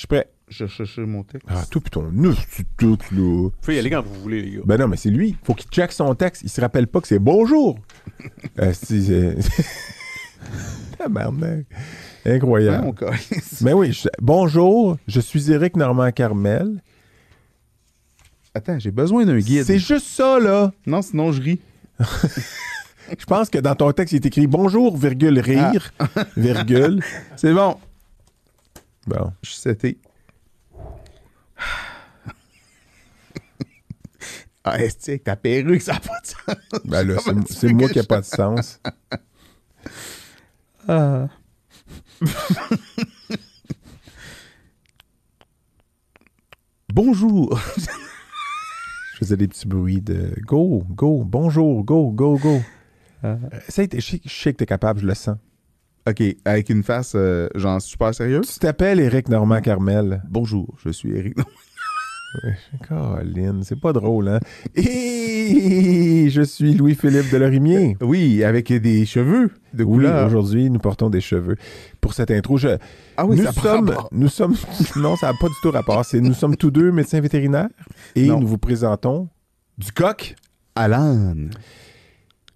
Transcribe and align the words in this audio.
suis 0.00 0.06
prêt. 0.08 0.28
Je 0.48 0.66
cherche 0.66 0.98
mon 0.98 1.22
texte. 1.22 1.46
Ah, 1.48 1.64
tout 1.70 1.80
putain, 1.80 2.08
nous, 2.12 2.34
c'est 2.50 2.66
tout, 2.76 2.98
là. 3.12 3.48
Faut 3.62 3.70
y 3.72 3.78
aller 3.78 3.88
quand 3.90 4.02
vous 4.02 4.20
voulez, 4.20 4.42
les 4.42 4.50
gars. 4.56 4.62
Ben 4.64 4.78
non, 4.78 4.88
mais 4.88 4.96
c'est 4.96 5.10
lui. 5.10 5.36
Faut 5.44 5.54
qu'il 5.54 5.70
check 5.70 5.92
son 5.92 6.14
texte. 6.16 6.42
Il 6.42 6.48
se 6.50 6.60
rappelle 6.60 6.88
pas 6.88 7.00
que 7.00 7.06
c'est 7.06 7.18
bonjour. 7.20 7.78
euh, 8.58 8.72
c'est. 8.72 9.00
c'est- 9.40 9.66
Tabarnak. 10.98 11.66
Incroyable. 12.26 12.92
Mais 13.62 13.72
oui, 13.72 13.92
je- 13.92 14.08
bonjour, 14.20 14.96
je 15.06 15.20
suis 15.20 15.50
Éric 15.52 15.76
Normand 15.76 16.10
Carmel. 16.10 16.82
Attends, 18.54 18.78
j'ai 18.78 18.90
besoin 18.90 19.24
d'un 19.24 19.38
guide. 19.38 19.64
C'est 19.64 19.78
juste 19.78 20.06
ça, 20.06 20.38
là. 20.40 20.72
Non, 20.86 21.00
sinon 21.02 21.30
je 21.32 21.40
ris. 21.40 21.60
Je 23.18 23.24
pense 23.24 23.50
que 23.50 23.58
dans 23.58 23.74
ton 23.74 23.90
texte, 23.90 24.12
il 24.12 24.16
est 24.16 24.26
écrit 24.26 24.46
bonjour, 24.46 24.96
virgule, 24.96 25.40
rire, 25.40 25.92
virgule. 26.36 27.02
C'est 27.36 27.52
bon. 27.52 27.76
Bon. 29.10 29.32
Je 29.42 29.50
suis 29.50 29.60
seté. 29.60 29.98
Ah, 34.62 34.78
est 34.78 35.08
avec 35.08 35.24
ta 35.24 35.36
perruque, 35.36 35.80
ça 35.80 35.94
n'a 35.94 36.00
pas 36.00 36.20
de 36.20 36.26
sens? 36.26 36.80
Ben 36.84 37.02
là, 37.08 37.16
c'est- 37.48 37.72
moi 37.72 37.88
que 37.88 37.92
qui 37.94 37.98
n'a 37.98 38.02
je- 38.02 38.06
pas 38.06 38.20
de 38.20 38.26
sens. 38.26 38.78
Ah. 40.88 41.28
Bonjour. 46.92 47.58
Je 49.14 49.18
faisais 49.26 49.36
des 49.36 49.48
petits 49.48 49.66
bruits 49.68 50.00
de 50.00 50.34
go, 50.46 50.82
go, 50.88 51.22
bonjour, 51.24 51.84
go, 51.84 52.10
go, 52.10 52.38
go. 52.38 52.60
Ça 53.22 53.36
je 53.92 54.00
sais 54.00 54.20
je 54.24 54.30
sais 54.32 54.52
que 54.54 54.58
t'es 54.58 54.66
capable, 54.66 55.00
je 55.00 55.06
le 55.06 55.14
sens. 55.14 55.36
OK, 56.08 56.22
avec 56.44 56.70
une 56.70 56.82
face, 56.82 57.12
euh, 57.14 57.48
genre, 57.54 57.80
super 57.80 58.14
sérieux. 58.14 58.40
Tu 58.40 58.58
t'appelles 58.58 59.00
Éric 59.00 59.28
Normand 59.28 59.60
Carmel. 59.60 60.22
Bonjour, 60.28 60.66
je 60.82 60.90
suis 60.90 61.10
Eric. 61.16 61.36
C'est 63.62 63.78
pas 63.80 63.92
drôle, 63.92 64.28
hein? 64.28 64.38
Et 64.76 66.28
je 66.30 66.42
suis 66.42 66.74
Louis-Philippe 66.74 67.30
Delorimier. 67.30 67.96
Oui, 68.00 68.44
avec 68.44 68.72
des 68.72 69.04
cheveux 69.04 69.50
de 69.74 69.82
Oui, 69.84 69.94
couleur. 69.96 70.26
aujourd'hui, 70.28 70.70
nous 70.70 70.78
portons 70.78 71.10
des 71.10 71.20
cheveux. 71.20 71.56
Pour 72.00 72.14
cette 72.14 72.30
intro, 72.30 72.56
je, 72.56 72.68
ah 73.16 73.26
oui, 73.26 73.36
nous, 73.36 73.44
ça 73.44 73.52
sommes, 73.52 73.86
pas. 73.86 74.08
nous 74.12 74.28
sommes... 74.28 74.54
Non, 74.96 75.16
ça 75.16 75.32
n'a 75.32 75.38
pas 75.40 75.48
du 75.48 75.54
tout 75.60 75.70
rapport. 75.72 76.04
Nous 76.14 76.34
sommes 76.34 76.56
tous 76.56 76.70
deux 76.70 76.92
médecins 76.92 77.20
vétérinaires 77.20 77.68
et 78.14 78.26
Non. 78.26 78.40
nous 78.40 78.46
vous 78.46 78.58
présentons 78.58 79.28
du 79.76 79.90
coq. 79.92 80.34
Alan, 80.76 81.34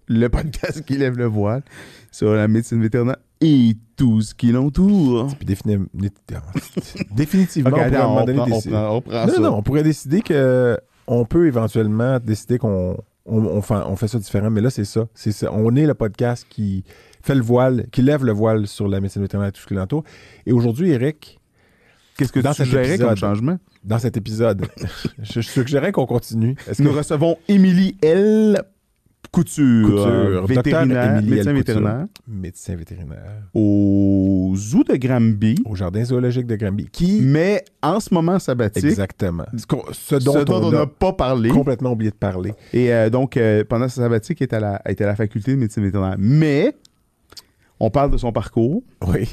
le 0.07 0.27
podcast 0.29 0.83
qui 0.85 0.97
lève 0.97 1.17
le 1.17 1.25
voile 1.25 1.63
sur 2.11 2.33
la 2.33 2.47
médecine 2.47 2.81
vétérinaire 2.81 3.17
et 3.41 3.73
tout 3.95 4.21
ce 4.21 4.33
qui 4.35 4.51
l'entoure. 4.51 5.27
Définitivement, 7.11 7.69
on 7.69 7.73
pourrait 7.73 7.83
à 7.83 7.85
un 7.85 7.93
attends, 7.93 8.09
moment 8.09 8.21
on, 8.21 8.25
donné 8.25 8.37
prend, 8.37 8.45
on 8.47 8.49
décider- 8.57 8.71
prend- 8.73 8.95
on 8.97 9.01
prend 9.01 9.25
Non, 9.27 9.33
ça. 9.33 9.39
non, 9.39 9.55
on 9.57 9.63
pourrait 9.63 9.83
décider 9.83 10.21
que 10.21 10.77
on 11.07 11.25
peut 11.25 11.47
éventuellement 11.47 12.19
décider 12.19 12.57
qu'on 12.57 12.97
on, 13.25 13.37
on 13.45 13.61
fait, 13.61 13.73
on 13.75 13.95
fait 13.95 14.07
ça 14.07 14.19
différent, 14.19 14.49
mais 14.49 14.61
là, 14.61 14.69
c'est 14.69 14.85
ça. 14.85 15.07
C'est 15.13 15.31
ça. 15.31 15.51
On 15.53 15.75
est 15.75 15.85
le 15.85 15.93
podcast 15.93 16.45
qui 16.49 16.83
fait 17.21 17.35
le 17.35 17.41
voile, 17.41 17.87
qui 17.91 18.01
lève 18.01 18.23
le 18.23 18.31
voile 18.31 18.67
sur 18.67 18.87
la 18.87 18.99
médecine 18.99 19.21
vétérinaire 19.21 19.49
et 19.49 19.51
tout 19.51 19.61
ce 19.61 19.67
qui 19.67 19.73
l'entoure. 19.73 20.03
Et 20.45 20.51
aujourd'hui, 20.51 20.91
Eric, 20.91 21.39
Qu'est-ce 22.17 22.31
que 22.31 22.39
dans 22.39 22.51
tu 22.51 22.57
cet 22.57 22.67
suggérais 22.67 22.97
comme 22.97 23.07
épisode. 23.11 23.17
changement? 23.17 23.57
dans 23.83 23.99
cet 23.99 24.17
épisode, 24.17 24.65
je, 25.21 25.41
je 25.41 25.47
suggérais 25.47 25.91
qu'on 25.91 26.05
continue. 26.07 26.55
Est-ce 26.67 26.81
Nous 26.81 26.91
que 26.91 26.97
recevons 26.97 27.37
Émilie 27.47 27.97
L. 28.01 28.61
Couture, 29.31 30.45
vétérinaire, 30.45 31.21
médecin. 31.21 31.51
Couture. 31.51 31.53
vétérinaire, 31.53 32.05
médecin 32.27 32.75
vétérinaire 32.75 33.41
au 33.53 34.53
zoo 34.55 34.83
de 34.83 34.95
Granby, 34.95 35.55
au 35.65 35.75
jardin 35.75 36.03
zoologique 36.03 36.47
de 36.47 36.55
Granby, 36.55 36.87
qui 36.91 37.21
mais 37.21 37.63
en 37.81 37.99
ce 37.99 38.13
moment 38.13 38.39
sabbatique, 38.39 38.85
exactement, 38.85 39.45
ce, 39.55 39.65
ce 39.93 40.15
dont, 40.15 40.33
ce 40.33 40.39
dont 40.39 40.63
on, 40.63 40.71
n'a 40.71 40.85
pas 40.85 41.13
parlé. 41.13 41.49
complètement 41.49 41.91
oublié 41.91 42.11
de 42.11 42.15
parler. 42.15 42.53
Et 42.73 42.93
euh, 42.93 43.09
donc, 43.09 43.37
euh, 43.37 43.63
pendant 43.63 43.87
sa 43.87 44.01
sabbatique, 44.01 44.41
elle 44.41 44.47
est 44.47 44.53
à 44.53 44.59
la, 44.59 44.81
est 44.85 45.01
à 45.01 45.05
la 45.05 45.15
faculté 45.15 45.51
de 45.51 45.57
médecine 45.57 45.83
vétérinaire. 45.83 46.15
Mais, 46.17 46.75
on 47.79 47.89
parle 47.89 48.11
de 48.11 48.17
son 48.17 48.31
parcours, 48.31 48.83
Oui, 49.07 49.27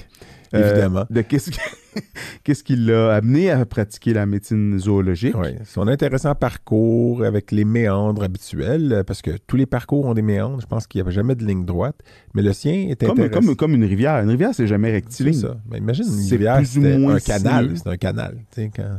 évidemment. 0.58 1.04
de 1.10 1.20
qu'est-ce 1.22 1.50
qui, 1.50 1.58
qu'est-ce 2.44 2.62
qui 2.64 2.76
l'a 2.76 3.14
amené 3.16 3.50
à 3.50 3.64
pratiquer 3.64 4.12
la 4.14 4.26
médecine 4.26 4.78
zoologique? 4.78 5.34
Oui, 5.38 5.48
son 5.64 5.88
intéressant 5.88 6.34
parcours 6.34 7.24
avec 7.24 7.52
les 7.52 7.64
méandres 7.64 8.22
habituels, 8.22 8.92
euh, 8.92 9.02
parce 9.04 9.22
que 9.22 9.32
tous 9.46 9.56
les 9.56 9.66
parcours 9.66 10.04
ont 10.06 10.14
des 10.14 10.22
méandres. 10.22 10.60
Je 10.60 10.66
pense 10.66 10.86
qu'il 10.86 11.02
n'y 11.02 11.08
a 11.08 11.10
jamais 11.10 11.34
de 11.34 11.44
ligne 11.44 11.64
droite, 11.64 11.96
mais 12.34 12.42
le 12.42 12.52
sien 12.52 12.72
est 12.88 13.00
Comme, 13.00 13.10
intéressant. 13.20 13.40
comme, 13.46 13.56
comme 13.56 13.74
une 13.74 13.84
rivière. 13.84 14.22
Une 14.22 14.30
rivière, 14.30 14.50
c'est 14.54 14.66
jamais 14.66 14.88
C'est 14.88 14.94
rectiligne. 14.94 15.32
ça. 15.40 15.56
Mais 15.70 15.78
imagine 15.78 16.04
une 16.06 16.10
C'est 16.12 16.34
rivière, 16.36 16.56
plus 16.56 16.78
ou 16.78 16.82
c'était 16.82 16.98
moins 16.98 17.14
un 17.16 17.20
canal. 17.20 17.70
C'est 17.76 17.88
un 17.88 17.96
canal. 17.96 18.36
tu 18.54 18.62
sais, 18.62 18.70
Quand... 18.74 18.98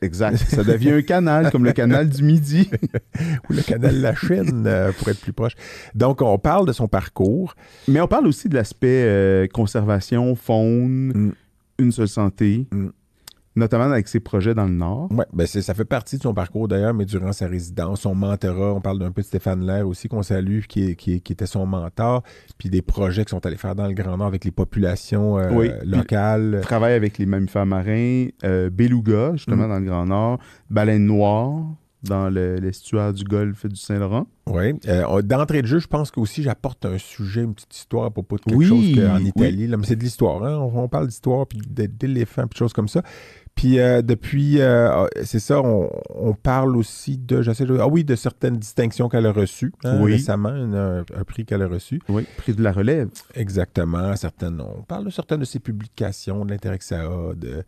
Exact. 0.00 0.36
Ça 0.48 0.62
devient 0.64 0.90
un 0.92 1.02
canal, 1.02 1.50
comme 1.50 1.64
le 1.64 1.72
canal 1.72 2.08
du 2.08 2.22
Midi. 2.22 2.70
Ou 3.50 3.52
le 3.52 3.62
canal 3.62 3.96
de 3.96 4.00
la 4.02 4.14
Chine, 4.14 4.64
euh, 4.66 4.92
pour 4.92 5.08
être 5.08 5.20
plus 5.20 5.32
proche. 5.32 5.54
Donc, 5.94 6.22
on 6.22 6.38
parle 6.38 6.66
de 6.66 6.72
son 6.72 6.86
parcours. 6.88 7.54
Mais 7.88 8.00
on 8.00 8.06
parle 8.06 8.26
aussi 8.26 8.48
de 8.48 8.54
l'aspect 8.54 9.02
euh, 9.06 9.46
conservation, 9.48 10.34
faune, 10.36 11.12
Mm. 11.14 11.32
une 11.80 11.92
seule 11.92 12.08
santé, 12.08 12.66
Mm. 12.72 12.88
Notamment 13.58 13.84
avec 13.84 14.08
ses 14.08 14.20
projets 14.20 14.54
dans 14.54 14.64
le 14.66 14.72
Nord. 14.72 15.08
Ouais, 15.12 15.26
ben 15.32 15.46
ça 15.46 15.74
fait 15.74 15.84
partie 15.84 16.16
de 16.16 16.22
son 16.22 16.32
parcours 16.32 16.68
d'ailleurs, 16.68 16.94
mais 16.94 17.04
durant 17.04 17.32
sa 17.32 17.46
résidence, 17.46 18.00
son 18.02 18.14
mentorat, 18.14 18.72
on 18.72 18.80
parle 18.80 18.98
d'un 18.98 19.10
peu 19.10 19.20
de 19.22 19.26
Stéphane 19.26 19.66
Lair 19.66 19.86
aussi, 19.86 20.08
qu'on 20.08 20.22
salue, 20.22 20.60
qui, 20.68 20.96
qui, 20.96 21.20
qui 21.20 21.32
était 21.32 21.46
son 21.46 21.66
mentor, 21.66 22.22
puis 22.56 22.70
des 22.70 22.80
projets 22.82 23.22
qu'ils 23.24 23.30
sont 23.30 23.44
allés 23.44 23.56
faire 23.56 23.74
dans 23.74 23.86
le 23.86 23.92
Grand 23.94 24.16
Nord 24.16 24.28
avec 24.28 24.44
les 24.44 24.50
populations 24.52 25.38
euh, 25.38 25.50
Oui. 25.52 25.70
locales. 25.84 26.60
Travaille 26.62 26.94
avec 26.94 27.18
les 27.18 27.26
mammifères 27.26 27.66
marins, 27.66 28.26
euh, 28.44 28.70
beluga, 28.70 29.32
justement, 29.34 29.66
Mm. 29.66 29.70
dans 29.70 29.78
le 29.80 29.84
Grand 29.86 30.06
Nord, 30.06 30.38
baleine 30.70 31.04
noire, 31.04 31.54
dans 32.04 32.30
le- 32.30 32.54
l'estuaire 32.56 33.12
du 33.12 33.24
golfe 33.24 33.66
du 33.66 33.74
Saint-Laurent. 33.74 34.28
Oui. 34.46 34.72
Euh, 34.86 35.20
D'entrée 35.20 35.62
de 35.62 35.66
jeu, 35.66 35.80
je 35.80 35.88
pense 35.88 36.12
qu'aussi 36.12 36.44
j'apporte 36.44 36.86
un 36.86 36.96
sujet, 36.96 37.42
une 37.42 37.54
petite 37.54 37.74
histoire 37.74 38.04
à 38.04 38.10
propos 38.10 38.36
de 38.36 38.42
quelque 38.42 38.56
Oui, 38.56 38.66
chose 38.66 38.94
qu'en 38.94 39.16
oui. 39.16 39.32
Italie. 39.36 39.66
Là, 39.66 39.76
mais 39.76 39.84
c'est 39.84 39.96
de 39.96 40.02
l'histoire, 40.04 40.44
hein? 40.44 40.56
on, 40.58 40.84
on 40.84 40.88
parle 40.88 41.08
d'histoire, 41.08 41.46
puis 41.48 41.58
d'éléphants, 41.68 42.42
puis 42.46 42.54
de 42.54 42.58
choses 42.58 42.72
comme 42.72 42.86
ça. 42.88 43.02
Puis 43.60 43.80
euh, 43.80 44.02
depuis, 44.02 44.60
euh, 44.60 44.88
ah, 44.88 45.06
c'est 45.24 45.40
ça, 45.40 45.60
on, 45.60 45.90
on 46.14 46.32
parle 46.32 46.76
aussi 46.76 47.18
de, 47.18 47.42
ah 47.80 47.88
oui, 47.88 48.04
de 48.04 48.14
certaines 48.14 48.56
distinctions 48.56 49.08
qu'elle 49.08 49.26
a 49.26 49.32
reçues 49.32 49.72
hein, 49.82 49.98
Oui. 50.00 50.12
récemment, 50.12 50.50
un, 50.50 51.00
un 51.00 51.24
prix 51.26 51.44
qu'elle 51.44 51.62
a 51.62 51.66
reçu. 51.66 52.00
Oui, 52.08 52.24
prix 52.36 52.54
de 52.54 52.62
la 52.62 52.70
relève. 52.70 53.08
Exactement, 53.34 54.14
certaines, 54.14 54.60
on 54.60 54.82
parle 54.82 55.06
de 55.06 55.10
certaines 55.10 55.40
de 55.40 55.44
ses 55.44 55.58
publications, 55.58 56.44
de 56.44 56.52
l'intérêt 56.52 56.78
que 56.78 56.84
ça 56.84 57.00
a, 57.00 57.34
de- 57.34 57.64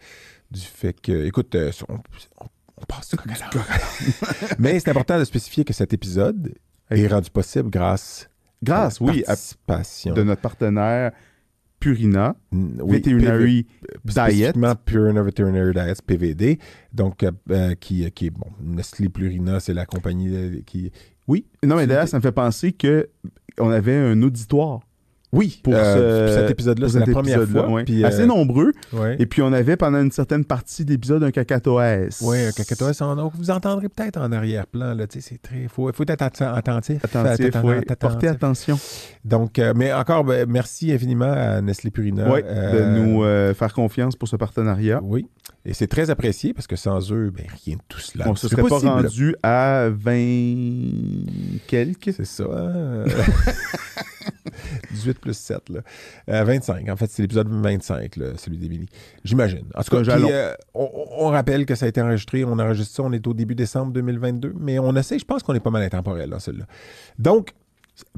du 0.52 0.60
fait 0.60 0.92
que, 0.92 1.24
écoute, 1.26 1.56
euh, 1.56 1.72
on, 1.88 1.94
on- 1.94 2.46
on 2.82 2.84
passe. 2.86 3.14
Mais 4.58 4.78
c'est 4.78 4.90
important 4.90 5.18
de 5.18 5.24
spécifier 5.24 5.64
que 5.64 5.72
cet 5.72 5.92
épisode 5.92 6.54
est 6.90 7.06
rendu 7.08 7.30
possible 7.30 7.68
grâce 7.68 8.28
Grâce, 8.62 9.00
à 9.00 9.04
la 9.06 9.10
oui, 9.10 9.22
à- 9.24 9.26
participation 9.28 10.14
de 10.14 10.22
notre 10.22 10.40
partenaire 10.42 11.12
Purina, 11.80 12.36
oui, 12.52 12.96
Veterinary 12.96 13.66
Diet. 14.04 14.54
Purina 14.84 15.22
Veterinary 15.22 15.72
Diets, 15.72 16.02
PVD, 16.06 16.58
donc 16.92 17.22
euh, 17.22 17.30
euh, 17.50 17.74
qui, 17.74 18.08
qui 18.12 18.26
est, 18.26 18.30
bon, 18.30 18.46
Nestlé 18.62 19.08
Plurina, 19.08 19.60
c'est 19.60 19.74
la 19.74 19.86
compagnie 19.86 20.28
euh, 20.28 20.60
qui... 20.66 20.92
Oui, 21.26 21.46
Non, 21.64 21.76
mais 21.76 21.86
d'ailleurs, 21.86 22.08
ça 22.08 22.18
me 22.18 22.22
fait 22.22 22.32
penser 22.32 22.72
que 22.72 23.08
on 23.58 23.70
avait 23.70 23.96
un 23.96 24.20
auditoire 24.22 24.80
oui, 25.32 25.60
pour, 25.62 25.74
euh, 25.76 26.26
ce- 26.28 26.34
cet 26.40 26.50
épisode-là, 26.50 26.86
pour 26.86 26.92
c'est 26.92 26.98
la 27.00 27.06
première 27.06 27.36
épisode-là, 27.42 27.62
fois. 27.62 27.72
ouais. 27.72 27.84
puis, 27.84 28.04
Assez 28.04 28.22
euh, 28.22 28.26
nombreux. 28.26 28.72
ouais. 28.92 29.16
Et 29.18 29.26
puis, 29.26 29.42
on 29.42 29.52
avait 29.52 29.76
pendant 29.76 30.00
une 30.00 30.10
certaine 30.10 30.44
partie 30.44 30.84
de 30.84 30.90
l'épisode 30.90 31.22
un 31.22 31.30
cacatoès. 31.30 32.20
Oui, 32.22 32.38
un 32.46 32.52
cacatoès 32.52 33.00
or. 33.00 33.32
Vous 33.36 33.50
entendrez 33.50 33.88
peut-être 33.88 34.18
en 34.20 34.32
arrière-plan. 34.32 34.96
C'est 35.08 35.40
très. 35.40 35.68
faut, 35.68 35.90
faut 35.92 36.02
être 36.02 36.10
atten- 36.22 36.54
attentif. 36.54 37.04
Attentif, 37.04 37.54
oui. 37.62 37.74
Portez 37.98 38.28
attention 38.28 38.78
Donc, 39.24 39.58
euh, 39.58 39.72
mais 39.76 39.92
encore, 39.92 40.24
ben, 40.24 40.46
merci 40.48 40.92
infiniment 40.92 41.32
à 41.32 41.60
Nestlé 41.60 41.90
Purina. 41.90 42.26
euh, 42.32 42.72
de 42.72 42.98
nous 42.98 43.22
euh, 43.22 43.54
faire 43.54 43.72
confiance 43.72 44.16
pour 44.16 44.28
ce 44.28 44.36
partenariat. 44.36 45.00
Oui. 45.02 45.26
Et 45.64 45.74
c'est 45.74 45.86
très 45.88 46.08
apprécié 46.10 46.54
parce 46.54 46.66
que 46.66 46.76
sans 46.76 47.12
eux, 47.12 47.30
ben, 47.30 47.46
rien 47.64 47.76
de 47.76 47.82
tout 47.88 48.00
cela. 48.00 48.26
on 48.28 48.32
ne 48.32 48.36
se 48.36 48.48
serait 48.48 48.62
pas 48.62 48.78
rendu 48.78 49.36
à 49.42 49.88
20 49.90 51.62
quelques? 51.66 52.12
C'est 52.14 52.24
ça. 52.24 52.44
hein? 52.50 53.04
18 54.92 55.18
plus 55.18 55.36
7, 55.36 55.68
là. 55.68 55.80
Euh, 56.30 56.44
25. 56.44 56.88
En 56.88 56.96
fait, 56.96 57.10
c'est 57.10 57.22
l'épisode 57.22 57.48
25, 57.48 58.16
là, 58.16 58.26
celui 58.36 58.58
d'Émilie. 58.58 58.88
J'imagine. 59.24 59.64
En 59.74 59.82
tout 59.82 60.02
cas, 60.02 60.16
puis, 60.16 60.32
euh, 60.32 60.54
on, 60.74 60.88
on 61.18 61.28
rappelle 61.28 61.66
que 61.66 61.74
ça 61.74 61.86
a 61.86 61.88
été 61.88 62.00
enregistré. 62.00 62.44
On 62.44 62.58
enregistre 62.58 62.96
ça. 62.96 63.02
On 63.02 63.12
est 63.12 63.26
au 63.26 63.34
début 63.34 63.54
décembre 63.54 63.92
2022. 63.92 64.54
Mais 64.58 64.78
on 64.78 64.96
essaie, 64.96 65.18
je 65.18 65.24
pense 65.24 65.42
qu'on 65.42 65.54
est 65.54 65.60
pas 65.60 65.70
mal 65.70 65.82
intemporel, 65.82 66.30
là, 66.30 66.40
celui-là. 66.40 66.66
Donc, 67.18 67.52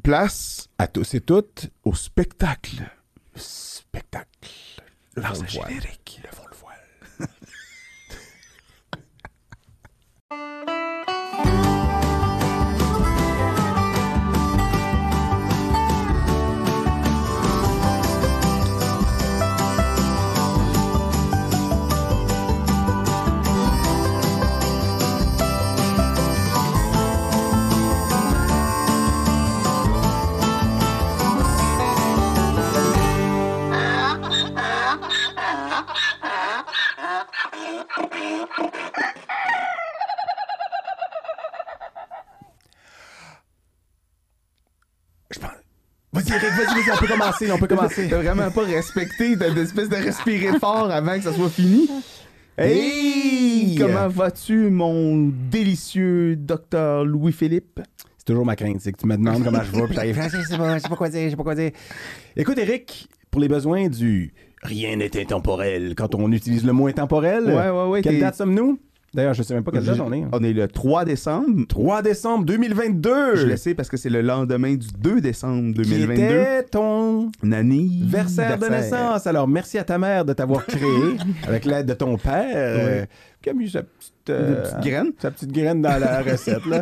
Place 0.02 0.68
à 0.78 0.86
tous 0.86 1.14
et 1.14 1.20
toutes, 1.20 1.70
au 1.84 1.94
spectacle. 1.94 2.82
spectacle. 3.34 4.26
Le 5.14 5.22
générique. 5.46 6.20
Le 6.22 6.30
Vas-y, 46.24 46.36
Eric, 46.36 46.50
vas-y, 46.56 46.74
vas-y, 46.74 46.92
on 46.92 46.96
peut 46.98 47.06
commencer, 47.06 47.52
on 47.52 47.58
peut 47.58 47.66
commencer. 47.66 48.06
T'as 48.08 48.22
vraiment 48.22 48.50
pas 48.50 48.62
respecté, 48.62 49.36
t'as 49.36 49.50
une 49.50 49.58
espèce 49.58 49.88
de 49.88 49.96
respirer 49.96 50.58
fort 50.58 50.90
avant 50.90 51.16
que 51.16 51.22
ça 51.22 51.32
soit 51.32 51.48
fini. 51.48 51.88
Hey! 52.56 52.78
Hey! 53.70 53.76
Comment 53.76 54.08
vas-tu, 54.08 54.70
mon 54.70 55.30
délicieux 55.50 56.36
docteur 56.36 57.04
Louis-Philippe? 57.04 57.80
C'est 58.18 58.26
toujours 58.26 58.44
ma 58.46 58.54
crainte, 58.54 58.80
c'est 58.80 58.92
que 58.92 58.98
tu 58.98 59.06
me 59.06 59.16
demandes 59.16 59.42
comment 59.42 59.62
je 59.64 59.72
vais, 59.72 59.84
puis 59.86 59.94
j'arrive, 59.94 60.18
Ah, 60.22 60.28
je 60.32 60.42
sais 60.48 60.56
pas, 60.56 60.76
je 60.78 60.82
sais 60.82 60.88
pas 60.88 60.96
quoi 60.96 61.08
dire, 61.08 61.24
je 61.24 61.30
sais 61.30 61.36
pas 61.36 61.42
quoi 61.42 61.54
dire. 61.56 61.72
Écoute, 62.36 62.58
Eric, 62.58 63.08
pour 63.30 63.40
les 63.40 63.48
besoins 63.48 63.88
du 63.88 64.32
rien 64.62 64.94
n'est 64.96 65.18
intemporel, 65.20 65.94
quand 65.96 66.14
on 66.14 66.30
utilise 66.30 66.64
le 66.64 66.72
mot 66.72 66.86
intemporel, 66.86 67.46
Ouais, 67.46 67.70
ouais, 67.70 67.88
ouais. 67.88 68.02
quelle 68.02 68.20
date 68.20 68.36
sommes-nous? 68.36 68.78
D'ailleurs, 69.14 69.34
je 69.34 69.42
sais 69.42 69.52
même 69.52 69.62
pas 69.62 69.70
quelle 69.72 69.84
date 69.84 70.00
on 70.00 70.10
est. 70.12 70.24
On 70.32 70.42
est 70.42 70.54
le 70.54 70.66
3 70.68 71.04
décembre. 71.04 71.66
3 71.68 72.00
décembre 72.00 72.46
2022! 72.46 73.36
Je 73.36 73.46
le 73.46 73.56
sais 73.58 73.74
parce 73.74 73.90
que 73.90 73.98
c'est 73.98 74.08
le 74.08 74.22
lendemain 74.22 74.74
du 74.74 74.86
2 74.98 75.20
décembre 75.20 75.74
qui 75.74 75.82
2022. 75.90 76.22
était 76.22 76.62
ton 76.64 77.30
Une 77.42 78.06
versaire 78.06 78.58
de 78.58 78.66
naissance? 78.68 79.26
Alors, 79.26 79.46
merci 79.46 79.76
à 79.76 79.84
ta 79.84 79.98
mère 79.98 80.24
de 80.24 80.32
t'avoir 80.32 80.64
créé 80.64 81.16
avec 81.46 81.66
l'aide 81.66 81.86
de 81.86 81.92
ton 81.94 82.16
père, 82.16 82.52
euh, 82.54 83.04
qui 83.42 83.50
a 83.50 83.52
mis 83.52 83.68
sa 83.68 83.82
petite, 83.82 84.30
euh, 84.30 84.62
petite 84.62 84.80
graine. 84.80 85.12
sa 85.18 85.30
petite 85.30 85.52
graine 85.52 85.82
dans 85.82 86.00
la 86.00 86.22
recette. 86.32 86.64
Là. 86.64 86.80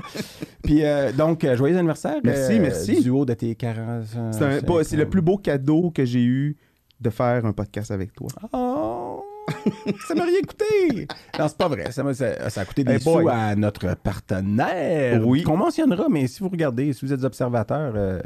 Puis, 0.63 0.85
euh, 0.85 1.11
donc, 1.11 1.43
euh, 1.43 1.57
joyeux 1.57 1.77
anniversaire. 1.77 2.19
Merci, 2.23 2.61
merci. 2.61 3.03
Du 3.03 3.11
haut 3.11 3.25
de 3.25 3.35
tes 3.35 3.57
40 3.57 4.05
C'est 4.31 4.45
un- 4.45 4.61
pas- 4.61 4.85
c'est 4.85 4.97
le 4.97 5.09
plus 5.09 5.21
beau 5.23 5.37
cadeau 5.37 5.91
que 5.93 6.05
j'ai 6.05 6.23
eu 6.23 6.57
de 7.01 7.11
faire 7.11 7.45
un 7.47 7.53
podcast 7.53 7.91
avec 7.91 8.13
toi. 8.13 8.29
Oh, 8.53 9.10
ça 10.09 10.15
m'a 10.15 10.25
rien 10.25 10.41
coûté. 10.47 11.07
Non, 11.39 11.49
c'est 11.49 11.57
pas 11.59 11.69
vrai. 11.69 11.91
Ça, 11.93 12.03
m'a- 12.03 12.15
ça- 12.15 12.49
ça 12.51 12.61
a 12.63 12.65
coûté 12.65 12.85
des 12.85 12.93
Hey 12.95 13.01
sous 13.01 13.29
à 13.29 13.55
notre 13.57 13.95
partenaire. 13.97 15.27
Oui. 15.27 15.43
Qu'on 15.43 15.57
mentionnera, 15.57 16.07
mais 16.09 16.27
si 16.27 16.41
vous 16.41 16.49
regardez, 16.49 16.93
si 16.93 17.05
vous 17.05 17.13
êtes 17.13 17.25
observateur, 17.25 17.93
euh, 17.97 18.21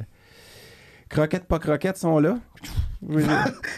croquettes, 1.09 1.45
pas 1.45 1.59
croquettes 1.59 1.97
sont 1.99 2.19
là. 2.19 2.39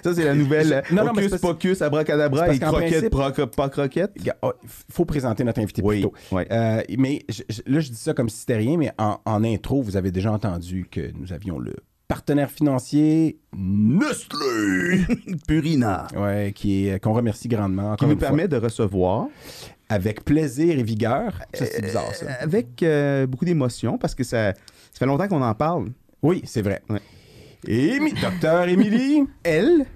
Ça, 0.04 0.14
c'est 0.14 0.22
la 0.24 0.34
nouvelle 0.36 0.84
Non, 0.92 1.04
non, 1.04 1.12
parce- 1.12 1.40
Pocus, 1.40 1.82
Abracadabra 1.82 2.54
et 2.54 2.60
croquette, 2.60 3.10
principe- 3.10 3.56
pas 3.56 3.68
croquette. 3.68 4.12
Oh, 4.40 4.52
Il 4.62 4.68
faut 4.92 5.04
présenter 5.04 5.42
notre 5.42 5.58
invité 5.60 5.82
plus 5.82 5.88
Oui, 5.88 6.02
tôt. 6.02 6.12
ouais. 6.30 6.46
Euh, 6.52 6.80
mais 6.96 7.24
je- 7.28 7.42
je- 7.48 7.62
là, 7.66 7.80
je 7.80 7.88
dis 7.88 7.96
ça 7.96 8.14
comme 8.14 8.28
si 8.28 8.38
c'était 8.38 8.56
rien, 8.58 8.76
mais 8.76 8.92
en, 8.98 9.18
en 9.24 9.42
intro, 9.42 9.82
vous 9.82 9.96
avez 9.96 10.12
déjà 10.12 10.30
entendu 10.30 10.86
que 10.88 11.10
nous 11.18 11.32
avions 11.32 11.58
le 11.58 11.74
partenaire 12.08 12.50
financier 12.50 13.38
Nestlé, 13.56 15.04
Purina. 15.48 16.06
ouais, 16.16 16.52
qui 16.54 16.88
est 16.88 17.00
qu'on 17.00 17.12
remercie 17.12 17.48
grandement. 17.48 17.96
Qui 17.96 18.06
nous 18.06 18.16
permet 18.16 18.48
de 18.48 18.56
recevoir 18.56 19.26
avec 19.88 20.24
plaisir 20.24 20.78
et 20.78 20.82
vigueur. 20.82 21.40
Ça, 21.54 21.64
c'est 21.66 21.82
bizarre, 21.82 22.14
ça. 22.14 22.26
euh, 22.26 22.32
avec 22.40 22.82
euh, 22.82 23.26
beaucoup 23.26 23.44
d'émotion 23.44 23.98
parce 23.98 24.14
que 24.14 24.24
ça, 24.24 24.52
ça 24.52 24.98
fait 24.98 25.06
longtemps 25.06 25.28
qu'on 25.28 25.42
en 25.42 25.54
parle. 25.54 25.90
Oui, 26.22 26.42
c'est 26.44 26.62
vrai. 26.62 26.82
Ouais. 26.88 27.00
Et 27.68 27.98
docteur 28.20 28.68
Émilie. 28.68 29.24
Elle, 29.44 29.86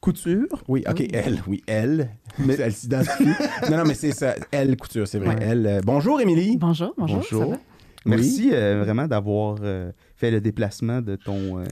couture. 0.00 0.62
Oui, 0.68 0.84
OK, 0.88 1.02
elle, 1.12 1.42
oui, 1.48 1.62
elle. 1.66 2.10
Mais 2.38 2.54
elle 2.54 2.72
s'identifie. 2.72 3.24
non, 3.70 3.78
non, 3.78 3.84
mais 3.86 3.94
c'est 3.94 4.12
ça. 4.12 4.34
Elle, 4.52 4.76
couture, 4.76 5.08
c'est 5.08 5.18
vrai. 5.18 5.34
Ouais. 5.34 5.40
Elle. 5.42 5.66
euh, 5.66 5.80
bonjour, 5.84 6.20
Émilie. 6.20 6.56
Bonjour, 6.56 6.94
bonjour. 6.96 7.24
ça 7.24 7.36
va? 7.46 7.56
Merci 8.06 8.50
euh, 8.52 8.82
vraiment 8.84 9.06
d'avoir 9.06 9.56
euh, 9.62 9.90
fait 10.16 10.30
le 10.30 10.40
déplacement 10.40 11.00
de 11.02 11.16
ton 11.16 11.58
euh, 11.58 11.64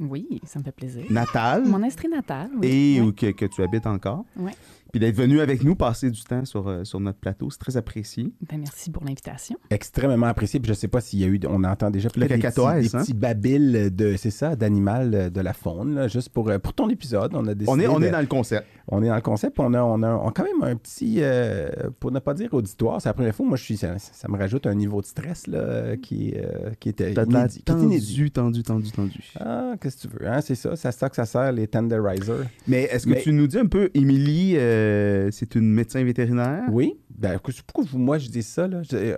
Oui, 0.00 0.40
ça 0.46 0.58
me 0.58 0.64
fait 0.64 0.72
plaisir. 0.72 1.04
natal 1.10 1.64
Mon 1.66 1.82
estrie 1.82 2.08
natale, 2.08 2.50
oui. 2.58 2.66
et 2.66 3.00
Oui. 3.00 3.08
où 3.08 3.12
que, 3.12 3.30
que 3.32 3.44
tu 3.46 3.62
habites 3.62 3.86
encore. 3.86 4.24
Ouais. 4.36 4.52
Puis 4.92 5.00
d'être 5.00 5.14
venu 5.16 5.40
avec 5.40 5.62
nous 5.64 5.74
passer 5.74 6.10
du 6.10 6.22
temps 6.22 6.44
sur, 6.44 6.66
euh, 6.68 6.84
sur 6.84 6.98
notre 7.00 7.18
plateau, 7.18 7.50
c'est 7.50 7.58
très 7.58 7.76
apprécié. 7.76 8.32
Ben, 8.48 8.58
merci 8.58 8.90
pour 8.90 9.04
l'invitation. 9.04 9.56
Extrêmement 9.70 10.26
apprécié. 10.26 10.60
Puis 10.60 10.68
je 10.70 10.74
sais 10.74 10.88
pas 10.88 11.00
s'il 11.00 11.18
y 11.18 11.24
a 11.24 11.26
eu. 11.26 11.38
On 11.48 11.62
entend 11.64 11.90
déjà 11.90 12.08
peut-être 12.08 12.28
des, 12.28 12.38
cacatoès, 12.38 12.76
petits, 12.82 12.88
des 12.90 12.96
hein? 12.96 13.00
petits 13.02 13.14
babiles 13.14 13.94
de, 13.94 14.16
c'est 14.16 14.30
ça, 14.30 14.56
d'animal 14.56 15.14
euh, 15.14 15.30
de 15.30 15.40
la 15.40 15.52
faune, 15.52 15.94
là, 15.94 16.08
juste 16.08 16.30
pour, 16.30 16.48
euh, 16.48 16.58
pour 16.58 16.72
ton 16.72 16.88
épisode. 16.88 17.32
On 17.34 17.46
a 17.46 17.54
décidé. 17.54 17.66
On 17.70 17.78
est, 17.80 17.86
on 17.86 17.98
de- 18.00 18.06
est 18.06 18.10
dans 18.10 18.20
le 18.20 18.26
concept. 18.26 18.66
on 18.88 19.02
est 19.02 19.08
dans 19.08 19.14
le 19.16 19.20
concept. 19.20 19.58
On 19.60 19.74
a, 19.74 19.82
on 19.82 20.02
a, 20.02 20.10
on 20.14 20.28
a 20.28 20.32
quand 20.32 20.44
même 20.44 20.62
un 20.62 20.76
petit, 20.76 21.16
euh, 21.20 21.68
pour 22.00 22.10
ne 22.10 22.18
pas 22.18 22.32
dire 22.34 22.52
auditoire, 22.54 23.00
c'est 23.02 23.08
la 23.10 23.14
première 23.14 23.34
fois. 23.34 23.46
Moi, 23.46 23.56
je 23.58 23.64
suis, 23.64 23.76
ça, 23.76 23.98
ça 23.98 24.28
me 24.28 24.38
rajoute 24.38 24.66
un 24.66 24.74
niveau 24.74 25.00
de 25.02 25.06
stress 25.06 25.46
là, 25.46 25.96
qui, 25.98 26.32
euh, 26.36 26.70
qui 26.80 26.88
était 26.88 27.12
T'as 27.12 27.26
de 27.26 27.32
la 27.34 27.40
inédit. 27.40 27.62
tendu, 27.62 28.30
tendu, 28.30 28.62
tendu, 28.62 28.90
tendu. 28.92 29.32
Ah, 29.38 29.74
qu'est-ce 29.80 30.08
que 30.08 30.08
tu 30.14 30.18
veux? 30.18 30.28
Hein? 30.28 30.40
C'est 30.40 30.54
ça, 30.54 30.76
c'est 30.76 30.88
à 30.88 30.92
ça 30.92 31.08
que 31.10 31.16
ça 31.16 31.26
sert, 31.26 31.52
les 31.52 31.66
tenderizers. 31.68 32.46
Mais 32.66 32.84
est-ce 32.84 33.04
que 33.06 33.10
Mais- 33.10 33.20
tu 33.20 33.32
nous 33.32 33.46
dis 33.46 33.58
un 33.58 33.66
peu, 33.66 33.90
Émilie, 33.94 34.56
euh, 34.78 35.28
c'est 35.32 35.54
une 35.54 35.70
médecin 35.72 36.02
vétérinaire? 36.04 36.64
Oui. 36.70 36.94
Ben, 37.10 37.34
écoute, 37.36 37.60
pourquoi 37.66 37.84
vous, 37.90 37.98
moi, 37.98 38.18
je 38.18 38.28
dis 38.28 38.42
ça? 38.42 38.66
Là? 38.68 38.82
Je- 38.82 38.96
euh, 38.96 39.16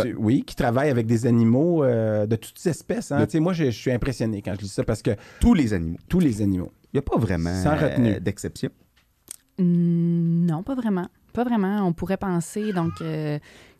tu- 0.00 0.14
oui, 0.14 0.44
qui 0.46 0.54
travaille 0.54 0.90
avec 0.90 1.06
des 1.06 1.26
animaux 1.26 1.82
euh, 1.84 2.26
de 2.26 2.36
toutes 2.36 2.64
espèces. 2.66 3.10
Hein? 3.12 3.26
Moi, 3.34 3.52
je, 3.52 3.64
je 3.64 3.70
suis 3.70 3.90
impressionné 3.90 4.42
quand 4.42 4.54
je 4.54 4.60
dis 4.60 4.68
ça 4.68 4.84
parce 4.84 5.02
que 5.02 5.10
Tous 5.40 5.54
les 5.54 5.72
animaux. 5.74 5.98
tous 6.08 6.20
les 6.20 6.40
animaux. 6.42 6.70
Il 6.92 6.96
n'y 6.96 6.98
a 7.00 7.02
pas 7.02 7.18
vraiment 7.18 7.54
Sans 7.62 7.74
retenue. 7.76 8.14
euh, 8.14 8.20
d'exception. 8.20 8.70
Non, 9.58 10.62
pas 10.62 10.74
vraiment. 10.74 11.08
Pas 11.32 11.44
vraiment. 11.44 11.86
On 11.86 11.92
pourrait 11.92 12.16
penser 12.16 12.72
donc 12.72 12.92
euh, 13.02 13.38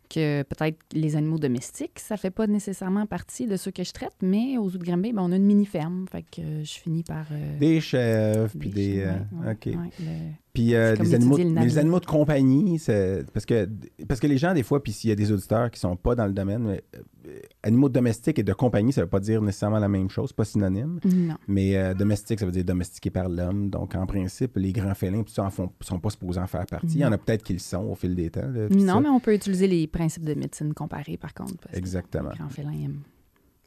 que 0.09 0.43
peut-être 0.43 0.77
les 0.93 1.15
animaux 1.15 1.37
domestiques, 1.39 1.99
ça 1.99 2.17
fait 2.17 2.31
pas 2.31 2.47
nécessairement 2.47 3.05
partie 3.05 3.45
de 3.47 3.55
ceux 3.55 3.71
que 3.71 3.83
je 3.83 3.91
traite, 3.91 4.15
mais 4.21 4.57
aux 4.57 4.69
Zout 4.69 4.77
de 4.79 4.83
Granby, 4.83 5.13
ben, 5.13 5.21
on 5.23 5.31
a 5.31 5.35
une 5.37 5.45
mini-ferme. 5.45 6.05
Fait 6.11 6.23
que 6.23 6.41
euh, 6.41 6.63
je 6.63 6.71
finis 6.73 7.03
par. 7.03 7.25
euh, 7.31 7.57
Des 7.59 7.79
chèvres, 7.79 8.49
puis 8.59 8.69
des. 8.69 8.95
chiens, 9.01 9.25
euh, 9.33 9.37
ouais, 9.41 9.45
ouais, 9.47 9.51
OK. 9.53 9.65
ouais, 9.67 9.89
le- 9.99 10.31
Puis 10.53 10.73
euh, 10.73 10.95
des, 10.95 11.13
animaux, 11.13 11.37
les 11.37 11.77
animaux 11.77 11.99
de 11.99 12.05
compagnie, 12.07 12.79
c'est 12.79 13.23
parce 13.33 13.45
que, 13.45 13.69
parce 14.07 14.19
que 14.19 14.25
les 14.25 14.37
gens, 14.37 14.53
des 14.53 14.63
fois, 14.63 14.81
puis 14.81 14.91
s'il 14.91 15.09
y 15.09 15.13
a 15.13 15.15
des 15.15 15.31
auditeurs 15.31 15.69
qui 15.69 15.79
sont 15.79 15.95
pas 15.95 16.15
dans 16.15 16.25
le 16.25 16.33
domaine, 16.33 16.63
mais, 16.63 16.83
euh, 17.27 17.39
animaux 17.61 17.87
domestiques 17.87 18.39
et 18.39 18.43
de 18.43 18.53
compagnie, 18.53 18.91
ça 18.91 19.01
veut 19.01 19.07
pas 19.07 19.19
dire 19.19 19.43
nécessairement 19.43 19.77
la 19.77 19.87
même 19.87 20.09
chose, 20.09 20.33
pas 20.33 20.45
synonyme. 20.45 20.99
Non. 21.05 21.35
Mais 21.47 21.77
euh, 21.77 21.93
domestique, 21.93 22.39
ça 22.39 22.47
veut 22.47 22.51
dire 22.51 22.65
domestiqué 22.65 23.11
par 23.11 23.29
l'homme. 23.29 23.69
Donc, 23.69 23.93
en 23.95 24.07
principe, 24.07 24.57
les 24.57 24.73
grands 24.73 24.95
félins, 24.95 25.21
tout 25.21 25.31
ça, 25.31 25.43
en 25.43 25.51
font, 25.51 25.71
sont 25.81 25.99
pas 25.99 26.09
supposés 26.09 26.39
en 26.39 26.47
faire 26.47 26.65
partie. 26.65 26.95
Il 26.95 27.01
y 27.01 27.05
en 27.05 27.11
a 27.11 27.17
peut-être 27.19 27.43
qui 27.43 27.53
le 27.53 27.59
sont 27.59 27.83
au 27.83 27.95
fil 27.95 28.15
des 28.15 28.31
temps. 28.31 28.41
là, 28.41 28.67
Non, 28.69 28.95
ça. 28.95 29.01
mais 29.01 29.09
on 29.09 29.19
peut 29.19 29.35
utiliser 29.35 29.67
les 29.67 29.85
principes 29.85 30.25
de 30.25 30.33
médecine 30.33 30.73
comparée, 30.73 31.17
par 31.17 31.33
contre. 31.35 31.57
Parce 31.57 31.73
que 31.73 31.77
Exactement. 31.77 32.31
Les 32.31 32.37
grands 32.37 32.49
félins 32.49 32.71
aiment 32.71 33.01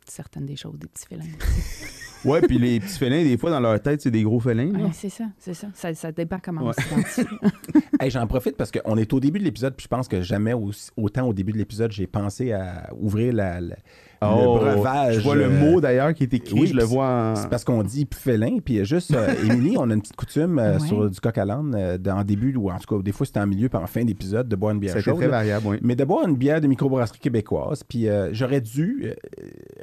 certaines 0.05 0.47
des 0.47 0.57
choses 0.57 0.79
des 0.79 0.89
petits 0.89 1.07
félins. 1.07 1.25
Ouais, 2.25 2.41
puis 2.43 2.59
les 2.59 2.79
petits 2.81 2.99
félins, 2.99 3.23
des 3.23 3.37
fois, 3.37 3.51
dans 3.51 3.61
leur 3.61 3.81
tête, 3.81 4.01
c'est 4.01 4.11
des 4.11 4.23
gros 4.23 4.39
félins. 4.41 4.71
Ouais, 4.71 4.91
c'est 4.93 5.09
ça, 5.09 5.25
c'est 5.39 5.55
ça. 5.55 5.67
Ça, 5.75 5.93
ça 5.95 6.13
dépend 6.13 6.39
comment 6.43 6.63
Ouais. 6.67 6.73
on 6.79 6.83
s'identifie. 6.83 7.27
Hey, 8.01 8.11
J'en 8.11 8.27
profite 8.27 8.57
parce 8.57 8.73
qu'on 8.73 8.97
est 8.97 9.13
au 9.13 9.21
début 9.21 9.39
de 9.39 9.45
l'épisode, 9.45 9.75
puis 9.77 9.85
je 9.85 9.89
pense 9.89 10.09
que 10.09 10.23
jamais 10.23 10.55
aussi- 10.55 10.91
autant 10.97 11.29
au 11.29 11.33
début 11.33 11.53
de 11.53 11.59
l'épisode, 11.59 11.93
j'ai 11.93 12.09
pensé 12.09 12.51
à 12.51 12.91
ouvrir 13.01 13.33
la, 13.33 13.61
la- 13.61 13.77
Oh, 14.25 14.59
le 14.65 14.71
breuvage. 14.75 15.15
Je 15.17 15.21
vois 15.21 15.35
le 15.35 15.45
euh, 15.47 15.51
mot 15.73 15.81
d'ailleurs 15.81 16.15
qui 16.15 16.23
est 16.23 16.33
écrit, 16.35 16.55
oui, 16.61 16.67
je 16.69 16.75
le 16.75 16.85
vois 16.85 17.07
en. 17.33 17.35
C'est 17.37 17.49
parce 17.49 17.65
qu'on 17.65 17.83
dit 17.83 18.07
félin, 18.15 18.59
puis 18.65 18.85
juste, 18.85 19.13
euh, 19.13 19.35
Émilie, 19.45 19.75
on 19.79 19.91
a 19.91 19.95
une 19.95 20.01
petite 20.01 20.15
coutume 20.17 20.61
euh, 20.61 20.79
Ouais. 20.79 20.87
sur 20.87 21.11
du 21.11 21.19
coq 21.21 21.37
à 21.39 21.45
l'âne, 21.45 21.75
euh, 21.77 21.99
en 22.07 22.23
début, 22.23 22.55
ou 22.57 22.71
en 22.71 22.79
tout 22.79 22.97
cas, 22.97 23.03
des 23.03 23.11
fois 23.11 23.27
c'était 23.27 23.41
en 23.41 23.49
milieu, 23.49 23.69
puis 23.69 23.79
en 23.79 23.87
fin 23.89 24.05
d'épisode, 24.05 24.49
de 24.49 24.55
boire 24.55 24.73
une 24.75 24.79
bière 24.81 24.97
chaude. 25.01 25.17
très 25.17 25.25
là. 25.27 25.31
variable, 25.39 25.67
oui. 25.67 25.77
Mais 25.83 25.97
de 25.97 26.05
boire 26.05 26.27
une 26.29 26.37
bière 26.37 26.61
de 26.61 26.69
microbrasserie 26.69 27.19
québécoise, 27.19 27.83
puis 27.83 28.09
euh, 28.09 28.31
j'aurais 28.33 28.61
dû, 28.61 29.07
euh, 29.07 29.15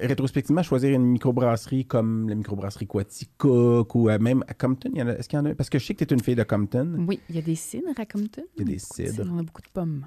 rétrospectivement, 0.01 0.63
choisir 0.63 0.91
une 0.95 1.05
microbrasserie 1.05 1.83
comme 1.85 2.28
la 2.29 2.35
microbrasserie 2.35 2.87
Quaticook, 2.87 3.93
ou 3.95 4.05
même 4.07 4.43
à 4.47 4.53
Compton. 4.53 4.89
Il 4.93 4.99
y 4.99 5.03
en 5.03 5.07
a- 5.07 5.13
Est-ce 5.13 5.27
qu'il 5.29 5.37
y 5.37 5.41
en 5.41 5.45
a? 5.45 5.53
Parce 5.55 5.69
que 5.69 5.79
je 5.79 5.85
sais 5.85 5.93
que 5.95 6.03
tu 6.05 6.13
es 6.13 6.17
une 6.17 6.23
fille 6.23 6.35
de 6.35 6.43
Compton. 6.43 7.05
Oui, 7.07 7.19
il 7.29 7.35
y 7.35 7.39
a 7.39 7.41
des 7.41 7.55
cidres 7.55 7.87
à 7.97 8.05
Compton. 8.05 8.43
Il 8.57 8.61
y 8.61 8.69
a 8.69 8.73
des 8.73 8.79
cidres. 8.79 9.29
On 9.33 9.39
a 9.39 9.43
beaucoup 9.43 9.61
de 9.61 9.67
pommes. 9.73 10.05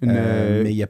Une 0.00 0.10
Euh, 0.10 0.14
euh, 0.16 0.62
mais 0.64 0.72
il 0.72 0.76
y 0.76 0.82
a 0.82 0.88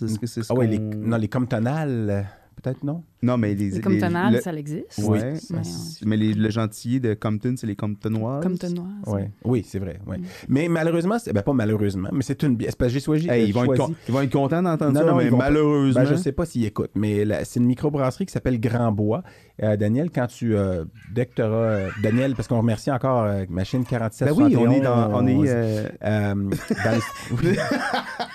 est-ce 0.00 0.18
que 0.18 0.26
c'est 0.26 0.42
ce 0.44 0.52
Ah 0.52 0.56
oui, 0.56 0.68
les, 0.68 0.78
non, 0.78 1.16
les 1.16 1.28
Comptonales, 1.28 2.26
peut-être 2.62 2.84
non? 2.84 3.02
Non, 3.26 3.36
mais 3.36 3.54
les. 3.54 3.70
Les 3.70 3.80
Comptonales, 3.80 4.34
le- 4.34 4.40
ça 4.40 4.52
existe. 4.52 4.98
Ouais, 4.98 5.18
Mais, 5.32 5.36
ça, 5.36 5.54
ouais. 5.54 5.60
c'est- 5.64 6.04
mais 6.06 6.16
les- 6.16 6.34
le 6.34 6.50
gentillet 6.50 7.00
de 7.00 7.14
Compton, 7.14 7.54
c'est 7.56 7.66
les 7.66 7.76
Comptonoises. 7.76 8.42
Comptonoises. 8.44 8.86
Ouais. 9.06 9.30
Oui, 9.44 9.64
c'est 9.68 9.78
vrai. 9.78 9.98
ouais. 10.06 10.18
Mm. 10.18 10.22
Mais 10.48 10.68
malheureusement, 10.68 11.18
c'est- 11.18 11.32
ben 11.32 11.42
pas 11.42 11.52
malheureusement, 11.52 12.08
mais 12.12 12.22
c'est 12.22 12.42
une 12.42 12.56
bière. 12.56 12.70
C'est 12.70 12.78
parce 12.78 12.92
que 12.92 12.98
j'ai 12.98 13.04
choisi. 13.04 13.28
Hey, 13.28 13.42
euh, 13.42 13.46
ils, 13.46 13.52
vont 13.54 13.64
être 13.72 13.86
con- 13.86 13.94
ils 14.08 14.14
vont 14.14 14.20
être 14.22 14.32
contents 14.32 14.62
d'entendre 14.62 14.92
Non, 14.92 15.00
ça, 15.00 15.06
non, 15.06 15.16
mais 15.16 15.30
malheureusement. 15.30 16.02
Ben, 16.02 16.08
je 16.08 16.14
sais 16.14 16.32
pas 16.32 16.46
s'ils 16.46 16.64
écoutent, 16.64 16.92
mais 16.94 17.24
la- 17.24 17.44
c'est 17.44 17.60
une 17.60 17.66
microbrasserie 17.66 18.26
qui 18.26 18.32
s'appelle 18.32 18.60
Grand 18.60 18.92
Bois. 18.92 19.22
Euh, 19.62 19.76
Daniel, 19.76 20.10
quand 20.10 20.26
tu. 20.26 20.54
euh, 20.54 20.84
dès 21.14 21.26
que 21.26 21.34
tu 21.36 21.42
auras. 21.42 21.88
Daniel, 22.02 22.34
parce 22.34 22.46
qu'on 22.48 22.58
remercie 22.58 22.90
encore 22.90 23.22
euh, 23.24 23.44
Machine 23.48 23.84
47. 23.84 24.28
Ben 24.28 24.34
oui, 24.36 24.56
on 24.56 24.70
est 24.70 24.80
dans. 24.80 25.10
On 25.14 25.26
est, 25.26 25.48
euh, 25.48 25.88
euh, 26.04 26.34
dans 26.34 27.00
oui. 27.42 27.56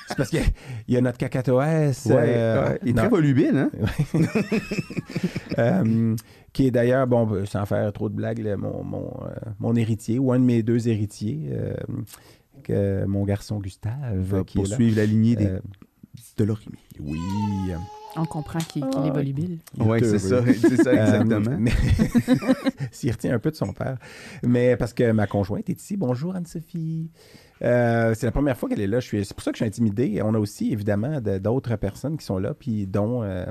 c'est 0.07 0.17
parce 0.17 0.29
qu'il 0.29 0.39
y 0.39 0.43
a- 0.43 0.45
il 0.87 0.93
y 0.95 0.97
a 0.97 1.01
notre 1.01 1.17
cacatoès. 1.19 2.05
ouais, 2.07 2.15
euh, 2.17 2.69
ouais, 2.69 2.79
il 2.83 2.89
est 2.89 2.93
non, 2.93 3.01
très 3.03 3.09
volubile, 3.09 3.55
hein? 3.55 3.69
euh, 5.57 6.15
qui 6.53 6.67
est 6.67 6.71
d'ailleurs, 6.71 7.07
bon, 7.07 7.45
sans 7.45 7.65
faire 7.65 7.91
trop 7.93 8.09
de 8.09 8.15
blagues, 8.15 8.39
là, 8.39 8.57
mon, 8.57 8.83
mon, 8.83 9.07
euh, 9.25 9.29
mon 9.59 9.75
héritier, 9.75 10.19
ou 10.19 10.31
un 10.31 10.39
de 10.39 10.43
mes 10.45 10.63
deux 10.63 10.87
héritiers, 10.87 11.49
euh, 11.51 11.73
que 12.63 13.05
mon 13.05 13.23
garçon 13.23 13.59
Gustave, 13.59 14.17
va 14.17 14.43
qui 14.43 14.57
poursuivre 14.57 14.97
la 14.97 15.05
lignée 15.05 15.35
des 15.35 15.45
Euh, 15.45 15.59
de 16.37 16.43
l'orimé. 16.43 16.77
Oui. 16.99 17.17
On 18.17 18.25
comprend 18.25 18.59
qu'il 18.59 18.85
qu'il 18.89 19.05
est 19.07 19.11
volubile. 19.11 19.59
Oui, 19.79 19.99
est 19.99 20.03
c'est 20.03 20.19
ça, 20.19 20.43
c'est 20.45 20.83
ça, 20.83 20.91
exactement. 20.93 21.65
S'il 22.91 23.11
retient 23.11 23.33
un 23.33 23.39
peu 23.39 23.51
de 23.51 23.55
son 23.55 23.71
père. 23.71 23.97
Mais 24.43 24.75
parce 24.75 24.93
que 24.93 25.11
ma 25.13 25.27
conjointe 25.27 25.69
est 25.69 25.79
ici. 25.81 25.95
Bonjour 25.95 26.35
Anne-Sophie. 26.35 27.09
Euh, 27.61 28.13
c'est 28.13 28.25
la 28.25 28.31
première 28.33 28.57
fois 28.57 28.67
qu'elle 28.67 28.81
est 28.81 28.87
là. 28.87 28.99
Je 28.99 29.07
suis... 29.07 29.23
C'est 29.25 29.33
pour 29.33 29.43
ça 29.43 29.51
que 29.51 29.57
je 29.57 29.63
suis 29.63 29.67
intimidé. 29.67 30.21
On 30.23 30.33
a 30.33 30.39
aussi 30.39 30.73
évidemment 30.73 31.21
de- 31.21 31.37
d'autres 31.37 31.75
personnes 31.77 32.17
qui 32.17 32.25
sont 32.25 32.37
là, 32.37 32.53
puis 32.53 32.85
dont 32.87 33.23
euh, 33.23 33.45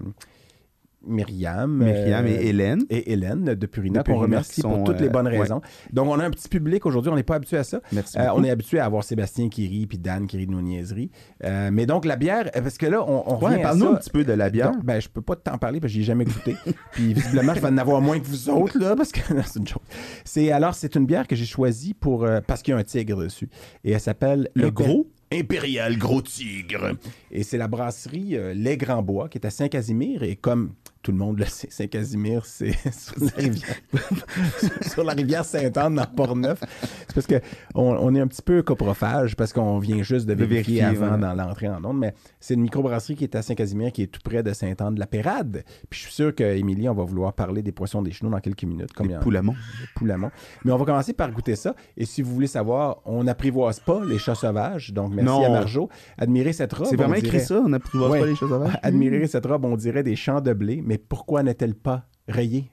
Myriam. 1.06 1.78
Myriam 1.78 2.24
euh, 2.24 2.28
et 2.28 2.48
Hélène. 2.48 2.84
et 2.90 3.12
Hélène 3.12 3.54
de 3.54 3.66
Purina, 3.66 4.02
qu'on 4.02 4.18
remercie 4.18 4.60
pour 4.62 4.84
toutes 4.84 5.00
les 5.00 5.06
euh, 5.06 5.10
bonnes 5.10 5.26
ouais. 5.28 5.38
raisons. 5.38 5.60
Donc, 5.92 6.08
on 6.08 6.18
a 6.20 6.24
un 6.24 6.30
petit 6.30 6.48
public 6.48 6.84
aujourd'hui, 6.86 7.10
on 7.10 7.16
n'est 7.16 7.22
pas 7.22 7.36
habitué 7.36 7.56
à 7.56 7.64
ça. 7.64 7.80
Merci. 7.92 8.18
Euh, 8.18 8.32
on 8.34 8.44
est 8.44 8.50
habitué 8.50 8.78
à 8.78 8.84
avoir 8.84 9.02
Sébastien 9.04 9.48
qui 9.48 9.66
rit, 9.66 9.86
puis 9.86 9.98
Dan 9.98 10.26
qui 10.26 10.36
rit 10.36 10.46
de 10.46 10.52
nos 10.52 10.60
niaiseries. 10.60 11.10
Euh, 11.44 11.70
mais 11.72 11.86
donc, 11.86 12.04
la 12.04 12.16
bière, 12.16 12.50
euh, 12.54 12.60
parce 12.60 12.78
que 12.78 12.86
là, 12.86 13.02
on, 13.08 13.24
on 13.26 13.40
Ouais, 13.40 13.62
parle-nous 13.62 13.86
un 13.86 13.94
petit 13.96 14.10
peu 14.10 14.24
de 14.24 14.32
la 14.32 14.50
bière. 14.50 14.72
Donc, 14.72 14.84
ben, 14.84 15.00
je 15.00 15.08
peux 15.08 15.22
pas 15.22 15.36
t'en 15.36 15.56
parler 15.58 15.80
parce 15.80 15.90
que 15.92 15.94
j'y 15.94 16.00
ai 16.02 16.04
jamais 16.04 16.24
goûté. 16.24 16.54
Puis 16.92 17.14
visiblement, 17.14 17.54
je 17.54 17.60
vais 17.60 17.68
en 17.68 17.78
avoir 17.78 18.00
moins 18.00 18.18
que 18.18 18.26
vous 18.26 18.50
autres, 18.50 18.78
là, 18.78 18.94
parce 18.94 19.12
que 19.12 19.20
c'est 19.46 19.58
une 19.58 19.66
joke. 19.66 19.82
C'est, 20.24 20.52
alors, 20.52 20.74
c'est 20.74 20.94
une 20.96 21.06
bière 21.06 21.26
que 21.26 21.34
j'ai 21.36 21.46
choisie 21.46 21.94
pour, 21.94 22.24
euh, 22.24 22.40
parce 22.46 22.62
qu'il 22.62 22.72
y 22.72 22.76
a 22.76 22.78
un 22.78 22.84
tigre 22.84 23.22
dessus. 23.22 23.48
Et 23.84 23.92
elle 23.92 24.00
s'appelle 24.00 24.48
Le 24.54 24.66
Impé- 24.66 24.72
gros? 24.72 25.06
Impérial 25.32 25.96
Gros 25.96 26.22
Tigre. 26.22 26.96
Et 27.30 27.44
c'est 27.44 27.56
la 27.56 27.68
brasserie 27.68 28.36
euh, 28.36 28.52
Les 28.52 28.76
Grands 28.76 29.02
Bois 29.02 29.28
qui 29.28 29.38
est 29.38 29.46
à 29.46 29.50
Saint-Casimir. 29.50 30.24
Et 30.24 30.34
comme 30.34 30.72
tout 31.10 31.16
le 31.16 31.24
monde 31.24 31.40
le 31.40 31.44
sait, 31.46 31.66
Saint-Casimir, 31.70 32.46
c'est 32.46 32.70
sur 32.92 33.14
la 33.20 33.32
rivière, 33.36 33.74
sur 34.92 35.02
la 35.02 35.12
rivière 35.12 35.44
Sainte-Anne 35.44 35.96
dans 35.96 36.06
Port-Neuf. 36.06 36.60
C'est 37.08 37.14
parce 37.14 37.26
que 37.26 37.40
on, 37.74 38.14
est 38.14 38.20
un 38.20 38.28
petit 38.28 38.42
peu 38.42 38.62
coprophage 38.62 39.34
parce 39.34 39.52
qu'on 39.52 39.80
vient 39.80 40.02
juste 40.04 40.26
de 40.26 40.34
De 40.34 40.44
vérifier, 40.44 40.84
avant 40.84 41.14
ouais. 41.14 41.18
dans 41.18 41.34
l'entrée 41.34 41.68
en 41.68 41.84
onde. 41.84 41.98
Mais 41.98 42.14
c'est 42.38 42.54
une 42.54 42.60
microbrasserie 42.60 43.16
qui 43.16 43.24
est 43.24 43.34
à 43.34 43.42
Saint-Casimir, 43.42 43.90
qui 43.90 44.02
est 44.02 44.06
tout 44.06 44.20
près 44.22 44.44
de 44.44 44.52
Sainte-Anne-de-la-Pérade. 44.52 45.64
Puis 45.88 45.98
je 45.98 46.04
suis 46.04 46.14
sûr 46.14 46.32
qu'Émilie, 46.32 46.88
on 46.88 46.94
va 46.94 47.02
vouloir 47.02 47.32
parler 47.32 47.62
des 47.62 47.72
poissons 47.72 48.02
des 48.02 48.12
chenaux 48.12 48.30
dans 48.30 48.40
quelques 48.40 48.62
minutes. 48.62 48.92
Comme 48.92 49.08
Poulamont. 49.20 49.56
Poulamont. 49.96 50.30
Mais 50.64 50.70
on 50.70 50.76
va 50.76 50.84
commencer 50.84 51.12
par 51.12 51.32
goûter 51.32 51.56
ça. 51.56 51.74
Et 51.96 52.04
si 52.04 52.22
vous 52.22 52.32
voulez 52.32 52.46
savoir, 52.46 52.98
on 53.04 53.24
n'apprivoise 53.24 53.80
pas 53.80 54.04
les 54.04 54.18
chats 54.18 54.36
sauvages. 54.36 54.92
Donc, 54.92 55.12
merci 55.12 55.26
Non. 55.28 55.44
à 55.44 55.48
Marjo. 55.48 55.88
Admirez 56.18 56.52
cette 56.52 56.72
robe. 56.72 56.86
C'est 56.88 56.96
vraiment 56.96 57.14
écrit 57.14 57.40
ça, 57.40 57.60
on 57.64 57.70
n'apprivoise 57.70 58.12
Ouais. 58.12 58.20
pas 58.20 58.26
les 58.26 58.36
choses 58.36 58.50
sauvages. 58.50 58.78
Admirer 58.82 59.26
cette 59.26 59.46
robe, 59.46 59.64
on 59.64 59.76
dirait 59.76 60.04
des 60.04 60.14
champs 60.14 60.40
de 60.40 60.52
blé. 60.52 60.82
Mais 60.84 60.99
pourquoi 61.08 61.42
n'est-elle 61.42 61.74
pas 61.74 62.06
rayée? 62.28 62.70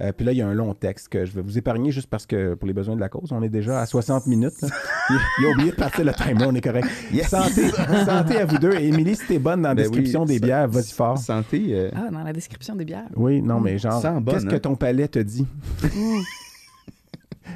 Euh, 0.00 0.10
puis 0.12 0.26
là, 0.26 0.32
il 0.32 0.38
y 0.38 0.42
a 0.42 0.48
un 0.48 0.54
long 0.54 0.74
texte 0.74 1.08
que 1.08 1.24
je 1.24 1.30
vais 1.30 1.40
vous 1.40 1.56
épargner 1.56 1.92
juste 1.92 2.08
parce 2.08 2.26
que 2.26 2.54
pour 2.54 2.66
les 2.66 2.72
besoins 2.74 2.96
de 2.96 3.00
la 3.00 3.08
cause, 3.08 3.30
on 3.30 3.40
est 3.44 3.48
déjà 3.48 3.80
à 3.80 3.86
60 3.86 4.26
minutes. 4.26 4.60
là. 4.62 4.68
Il, 5.10 5.16
il 5.38 5.46
a 5.46 5.50
oublié 5.50 5.70
de 5.70 5.76
passer 5.76 6.02
le 6.02 6.12
timer, 6.12 6.46
on 6.46 6.54
est 6.56 6.60
correct. 6.60 6.88
Yes. 7.12 7.28
Santé, 7.28 7.68
santé 7.70 8.38
à 8.38 8.44
vous 8.44 8.58
deux. 8.58 8.72
Émilie, 8.74 9.14
si 9.14 9.24
t'es 9.28 9.38
bonne 9.38 9.62
dans 9.62 9.68
la 9.68 9.74
Ben 9.76 9.82
description 9.82 10.22
oui, 10.22 10.26
des 10.26 10.38
ça- 10.40 10.44
bières, 10.46 10.68
vas-y 10.68 10.90
fort. 10.92 11.16
Santé. 11.18 11.66
euh, 11.70 11.90
Ah, 11.94 12.10
dans 12.10 12.24
la 12.24 12.32
description 12.32 12.74
des 12.74 12.84
bières. 12.84 13.06
Oui, 13.14 13.40
non, 13.40 13.60
mais 13.60 13.78
genre, 13.78 14.02
qu'est-ce 14.02 14.46
que 14.46 14.56
hein? 14.56 14.58
ton 14.58 14.74
palais 14.74 15.06
te 15.06 15.20
dit? 15.20 15.46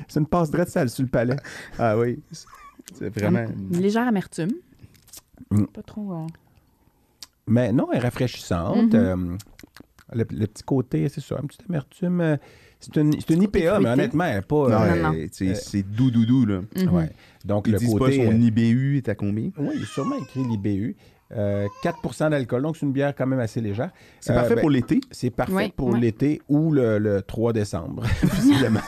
C'est 0.06 0.20
une 0.20 0.26
passe 0.26 0.50
droite 0.50 0.68
sale 0.68 0.90
sur 0.90 1.02
le 1.02 1.08
palais. 1.08 1.36
Ah 1.78 1.98
oui. 1.98 2.22
C'est 2.94 3.08
vraiment. 3.18 3.44
Une 3.72 3.80
légère 3.80 4.06
amertume. 4.06 4.50
Mm. 5.50 5.64
Pas 5.64 5.82
trop. 5.82 6.12
euh, 6.12 6.26
Mais 7.46 7.72
non, 7.72 7.88
elle 7.92 7.98
est 7.98 8.02
rafraîchissante. 8.02 8.92
Mhm. 8.94 8.94
Euh, 8.94 9.36
le, 10.12 10.24
le 10.30 10.46
petit 10.46 10.62
côté, 10.62 11.08
c'est 11.08 11.20
ça, 11.20 11.36
une 11.40 11.48
petite 11.48 11.64
amertume. 11.68 12.20
euh, 12.20 12.36
C'est 12.80 12.96
une, 12.96 13.12
c'est 13.20 13.34
une 13.34 13.42
IPA, 13.42 13.80
mais 13.80 13.88
honnêtement, 13.90 14.24
elle 14.24 14.42
pas. 14.42 14.68
Non, 14.68 14.80
euh, 14.82 14.94
non, 14.96 15.02
non. 15.02 15.10
ouais, 15.10 15.28
c'est- 15.32 15.48
Euh, 15.50 15.54
C'est 15.54 15.82
doux, 15.82 16.10
doux, 16.10 16.24
doux, 16.26 16.46
là. 16.46 16.60
mhm. 16.76 16.88
ouais. 16.94 17.10
Donc, 17.44 17.66
Ils 17.66 17.72
le 17.72 17.78
disent 17.78 17.92
côté. 17.92 18.18
pas 18.18 18.24
son 18.24 18.32
euh, 18.32 18.44
IBU 18.46 18.96
est 18.98 19.08
à 19.08 19.14
combien? 19.14 19.50
oui, 19.58 19.70
il 19.74 19.82
est 19.82 19.86
sûrement 19.86 20.16
écrit 20.16 20.44
l'IBU. 20.44 20.96
Euh, 21.36 21.66
4% 21.82 22.30
d'alcool, 22.30 22.62
donc 22.62 22.78
c'est 22.78 22.86
une 22.86 22.92
bière 22.92 23.14
quand 23.14 23.26
même 23.26 23.40
assez 23.40 23.60
légère. 23.60 23.90
C'est 24.18 24.32
Euh, 24.32 24.36
parfait 24.36 24.54
ben, 24.54 24.60
pour 24.62 24.70
l'été. 24.70 25.00
C'est 25.10 25.28
parfait 25.28 25.52
Ouais, 25.52 25.72
pour 25.76 25.88
ouais. 25.90 26.00
l'été 26.00 26.40
ou 26.48 26.72
le, 26.72 26.98
le 26.98 27.20
3 27.20 27.52
décembre, 27.52 28.02
visiblement. 28.34 28.80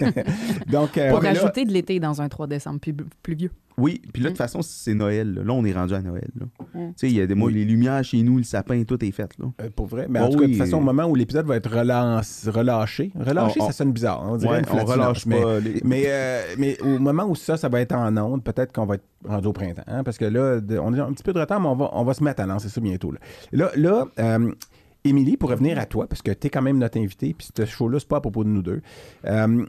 donc, 0.66 0.98
euh, 0.98 1.10
Pour 1.10 1.22
là- 1.22 1.30
rajouter 1.30 1.64
de 1.64 1.72
l'été 1.72 1.98
dans 2.00 2.20
un 2.20 2.28
3 2.28 2.46
décembre 2.46 2.80
plus, 2.80 2.94
pluvieux. 3.22 3.50
Oui, 3.78 4.00
puis 4.12 4.22
là, 4.22 4.30
de 4.30 4.34
toute 4.34 4.40
Mm. 4.40 4.44
façon, 4.44 4.62
c'est 4.62 4.94
Noël. 4.94 5.34
Là. 5.34 5.42
Là, 5.44 5.52
on 5.52 5.64
est 5.64 5.72
rendu 5.72 5.92
à 5.92 6.00
Noël. 6.00 6.30
Mm. 6.38 6.44
Tu 6.74 6.92
sais, 6.96 7.08
il 7.10 7.14
y 7.16 7.20
a 7.20 7.26
des 7.26 7.34
mois, 7.34 7.48
Oui. 7.48 7.54
les 7.54 7.64
lumières 7.66 8.02
chez 8.02 8.22
nous, 8.22 8.38
le 8.38 8.42
sapin, 8.42 8.82
tout 8.84 9.04
est 9.04 9.10
fait. 9.10 9.28
Là. 9.38 9.46
Euh, 9.60 9.68
pour 9.74 9.86
vrai. 9.86 10.06
Mais 10.08 10.18
en 10.18 10.28
Oh 10.28 10.32
tout 10.32 10.38
cas, 10.38 10.46
de 10.46 10.50
toute 10.52 10.58
façon, 10.58 10.78
au 10.78 10.80
moment 10.80 11.04
où 11.04 11.14
l'épisode 11.14 11.46
va 11.46 11.56
être 11.56 11.70
relance- 11.70 12.48
relâché, 12.48 13.12
relâché, 13.18 13.60
On- 13.60 13.66
ça 13.66 13.72
sonne 13.72 13.92
bizarre. 13.92 14.22
hein, 14.24 14.28
On 14.32 14.36
dirait 14.38 14.52
Ouais, 14.52 14.58
une 14.72 14.80
on 14.80 14.84
relâche 14.84 15.26
mais- 15.26 15.42
pas. 15.42 15.60
Les... 15.60 15.80
Mais, 15.84 16.04
euh, 16.06 16.42
mais 16.58 16.80
au 16.82 16.98
moment 16.98 17.24
où 17.26 17.34
ça, 17.34 17.56
ça 17.58 17.68
va 17.68 17.80
être 17.80 17.94
en 17.94 18.16
onde, 18.16 18.42
peut-être 18.42 18.72
qu'on 18.72 18.86
va 18.86 18.94
être 18.94 19.04
rendu 19.24 19.48
au 19.48 19.52
printemps. 19.52 19.82
hein, 19.86 20.04
parce 20.04 20.16
que 20.16 20.24
là, 20.24 20.60
de- 20.60 20.78
on 20.78 20.92
a 20.94 21.02
un 21.04 21.12
petit 21.12 21.22
peu 21.22 21.32
de 21.34 21.38
retard, 21.40 21.60
mais 21.60 21.68
on 21.68 21.76
va, 21.76 21.90
on 21.92 22.04
va 22.04 22.14
se 22.14 22.24
mettre 22.24 22.42
à 22.42 22.46
lancer 22.46 22.68
ça 22.70 22.80
bientôt. 22.80 23.12
Là, 23.12 23.18
là, 23.52 23.70
là, 23.76 24.04
euh, 24.18 24.52
Émilie, 25.04 25.36
pour 25.36 25.50
revenir 25.50 25.78
à 25.78 25.86
toi, 25.86 26.08
parce 26.08 26.20
que 26.22 26.32
tu 26.32 26.46
es 26.48 26.50
quand 26.50 26.62
même 26.62 26.78
notre 26.78 26.98
invitée, 26.98 27.32
puis 27.36 27.46
ce 27.56 27.64
show-là, 27.64 27.98
c'est 28.00 28.08
pas 28.08 28.16
à 28.16 28.20
propos 28.20 28.42
de 28.42 28.48
nous 28.48 28.62
deux. 28.62 28.80
euh, 29.26 29.64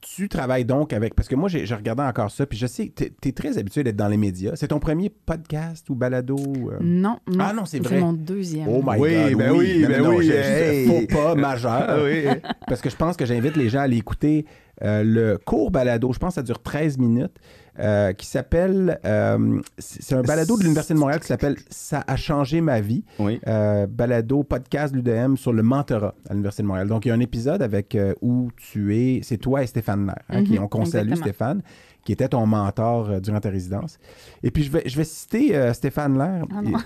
tu 0.00 0.28
travailles 0.28 0.64
donc 0.64 0.92
avec. 0.92 1.14
Parce 1.14 1.28
que 1.28 1.34
moi, 1.34 1.48
j'ai 1.48 1.64
regardé 1.74 2.02
encore 2.02 2.30
ça, 2.30 2.46
puis 2.46 2.58
je 2.58 2.66
sais, 2.66 2.92
tu 2.94 3.04
es, 3.28 3.32
très 3.32 3.58
habitué 3.58 3.84
d'être 3.84 3.96
dans 3.96 4.08
les 4.08 4.16
médias. 4.16 4.52
C'est 4.54 4.68
ton 4.68 4.78
premier 4.78 5.10
podcast 5.10 5.88
ou 5.90 5.94
balado? 5.94 6.36
euh? 6.38 6.78
Non, 6.80 7.18
non. 7.26 7.38
Ah 7.44 7.52
non, 7.52 7.64
c'est 7.66 7.78
vrai. 7.78 7.96
C'est 7.96 8.00
mon 8.00 8.12
deuxième. 8.12 8.68
Oh 8.68 8.82
my 8.84 8.98
Oui, 8.98 9.10
God, 9.30 9.38
ben 9.38 9.52
oui, 9.52 9.82
Non, 9.82 9.88
ben 9.88 10.02
non, 10.02 10.16
oui, 10.16 10.26
je- 10.26 10.32
je- 10.32 10.36
hey. 10.36 10.86
Faux 10.86 11.06
pas 11.14 11.34
majeur. 11.34 12.00
Oui. 12.04 12.24
Parce 12.66 12.80
que 12.80 12.90
je 12.90 12.96
pense 12.96 13.16
que 13.16 13.26
j'invite 13.26 13.56
les 13.56 13.68
gens 13.68 13.80
à 13.80 13.82
aller 13.82 13.98
écouter 13.98 14.46
euh, 14.82 15.02
le 15.04 15.38
court 15.38 15.70
balado, 15.70 16.12
je 16.12 16.18
pense 16.18 16.30
que 16.30 16.34
ça 16.36 16.42
dure 16.42 16.62
13 16.62 16.96
minutes, 16.98 17.36
euh, 17.80 18.12
qui 18.12 18.26
s'appelle. 18.26 19.00
euh, 19.04 19.60
c'est 19.78 20.14
un 20.14 20.22
balado 20.22 20.56
de 20.56 20.62
l'Université 20.62 20.94
de 20.94 20.98
Montréal 20.98 21.20
qui 21.20 21.26
s'appelle 21.26 21.56
Ça 21.70 22.04
a 22.06 22.16
changé 22.16 22.60
ma 22.60 22.80
vie. 22.80 23.04
Oui. 23.18 23.40
Euh, 23.46 23.86
balado 23.86 24.42
podcast 24.42 24.94
de 24.94 24.98
l'UDM 24.98 25.36
sur 25.36 25.52
le 25.52 25.62
mentorat 25.62 26.14
à 26.28 26.32
l'Université 26.32 26.62
de 26.62 26.68
Montréal. 26.68 26.88
Donc, 26.88 27.04
il 27.06 27.08
y 27.08 27.10
a 27.10 27.14
un 27.14 27.20
épisode 27.20 27.62
avec 27.62 27.94
euh, 27.94 28.14
où 28.20 28.50
tu 28.56 28.96
es, 28.96 29.20
c'est 29.22 29.38
toi 29.38 29.62
et 29.62 29.66
Stéphane 29.66 30.06
Nair, 30.06 30.16
hein, 30.28 30.44
qui 30.44 30.54
Mhm, 30.58 30.64
ont 30.64 30.68
qu'on 30.68 30.84
salue 30.84 31.10
exactement. 31.12 31.24
Stéphane, 31.24 31.62
qui 32.04 32.12
était 32.12 32.28
ton 32.28 32.46
mentor 32.46 33.10
euh, 33.10 33.20
durant 33.20 33.40
ta 33.40 33.50
résidence. 33.50 33.98
Et 34.42 34.50
puis, 34.50 34.62
je 34.62 34.70
vais, 34.70 34.82
je 34.86 34.96
vais 34.96 35.04
citer 35.04 35.56
euh, 35.56 35.72
Stéphane 35.72 36.16
Lair. 36.18 36.44
Ah. 36.54 36.78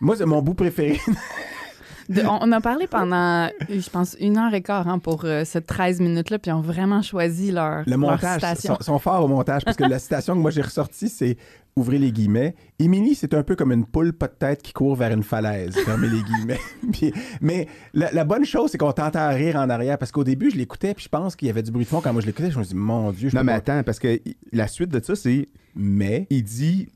Moi, 0.00 0.16
c'est 0.16 0.26
mon 0.26 0.42
bout 0.42 0.54
préféré. 0.54 0.98
De- 2.08 2.22
on, 2.22 2.38
on 2.42 2.52
a 2.52 2.60
parlé 2.60 2.86
pendant, 2.86 3.48
je 3.68 3.90
pense, 3.90 4.16
une 4.18 4.38
heure 4.38 4.54
et 4.54 4.62
quart 4.62 4.88
hein, 4.88 4.98
pour 4.98 5.24
euh, 5.24 5.44
ces 5.44 5.60
13 5.60 6.00
minutes-là, 6.00 6.38
puis 6.38 6.50
ils 6.50 6.54
ont 6.54 6.60
vraiment 6.62 7.02
choisi 7.02 7.50
leur, 7.52 7.80
Le 7.84 7.90
leur 7.90 7.98
montage, 7.98 8.40
citation. 8.40 8.76
sont, 8.76 8.82
sont 8.84 8.98
forts 8.98 9.24
au 9.24 9.28
montage, 9.28 9.64
parce 9.64 9.76
que 9.76 9.84
la 9.84 9.98
citation 9.98 10.34
que 10.34 10.38
moi 10.40 10.50
j'ai 10.50 10.62
ressortie, 10.62 11.08
c'est 11.08 11.36
ouvrez 11.76 11.98
les 11.98 12.10
guillemets. 12.10 12.54
Émilie, 12.80 13.14
c'est 13.14 13.34
un 13.34 13.42
peu 13.44 13.54
comme 13.54 13.70
une 13.72 13.84
poule 13.86 14.12
pas 14.12 14.26
de 14.26 14.32
tête 14.32 14.62
qui 14.62 14.72
court 14.72 14.96
vers 14.96 15.12
une 15.12 15.22
falaise. 15.22 15.74
Fermez 15.84 16.08
les 16.08 16.22
guillemets. 16.22 16.58
Puis- 16.92 17.12
mais 17.40 17.68
la, 17.94 18.10
la 18.10 18.24
bonne 18.24 18.44
chose, 18.44 18.70
c'est 18.72 18.78
qu'on 18.78 18.90
t'entend 18.92 19.28
rire 19.28 19.56
en 19.56 19.68
arrière, 19.70 19.96
parce 19.98 20.10
qu'au 20.10 20.24
début, 20.24 20.50
je 20.50 20.56
l'écoutais, 20.56 20.94
puis 20.94 21.04
je 21.04 21.08
pense 21.08 21.36
qu'il 21.36 21.46
y 21.46 21.50
avait 21.50 21.62
du 21.62 21.70
bruit 21.70 21.84
de 21.84 21.88
fond 21.90 22.00
quand 22.00 22.12
moi 22.12 22.22
je 22.22 22.26
l'écoutais. 22.26 22.50
Je 22.50 22.58
me 22.58 22.64
suis 22.64 22.72
dit, 22.74 22.80
mon 22.80 23.12
Dieu, 23.12 23.28
je 23.28 23.36
Non, 23.36 23.44
mais 23.44 23.52
pas- 23.52 23.58
attends, 23.72 23.82
parce 23.84 23.98
que 23.98 24.18
la 24.52 24.66
suite 24.66 24.90
de 24.90 25.00
ça, 25.04 25.14
c'est. 25.14 25.48
Mais, 25.76 26.26
Il 26.30 26.42
dit. 26.42 26.88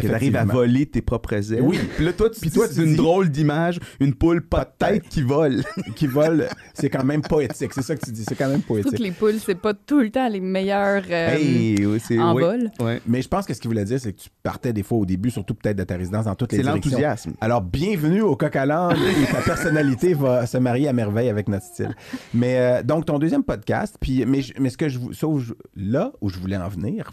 Que 0.00 0.06
t'arrives 0.08 0.36
à 0.36 0.44
voler 0.44 0.86
tes 0.86 1.02
propres 1.02 1.34
ailes. 1.52 1.62
Oui. 1.62 1.78
Puis 1.96 2.04
là, 2.04 2.12
toi, 2.12 2.30
tu, 2.30 2.40
Puis 2.40 2.50
toi, 2.50 2.66
c'est 2.68 2.74
tu 2.74 2.82
une 2.82 2.90
dis- 2.90 2.96
drôle 2.96 3.28
d'image, 3.30 3.78
une 4.00 4.14
poule 4.14 4.42
pas 4.46 4.64
de 4.64 4.70
tête 4.78 5.08
qui 5.08 5.22
vole. 5.22 5.62
qui 5.96 6.06
vole, 6.06 6.48
c'est 6.74 6.90
quand 6.90 7.04
même 7.04 7.22
poétique. 7.22 7.72
C'est 7.74 7.82
ça 7.82 7.96
que 7.96 8.04
tu 8.04 8.12
dis, 8.12 8.24
c'est 8.28 8.34
quand 8.36 8.48
même 8.48 8.62
poétique. 8.62 8.98
les 8.98 9.10
poules, 9.12 9.38
c'est 9.44 9.54
pas 9.60 9.74
tout 9.74 10.00
le 10.00 10.10
temps 10.10 10.28
les 10.28 10.40
meilleures 10.40 11.02
euh, 11.10 11.36
Hey, 11.36 11.84
oui, 11.86 12.00
c'est. 12.00 12.18
en 12.18 12.34
oui. 12.34 12.42
vol. 12.42 12.70
Mais 13.06 13.22
je 13.22 13.28
pense 13.28 13.46
que 13.46 13.54
ce 13.54 13.60
qu'il 13.60 13.68
voulait 13.68 13.84
dire, 13.84 13.98
c'est 14.00 14.12
que 14.12 14.20
tu 14.20 14.28
partais 14.42 14.72
des 14.72 14.82
fois 14.82 14.98
au 14.98 15.06
début, 15.06 15.30
surtout 15.30 15.54
peut-être 15.54 15.76
de 15.76 15.84
ta 15.84 15.96
résidence, 15.96 16.24
dans 16.26 16.34
toutes 16.34 16.52
les 16.52 16.58
C'est 16.58 16.62
directions. 16.62 16.90
l'enthousiasme. 16.90 17.32
Alors, 17.40 17.62
bienvenue 17.62 18.22
au 18.22 18.36
coq 18.36 18.54
à 18.56 18.64
et 18.68 19.32
ta 19.32 19.40
personnalité 19.42 20.14
va 20.14 20.46
se 20.46 20.58
marier 20.58 20.88
à 20.88 20.92
merveille 20.92 21.28
avec 21.28 21.48
notre 21.48 21.64
style. 21.64 21.94
Mais 22.34 22.58
euh, 22.58 22.82
donc, 22.82 23.06
ton 23.06 23.18
deuxième 23.18 23.42
podcast, 23.42 23.96
puis, 24.00 24.24
mais, 24.26 24.40
mais 24.60 24.70
ce 24.70 24.76
que 24.76 24.88
je 24.88 24.98
vous. 24.98 25.12
Sauf 25.12 25.52
là 25.74 26.12
où 26.20 26.28
je 26.28 26.38
voulais 26.38 26.56
en 26.56 26.68
venir, 26.68 27.10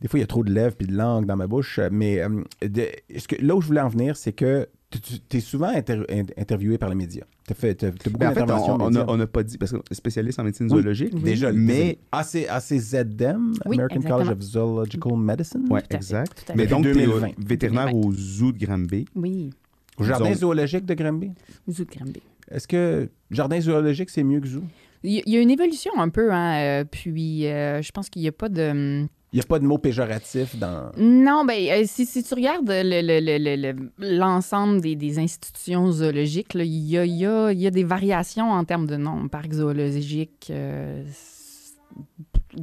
des 0.00 0.08
fois, 0.08 0.18
il 0.18 0.22
y 0.22 0.24
a 0.24 0.26
trop 0.28 0.44
de 0.44 0.52
lèvres 0.52 0.76
puis 0.76 0.86
de 0.86 0.94
langue 0.96 1.26
dans 1.26 1.36
ma 1.36 1.46
bouche, 1.46 1.80
mais 1.90 2.20
euh, 2.20 2.28
de- 2.62 2.88
ce 3.16 3.28
que, 3.28 3.36
là 3.44 3.54
où 3.56 3.60
je 3.60 3.66
voulais 3.66 3.80
en 3.80 3.88
venir, 3.88 4.16
c'est 4.16 4.32
que 4.32 4.68
tu 4.90 5.36
es 5.36 5.40
souvent 5.40 5.68
inter- 5.68 6.04
in- 6.10 6.22
interviewé 6.38 6.78
par 6.78 6.88
les 6.88 6.94
médias. 6.94 7.24
Tu 7.46 7.52
as, 7.52 7.56
fait, 7.56 7.74
t'as- 7.74 7.90
t'as 7.90 8.08
beaucoup 8.10 8.18
Ben, 8.18 8.28
en 8.30 8.32
fait, 8.34 8.40
d'interventions 8.40 8.78
on- 9.08 9.16
n'a 9.18 9.26
pas 9.26 9.42
dit, 9.42 9.58
parce 9.58 9.72
que 9.72 9.78
spécialiste 9.92 10.38
en 10.38 10.44
médecine 10.44 10.66
Oui. 10.66 10.78
zoologique. 10.78 11.14
Déjà, 11.22 11.52
mais. 11.52 11.98
AC, 12.12 12.46
ACZM, 12.48 13.52
Oui, 13.66 13.76
American 13.76 14.00
College 14.00 14.28
of 14.30 14.40
Zoological 14.40 15.16
Medicine. 15.18 15.64
Fait, 15.68 15.94
exact. 15.94 16.52
Mais 16.56 16.66
donc, 16.66 16.84
tu 16.84 16.90
es 16.90 16.94
2020. 16.94 17.28
vétérinaire 17.38 17.94
au 17.94 18.12
zoo 18.12 18.52
de 18.52 18.58
Granby. 18.64 19.04
Oui, 19.14 19.50
Au 19.98 20.04
jardin 20.04 20.32
zoologique 20.34 20.86
de 20.86 20.94
Granby? 20.94 21.32
Zoo 21.70 21.84
de 21.84 21.90
Granby. 21.90 22.22
Est-ce 22.50 22.66
que 22.66 23.10
jardin 23.30 23.60
zoologique, 23.60 24.08
c'est 24.10 24.22
mieux 24.24 24.40
que 24.40 24.46
zoo? 24.48 24.62
Il 25.04 25.22
y, 25.26 25.36
a 25.36 25.40
une 25.40 25.50
évolution 25.50 25.92
un 25.98 26.08
peu, 26.08 26.32
hein, 26.32 26.56
euh, 26.80 26.84
puis 26.84 27.46
euh, 27.46 27.82
je 27.82 27.92
pense 27.92 28.08
qu'il 28.08 28.22
n'y 28.22 28.28
a 28.28 28.32
pas 28.32 28.48
de... 28.48 29.06
Il 29.32 29.36
n'y 29.36 29.42
a 29.42 29.46
pas 29.46 29.58
de 29.58 29.66
mot 29.66 29.76
péjoratif 29.76 30.56
dans. 30.58 30.90
Non, 30.96 31.44
ben, 31.44 31.58
euh, 31.70 31.82
si, 31.86 32.06
si 32.06 32.22
tu 32.22 32.32
regardes 32.34 32.66
le- 32.68 32.82
le- 33.02 33.20
le- 33.20 33.38
le- 33.56 33.72
le- 33.72 34.16
l'ensemble 34.18 34.80
des, 34.80 34.96
des 34.96 35.18
institutions 35.18 35.92
zoologiques, 35.92 36.54
il 36.54 36.64
y, 36.64 36.96
a, 36.96 37.04
il 37.04 37.14
y 37.16 37.26
a- 37.26 37.52
il 37.52 37.58
y 37.60 37.66
a 37.66 37.70
des 37.70 37.84
variations 37.84 38.50
en 38.50 38.64
termes 38.64 38.86
de 38.86 38.96
nom. 38.96 39.28
Parc 39.28 39.52
zoologique, 39.52 40.48
euh, 40.50 41.04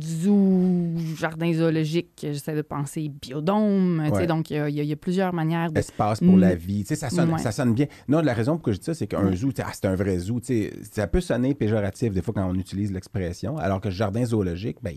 zoo, 0.02 0.92
jardin 1.18 1.54
zoologique, 1.54 2.10
j'essaie 2.24 2.56
de 2.56 2.62
penser 2.62 3.10
biodôme. 3.10 4.02
tu 4.06 4.10
sais, 4.10 4.16
Ouais. 4.22 4.28
Donc, 4.28 4.50
il 4.50 4.56
y 4.58 4.60
a- 4.60 4.70
y, 4.70 4.96
plusieurs 4.96 5.34
manières 5.34 5.72
de. 5.72 5.80
Espace 5.80 6.20
pour 6.20 6.36
Mm. 6.36 6.40
la 6.40 6.56
vie. 6.56 6.82
Tu 6.84 6.88
sais, 6.90 6.96
ça 6.96 7.10
sonne, 7.10 7.32
Ouais. 7.32 7.40
ça 7.40 7.52
sonne 7.52 7.74
bien. 7.74 7.86
Non, 8.08 8.22
la 8.22 8.34
raison 8.34 8.54
pour 8.54 8.64
que 8.64 8.72
je 8.72 8.78
dis 8.80 8.86
ça, 8.86 8.94
c'est 8.94 9.08
qu'un 9.08 9.34
zoo, 9.36 9.52
ah, 9.64 9.70
c'est 9.74 9.86
un 9.86 9.96
vrai 9.96 10.18
zoo. 10.18 10.40
tu 10.40 10.48
sais, 10.48 10.74
Ça 10.92 11.08
peut 11.08 11.22
sonner 11.22 11.54
péjoratif 11.54 12.12
des 12.14 12.22
fois 12.22 12.34
quand 12.34 12.50
on 12.50 12.56
utilise 12.56 12.92
l'expression, 12.92 13.58
alors 13.58 13.82
que 13.82 13.90
jardin 13.90 14.26
zoologique, 14.26 14.78
ben, 14.82 14.96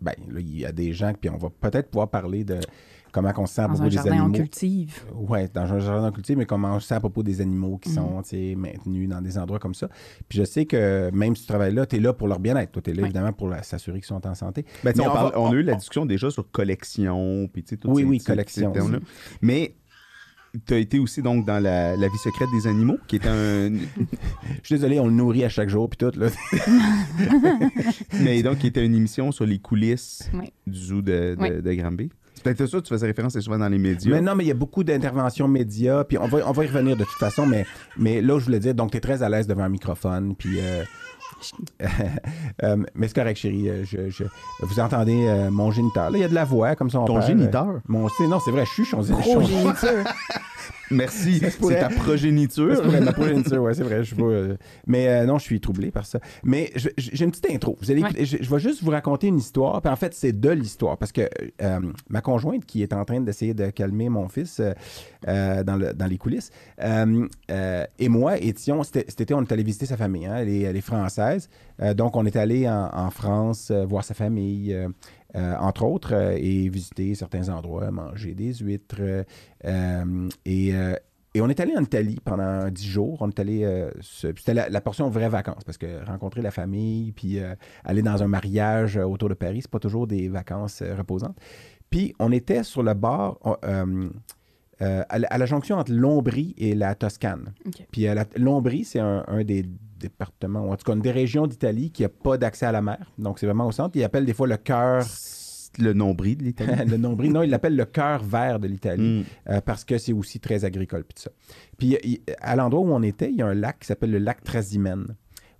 ben 0.00 0.12
là, 0.30 0.40
il 0.40 0.58
y 0.58 0.64
a 0.64 0.72
des 0.72 0.92
gens, 0.92 1.12
puis 1.18 1.30
on 1.30 1.36
va 1.36 1.48
peut-être 1.50 1.90
pouvoir 1.90 2.08
parler 2.08 2.44
de 2.44 2.58
comment 3.10 3.32
on 3.38 3.46
se 3.46 3.54
sent 3.54 3.62
à 3.62 3.64
Dans 3.66 3.70
propos 3.74 3.84
un 3.84 3.88
des 3.88 3.94
jardin, 3.94 4.10
on 4.12 4.18
animaux. 4.24 4.34
cultive. 4.34 5.04
Oui, 5.14 5.38
dans 5.52 5.72
un 5.72 5.78
jardin 5.80 6.12
cultivé, 6.12 6.36
mais 6.36 6.44
comment 6.46 6.74
on 6.74 6.80
se 6.80 6.86
sent 6.88 6.94
à 6.94 7.00
propos 7.00 7.22
des 7.22 7.40
animaux 7.40 7.78
qui 7.78 7.88
Mhm. 7.88 7.94
sont 7.96 8.22
maintenus 8.56 9.08
dans 9.08 9.20
des 9.22 9.38
endroits 9.38 9.58
comme 9.58 9.74
ça. 9.74 9.88
Puis 10.28 10.38
je 10.38 10.44
sais 10.44 10.66
que 10.66 11.10
même 11.12 11.34
si 11.34 11.42
tu 11.42 11.48
travailles 11.48 11.74
là, 11.74 11.86
tu 11.86 11.96
es 11.96 12.00
là 12.00 12.12
pour 12.12 12.28
leur 12.28 12.38
bien-être. 12.38 12.70
Toi, 12.72 12.82
tu 12.82 12.90
es 12.90 12.94
là 12.94 13.02
Oui. 13.02 13.08
évidemment 13.08 13.32
pour 13.32 13.52
s'assurer 13.62 13.98
qu'ils 13.98 14.06
sont 14.06 14.24
en 14.26 14.34
santé. 14.34 14.64
Ben, 14.84 14.92
on, 14.98 15.00
on 15.00 15.04
parle- 15.12 15.32
va- 15.32 15.40
on 15.40 15.46
a 15.46 15.50
on- 15.50 15.54
eu 15.54 15.62
la 15.62 15.74
discussion 15.74 16.06
déjà 16.06 16.30
sur 16.30 16.50
collection, 16.50 17.48
puis 17.52 17.62
tu 17.64 17.76
sais, 17.76 17.80
Oui, 17.86 18.02
ces- 18.02 18.08
oui, 18.08 18.18
collection. 18.18 18.72
ces 18.72 18.78
termes-là. 18.78 18.98
Mais 19.42 19.74
tu 20.66 20.74
as 20.74 20.78
été 20.78 20.98
aussi 20.98 21.22
donc 21.22 21.44
dans 21.46 21.58
la, 21.62 21.96
la 21.96 22.08
vie 22.08 22.18
secrète 22.18 22.48
des 22.52 22.66
animaux, 22.66 22.96
qui 23.06 23.16
est 23.16 23.26
un. 23.26 23.70
Je 24.62 24.64
suis 24.66 24.74
désolé, 24.76 24.98
on 25.00 25.06
le 25.06 25.12
nourrit 25.12 25.44
à 25.44 25.48
chaque 25.48 25.68
jour, 25.68 25.88
puis 25.90 25.98
tout. 25.98 26.18
Là. 26.18 26.28
mais 28.20 28.42
donc, 28.42 28.58
qui 28.58 28.66
était 28.68 28.84
une 28.84 28.94
émission 28.94 29.32
sur 29.32 29.46
les 29.46 29.58
coulisses 29.58 30.30
Oui. 30.34 30.52
du 30.66 30.78
zoo 30.78 31.02
de, 31.02 31.34
de, 31.34 31.36
Oui. 31.38 31.62
de 31.62 31.72
Granby. 31.74 32.10
C'est 32.34 32.44
peut-être 32.44 32.66
ça, 32.66 32.80
tu 32.80 32.88
faisais 32.88 33.06
référence, 33.06 33.32
c'est 33.32 33.40
souvent 33.40 33.58
dans 33.58 33.68
les 33.68 33.78
médias. 33.78 34.12
Mais 34.12 34.20
non, 34.20 34.36
mais 34.36 34.44
il 34.44 34.48
y 34.48 34.52
a 34.52 34.54
beaucoup 34.54 34.84
d'interventions 34.84 35.48
médias, 35.48 36.04
puis 36.04 36.18
on 36.18 36.28
va, 36.28 36.48
on 36.48 36.52
va 36.52 36.64
y 36.64 36.68
revenir 36.68 36.96
de 36.96 37.02
toute 37.02 37.18
façon, 37.18 37.46
mais, 37.46 37.66
mais 37.96 38.20
là, 38.22 38.38
je 38.38 38.44
voulais 38.44 38.60
dire, 38.60 38.74
donc 38.74 38.92
tu 38.92 38.96
es 38.96 39.00
très 39.00 39.24
à 39.24 39.28
l'aise 39.28 39.46
devant 39.48 39.64
un 39.64 39.68
microphone, 39.68 40.34
puis... 40.36 40.60
euh, 40.60 40.84
euh, 42.62 42.76
mais 42.94 43.08
c'est 43.08 43.14
correct, 43.14 43.36
chérie. 43.38 43.68
euh, 43.68 43.84
Je, 43.84 44.10
je- 44.10 44.24
vous 44.62 44.80
entendez 44.80 45.26
euh, 45.26 45.50
mon 45.50 45.70
géniteur. 45.70 46.10
Là, 46.10 46.18
il 46.18 46.20
y 46.20 46.24
a 46.24 46.28
de 46.28 46.34
la 46.34 46.44
voix, 46.44 46.74
comme 46.76 46.90
ça 46.90 47.00
on 47.00 47.04
Ton 47.04 47.14
parle. 47.14 47.26
géniteur? 47.26 47.66
Mon, 47.86 48.08
non, 48.28 48.40
c'est 48.44 48.50
vrai, 48.50 48.64
je 48.66 48.70
suis 48.72 48.84
son. 48.84 49.02
Merci, 50.90 51.40
c'est 51.40 51.80
ta 51.80 51.88
progéniture. 51.88 52.74
C'est 52.76 52.82
pour 52.82 52.92
la 52.92 53.12
progéniture, 53.12 53.62
ouais, 53.62 53.74
c'est 53.74 53.82
vrai. 53.82 54.04
Je 54.04 54.14
vois, 54.14 54.30
euh, 54.30 54.56
mais 54.86 55.08
euh, 55.08 55.26
non, 55.26 55.38
je 55.38 55.44
suis 55.44 55.60
troublé 55.60 55.90
par 55.90 56.06
ça. 56.06 56.18
Mais 56.44 56.72
j'ai 56.96 57.24
une 57.24 57.30
petite 57.30 57.50
intro. 57.50 57.76
Vous 57.80 57.90
allez, 57.90 58.02
Ouais. 58.02 58.24
je, 58.24 58.38
je 58.40 58.50
vais 58.50 58.58
juste 58.60 58.82
vous 58.82 58.90
raconter 58.90 59.26
une 59.26 59.38
histoire. 59.38 59.80
Puis 59.82 59.90
en 59.90 59.96
fait, 59.96 60.14
c'est 60.14 60.38
de 60.38 60.50
l'histoire. 60.50 60.96
Parce 60.98 61.12
que 61.12 61.28
euh, 61.62 61.80
ma 62.08 62.20
conjointe, 62.20 62.64
qui 62.64 62.82
est 62.82 62.92
en 62.92 63.04
train 63.04 63.20
d'essayer 63.20 63.54
de 63.54 63.70
calmer 63.70 64.08
mon 64.08 64.28
fils 64.28 64.60
euh, 65.26 65.64
dans, 65.64 65.76
le- 65.76 65.92
dans 65.94 66.06
les 66.06 66.16
coulisses, 66.18 66.50
euh, 66.82 67.26
euh, 67.50 67.84
et 67.98 68.08
moi 68.08 68.38
étions, 68.38 68.82
c'était- 68.82 69.04
cet 69.08 69.20
été, 69.20 69.34
on 69.34 69.42
est 69.42 69.52
allé 69.52 69.62
visiter 69.62 69.86
sa 69.86 69.96
famille. 69.96 70.26
hein. 70.26 70.36
elle, 70.38 70.48
est, 70.48 70.60
elle 70.62 70.76
est 70.76 70.80
française. 70.80 71.48
Euh, 71.80 71.94
donc, 71.94 72.16
on 72.16 72.24
est 72.26 72.36
allé 72.36 72.68
en, 72.68 72.90
en 72.92 73.10
France 73.10 73.70
euh, 73.70 73.84
voir 73.84 74.04
sa 74.04 74.14
famille. 74.14 74.76
Euh, 75.36 75.54
entre 75.58 75.84
autres, 75.84 76.14
euh, 76.14 76.36
et 76.38 76.68
visiter 76.68 77.14
certains 77.14 77.48
endroits, 77.48 77.90
manger 77.90 78.34
des 78.34 78.54
huîtres. 78.54 79.24
euh, 79.64 80.28
et, 80.44 80.72
et 81.34 81.40
on 81.42 81.48
est 81.48 81.60
allé 81.60 81.76
en 81.76 81.82
Italie 81.82 82.18
pendant 82.24 82.68
dix 82.70 82.86
jours. 82.88 83.18
On 83.20 83.28
est 83.28 83.38
allé. 83.38 83.62
euh, 83.64 83.90
C'était 84.00 84.54
la, 84.54 84.68
la 84.70 84.80
portion 84.80 85.08
vraies 85.10 85.28
vacances 85.28 85.62
parce 85.64 85.76
que 85.78 86.04
rencontrer 86.06 86.40
la 86.42 86.50
famille, 86.50 87.12
puis 87.12 87.38
euh, 87.38 87.54
aller 87.84 88.02
dans 88.02 88.22
un 88.22 88.28
mariage 88.28 88.96
autour 88.96 89.28
de 89.28 89.34
Paris, 89.34 89.60
c'est 89.62 89.70
pas 89.70 89.78
toujours 89.78 90.06
des 90.06 90.28
vacances 90.28 90.80
euh, 90.82 90.94
reposantes. 90.96 91.36
Puis 91.90 92.14
on 92.18 92.32
était 92.32 92.62
sur 92.62 92.82
le 92.82 92.94
bord. 92.94 93.38
on- 93.44 94.10
à, 94.80 95.18
la, 95.18 95.26
à 95.28 95.38
la 95.38 95.46
jonction 95.46 95.76
entre 95.76 95.90
l'Ombrie 95.92 96.54
et 96.56 96.76
la 96.76 96.94
Toscane. 96.94 97.52
Puis 97.90 98.06
l'Ombrie, 98.36 98.84
c'est 98.84 99.00
un, 99.00 99.24
un 99.26 99.42
des 99.42 99.64
départements, 99.98 100.66
ou 100.66 100.72
en 100.72 100.76
tout 100.76 100.84
cas 100.84 100.94
une 100.94 101.02
des 101.02 101.10
régions 101.10 101.46
d'Italie 101.46 101.90
qui 101.90 102.02
n'a 102.02 102.08
pas 102.08 102.38
d'accès 102.38 102.66
à 102.66 102.72
la 102.72 102.82
mer. 102.82 103.12
Donc 103.18 103.38
c'est 103.38 103.46
vraiment 103.46 103.66
au 103.66 103.72
centre. 103.72 103.96
Ils 103.96 104.04
appellent 104.04 104.24
des 104.26 104.34
fois 104.34 104.46
le 104.46 104.56
cœur, 104.56 105.04
Le 105.78 105.92
nombril 105.92 106.38
de 106.38 106.44
l'Italie. 106.44 106.72
le 106.90 106.96
nombril. 106.96 107.32
Non, 107.32 107.42
ils 107.42 107.50
l'appellent 107.50 107.76
le 107.76 107.84
cœur 107.84 108.22
vert 108.24 108.58
de 108.58 108.66
l'Italie 108.66 109.20
Mm. 109.20 109.24
euh, 109.52 109.60
parce 109.60 109.84
que 109.84 109.98
c'est 109.98 110.12
aussi 110.14 110.40
très 110.40 110.64
agricole. 110.64 111.04
Puis 111.04 111.14
tout 111.16 111.22
ça. 111.22 111.30
Puis 111.76 111.96
il- 112.02 112.20
à 112.40 112.56
l'endroit 112.56 112.80
où 112.82 112.90
on 112.92 113.02
était, 113.02 113.30
il 113.30 113.36
y 113.36 113.42
a 113.42 113.46
un 113.46 113.54
lac 113.54 113.80
qui 113.80 113.86
s'appelle 113.86 114.10
le 114.10 114.18
lac 114.18 114.42
Trasimène 114.42 115.06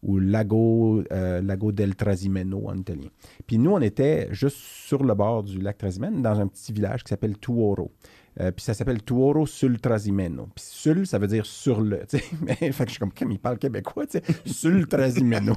ou 0.02 0.18
Lago, 0.18 1.02
euh, 1.12 1.42
Lago 1.42 1.72
del 1.72 1.94
Trasimeno 1.96 2.68
en 2.68 2.76
italien. 2.78 3.08
Puis 3.46 3.58
nous, 3.58 3.72
on 3.72 3.80
était 3.80 4.28
juste 4.30 4.56
sur 4.56 5.02
le 5.04 5.12
bord 5.14 5.42
du 5.42 5.60
lac 5.60 5.76
Trasimène, 5.76 6.22
dans 6.22 6.38
un 6.40 6.46
petit 6.46 6.72
village 6.72 7.02
qui 7.04 7.08
s'appelle 7.10 7.36
Tuoro. 7.38 7.90
Euh, 8.40 8.52
puis 8.52 8.64
ça 8.64 8.74
s'appelle 8.74 9.02
Tuoro 9.02 9.46
sul 9.46 9.80
Trasimeno. 9.80 10.48
Puis 10.54 10.64
sul, 10.68 11.06
ça 11.06 11.18
veut 11.18 11.26
dire 11.26 11.44
sur 11.44 11.80
le. 11.80 12.02
fait 12.08 12.70
que 12.70 12.84
je 12.86 12.90
suis 12.90 12.98
comme, 12.98 13.12
comme 13.12 13.32
il 13.32 13.38
parle 13.38 13.58
québécois, 13.58 14.06
tu 14.06 14.18
sais, 14.18 14.22
sul 14.46 14.86
Trasimeno. 14.86 15.54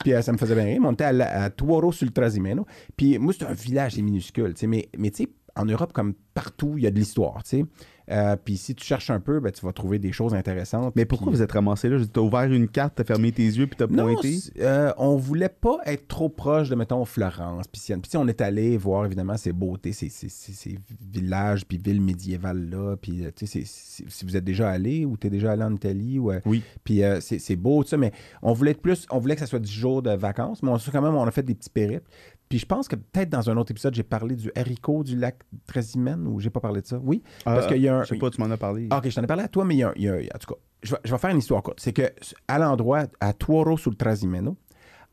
Puis 0.00 0.12
euh, 0.12 0.22
ça 0.22 0.32
me 0.32 0.38
faisait 0.38 0.54
bien 0.54 0.64
rire. 0.64 0.80
On 0.84 0.92
était 0.92 1.04
à, 1.04 1.50
Tuoro 1.50 1.92
sul 1.92 2.12
Trasimeno. 2.12 2.66
Puis 2.96 3.18
moi, 3.18 3.32
c'est 3.36 3.46
un 3.46 3.52
village, 3.52 3.96
minuscule. 3.98 4.54
Mais, 4.66 4.88
mais 4.98 5.10
tu 5.10 5.24
sais, 5.24 5.28
en 5.54 5.64
Europe, 5.64 5.92
comme 5.92 6.14
partout, 6.34 6.74
il 6.76 6.84
y 6.84 6.86
a 6.86 6.90
de 6.90 6.98
l'histoire, 6.98 7.42
tu 7.42 7.58
sais. 7.58 7.64
Euh, 8.10 8.36
puis 8.42 8.56
si 8.56 8.74
tu 8.74 8.84
cherches 8.84 9.10
un 9.10 9.20
peu, 9.20 9.38
ben, 9.40 9.52
tu 9.52 9.64
vas 9.64 9.72
trouver 9.72 9.98
des 9.98 10.12
choses 10.12 10.34
intéressantes. 10.34 10.94
Mais 10.96 11.04
pourquoi 11.04 11.30
vous 11.32 11.42
êtes 11.42 11.52
ramassé 11.52 11.88
là? 11.88 11.98
Tu 12.00 12.18
as 12.18 12.22
ouvert 12.22 12.42
une 12.44 12.68
carte, 12.68 12.94
t'as 12.96 13.04
fermé 13.04 13.30
tes 13.32 13.44
yeux, 13.44 13.66
puis 13.66 13.76
t'as 13.76 13.86
pointé? 13.86 14.38
euh, 14.60 14.92
on 14.98 15.16
voulait 15.16 15.48
pas 15.48 15.78
être 15.86 16.08
trop 16.08 16.28
proche 16.28 16.68
de, 16.68 16.74
mettons, 16.74 17.04
Florence, 17.04 17.66
puis 17.68 17.80
Sienne. 17.80 18.00
Puis 18.00 18.08
tu 18.10 18.12
sais, 18.12 18.18
on 18.18 18.26
est 18.28 18.40
allé 18.40 18.76
voir, 18.76 19.06
évidemment, 19.06 19.36
ces 19.36 19.52
beautés, 19.52 19.92
ces, 19.92 20.08
ces- 20.08 20.28
ces- 20.28 20.52
ces 20.52 20.78
villages, 21.12 21.64
puis 21.66 21.78
villes 21.78 22.00
médiévales-là. 22.00 22.96
Puis, 23.00 23.24
euh, 23.24 23.30
si 23.36 24.24
vous 24.24 24.36
êtes 24.36 24.44
déjà 24.44 24.70
allé 24.70 25.04
ou 25.04 25.16
tu 25.16 25.26
es 25.26 25.30
déjà 25.30 25.52
allé 25.52 25.62
en 25.62 25.74
Italie, 25.74 26.18
ou, 26.18 26.30
euh, 26.32 26.40
Oui. 26.46 26.62
puis 26.84 27.02
euh, 27.04 27.20
c'est 27.20 27.38
c'est 27.38 27.56
beau, 27.56 27.82
tout 27.82 27.90
ça, 27.90 27.96
mais 27.96 28.12
on 28.42 28.52
voulait 28.52 28.72
être 28.72 28.82
plus, 28.82 29.06
on 29.10 29.18
voulait 29.18 29.34
que 29.34 29.40
ça 29.40 29.46
soit 29.46 29.58
10 29.58 29.72
jours 29.72 30.02
de 30.02 30.10
vacances, 30.12 30.62
mais 30.62 30.70
on, 30.70 30.78
quand 30.78 31.02
même, 31.02 31.14
on 31.14 31.24
a 31.24 31.30
fait 31.30 31.42
des 31.42 31.54
petits 31.54 31.70
périples. 31.70 32.08
Puis 32.52 32.58
je 32.58 32.66
pense 32.66 32.86
que 32.86 32.96
peut-être 32.96 33.30
dans 33.30 33.48
un 33.48 33.56
autre 33.56 33.70
épisode, 33.70 33.94
j'ai 33.94 34.02
parlé 34.02 34.36
du 34.36 34.52
haricot 34.54 35.02
du 35.04 35.16
lac 35.16 35.38
Trasimène, 35.66 36.26
ou 36.26 36.38
j'ai 36.38 36.50
pas 36.50 36.60
parlé 36.60 36.82
de 36.82 36.86
ça? 36.86 37.00
Oui, 37.02 37.22
parce 37.46 37.66
qu'il 37.66 37.78
y 37.80 37.88
a 37.88 37.96
un... 37.96 38.02
Je 38.02 38.08
sais 38.08 38.18
pas, 38.18 38.28
tu 38.28 38.42
m'en 38.42 38.50
as 38.50 38.58
parlé. 38.58 38.88
Ah, 38.90 38.98
ok, 38.98 39.08
je 39.08 39.14
t'en 39.14 39.22
ai 39.22 39.26
parlé 39.26 39.44
à 39.44 39.48
toi, 39.48 39.64
mais 39.64 39.74
il 39.74 39.78
y 39.78 39.82
a, 39.84 39.88
un- 39.88 39.92
il 39.96 40.02
y 40.02 40.08
a- 40.10 40.14
en 40.14 40.38
tout 40.38 40.52
cas, 40.52 40.60
je 40.82 40.90
vais, 40.92 40.98
je 41.02 41.12
vais 41.12 41.16
faire 41.16 41.30
une 41.30 41.38
histoire 41.38 41.62
courte. 41.62 41.80
C'est 41.80 41.94
que 41.94 42.02
à 42.48 42.58
l'endroit, 42.58 43.04
à 43.20 43.32
Tuoro 43.32 43.78
sul 43.78 43.96
Trasimeno, 43.96 44.58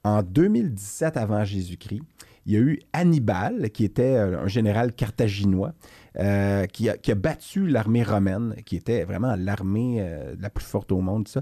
en 0.04 0.22
2017 0.22 1.16
avant 1.16 1.46
Jésus-Christ, 1.46 2.02
il 2.46 2.52
y 2.54 2.58
a 2.58 2.60
eu 2.60 2.80
Hannibal, 2.92 3.70
qui 3.72 3.86
était 3.86 4.18
euh, 4.18 4.42
un 4.44 4.48
général 4.48 4.92
carthaginois, 4.92 5.72
euh, 6.18 6.66
qui, 6.66 6.90
a, 6.90 6.94
a 6.94 7.16
battu 7.16 7.68
l'armée 7.68 8.04
romaine, 8.04 8.56
qui 8.66 8.76
était 8.76 9.04
vraiment 9.04 9.36
l'armée 9.36 9.98
euh, 10.00 10.36
la 10.40 10.50
plus 10.50 10.66
forte 10.66 10.92
au 10.92 11.02
monde, 11.02 11.28
ça, 11.28 11.42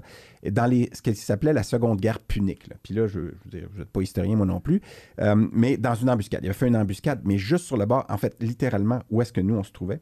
dans 0.50 0.70
ce 0.92 1.00
qui 1.00 1.14
s'appelait 1.14 1.54
la 1.54 1.62
Seconde 1.62 2.00
Guerre 2.00 2.20
punique. 2.20 2.68
là. 2.68 2.76
Puis 2.82 2.92
là, 2.94 3.06
je 3.06 3.20
ne 3.52 3.84
pas 3.84 4.02
historien, 4.02 4.36
moi 4.36 4.44
non 4.44 4.60
plus, 4.60 4.82
euh, 5.20 5.34
mais 5.52 5.76
dans 5.78 5.94
une 5.94 6.10
embuscade. 6.10 6.40
Il 6.42 6.46
avait 6.48 6.54
fait 6.54 6.68
une 6.68 6.76
embuscade, 6.76 7.22
mais 7.24 7.38
juste 7.38 7.64
sur 7.64 7.78
le 7.78 7.86
bord, 7.86 8.04
en 8.08 8.18
fait, 8.18 8.36
littéralement, 8.42 9.00
où 9.10 9.22
est-ce 9.22 9.32
que 9.32 9.40
nous, 9.40 9.54
on 9.54 9.62
se 9.62 9.72
trouvait. 9.72 10.00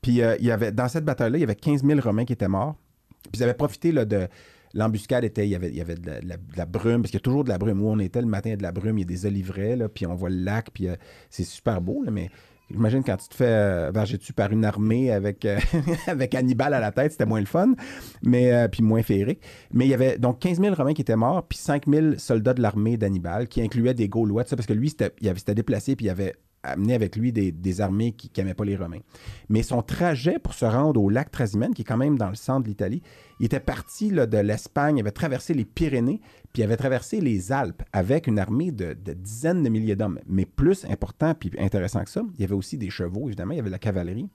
Puis 0.00 0.12
il 0.12 0.46
y 0.46 0.50
avait, 0.50 0.72
dans 0.72 0.88
cette 0.88 1.04
bataille-là, 1.04 1.38
il 1.38 1.40
y 1.40 1.44
avait 1.44 1.56
15 1.56 1.84
000 1.84 2.00
Romains 2.00 2.24
qui 2.24 2.32
étaient 2.32 2.48
morts. 2.48 2.76
Puis 3.24 3.40
ils 3.40 3.42
avaient 3.42 3.54
profité 3.54 3.92
là, 3.92 4.04
de. 4.04 4.28
L'embuscade 4.76 5.22
était, 5.22 5.46
il 5.46 5.50
y 5.50 5.54
avait, 5.54 5.68
il 5.68 5.76
y 5.76 5.80
avait 5.80 5.94
de, 5.94 6.10
la, 6.56 6.66
brume, 6.66 7.02
parce 7.02 7.12
qu'il 7.12 7.18
y 7.18 7.22
a 7.22 7.24
toujours 7.24 7.44
de 7.44 7.48
la 7.48 7.58
brume. 7.58 7.80
Où 7.80 7.88
on 7.88 7.98
était 8.00 8.20
le 8.20 8.26
matin, 8.26 8.48
il 8.48 8.52
y 8.52 8.54
a 8.54 8.56
de 8.56 8.62
la 8.64 8.72
brume, 8.72 8.98
il 8.98 9.02
y 9.02 9.04
a 9.04 9.06
des 9.06 9.24
olivraies, 9.24 9.76
là, 9.76 9.88
puis 9.88 10.04
on 10.04 10.16
voit 10.16 10.30
le 10.30 10.42
lac, 10.42 10.70
puis 10.72 10.88
c'est 11.30 11.44
super 11.44 11.80
beau, 11.80 12.04
mais 12.10 12.28
j'imagine 12.70 13.02
quand 13.04 13.16
tu 13.16 13.28
te 13.28 13.34
fais 13.34 13.46
euh, 13.46 13.90
varger 13.92 14.16
dessus 14.18 14.32
par 14.32 14.52
une 14.52 14.64
armée 14.64 15.10
avec, 15.10 15.44
euh, 15.44 15.58
avec 16.06 16.34
Hannibal 16.34 16.74
à 16.74 16.80
la 16.80 16.92
tête, 16.92 17.12
c'était 17.12 17.26
moins 17.26 17.40
le 17.40 17.46
fun, 17.46 17.74
mais 18.22 18.52
euh, 18.52 18.68
puis 18.68 18.82
moins 18.82 19.02
féerique. 19.02 19.40
Mais 19.72 19.86
il 19.86 19.90
y 19.90 19.94
avait 19.94 20.18
donc 20.18 20.40
15 20.40 20.60
000 20.60 20.74
Romains 20.74 20.94
qui 20.94 21.02
étaient 21.02 21.16
morts, 21.16 21.46
puis 21.46 21.58
5 21.58 21.84
000 21.86 22.06
soldats 22.18 22.54
de 22.54 22.62
l'armée 22.62 22.96
d'Hannibal, 22.96 23.48
qui 23.48 23.62
incluaient 23.62 23.94
des 23.94 24.08
Gaulois, 24.08 24.44
ça, 24.44 24.56
parce 24.56 24.66
que 24.66 24.72
lui, 24.72 24.88
il 25.20 25.36
s'était 25.36 25.54
déplacé, 25.54 25.96
puis 25.96 26.06
il 26.06 26.10
avait 26.10 26.34
amené 26.64 26.94
avec 26.94 27.16
lui 27.16 27.32
des, 27.32 27.80
armées 27.80 28.12
qui 28.12 28.30
n'aimaient 28.36 28.54
pas 28.54 28.64
les 28.64 28.76
Romains. 28.76 29.00
Mais 29.48 29.62
son 29.62 29.82
trajet 29.82 30.38
pour 30.38 30.54
se 30.54 30.64
rendre 30.64 31.00
au 31.00 31.10
lac 31.10 31.30
Trasimène, 31.30 31.74
qui 31.74 31.82
est 31.82 31.84
quand 31.84 31.96
même 31.96 32.18
dans 32.18 32.28
le 32.28 32.34
centre 32.34 32.64
de 32.64 32.68
l'Italie, 32.68 33.02
il 33.40 33.46
était 33.46 33.60
parti 33.60 34.10
de 34.10 34.38
l'Espagne, 34.38 35.00
avait 35.00 35.10
traversé 35.10 35.54
les 35.54 35.64
Pyrénées, 35.64 36.20
puis 36.52 36.62
il 36.62 36.64
avait 36.64 36.76
traversé 36.76 37.20
les 37.20 37.52
Alpes 37.52 37.82
avec 37.92 38.26
une 38.26 38.38
armée 38.38 38.70
de, 38.70 38.94
dizaines 38.94 39.62
de 39.62 39.68
milliers 39.68 39.96
d'hommes. 39.96 40.20
Mais 40.26 40.44
plus 40.44 40.84
important 40.86 41.34
puis 41.34 41.50
intéressant 41.58 42.04
que 42.04 42.10
ça, 42.10 42.22
il 42.34 42.40
y 42.40 42.44
avait 42.44 42.54
aussi 42.54 42.78
des 42.78 42.90
chevaux, 42.90 43.26
évidemment, 43.26 43.52
il 43.52 43.56
y 43.56 43.60
avait 43.60 43.70
de 43.70 43.72
la 43.72 43.78
cavalerie. 43.78 44.28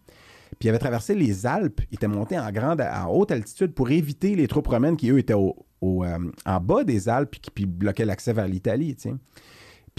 Puis 0.57 0.67
il 0.67 0.69
avait 0.69 0.79
traversé 0.79 1.15
les 1.15 1.45
Alpes, 1.45 1.81
il 1.91 1.95
était 1.95 2.07
monté 2.07 2.37
en 2.37 2.51
grande, 2.51 2.81
en 2.81 3.07
haute 3.07 3.31
altitude 3.31 3.73
pour 3.73 3.91
éviter 3.91 4.35
les 4.35 4.47
troupes 4.47 4.67
romaines 4.67 4.97
qui, 4.97 5.09
eux, 5.11 5.19
étaient 5.19 5.33
au, 5.33 5.55
euh, 5.83 6.17
en 6.45 6.59
bas 6.59 6.83
des 6.83 7.07
Alpes 7.07 7.31
puis 7.31 7.39
qui 7.39 7.65
bloquaient 7.65 8.05
l'accès 8.05 8.33
vers 8.33 8.47
l'Italie. 8.47 8.97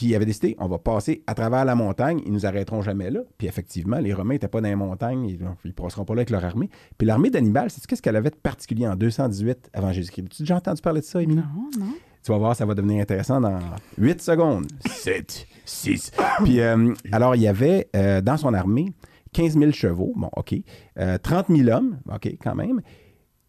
Puis 0.00 0.06
il 0.06 0.14
avait 0.14 0.24
décidé, 0.24 0.56
on 0.58 0.66
va 0.66 0.78
passer 0.78 1.22
à 1.26 1.34
travers 1.34 1.66
la 1.66 1.74
montagne, 1.74 2.22
ils 2.24 2.32
nous 2.32 2.46
arrêteront 2.46 2.80
jamais 2.80 3.10
là. 3.10 3.20
Puis 3.36 3.46
effectivement, 3.46 3.98
les 3.98 4.14
Romains 4.14 4.32
n'étaient 4.32 4.48
pas 4.48 4.62
dans 4.62 4.68
les 4.70 4.74
montagnes, 4.74 5.26
ils 5.28 5.38
ne 5.38 5.72
passeront 5.72 6.06
pas 6.06 6.14
là 6.14 6.20
avec 6.20 6.30
leur 6.30 6.42
armée. 6.42 6.70
Puis 6.96 7.06
l'armée 7.06 7.28
d'Hannibal, 7.28 7.68
c'est 7.68 7.84
qu'est-ce 7.86 8.00
qu'elle 8.00 8.16
avait 8.16 8.30
de 8.30 8.36
particulier 8.36 8.86
en 8.88 8.96
218 8.96 9.68
avant 9.74 9.92
Jésus-Christ? 9.92 10.28
Tu 10.30 10.36
as 10.40 10.44
déjà 10.44 10.56
entendu 10.56 10.80
parler 10.80 11.02
de 11.02 11.04
ça, 11.04 11.20
Émilie? 11.20 11.42
Non, 11.42 11.68
non. 11.78 11.92
Tu 12.24 12.32
vas 12.32 12.38
voir, 12.38 12.56
ça 12.56 12.64
va 12.64 12.74
devenir 12.74 13.02
intéressant 13.02 13.42
dans 13.42 13.58
8 13.98 14.22
secondes. 14.22 14.68
7, 14.86 15.46
6. 15.66 16.12
Puis, 16.44 16.60
euh, 16.60 16.94
alors, 17.12 17.36
il 17.36 17.42
y 17.42 17.46
avait 17.46 17.90
euh, 17.94 18.22
dans 18.22 18.38
son 18.38 18.54
armée 18.54 18.94
15 19.34 19.58
000 19.58 19.70
chevaux, 19.72 20.14
bon, 20.16 20.30
OK, 20.34 20.54
euh, 20.98 21.18
30 21.18 21.48
000 21.54 21.68
hommes, 21.68 21.98
OK, 22.10 22.26
quand 22.42 22.54
même, 22.54 22.80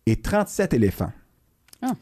et 0.06 0.18
37 0.18 0.74
éléphants. 0.74 1.14
Ah. 1.82 1.94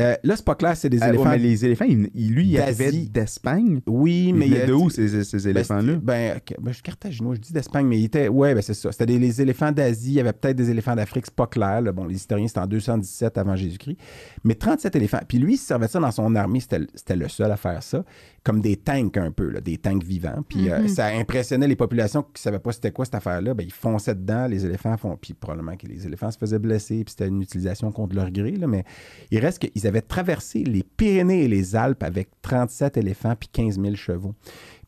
Euh, 0.00 0.16
là, 0.24 0.34
c'est 0.36 0.44
pas 0.44 0.56
clair, 0.56 0.76
c'est 0.76 0.88
des 0.90 0.98
ouais, 0.98 1.08
éléphants. 1.10 1.30
mais 1.30 1.38
les 1.38 1.64
éléphants, 1.64 1.84
il- 1.88 2.10
il- 2.14 2.32
lui, 2.34 2.48
il 2.48 2.58
arrivait 2.60 2.90
d'Espagne. 2.90 3.80
Oui, 3.86 4.32
mais 4.32 4.48
il 4.48 4.66
de 4.66 4.72
où 4.72 4.90
ces, 4.90 5.22
ces 5.22 5.38
Ben, 5.38 5.50
éléphants-là? 5.50 5.92
Ben, 6.02 6.40
ben, 6.60 6.68
je 6.70 6.72
suis 6.74 6.82
carthaginois, 6.82 7.36
je 7.36 7.40
dis 7.40 7.52
d'Espagne, 7.52 7.86
mais 7.86 7.98
il 8.00 8.04
était. 8.06 8.26
Ouais, 8.26 8.54
ben, 8.54 8.60
c'est 8.62 8.74
ça. 8.74 8.90
C'était 8.90 9.06
des, 9.06 9.18
les 9.20 9.40
éléphants 9.40 9.70
d'Asie, 9.70 10.10
il 10.10 10.14
y 10.14 10.20
avait 10.20 10.32
peut-être 10.32 10.56
des 10.56 10.68
éléphants 10.70 10.96
d'Afrique, 10.96 11.26
c'est 11.26 11.34
pas 11.36 11.46
clair. 11.46 11.80
là. 11.80 11.92
Bon, 11.92 12.06
les 12.06 12.16
historiens, 12.16 12.48
c'était 12.48 12.60
en 12.60 12.66
217 12.66 13.38
avant 13.38 13.54
Jésus-Christ. 13.54 13.96
Mais 14.42 14.54
37 14.56 14.96
éléphants. 14.96 15.20
Puis 15.28 15.38
lui, 15.38 15.54
il 15.54 15.58
se 15.58 15.66
servait 15.66 15.86
de 15.86 15.90
ça 15.92 16.00
dans 16.00 16.10
son 16.10 16.34
armée, 16.34 16.58
c'était 16.60 17.16
le 17.16 17.28
seul 17.28 17.52
à 17.52 17.56
faire 17.56 17.82
ça, 17.82 18.04
comme 18.44 18.60
des 18.60 18.76
tanks 18.76 19.16
un 19.16 19.30
peu, 19.32 19.48
là, 19.48 19.60
des 19.60 19.78
tanks 19.78 20.04
vivants. 20.04 20.44
Puis 20.48 20.70
euh, 20.70 20.86
ça 20.88 21.06
impressionnait 21.06 21.66
les 21.66 21.76
populations 21.76 22.22
qui 22.22 22.32
ne 22.34 22.38
savaient 22.38 22.58
pas 22.58 22.72
c'était 22.72 22.92
quoi 22.92 23.04
cette 23.06 23.14
affaire-là. 23.16 23.54
Ben, 23.54 23.64
ils 23.66 23.72
fonçaient 23.72 24.14
dedans, 24.14 24.46
les 24.46 24.64
éléphants 24.66 24.96
font. 24.96 25.16
Puis 25.16 25.32
probablement 25.34 25.76
que 25.76 25.86
les 25.86 26.06
éléphants 26.06 26.30
se 26.30 26.38
faisaient 26.38 26.58
blesser, 26.58 27.04
puis 27.04 27.12
c'était 27.12 27.28
une 27.28 27.40
utilisation 27.42 27.90
contre 27.90 28.14
leur 28.14 28.30
gré, 28.30 28.52
là, 28.52 28.66
mais 28.66 28.84
il 29.30 29.38
reste 29.40 29.58
qu'ils 29.66 29.86
avaient 29.86 30.02
traversé 30.02 30.62
les 30.62 30.82
Pyrénées 30.82 31.44
et 31.44 31.48
les 31.48 31.74
Alpes 31.74 32.02
avec 32.02 32.28
37 32.42 32.96
éléphants 32.98 33.34
puis 33.34 33.48
15 33.50 33.80
000 33.80 33.94
chevaux. 33.96 34.34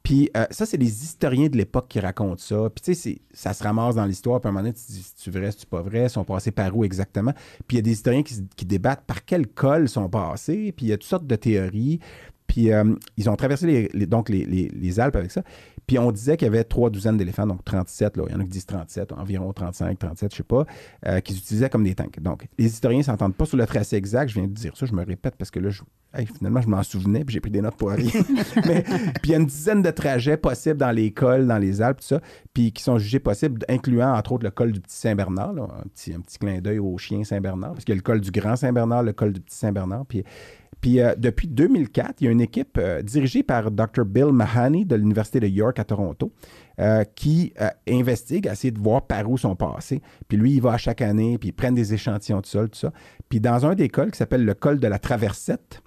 Puis 0.02 0.30
euh, 0.36 0.44
ça, 0.50 0.66
c'est 0.66 0.76
les 0.76 1.02
historiens 1.02 1.48
de 1.48 1.56
l'époque 1.56 1.86
qui 1.88 1.98
racontent 1.98 2.36
ça. 2.38 2.70
Puis 2.72 2.82
tu 2.84 2.94
sais, 2.94 3.00
c'est- 3.00 3.20
ça 3.32 3.52
se 3.52 3.64
ramasse 3.64 3.96
dans 3.96 4.04
l'histoire. 4.04 4.40
Puis 4.40 4.46
à 4.46 4.50
un 4.50 4.52
moment 4.52 4.62
donné, 4.62 4.74
tu 4.74 4.84
te 4.86 4.92
dis, 4.92 5.02
c'est-tu 5.02 5.30
vrai, 5.32 5.50
c'est-tu 5.50 5.66
pas 5.66 5.82
vrai? 5.82 6.04
Ils 6.04 6.10
sont 6.10 6.22
passés 6.22 6.52
par 6.52 6.76
où 6.76 6.84
exactement? 6.84 7.32
Puis 7.66 7.76
il 7.76 7.76
y 7.76 7.78
a 7.78 7.82
des 7.82 7.90
historiens 7.90 8.22
qui, 8.22 8.64
débattent 8.66 9.02
par 9.04 9.24
quel 9.24 9.48
col 9.48 9.82
ils 9.84 9.88
sont 9.88 10.08
passés. 10.08 10.70
Puis 10.76 10.86
il 10.86 10.88
y 10.90 10.92
a 10.92 10.96
toutes 10.96 11.08
sortes 11.08 11.26
de 11.26 11.34
théories. 11.34 11.98
Puis 12.46 12.72
euh, 12.72 12.94
ils 13.16 13.28
ont 13.28 13.36
traversé 13.36 13.88
donc 14.06 14.28
les 14.28 15.00
Alpes 15.00 15.16
avec 15.16 15.30
ça. 15.30 15.42
Puis 15.86 15.98
on 15.98 16.10
disait 16.10 16.36
qu'il 16.36 16.46
y 16.46 16.48
avait 16.48 16.64
trois 16.64 16.90
douzaines 16.90 17.16
d'éléphants, 17.16 17.46
donc 17.46 17.64
37. 17.64 18.16
Là. 18.16 18.24
Il 18.28 18.32
y 18.32 18.36
en 18.36 18.40
a 18.40 18.42
qui 18.42 18.50
disent 18.50 18.66
37, 18.66 19.12
environ 19.12 19.52
35, 19.52 19.98
37, 19.98 20.32
je 20.32 20.36
sais 20.38 20.42
pas, 20.42 20.66
euh, 21.06 21.20
qu'ils 21.20 21.36
utilisaient 21.38 21.70
comme 21.70 21.84
des 21.84 21.94
tanks. 21.94 22.18
Donc 22.20 22.46
les 22.58 22.66
historiens 22.66 22.98
ne 22.98 23.04
s'entendent 23.04 23.36
pas 23.36 23.44
sur 23.46 23.56
le 23.56 23.66
tracé 23.66 23.96
exact. 23.96 24.28
Je 24.28 24.34
viens 24.34 24.48
de 24.48 24.52
dire 24.52 24.76
ça, 24.76 24.84
je 24.86 24.92
me 24.92 25.04
répète 25.04 25.36
parce 25.36 25.50
que 25.52 25.60
là, 25.60 25.70
je- 25.70 25.82
hey, 26.14 26.26
finalement, 26.26 26.60
je 26.60 26.68
m'en 26.68 26.82
souvenais, 26.82 27.24
puis 27.24 27.34
j'ai 27.34 27.40
pris 27.40 27.50
des 27.52 27.60
notes 27.60 27.76
pour 27.76 27.90
rien. 27.90 28.10
Mais, 28.66 28.82
puis 28.82 29.26
il 29.26 29.30
y 29.30 29.34
a 29.34 29.38
une 29.38 29.46
dizaine 29.46 29.82
de 29.82 29.90
trajets 29.90 30.36
possibles 30.36 30.76
dans 30.78 30.90
les 30.90 31.12
cols, 31.12 31.46
dans 31.46 31.58
les 31.58 31.80
Alpes, 31.80 32.00
tout 32.00 32.06
ça, 32.06 32.20
puis 32.52 32.72
qui 32.72 32.82
sont 32.82 32.98
jugés 32.98 33.20
possibles, 33.20 33.64
incluant 33.68 34.12
entre 34.14 34.32
autres 34.32 34.44
le 34.44 34.50
col 34.50 34.72
du 34.72 34.80
Petit 34.80 34.96
Saint-Bernard, 34.96 35.50
un, 35.50 35.84
petit, 35.94 36.12
un 36.12 36.20
petit 36.20 36.38
clin 36.38 36.60
d'œil 36.60 36.80
au 36.80 36.98
chien 36.98 37.22
Saint-Bernard, 37.22 37.74
parce 37.74 37.84
qu'il 37.84 37.94
y 37.94 37.96
a 37.96 38.00
le 38.00 38.02
col 38.02 38.20
du 38.20 38.30
Grand 38.32 38.56
Saint-Bernard, 38.56 39.04
le 39.04 39.12
col 39.12 39.32
du 39.32 39.40
Petit 39.40 39.56
Saint-Bernard, 39.56 40.04
puis 40.06 40.24
puis 40.78 41.00
euh, 41.00 41.14
depuis 41.16 41.48
2004, 41.48 42.20
il 42.20 42.24
y 42.24 42.28
a 42.28 42.30
une 42.30 42.42
équipe 42.42 42.76
euh, 42.78 43.00
dirigée 43.00 43.42
par 43.42 43.70
Dr. 43.70 44.04
Bill 44.04 44.26
Mahoney 44.26 44.84
de 44.84 44.94
l'Université 44.94 45.40
de 45.40 45.46
York 45.46 45.75
à 45.78 45.84
Toronto 45.84 46.32
euh, 46.80 47.04
qui 47.14 47.52
euh, 47.60 47.68
investigue, 47.88 48.48
de 48.48 48.78
voir 48.78 49.06
par 49.06 49.30
où 49.30 49.38
sont 49.38 49.56
passés. 49.56 50.02
Puis 50.28 50.36
lui, 50.36 50.52
il 50.54 50.60
va 50.60 50.72
à 50.72 50.78
chaque 50.78 51.02
année, 51.02 51.38
puis 51.38 51.50
ils 51.50 51.52
prennent 51.52 51.74
des 51.74 51.94
échantillons 51.94 52.40
de 52.40 52.46
sol, 52.46 52.68
tout 52.68 52.78
ça. 52.78 52.92
Puis 53.28 53.40
dans 53.40 53.66
un 53.66 53.74
des 53.74 53.88
cols 53.88 54.10
qui 54.10 54.18
s'appelle 54.18 54.44
le 54.44 54.54
col 54.54 54.78
de 54.80 54.86
la 54.86 54.98
Traversette, 54.98 55.82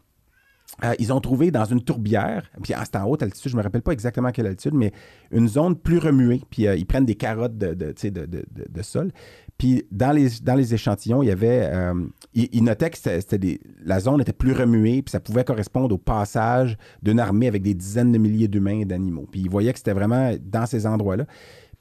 euh, 0.83 0.93
ils 0.99 1.11
ont 1.11 1.19
trouvé 1.19 1.51
dans 1.51 1.65
une 1.65 1.81
tourbière, 1.81 2.49
puis 2.63 2.73
c'est 2.85 2.95
en 2.95 3.05
haute 3.05 3.21
altitude, 3.21 3.51
je 3.51 3.55
ne 3.55 3.59
me 3.59 3.63
rappelle 3.63 3.81
pas 3.81 3.91
exactement 3.91 4.31
quelle 4.31 4.47
altitude, 4.47 4.75
mais 4.75 4.93
une 5.31 5.47
zone 5.47 5.75
plus 5.75 5.97
remuée. 5.97 6.41
Puis 6.49 6.67
euh, 6.67 6.75
ils 6.75 6.85
prennent 6.85 7.05
des 7.05 7.15
carottes 7.15 7.57
de 7.57 8.81
sol. 8.81 9.11
Puis 9.59 9.83
dans 9.91 10.13
les, 10.13 10.29
dans 10.41 10.55
les 10.55 10.73
échantillons, 10.73 11.21
il 11.21 11.27
y 11.27 11.31
avait. 11.31 11.69
euh, 11.71 11.93
ils, 12.33 12.47
ils 12.53 12.63
notaient 12.63 12.89
que 12.89 13.35
des- 13.35 13.59
la 13.83 13.99
zone 13.99 14.21
était 14.21 14.33
plus 14.33 14.53
remuée, 14.53 15.01
puis 15.01 15.11
ça 15.11 15.19
pouvait 15.19 15.43
correspondre 15.43 15.93
au 15.93 15.97
passage 15.97 16.77
d'une 17.03 17.19
armée 17.19 17.47
avec 17.47 17.61
des 17.61 17.73
dizaines 17.73 18.13
de 18.13 18.17
milliers 18.17 18.47
d'humains 18.47 18.79
et 18.79 18.85
d'animaux. 18.85 19.27
Puis 19.29 19.41
ils 19.41 19.49
voyaient 19.49 19.73
que 19.73 19.79
c'était 19.79 19.93
vraiment 19.93 20.31
dans 20.41 20.65
ces 20.65 20.87
endroits-là. 20.87 21.25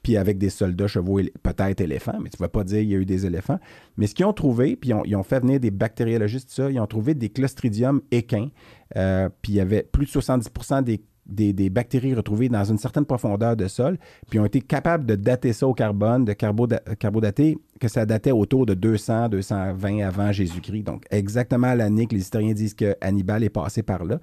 Puis 0.03 0.17
avec 0.17 0.37
des 0.37 0.49
soldats, 0.49 0.87
chevaux, 0.87 1.19
peut-être 1.43 1.81
éléphants, 1.81 2.19
mais 2.21 2.29
tu 2.29 2.37
ne 2.37 2.45
vas 2.45 2.49
pas 2.49 2.63
dire 2.63 2.79
qu'il 2.79 2.89
y 2.89 2.95
a 2.95 2.97
eu 2.97 3.05
des 3.05 3.25
éléphants. 3.25 3.59
Mais 3.97 4.07
ce 4.07 4.15
qu'ils 4.15 4.25
ont 4.25 4.33
trouvé, 4.33 4.75
puis 4.75 4.91
ils 5.05 5.15
ont, 5.15 5.23
fait 5.23 5.39
venir 5.41 5.59
des 5.59 5.71
bactériologistes, 5.71 6.49
ça, 6.51 6.69
ils 6.71 6.79
ont 6.79 6.87
trouvé 6.87 7.13
des 7.15 7.29
clostridium 7.29 8.01
équins. 8.11 8.49
Euh, 8.95 9.29
puis 9.41 9.53
il 9.53 9.55
y 9.55 9.59
avait 9.61 9.83
plus 9.83 10.05
de 10.05 10.11
70% 10.11 10.83
des, 10.83 11.01
des, 11.29 11.53
des 11.53 11.69
bactéries 11.69 12.13
retrouvées 12.13 12.49
dans 12.49 12.63
une 12.63 12.77
certaine 12.77 13.05
profondeur 13.05 13.55
de 13.55 13.67
sol. 13.67 13.97
Puis 14.29 14.39
ont 14.39 14.45
été 14.45 14.61
capables 14.61 15.05
de 15.05 15.15
dater 15.15 15.53
ça 15.53 15.67
au 15.67 15.73
carbone, 15.73 16.25
de 16.25 16.33
carboda- 16.33 16.81
carbodater, 16.97 17.57
que 17.79 17.87
ça 17.87 18.05
datait 18.05 18.31
autour 18.31 18.65
de 18.65 18.73
200, 18.73 19.29
220 19.29 19.99
avant 20.05 20.31
Jésus-Christ. 20.31 20.83
Donc 20.83 21.05
exactement 21.11 21.73
l'année 21.73 22.07
que 22.07 22.15
les 22.15 22.21
historiens 22.21 22.53
disent 22.53 22.73
que 22.73 22.95
Hannibal 23.01 23.43
est 23.43 23.49
passé 23.49 23.83
par 23.83 24.03
là. 24.03 24.19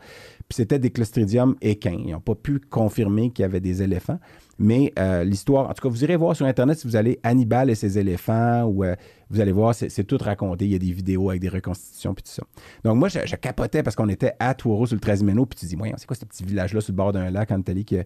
Puis 0.49 0.57
c'était 0.57 0.79
des 0.79 0.91
clostridium 0.91 1.57
équins. 1.61 1.97
Ils 2.05 2.13
n'ont 2.13 2.21
pas 2.21 2.35
pu 2.35 2.61
confirmer 2.61 3.31
qu'il 3.31 3.43
y 3.43 3.47
avait 3.47 3.61
des 3.61 3.83
éléphants. 3.83 4.19
Mais 4.59 4.93
euh, 4.99 5.23
l'histoire, 5.25 5.69
en 5.69 5.75
tout 5.75 5.83
cas, 5.83 5.89
vous 5.89 6.03
irez 6.03 6.17
voir 6.17 6.35
sur 6.35 6.47
Internet 6.47 6.79
si 6.79 6.87
vous 6.87 6.97
allez 6.97 7.19
Hannibal 7.23 7.69
et 7.71 7.75
ses 7.75 7.99
éléphants, 7.99 8.65
ou 8.65 8.85
euh, 8.85 8.95
vous 9.29 9.41
allez 9.41 9.53
voir, 9.53 9.75
c'est 9.75 10.05
tout 10.05 10.19
raconté. 10.21 10.65
Il 10.67 10.73
y 10.73 10.75
a 10.75 10.79
des 10.79 10.93
vidéos 10.93 11.29
avec 11.31 11.43
des 11.43 11.49
reconstitutions, 11.49 12.15
puis 12.15 12.23
tout 12.23 12.31
ça. 12.31 12.43
Donc 12.85 12.97
moi, 12.97 13.09
je, 13.09 13.19
je 13.27 13.37
capotais 13.37 13.83
parce 13.83 13.97
qu'on 13.97 14.09
était 14.09 14.33
à 14.39 14.55
Touro 14.55 14.87
sur 14.87 14.95
le 14.95 15.01
13 15.01 15.25
Méno, 15.25 15.45
puis 15.47 15.59
tu 15.59 15.67
dis, 15.67 15.75
voyons, 15.77 15.97
c'est 15.99 16.07
quoi 16.07 16.17
ce 16.17 16.25
petit 16.25 16.45
village-là 16.45 16.81
sur 16.81 16.93
le 16.93 16.97
bord 16.97 17.13
d'un 17.13 17.31
lac 17.31 17.51
en 17.51 17.59
Italie 17.61 17.85
que... 17.85 18.05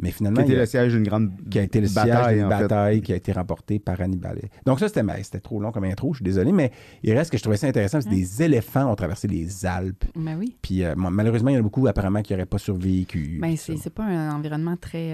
Mais 0.00 0.08
Qui 0.08 0.14
finalement, 0.16 0.40
y 0.40 0.54
a- 0.54 0.58
le 0.58 0.66
siège 0.66 0.92
d'une 0.94 1.02
grande 1.04 1.30
qui 1.50 1.58
a 1.58 1.62
été 1.62 1.80
le 1.80 1.86
siège 1.86 2.06
bataille, 2.06 2.36
d'une 2.36 2.44
en 2.46 2.50
fait. 2.50 2.62
bataille 2.62 3.02
qui 3.02 3.12
a 3.12 3.16
été 3.16 3.30
remportée 3.30 3.78
par 3.78 4.00
Hannibal. 4.00 4.40
Donc 4.66 4.80
ça, 4.80 4.88
c'était 4.88 5.02
mais 5.02 5.22
c'était 5.22 5.38
trop 5.40 5.60
long 5.60 5.70
comme 5.70 5.84
intro, 5.84 6.12
je 6.14 6.16
suis 6.18 6.24
désolé, 6.24 6.50
mais 6.50 6.72
il 7.02 7.12
reste 7.16 7.30
que 7.30 7.36
je 7.36 7.42
trouvais 7.42 7.58
ça 7.58 7.66
intéressant, 7.68 8.00
c'est 8.00 8.08
des 8.08 8.42
éléphants 8.42 8.90
ont 8.90 8.96
traversé 8.96 9.28
les 9.28 9.66
Alpes. 9.66 10.04
Ben 10.16 10.36
oui. 10.38 10.56
Puis 10.62 10.82
euh, 10.82 10.94
malheureusement, 10.96 11.50
il 11.50 11.54
y 11.54 11.56
en 11.56 11.60
a 11.60 11.62
beaucoup 11.62 11.86
apparemment 11.86 12.22
qui 12.22 12.32
n'auraient 12.32 12.46
pas 12.46 12.58
survécu. 12.58 13.38
Ben, 13.40 13.54
c'est 13.56 13.90
pas 13.90 14.04
un 14.04 14.32
environnement 14.34 14.76
très. 14.76 15.12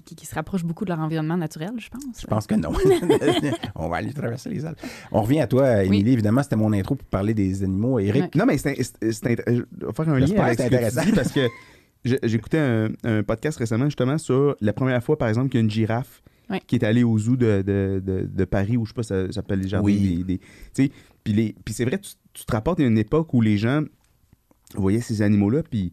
Qui, 0.00 0.02
qui- 0.02 0.16
qui 0.16 0.26
se 0.26 0.34
rapproche 0.34 0.64
beaucoup 0.64 0.84
de 0.84 0.90
leur 0.90 1.00
environnement 1.00 1.36
naturel, 1.36 1.70
je 1.78 1.88
pense. 1.88 2.20
Je 2.20 2.26
pense 2.26 2.46
que 2.46 2.54
non. 2.54 2.70
On 3.74 3.88
va 3.88 3.96
aller 3.96 4.12
traverser 4.12 4.50
les 4.50 4.64
Alpes. 4.64 4.80
On 5.12 5.22
revient 5.22 5.40
à 5.40 5.46
toi, 5.46 5.84
Émilie. 5.84 6.12
Évidemment, 6.12 6.42
c'était 6.42 6.56
mon 6.56 6.72
intro 6.72 6.94
pour 6.94 7.06
parler 7.08 7.34
des 7.34 7.62
animaux. 7.62 7.98
Eric, 7.98 8.22
Ouais. 8.24 8.30
Non, 8.34 8.46
mais 8.46 8.58
c'est 8.58 8.74
faire 8.74 10.08
un 10.08 10.18
lien 10.18 10.26
avec 10.26 10.26
que 10.26 10.28
ce 10.28 10.28
c'est 10.28 10.30
que 10.30 10.56
tu 10.56 10.64
intéressant. 10.74 11.02
dis 11.04 11.12
parce 11.12 11.32
que 11.32 11.48
j'écoutais 12.24 12.58
un, 12.58 12.88
un 13.04 13.22
podcast 13.22 13.58
récemment 13.58 13.86
justement 13.86 14.18
sur 14.18 14.56
la 14.60 14.72
première 14.72 15.02
fois, 15.02 15.18
par 15.18 15.28
exemple, 15.28 15.48
qu'il 15.50 15.58
y 15.58 15.62
a 15.62 15.64
une 15.64 15.70
girafe 15.70 16.22
Ouais. 16.50 16.62
qui 16.66 16.76
est 16.76 16.84
allée 16.84 17.04
au 17.04 17.18
zoo 17.18 17.36
de, 17.36 17.60
de, 17.60 18.02
de, 18.02 18.26
de 18.26 18.44
Paris, 18.46 18.78
ou 18.78 18.86
je 18.86 18.92
sais 18.92 18.94
pas, 18.94 19.02
ça, 19.02 19.26
ça 19.26 19.32
s'appelle 19.32 19.60
les 19.60 19.68
jardins 19.68 19.84
Oui. 19.84 19.98
des... 20.18 20.24
des- 20.24 20.38
tu 20.38 20.46
sais, 20.72 20.90
puis 21.22 21.34
les- 21.34 21.54
puis 21.62 21.74
c'est 21.74 21.84
vrai, 21.84 21.98
tu, 21.98 22.12
tu 22.32 22.46
te 22.46 22.52
rapportes 22.52 22.80
à 22.80 22.84
une 22.84 22.96
époque 22.96 23.34
où 23.34 23.42
les 23.42 23.58
gens 23.58 23.82
voyaient 24.74 25.02
ces 25.02 25.20
animaux-là, 25.20 25.62
puis 25.62 25.92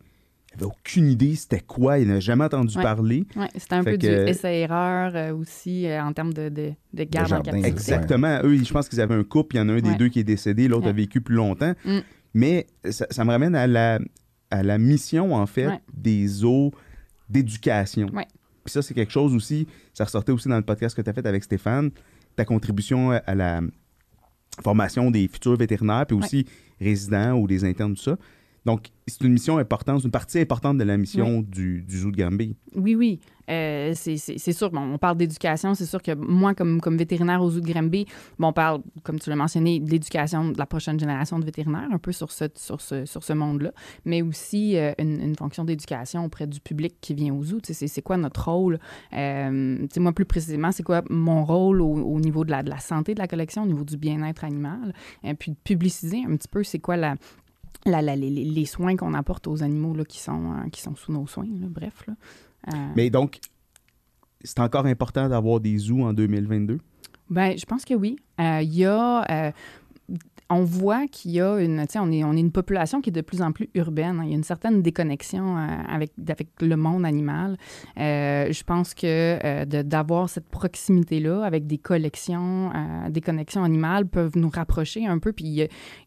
n'avaient 0.56 0.72
aucune 0.72 1.08
idée 1.10 1.36
c'était 1.36 1.60
quoi, 1.60 2.00
ils 2.00 2.08
n'avaient 2.08 2.22
jamais 2.22 2.44
entendu 2.46 2.76
Ouais. 2.78 2.84
parler. 2.84 3.26
Ouais, 3.36 3.48
c'était 3.58 3.76
un 3.76 3.84
Fait 3.84 3.92
peu 3.92 3.98
que- 3.98 4.24
du 4.26 4.30
essai-erreur 4.30 5.12
euh, 5.16 5.36
aussi 5.36 5.86
euh, 5.88 6.02
en 6.04 6.14
termes 6.14 6.34
de, 6.34 6.50
de, 6.50 6.72
de 6.94 7.04
garde 7.04 7.34
en 7.34 7.42
captivité. 7.42 7.68
Exactement. 7.70 8.40
Eux, 8.44 8.58
je 8.64 8.72
pense 8.74 8.88
qu'ils 8.90 9.02
avaient 9.02 9.16
un 9.16 9.24
couple. 9.24 9.56
Il 9.56 9.60
y 9.60 9.62
en 9.62 9.70
a 9.70 9.74
un 9.74 9.82
des 9.82 9.90
Ouais. 9.90 9.96
deux 9.98 10.10
qui 10.10 10.20
est 10.20 10.24
décédé, 10.24 10.68
l'autre 10.68 10.88
a 10.88 10.92
vécu 10.92 11.22
plus 11.22 11.36
longtemps. 11.36 11.74
Mm. 11.86 12.00
Mais 12.34 12.68
ça, 12.90 13.06
ça 13.10 13.24
me 13.24 13.32
ramène 13.32 13.56
à 13.56 13.68
la, 13.68 14.00
à 14.52 14.62
la 14.64 14.78
mission, 14.78 15.34
en 15.34 15.46
fait, 15.46 15.68
Ouais. 15.68 15.80
des 15.94 16.28
zoos 16.28 16.72
d'éducation. 17.30 18.08
Ouais. 18.14 18.28
Puis 18.64 18.72
ça, 18.72 18.82
c'est 18.82 18.94
quelque 18.94 19.12
chose 19.12 19.34
aussi, 19.36 19.68
ça 19.94 20.06
ressortait 20.06 20.32
aussi 20.32 20.48
dans 20.50 20.58
le 20.58 20.64
podcast 20.64 20.96
que 20.96 21.02
tu 21.02 21.10
as 21.10 21.14
fait 21.14 21.26
avec 21.26 21.44
Stéphane, 21.44 21.92
ta 22.36 22.46
contribution 22.46 23.12
à 23.12 23.36
la 23.36 23.62
formation 24.64 25.12
des 25.12 25.28
futurs 25.28 25.56
vétérinaires, 25.58 26.06
puis 26.08 26.18
aussi 26.18 26.46
résidents 26.80 27.34
ou 27.34 27.48
des 27.48 27.64
internes, 27.64 27.94
tout 27.96 28.02
ça. 28.02 28.18
Donc, 28.66 28.88
c'est 29.08 29.22
une 29.24 29.34
mission 29.34 29.58
importante, 29.58 30.02
c'est 30.02 30.06
une 30.06 30.12
partie 30.12 30.40
importante 30.40 30.78
de 30.78 30.84
la 30.84 30.98
mission 30.98 31.42
du, 31.42 31.84
du 31.84 32.00
zoo 32.00 32.12
de 32.12 32.18
Gambé. 32.18 32.56
Oui, 32.76 32.96
oui. 32.96 33.20
Euh, 33.48 33.94
c'est 33.96 34.54
sûr, 34.54 34.72
bon, 34.72 34.82
on 34.94 34.98
parle 34.98 35.18
d'éducation. 35.18 35.76
C'est 35.76 35.86
sûr 35.86 36.02
que 36.02 36.16
moi, 36.16 36.56
comme, 36.56 36.82
comme 36.82 36.98
vétérinaire 36.98 37.44
au 37.44 37.52
zoo 37.52 37.60
de 37.60 37.72
Granby, 37.72 38.08
bon, 38.40 38.48
on 38.48 38.54
parle, 38.54 38.82
comme 39.04 39.20
tu 39.20 39.30
l'as 39.30 39.36
mentionné, 39.36 39.80
de 39.80 39.92
l'éducation 39.92 40.50
de 40.50 40.58
la 40.58 40.66
prochaine 40.66 41.00
génération 41.00 41.38
de 41.38 41.46
vétérinaires, 41.46 41.88
un 41.92 42.00
peu 42.00 42.12
sur 42.12 42.32
ce, 42.32 42.46
sur 42.56 42.82
ce, 42.82 43.06
sur 43.06 43.24
ce 43.24 43.34
monde-là, 43.34 43.72
mais 44.04 44.24
aussi 44.24 44.78
euh, 44.78 44.94
une, 44.98 45.22
une 45.22 45.36
fonction 45.36 45.64
d'éducation 45.64 46.26
auprès 46.26 46.48
du 46.48 46.60
public 46.60 46.96
qui 47.02 47.14
vient 47.14 47.36
au 47.36 47.44
zoo. 47.44 47.60
C'est 47.64 48.02
quoi 48.02 48.18
notre 48.18 48.50
rôle? 48.50 48.80
Euh, 49.14 49.86
moi, 49.98 50.12
plus 50.12 50.26
précisément, 50.26 50.72
c'est 50.72 50.82
quoi 50.82 51.04
mon 51.12 51.46
rôle 51.46 51.82
au, 51.82 51.94
au 51.94 52.20
niveau 52.20 52.46
de 52.46 52.50
la, 52.50 52.64
de 52.64 52.72
la 52.72 52.80
santé 52.80 53.14
de 53.14 53.20
la 53.20 53.28
collection, 53.28 53.62
au 53.62 53.68
niveau 53.68 53.84
du 53.84 53.98
bien-être 53.98 54.44
animal, 54.44 54.92
et 55.24 55.36
puis 55.36 55.52
de 55.52 55.58
publiciser 55.64 56.24
un 56.28 56.36
petit 56.36 56.48
peu 56.48 56.64
c'est 56.64 56.80
quoi 56.80 56.98
la, 56.98 57.16
la- 57.86 58.02
la- 58.02 58.16
les, 58.16 58.30
les- 58.30 58.66
soins 58.66 58.96
qu'on 58.96 59.14
apporte 59.14 59.48
aux 59.48 59.62
animaux 59.64 59.94
là, 59.94 60.04
qui, 60.06 60.20
sont, 60.20 60.54
euh, 60.54 60.70
qui 60.72 60.82
sont 60.82 60.96
sous 60.96 61.12
nos 61.12 61.28
soins, 61.28 61.46
là, 61.46 61.68
bref. 61.70 62.04
Là. 62.08 62.14
Euh, 62.74 62.92
Mais 62.96 63.10
donc, 63.10 63.40
c'est 64.44 64.60
encore 64.60 64.86
important 64.86 65.30
d'avoir 65.30 65.60
des 65.60 65.78
zoos 65.78 66.04
en 66.04 66.14
2022. 66.14 66.80
Ben, 67.30 67.58
je 67.58 67.66
pense 67.66 67.86
que 67.86 67.94
oui. 67.94 68.18
Euh, 68.40 68.62
Il 68.62 68.74
y 68.76 68.86
a. 68.86 69.24
euh, 69.48 69.52
on 70.50 70.64
voit 70.64 71.08
qu'il 71.08 71.32
y 71.32 71.42
a 71.42 71.58
une, 71.58 71.86
on 71.96 72.12
est, 72.12 72.24
on 72.24 72.34
est 72.34 72.40
une 72.40 72.52
population 72.52 73.02
qui 73.02 73.10
est 73.10 73.14
de 73.14 73.22
plus 73.22 73.42
en 73.42 73.52
plus 73.52 73.70
urbaine. 73.74 74.20
hein. 74.20 74.24
Il 74.24 74.30
y 74.30 74.34
a 74.34 74.36
une 74.36 74.44
certaine 74.44 74.82
déconnexion 74.82 75.58
euh, 75.58 75.68
avec, 75.88 76.12
avec 76.30 76.50
le 76.62 76.76
monde 76.76 77.06
animal. 77.06 77.58
Euh, 77.98 78.52
je 78.52 78.64
pense 78.64 78.94
que 78.94 79.40
euh, 79.44 79.66
d'avoir 79.66 80.30
cette 80.30 80.48
proximité-là 80.48 81.44
avec 81.44 81.66
des 81.66 81.80
collections, 81.80 82.72
des 83.10 83.22
connexions 83.22 83.64
animales 83.64 84.06
peuvent 84.06 84.38
nous 84.38 84.50
rapprocher 84.50 85.08
un 85.08 85.18
peu. 85.18 85.34
Puis 85.34 85.46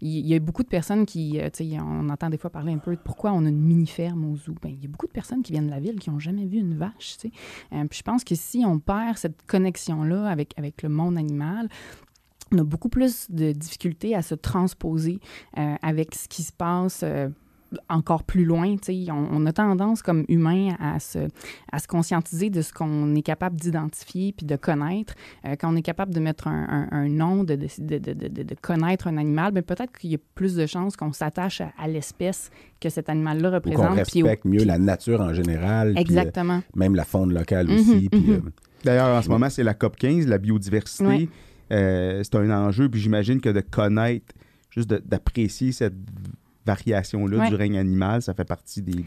il 0.01 0.27
y 0.27 0.35
a, 0.35 0.39
beaucoup 0.39 0.63
de 0.63 0.69
personnes 0.69 1.05
qui, 1.05 1.41
on 1.81 2.09
entend 2.09 2.31
des 2.31 2.39
fois 2.39 2.51
parler 2.51 2.73
un 2.73 2.79
peu 2.79 2.95
de 2.95 3.01
pourquoi 3.01 3.33
on 3.33 3.45
a 3.45 3.49
une 3.49 3.61
mini-ferme 3.61 4.25
au 4.25 4.37
zoo. 4.37 4.55
Ben, 4.63 4.71
il 4.71 4.83
y 4.83 4.87
a 4.87 4.89
beaucoup 4.89 5.07
de 5.07 5.13
personnes 5.13 5.43
qui 5.43 5.53
viennent 5.53 5.67
de 5.67 5.73
la 5.73 5.81
ville 5.81 5.99
qui 5.99 6.11
n'ont 6.11 6.21
jamais 6.21 6.47
vu 6.47 6.59
une 6.59 6.77
vache, 6.77 7.17
puis 7.19 7.99
je 7.99 8.03
pense 8.03 8.25
que 8.25 8.35
si 8.35 8.65
on 8.65 8.79
perd 8.79 9.17
cette 9.17 9.43
connexion-là 9.47 10.27
avec, 10.27 10.55
avec 10.57 10.83
le 10.83 10.89
monde 10.89 11.19
animal, 11.19 11.69
on 12.53 12.59
a 12.59 12.65
beaucoup 12.65 12.89
plus 12.89 13.31
de 13.31 13.53
difficultés 13.53 14.15
à 14.15 14.23
se 14.23 14.35
transposer 14.35 15.21
euh, 15.59 15.75
avec 15.83 16.15
ce 16.15 16.29
qui 16.29 16.43
se 16.43 16.53
passe 16.53 17.01
euh, 17.03 17.29
encore 17.89 18.23
plus 18.23 18.45
loin. 18.45 18.77
On, 18.89 19.29
on 19.31 19.47
a 19.47 19.53
tendance, 19.53 20.03
comme 20.03 20.25
humain, 20.29 20.75
à 20.81 20.99
se, 21.01 21.19
à 21.73 21.79
se 21.79 21.87
conscientiser 21.87 22.51
de 22.51 22.63
ce 22.63 22.73
qu'on 22.73 23.15
est 23.15 23.23
capable 23.23 23.57
d'identifier 23.57 24.33
puis 24.33 24.47
de 24.47 24.57
connaître. 24.57 25.15
Euh, 25.45 25.57
quand 25.59 25.73
on 25.73 25.77
est 25.77 25.83
capable 25.83 26.15
de 26.15 26.21
mettre 26.21 26.49
un, 26.49 26.89
un, 26.91 27.09
nom, 27.09 27.45
de, 27.45 27.57
de, 27.57 27.99
de, 27.99 28.13
de, 28.13 28.55
connaître 28.61 29.07
un 29.07 29.17
animal, 29.17 29.53
ben 29.53 29.63
peut-être 29.63 29.97
qu'il 29.99 30.11
y 30.11 30.15
a 30.15 30.19
plus 30.35 30.55
de 30.55 30.67
chances 30.67 30.97
qu'on 30.97 31.13
s'attache 31.13 31.61
à, 31.61 31.89
l'espèce 31.89 32.51
que 32.81 32.89
cet 32.89 33.09
animal-là 33.09 33.51
représente. 33.51 33.85
Ou 33.85 33.89
qu'on 33.89 33.95
respecte 33.95 34.45
mieux 34.45 34.65
la 34.65 34.79
nature 34.79 35.21
en 35.21 35.35
général. 35.35 35.97
Exactement. 35.97 36.61
Puis, 36.61 36.79
même 36.79 36.95
la 36.95 37.05
faune 37.05 37.33
locale 37.33 37.67
mm-hmm, 37.67 37.81
aussi. 37.81 38.09
Mm-hmm. 38.13 38.43
D'ailleurs, 38.85 39.19
en 39.19 39.23
ce 39.23 39.29
moment, 39.29 39.51
c'est 39.51 39.65
la 39.65 39.75
COP 39.75 39.97
15, 39.97 40.27
la 40.27 40.39
biodiversité. 40.39 41.05
Euh, 41.05 41.27
c'est 41.71 42.35
un 42.35 42.51
enjeu, 42.51 42.89
puis 42.89 43.01
j'imagine 43.01 43.41
que 43.41 43.49
de 43.49 43.61
connaître, 43.61 44.35
juste 44.71 44.89
d'apprécier 44.89 45.73
cette 45.73 45.95
variation-là 46.69 47.49
du 47.49 47.55
règne 47.55 47.79
animal, 47.79 48.23
ça 48.23 48.35
fait 48.35 48.45
partie 48.45 48.83
des, 48.83 49.03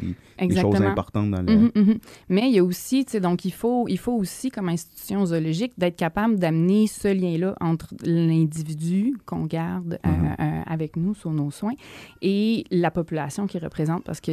choses 0.59 0.81
importantes 0.81 1.31
dans 1.31 1.41
le... 1.41 1.55
Mhm, 1.55 1.71
mhm. 1.75 1.99
Mais 2.29 2.47
il 2.47 2.55
y 2.55 2.59
a 2.59 2.63
aussi, 2.63 3.05
tu 3.05 3.11
sais, 3.11 3.19
donc 3.19 3.45
il 3.45 3.53
faut, 3.53 3.87
il 3.87 3.99
faut 3.99 4.13
aussi, 4.13 4.49
comme 4.49 4.69
institution 4.69 5.25
zoologique, 5.25 5.73
d'être 5.77 5.95
capable 5.95 6.39
d'amener 6.39 6.87
ce 6.87 7.07
lien-là 7.07 7.55
entre 7.61 7.93
l'individu 8.03 9.15
qu'on 9.25 9.45
garde 9.45 9.99
euh, 10.05 10.09
mhm. 10.09 10.35
euh, 10.39 10.61
avec 10.65 10.95
nous 10.95 11.13
sur 11.13 11.31
nos 11.31 11.51
soins 11.51 11.75
et 12.21 12.63
la 12.71 12.89
population 12.89 13.45
qui 13.45 13.59
représente. 13.59 14.03
Parce 14.03 14.21
que 14.21 14.31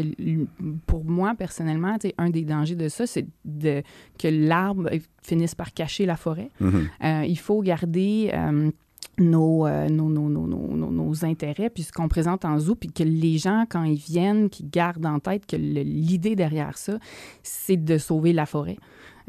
pour 0.86 1.04
moi, 1.04 1.34
personnellement, 1.36 1.98
tu 1.98 2.08
sais, 2.08 2.14
un 2.18 2.30
des 2.30 2.42
dangers 2.42 2.76
de 2.76 2.88
ça, 2.88 3.06
c'est 3.06 3.26
de, 3.44 3.82
que 4.18 4.28
l'arbre 4.28 4.88
finisse 5.22 5.54
par 5.54 5.74
cacher 5.74 6.06
la 6.06 6.16
forêt. 6.16 6.50
Euh, 6.60 7.24
il 7.26 7.38
faut 7.38 7.60
garder 7.60 8.32
euh, 9.20 9.88
nos, 9.88 10.08
nos, 10.08 10.28
nos, 10.28 10.46
nos, 10.46 11.24
intérêts, 11.24 11.70
puis 11.70 11.82
ce 11.82 11.92
qu'on 11.92 12.08
présente 12.08 12.44
en 12.44 12.58
zoo, 12.58 12.74
puis 12.74 12.90
que 12.90 13.02
les 13.02 13.38
gens, 13.38 13.64
quand 13.68 13.82
ils 13.82 13.98
viennent, 13.98 14.50
qui 14.50 14.64
gardent 14.64 15.06
en 15.06 15.18
tête 15.18 15.46
que 15.46 15.56
l'idée 15.56 16.36
derrière 16.36 16.78
ça, 16.78 16.98
c'est 17.42 17.76
de 17.76 17.98
sauver 17.98 18.32
la 18.32 18.46
forêt. 18.46 18.76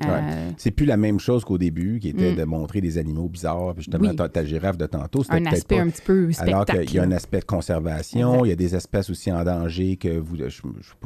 Euh, 0.05 0.51
c'est 0.57 0.71
plus 0.71 0.85
la 0.85 0.97
même 0.97 1.19
chose 1.19 1.43
qu'au 1.43 1.57
début, 1.57 1.99
qui 1.99 2.09
était 2.09 2.33
mm. 2.33 2.37
de 2.37 2.43
montrer 2.43 2.81
des 2.81 2.97
animaux 2.97 3.27
bizarres. 3.27 3.75
justement, 3.77 4.13
ta, 4.13 4.45
girafe 4.45 4.77
de 4.77 4.85
tantôt, 4.85 5.23
c'était 5.23 5.35
un 5.35 5.45
aspect 5.45 5.77
pas... 5.77 5.81
un 5.81 5.89
petit 5.89 6.01
peu 6.01 6.29
Alors 6.39 6.65
qu'il 6.65 6.93
y 6.93 6.99
a 6.99 7.03
un 7.03 7.11
aspect 7.11 7.39
de 7.39 7.45
conservation, 7.45 8.45
il 8.45 8.49
y 8.49 8.51
a 8.51 8.55
des 8.55 8.75
espèces 8.75 9.09
aussi 9.09 9.31
en 9.31 9.43
danger 9.43 9.97
que 9.97 10.17
vous... 10.17 10.37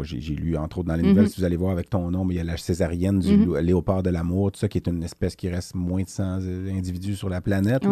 j'ai 0.04 0.36
lu, 0.36 0.58
entre 0.58 0.80
autres, 0.80 0.90
dans 0.90 0.96
les 0.96 1.04
nouvelles, 1.04 1.26
mm-hmm. 1.26 1.30
si 1.30 1.40
vous 1.40 1.46
allez 1.46 1.58
voir 1.58 1.72
avec 1.72 1.90
ton 1.90 2.12
nom, 2.12 2.26
mais 2.26 2.36
il 2.36 2.38
y 2.38 2.42
a 2.42 2.44
la 2.44 2.58
césarienne 2.58 3.20
du 3.20 3.38
mm-hmm. 3.38 3.60
léopard 3.60 4.04
de 4.04 4.10
l'amour, 4.10 4.52
tout 4.52 4.60
ça, 4.60 4.68
qui 4.68 4.78
est 4.78 4.88
une 4.88 5.04
espèce 5.04 5.36
qui 5.36 5.50
reste 5.50 5.76
moins 5.76 6.04
de 6.04 6.10
100 6.10 6.24
individus 6.70 7.16
sur 7.16 7.30
la 7.30 7.42
planète. 7.42 7.84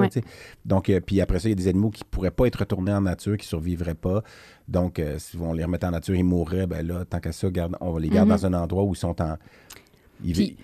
Donc, 0.66 0.90
euh, 0.90 1.00
puis 1.00 1.22
après 1.22 1.40
ça, 1.40 1.48
il 1.48 1.52
y 1.52 1.54
a 1.54 1.56
des 1.56 1.68
animaux 1.68 1.90
qui 1.90 2.04
pourraient 2.04 2.32
pas 2.32 2.46
être 2.46 2.58
retournés 2.58 2.94
en 2.94 3.02
nature, 3.02 3.38
qui 3.38 3.48
survivraient 3.48 3.96
pas. 3.96 4.24
Donc, 4.68 5.00
euh, 5.00 5.18
si 5.20 5.38
on 5.38 5.54
les 5.54 5.64
remettait 5.64 5.88
en 5.88 5.92
nature, 5.92 6.16
ils 6.16 6.24
mourraient. 6.24 6.68
Ben 6.68 6.86
là, 6.86 7.06
tant 7.06 7.20
qu'à 7.20 7.32
ça, 7.32 7.48
on 7.82 7.98
les 7.98 8.10
garde 8.10 8.30
mm-hmm. 8.30 8.32
dans 8.32 8.46
un 8.46 8.54
endroit 8.54 8.84
où 8.84 8.94
ils 8.94 8.98
sont 8.98 9.22
en... 9.22 9.38
Ils 10.24 10.56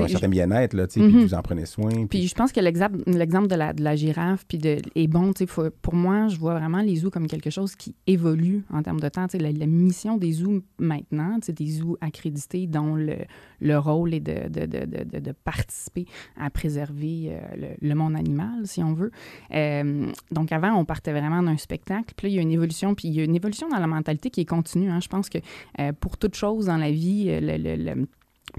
ont 0.00 0.04
un 0.04 0.08
certain 0.08 0.28
bien-être, 0.28 0.74
là, 0.74 0.86
tu 0.86 1.00
sais, 1.00 1.06
puis 1.06 1.16
mhm. 1.16 1.22
vous 1.24 1.34
en 1.34 1.42
prenez 1.42 1.66
soin. 1.66 2.06
Puis, 2.06 2.26
je 2.26 2.34
pense 2.34 2.52
que 2.52 2.60
l'exemple 2.60 3.48
de 3.48 3.54
la, 3.54 3.72
de 3.72 3.82
la 3.82 3.96
girafe 3.96 4.44
puis 4.46 4.58
de, 4.58 4.78
est 4.94 5.06
bon. 5.06 5.32
Tu 5.32 5.46
sais, 5.46 5.70
pour 5.82 5.94
moi, 5.94 6.28
je 6.28 6.36
vois 6.38 6.54
vraiment 6.54 6.80
les 6.80 6.96
zoos 6.96 7.10
comme 7.10 7.26
quelque 7.26 7.50
chose 7.50 7.74
qui 7.76 7.94
évolue 8.06 8.64
en 8.72 8.82
termes 8.82 9.00
de 9.00 9.08
temps. 9.08 9.26
Tu 9.26 9.38
sais, 9.38 9.52
la, 9.52 9.66
mission 9.66 10.16
des 10.16 10.32
zoos 10.32 10.62
maintenant, 10.78 11.38
tu 11.40 11.46
sais, 11.46 11.52
des 11.52 11.66
zoos 11.66 11.96
accrédités 12.00 12.66
dont 12.66 12.94
le, 12.94 13.16
le 13.60 13.78
rôle 13.78 14.14
est 14.14 14.20
de, 14.20 14.48
de, 14.48 14.66
de, 14.66 15.18
de 15.18 15.32
participer 15.32 16.06
à 16.36 16.50
préserver 16.50 17.30
euh, 17.30 17.74
le, 17.80 17.94
monde 17.94 18.16
animal, 18.16 18.66
si 18.66 18.82
on 18.82 18.92
veut. 18.92 19.10
Euh, 19.54 20.10
donc, 20.30 20.52
avant, 20.52 20.72
on 20.74 20.84
partait 20.84 21.12
vraiment 21.12 21.42
d'un 21.42 21.56
spectacle. 21.56 22.14
Puis 22.16 22.26
là, 22.26 22.32
il 22.32 22.36
y 22.36 22.38
a 22.38 22.42
une 22.42 22.52
évolution. 22.52 22.94
Puis 22.94 23.08
il 23.08 23.14
y 23.14 23.20
a 23.20 23.24
une 23.24 23.36
évolution 23.36 23.68
dans 23.68 23.78
la 23.78 23.86
mentalité 23.86 24.30
qui 24.30 24.40
est 24.42 24.46
continue. 24.46 24.90
Hein. 24.90 25.00
Je 25.00 25.08
pense 25.08 25.28
que 25.28 25.38
euh, 25.80 25.92
pour 25.98 26.16
toute 26.18 26.34
chose 26.34 26.66
dans 26.66 26.76
la 26.76 26.90
vie, 26.90 27.28
le 27.40 28.06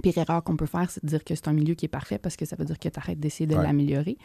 pire 0.02 0.18
erreur 0.18 0.44
qu'on 0.44 0.56
peut 0.56 0.66
faire, 0.66 0.90
c'est 0.90 1.04
de 1.04 1.10
dire 1.10 1.24
que 1.24 1.36
c'est 1.36 1.48
un 1.48 1.54
milieu 1.54 1.74
qui 1.74 1.86
est 1.86 1.90
parfait 1.90 2.18
parce 2.18 2.36
que 2.36 2.46
ça 2.46 2.56
veut 2.56 2.66
dire 2.66 2.80
que 2.80 2.90
tu 2.90 3.00
arrêtes 3.00 3.20
d'essayer 3.20 3.48
de 3.48 3.56
l'améliorer. 3.56 4.18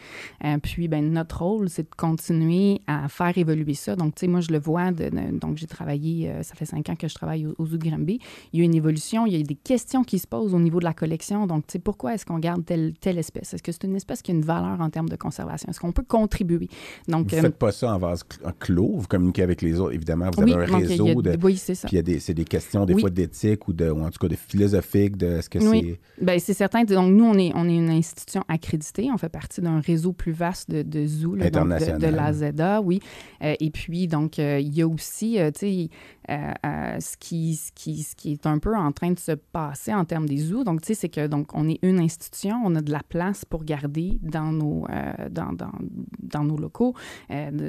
Euh, 0.43 0.57
puis, 0.61 0.87
ben, 0.87 1.11
notre 1.11 1.43
rôle, 1.43 1.69
c'est 1.69 1.83
de 1.83 1.95
continuer 1.95 2.81
à 2.87 3.07
faire 3.07 3.37
évoluer 3.37 3.73
ça. 3.73 3.95
Donc, 3.95 4.15
tu 4.15 4.21
sais, 4.21 4.27
moi, 4.27 4.41
je 4.41 4.51
le 4.51 4.59
vois. 4.59 4.91
De, 4.91 5.09
donc, 5.37 5.57
j'ai 5.57 5.67
travaillé, 5.67 6.29
euh, 6.29 6.43
ça 6.43 6.55
fait 6.55 6.65
cinq 6.65 6.89
ans 6.89 6.95
que 6.95 7.07
je 7.07 7.15
travaille 7.15 7.45
au, 7.45 7.65
Zoo 7.65 7.77
de 7.77 7.89
Granby. 7.89 8.19
Il 8.51 8.59
y 8.59 8.61
a 8.61 8.65
une 8.65 8.75
évolution, 8.75 9.25
il 9.25 9.35
y 9.35 9.39
a 9.39 9.43
des 9.43 9.55
questions 9.55 10.03
qui 10.03 10.19
se 10.19 10.27
posent 10.27 10.53
au 10.53 10.59
niveau 10.59 10.79
de 10.79 10.85
la 10.85 10.93
collection. 10.93 11.47
Donc, 11.47 11.67
tu 11.67 11.73
sais, 11.73 11.79
pourquoi 11.79 12.13
est-ce 12.13 12.25
qu'on 12.25 12.39
garde 12.39 12.65
telle, 12.65 12.93
telle 12.99 13.17
espèce? 13.17 13.53
Est-ce 13.53 13.63
que 13.63 13.71
c'est 13.71 13.83
une 13.83 13.95
espèce 13.95 14.21
qui 14.21 14.31
a 14.31 14.33
une 14.33 14.45
valeur 14.45 14.79
en 14.81 14.89
termes 14.89 15.09
de 15.09 15.15
conservation? 15.15 15.69
Est-ce 15.69 15.79
qu'on 15.79 15.91
peut 15.91 16.05
contribuer? 16.07 16.69
Donc, 17.07 17.29
vous 17.29 17.35
ne 17.35 17.41
faites 17.41 17.57
pas 17.57 17.71
ça 17.71 17.93
en 17.93 17.97
vase 17.97 18.23
clos, 18.59 18.97
vous 18.97 19.07
communiquez 19.07 19.43
avec 19.43 19.61
les 19.61 19.79
autres. 19.79 19.93
Évidemment, 19.93 20.29
vous 20.35 20.41
avez 20.43 20.53
un 20.53 20.77
réseau. 20.77 21.21
de, 21.21 21.37
oui, 21.41 21.57
c'est 21.57 21.75
ça. 21.75 21.87
Puis, 21.87 22.01
c'est 22.19 22.33
des 22.33 22.45
questions, 22.45 22.85
des 22.85 22.99
fois, 22.99 23.09
d'éthique 23.09 23.67
ou, 23.67 23.73
de, 23.73 23.89
ou 23.89 24.03
en 24.03 24.09
tout 24.09 24.19
cas 24.19 24.27
de 24.27 24.35
philosophique, 24.35 25.17
de 25.17 25.41
ce 25.41 25.49
que 25.59 25.69
oui. 25.69 25.97
Bien, 26.21 26.39
c'est 26.39 26.53
certain. 26.53 26.83
Donc, 26.83 27.13
nous, 27.13 27.25
on 27.25 27.37
est, 27.37 27.51
on 27.55 27.67
est 27.67 27.75
une 27.75 27.89
institution 27.89 28.43
accréditée. 28.47 29.09
On 29.11 29.17
fait 29.17 29.29
partie 29.29 29.61
d'un 29.61 29.79
réseau 29.79 30.13
plus 30.13 30.31
vaste 30.31 30.69
de, 30.69 30.81
de 30.81 31.05
zoos, 31.05 31.35
là, 31.35 31.49
donc 31.49 31.67
de, 31.67 31.97
de 31.97 32.07
l'AZA, 32.07 32.81
oui. 32.81 32.99
Euh, 33.43 33.55
et 33.59 33.69
puis, 33.69 34.07
donc, 34.07 34.39
euh, 34.39 34.59
il 34.59 34.73
y 34.73 34.81
a 34.81 34.87
aussi, 34.87 35.39
euh, 35.39 35.51
tu 35.51 35.59
sais, 35.59 35.89
ce, 36.29 37.17
qui, 37.17 37.55
ce, 37.55 37.71
qui, 37.73 38.03
ce 38.03 38.15
qui 38.15 38.33
est 38.33 38.45
un 38.45 38.59
peu 38.59 38.75
en 38.75 38.91
train 38.91 39.11
de 39.11 39.19
se 39.19 39.31
passer 39.31 39.93
en 39.93 40.05
termes 40.05 40.27
des 40.27 40.37
zoos. 40.37 40.63
Donc, 40.63 40.81
tu 40.81 40.87
sais, 40.87 40.93
c'est 40.93 41.09
que, 41.09 41.27
donc, 41.27 41.49
on 41.53 41.67
est 41.69 41.79
une 41.81 41.99
institution, 41.99 42.61
on 42.63 42.75
a 42.75 42.81
de 42.81 42.91
la 42.91 43.03
place 43.07 43.45
pour 43.45 43.63
garder 43.63 44.19
dans 44.21 44.51
nos, 44.51 44.87
dans, 45.29 45.53
dans, 45.53 45.71
dans, 46.19 46.43
nos 46.43 46.57
locaux, 46.57 46.95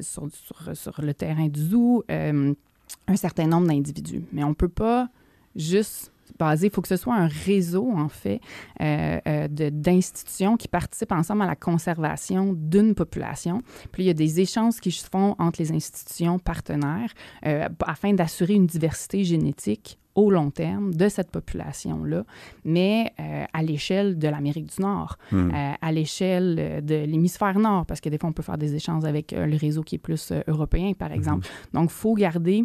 sur, 0.01 0.29
sur, 0.31 0.77
sur, 0.77 1.03
le 1.03 1.15
terrain 1.15 1.49
du 1.49 1.61
zoo, 1.61 2.05
un 2.09 3.17
certain 3.17 3.47
nombre 3.47 3.69
d'individus. 3.69 4.25
Mais 4.33 4.45
on 4.45 4.51
ne 4.51 4.55
peut 4.55 4.69
pas 4.69 5.09
juste 5.57 6.14
basé, 6.39 6.67
il 6.67 6.73
faut 6.73 6.83
que 6.83 6.89
ce 6.89 6.97
soit 6.97 7.15
un 7.15 7.27
réseau, 7.27 7.93
en 7.93 8.09
fait, 8.09 8.41
euh, 8.81 9.19
euh, 9.27 9.49
d'institutions 9.49 10.57
qui 10.57 10.69
participent 10.69 11.13
ensemble 11.13 11.43
à 11.43 11.47
la 11.47 11.57
conservation 11.57 12.53
d'une 12.55 12.95
population. 12.95 13.63
Puis 13.93 14.05
il 14.05 14.07
y 14.07 14.11
a 14.11 14.15
des 14.15 14.41
échanges 14.41 14.81
qui 14.81 14.91
se 14.91 15.09
font 15.09 15.37
entre 15.39 15.61
les 15.61 15.73
institutions 15.73 16.39
partenaires 16.39 17.11
euh, 17.47 17.69
afin 17.87 18.13
d'assurer 18.13 18.55
une 18.55 18.67
diversité 18.67 19.25
génétique 19.25 19.99
au 20.15 20.31
long 20.31 20.51
terme 20.51 20.95
de 20.95 21.09
cette 21.09 21.33
population-là, 21.33 22.23
mais 22.65 23.13
à 23.53 23.63
l'échelle 23.65 24.17
de 24.17 24.29
l'Amérique 24.29 24.67
du 24.67 24.81
Nord, 24.81 25.19
hmm. 25.33 25.51
à 25.83 25.91
l'échelle 25.91 26.85
de 26.85 26.95
l'hémisphère 27.05 27.59
nord, 27.59 27.85
parce 27.85 28.01
que 28.01 28.09
des 28.09 28.19
fois, 28.19 28.29
on 28.31 28.33
peut 28.33 28.45
faire 28.45 28.57
des 28.57 28.77
échanges 28.77 29.05
avec 29.05 29.35
le 29.37 29.57
réseau 29.57 29.83
qui 29.83 29.97
est 29.97 29.99
plus 29.99 30.33
européen, 30.47 30.93
par 30.93 31.11
hmm. 31.11 31.15
exemple. 31.15 31.49
Donc, 31.73 31.91
il 31.91 31.95
faut 31.95 32.15
garder 32.15 32.65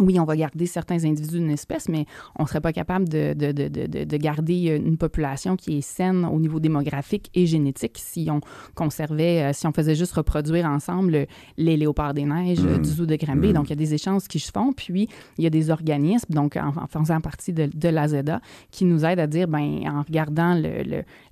oui, 0.00 0.18
on 0.20 0.24
va 0.24 0.36
garder 0.36 0.66
certains 0.66 1.04
individus 1.04 1.38
d'une 1.38 1.50
espèce, 1.50 1.88
mais 1.88 2.06
on 2.38 2.44
ne 2.44 2.48
serait 2.48 2.60
pas 2.60 2.72
capable 2.72 3.08
de, 3.08 3.34
de, 3.34 3.52
de, 3.52 3.68
de, 3.68 4.16
garder 4.16 4.80
une 4.84 4.96
population 4.96 5.56
qui 5.56 5.78
est 5.78 5.80
saine 5.80 6.24
au 6.24 6.38
niveau 6.38 6.60
démographique 6.60 7.30
et 7.34 7.46
génétique 7.46 7.98
si 7.98 8.28
on 8.30 8.40
conservait, 8.74 9.42
euh, 9.42 9.52
si 9.52 9.66
on 9.66 9.72
faisait 9.72 9.94
juste 9.94 10.12
reproduire 10.12 10.66
ensemble 10.66 11.26
les 11.56 11.76
léopards 11.76 12.14
des 12.14 12.24
neiges 12.24 12.64
euh, 12.64 12.78
du 12.78 12.90
mmh. 12.90 12.92
zoo 12.92 13.06
de 13.06 13.16
Granby. 13.16 13.48
Mmh. 13.48 13.52
Donc, 13.52 13.66
il 13.66 13.70
y 13.70 13.72
a 13.72 13.76
des 13.76 13.94
échanges 13.94 14.28
qui 14.28 14.38
se 14.38 14.52
font, 14.52 14.72
puis 14.72 15.08
il 15.36 15.44
y 15.44 15.46
a 15.46 15.50
des 15.50 15.70
organismes, 15.70 16.32
donc 16.32 16.56
en, 16.56 16.72
faisant 16.86 17.20
partie 17.20 17.52
de, 17.52 17.88
l'AZEDA, 17.88 18.40
qui 18.70 18.84
nous 18.84 19.04
aident 19.04 19.20
à 19.20 19.26
dire, 19.26 19.48
ben 19.48 19.82
en 19.88 20.02
regardant 20.02 20.60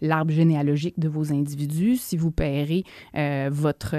l'arbre 0.01 0.31
le, 0.31 0.37
généalogique 0.37 0.99
de 0.99 1.09
vos 1.09 1.33
individus, 1.33 1.97
si 1.97 2.17
vous 2.17 2.31
paierez 2.31 2.85
euh, 3.17 3.49
votre 3.53 3.97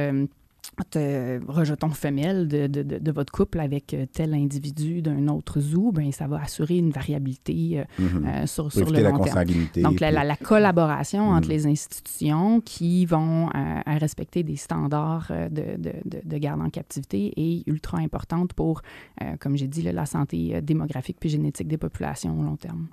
rejeton 1.47 1.89
femelle 1.89 2.47
de, 2.47 2.67
de, 2.67 2.84
de, 2.84 3.12
votre 3.12 3.32
couple 3.32 3.60
avec 3.60 3.93
euh, 3.93 4.06
tel 4.12 4.34
individu 4.34 5.01
d'un 5.01 5.27
autre 5.27 5.60
zoo, 5.60 5.91
ben 5.91 6.12
ça 6.12 6.27
va 6.27 6.41
assurer 6.41 6.77
une 6.77 6.91
variabilité 6.91 7.80
euh, 7.80 7.84
mhm. 7.99 8.25
euh, 8.25 8.45
sur, 8.45 8.71
sur 8.71 8.89
le 8.89 9.01
long 9.01 9.17
terme. 9.19 9.45
Donc, 9.77 9.99
la, 9.99 10.12
la, 10.12 10.36
collaboration 10.36 11.30
entre 11.30 11.47
mhm. 11.47 11.53
les 11.53 11.67
institutions 11.67 12.62
qui 12.62 13.06
vont 13.06 13.49
respecter 13.86 14.43
des 14.43 14.56
standards 14.56 15.32
de, 15.51 15.77
de, 16.06 16.38
garde 16.38 16.62
en 16.62 16.69
captivité 16.69 17.34
est 17.36 17.67
ultra 17.67 17.97
importante 17.97 18.53
pour, 18.53 18.82
comme 19.39 19.58
j'ai 19.58 19.67
dit, 19.67 19.82
la 19.82 20.06
santé 20.06 20.62
démographique 20.62 21.17
puis 21.19 21.30
génétique 21.30 21.67
des 21.67 21.77
populations 21.77 22.39
au 22.39 22.43
long 22.43 22.58
terme. 22.58 22.88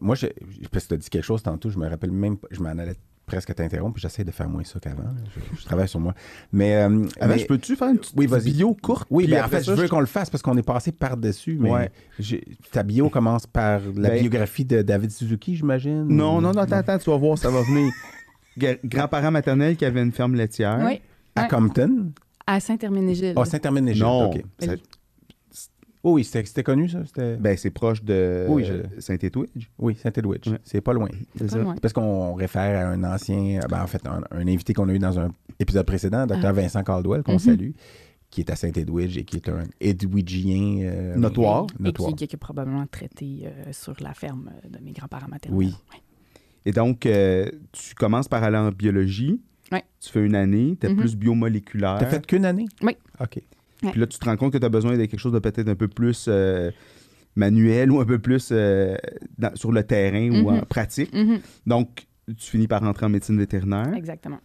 moi, 0.00 0.14
je, 0.14 0.26
parce 0.72 0.84
que 0.84 0.88
tu 0.88 0.94
as 0.94 0.96
dit 0.96 1.10
quelque 1.10 1.24
chose 1.24 1.42
tantôt, 1.42 1.70
je 1.70 1.78
me 1.78 1.88
rappelle 1.88 2.12
même, 2.12 2.36
je 2.50 2.60
m'en 2.60 2.70
allais 2.70 2.96
presque 3.30 3.54
t'interrompre, 3.54 4.00
j'essaie 4.00 4.24
de 4.24 4.32
faire 4.32 4.48
moins 4.48 4.64
ça 4.64 4.80
qu'avant. 4.80 5.04
Je, 5.56 5.64
travaille 5.64 5.88
sur 5.88 6.00
moi. 6.00 6.14
Mais, 6.52 6.74
euh, 6.74 7.06
je 7.36 7.46
peux-tu 7.46 7.76
faire 7.76 7.88
une 7.88 7.98
petite 7.98 8.14
oui, 8.16 8.26
bio 8.26 8.74
courte? 8.74 9.06
Oui, 9.08 9.26
mais 9.28 9.36
ben, 9.36 9.44
en 9.44 9.48
fait, 9.48 9.62
je 9.62 9.70
veux 9.70 9.86
qu'on 9.86 10.00
le 10.00 10.06
fasse 10.06 10.28
parce 10.28 10.42
qu'on 10.42 10.56
est 10.56 10.64
passé 10.64 10.90
par-dessus. 10.90 11.56
Mais 11.60 11.90
ta 12.72 12.82
bio 12.82 13.08
commence 13.08 13.46
par 13.46 13.80
la 13.94 14.10
ben- 14.10 14.20
biographie 14.20 14.64
de 14.64 14.82
David 14.82 15.12
Suzuki, 15.12 15.54
j'imagine? 15.54 16.08
Non, 16.08 16.40
non, 16.40 16.52
non, 16.52 16.62
attends, 16.62 16.76
attends, 16.76 16.98
tu 16.98 17.08
vas 17.08 17.16
voir, 17.16 17.38
ça 17.38 17.50
va 17.50 17.62
venir. 17.62 17.92
Grand-parent 18.84 19.30
maternel 19.30 19.76
qui 19.76 19.84
avait 19.84 20.02
une 20.02 20.12
ferme 20.12 20.34
laitière. 20.34 20.80
Oui. 20.84 21.00
À 21.36 21.44
Compton? 21.44 22.12
À 22.46 22.58
Saint-Herménégilde. 22.58 23.34
Ah, 23.36 23.44
Saint-Herménégilde, 23.44 24.04
non, 24.04 24.30
OK. 24.30 24.42
Oh 26.02 26.14
oui, 26.14 26.24
c'était 26.24 26.62
connu, 26.62 26.88
ça? 26.88 27.04
C'était... 27.04 27.36
Ben, 27.36 27.56
c'est 27.58 27.70
proche 27.70 28.02
de 28.02 28.46
Oui, 28.48 28.64
je- 28.64 29.00
Saint-Edwidge. 29.00 29.68
Oui, 29.78 29.94
Saint-Edwidge. 29.96 30.48
Ouais. 30.48 30.58
C'est 30.64 30.80
pas 30.80 30.94
loin. 30.94 31.08
C'est 31.36 31.44
Pas 31.44 31.50
ça. 31.52 31.58
loin. 31.58 31.74
Parce 31.80 31.92
qu'on 31.92 32.32
réfère 32.34 32.86
à 32.86 32.90
un 32.90 33.04
ancien, 33.04 33.60
ben, 33.68 33.82
en 33.82 33.86
fait, 33.86 34.06
un, 34.06 34.22
un 34.30 34.48
invité 34.48 34.72
qu'on 34.72 34.88
a 34.88 34.94
eu 34.94 34.98
dans 34.98 35.18
un 35.18 35.28
épisode 35.58 35.84
précédent, 35.84 36.26
Dr. 36.26 36.38
Ah. 36.44 36.52
Vincent 36.52 36.82
Caldwell, 36.82 37.22
qu'on 37.22 37.32
Mhm. 37.34 37.38
salue, 37.38 37.70
qui 38.30 38.40
est 38.40 38.50
à 38.50 38.56
Saint-Edwidge 38.56 39.18
et 39.18 39.24
qui 39.24 39.36
est 39.36 39.48
un 39.50 39.64
Edwidgien 39.78 40.78
euh, 40.84 41.16
Notoire. 41.16 41.66
Et, 41.78 41.82
notoire. 41.82 42.10
Et 42.10 42.14
qui, 42.14 42.26
qui 42.28 42.34
a 42.34 42.38
probablement 42.38 42.86
traité 42.86 43.42
euh, 43.44 43.72
sur 43.72 43.94
la 44.00 44.14
ferme 44.14 44.50
de 44.70 44.78
mes 44.82 44.92
grands-parents 44.92 45.28
maternels. 45.28 45.58
Oui. 45.58 45.66
Ouais. 45.92 46.00
Et 46.64 46.72
donc, 46.72 47.04
euh, 47.06 47.50
tu 47.72 47.94
commences 47.94 48.28
par 48.28 48.42
aller 48.42 48.56
en 48.56 48.70
biologie. 48.70 49.40
Ouais. 49.72 49.82
Tu 50.00 50.10
fais 50.10 50.24
une 50.24 50.34
année, 50.34 50.76
tu 50.80 50.86
es 50.86 50.90
Mhm. 50.90 50.96
plus 50.96 51.14
biomoléculaire. 51.16 51.98
T'as 52.00 52.06
fait 52.06 52.26
qu'une 52.26 52.44
année? 52.46 52.66
Oui. 52.82 52.96
OK. 53.20 53.40
Puis 53.90 54.00
là, 54.00 54.06
tu 54.06 54.18
te 54.18 54.24
rends 54.24 54.36
compte 54.36 54.52
que 54.52 54.58
tu 54.58 54.64
as 54.66 54.68
besoin 54.68 54.92
de 54.96 55.04
quelque 55.06 55.18
chose 55.20 55.32
de 55.32 55.38
peut-être 55.38 55.68
un 55.68 55.74
peu 55.74 55.88
plus 55.88 56.26
euh, 56.28 56.70
manuel 57.36 57.90
ou 57.90 58.00
un 58.00 58.04
peu 58.04 58.18
plus 58.18 58.48
euh, 58.52 58.96
dans- 59.38 59.54
sur 59.56 59.72
le 59.72 59.82
terrain 59.84 60.30
ou 60.42 60.50
en 60.50 60.60
pratique. 60.62 61.12
Mhm. 61.14 61.38
Donc, 61.66 62.06
tu 62.26 62.50
finis 62.50 62.66
par 62.68 62.80
rentrer 62.82 63.06
en 63.06 63.08
médecine 63.08 63.38
vétérinaire, 63.38 63.94
Exactement. 63.94 64.38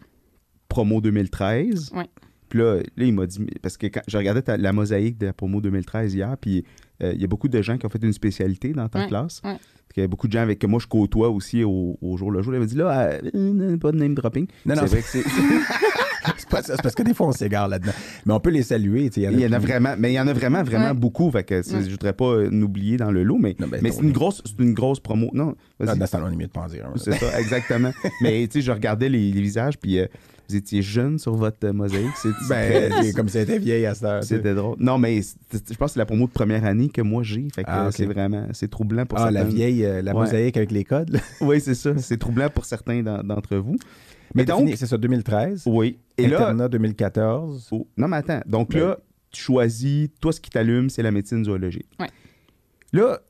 promo 0.68 1.00
2013. 1.00 1.92
Ouais. 1.94 2.08
Puis 2.48 2.58
là, 2.60 2.76
là, 2.96 3.04
il 3.04 3.12
m'a 3.12 3.26
dit, 3.26 3.44
parce 3.62 3.76
que 3.76 3.86
quand 3.88 4.02
je 4.06 4.16
regardais 4.18 4.42
ta- 4.42 4.56
la 4.56 4.72
mosaïque 4.72 5.18
de 5.18 5.26
la 5.26 5.32
promo 5.32 5.60
2013 5.60 6.14
hier, 6.14 6.36
puis 6.40 6.64
euh, 7.02 7.12
il 7.14 7.20
y 7.20 7.24
a 7.24 7.26
beaucoup 7.26 7.48
de 7.48 7.60
gens 7.62 7.76
qui 7.78 7.86
ont 7.86 7.90
fait 7.90 8.02
une 8.02 8.12
spécialité 8.12 8.72
dans 8.72 8.88
ta 8.88 9.00
Ouais, 9.00 9.06
classe. 9.08 9.40
ouais. 9.44 9.56
Il 9.96 10.00
y 10.00 10.04
a 10.04 10.08
beaucoup 10.08 10.26
de 10.28 10.32
gens 10.32 10.40
avec 10.42 10.58
que 10.58 10.66
moi 10.66 10.78
je 10.78 10.86
côtoie 10.86 11.30
aussi 11.30 11.64
au, 11.64 11.96
au 12.02 12.16
jour 12.18 12.30
le 12.30 12.42
jour. 12.42 12.52
Il 12.52 12.60
m'a 12.60 12.66
dit 12.66 12.74
là, 12.76 13.18
euh, 13.34 13.76
pas 13.78 13.92
de 13.92 13.96
name 13.96 14.14
dropping. 14.14 14.46
Non, 14.66 14.74
non, 14.74 14.82
c'est 14.82 14.88
vrai 14.88 15.00
que 15.00 15.08
c'est. 15.08 15.22
C'est 15.22 16.48
parce 16.82 16.94
que 16.94 17.02
des 17.02 17.14
fois, 17.14 17.28
on 17.28 17.32
s'égare 17.32 17.66
là-dedans. 17.68 17.92
Mais 18.26 18.32
on 18.34 18.40
peut 18.40 18.50
les 18.50 18.62
saluer. 18.62 19.10
Il 19.16 19.40
y 19.40 19.46
en 19.46 19.52
a 19.52 19.58
vraiment, 19.58 19.94
mais 19.98 20.12
il 20.12 20.14
y 20.16 20.20
en 20.20 20.26
a 20.26 20.32
vraiment, 20.34 20.62
vraiment 20.62 20.88
Ouais. 20.88 20.94
beaucoup. 20.94 21.30
Fait 21.30 21.44
que 21.44 21.62
je 21.62 21.90
voudrais 21.90 22.12
pas 22.12 22.26
euh, 22.26 22.50
n'oublier 22.50 22.96
dans 22.98 23.10
le 23.10 23.22
lot, 23.22 23.38
mais, 23.38 23.56
Non, 23.58 23.68
ben, 23.68 23.80
mais 23.82 23.88
non, 23.88 23.94
c'est 23.96 24.02
une 24.04 24.12
grosse, 24.12 24.42
c'est 24.44 24.62
une 24.62 24.74
grosse 24.74 25.00
promo. 25.00 25.30
Non, 25.32 25.54
vas-y. 25.78 25.88
Ah, 25.90 25.94
dans 25.96 26.06
ce 26.06 26.12
temps-là, 26.12 26.26
on 26.28 26.32
est 26.32 26.36
mieux 26.36 26.46
de 26.46 26.50
pas 26.52 26.62
en 26.62 26.66
dire. 26.66 26.86
c'est 26.96 27.12
ça, 27.14 27.40
exactement. 27.40 27.92
mais 28.20 28.46
tu 28.48 28.60
sais, 28.60 28.66
je 28.66 28.72
regardais 28.72 29.08
les, 29.08 29.32
les 29.32 29.40
visages, 29.40 29.78
puis 29.78 29.98
euh, 29.98 30.06
vous 30.48 30.56
étiez 30.56 30.82
jeune 30.82 31.18
sur 31.18 31.34
votre 31.34 31.66
euh, 31.66 31.72
mosaïque. 31.72 32.14
C'est, 32.16 32.30
Ben, 32.48 32.90
très- 32.92 33.02
c'est 33.02 33.12
comme 33.12 33.28
si 33.28 33.38
elle 33.38 33.44
était 33.44 33.58
vieille 33.58 33.86
à 33.86 33.94
cette 33.94 34.04
heure. 34.04 34.24
c'était 34.24 34.54
drôle. 34.54 34.76
Non, 34.78 34.98
mais 34.98 35.20
je 35.22 35.58
pense 35.76 35.90
que 35.90 35.94
c'est 35.94 35.98
la 35.98 36.06
promo 36.06 36.26
de 36.26 36.32
première 36.32 36.64
année 36.64 36.88
que 36.88 37.00
moi 37.02 37.22
j'ai. 37.22 37.48
Fait 37.54 37.62
que 37.64 37.68
Ah, 37.70 37.88
c'est 37.92 38.06
vraiment, 38.06 38.46
c'est 38.52 38.68
troublant 38.70 39.06
pour 39.06 39.18
Ah, 39.18 39.30
la 39.30 39.40
certains. 39.40 39.54
vieille, 39.54 39.84
euh, 39.84 40.02
la 40.02 40.14
Ouais. 40.14 40.20
mosaïque 40.24 40.56
avec 40.56 40.70
les 40.72 40.84
codes. 40.84 41.10
là. 41.10 41.20
Oui, 41.40 41.60
c'est 41.60 41.74
ça. 41.74 41.96
C'est 41.98 42.18
troublant 42.18 42.48
pour 42.50 42.64
certains 42.64 43.02
d'en- 43.02 43.22
d'entre 43.22 43.56
vous. 43.56 43.76
Mais 44.34 44.42
Mais 44.42 44.44
t'as 44.44 44.56
donc, 44.56 44.70
c'est 44.76 44.86
ça, 44.86 44.98
2013. 44.98 45.62
oui. 45.66 45.98
Et 46.18 46.26
là, 46.26 46.36
Internat 46.48 46.68
2014. 46.68 47.68
Oh, 47.70 47.86
Non, 47.96 48.08
mais 48.08 48.16
attends. 48.18 48.40
Donc 48.46 48.72
Ben- 48.72 48.80
là, 48.80 48.98
tu 49.30 49.40
choisis, 49.42 50.08
toi, 50.20 50.32
ce 50.32 50.40
qui 50.40 50.50
t'allume, 50.50 50.90
c'est 50.90 51.02
la 51.02 51.12
médecine 51.12 51.44
zoologique. 51.44 51.86
Ouais. 52.00 52.08
Là, 52.92 53.20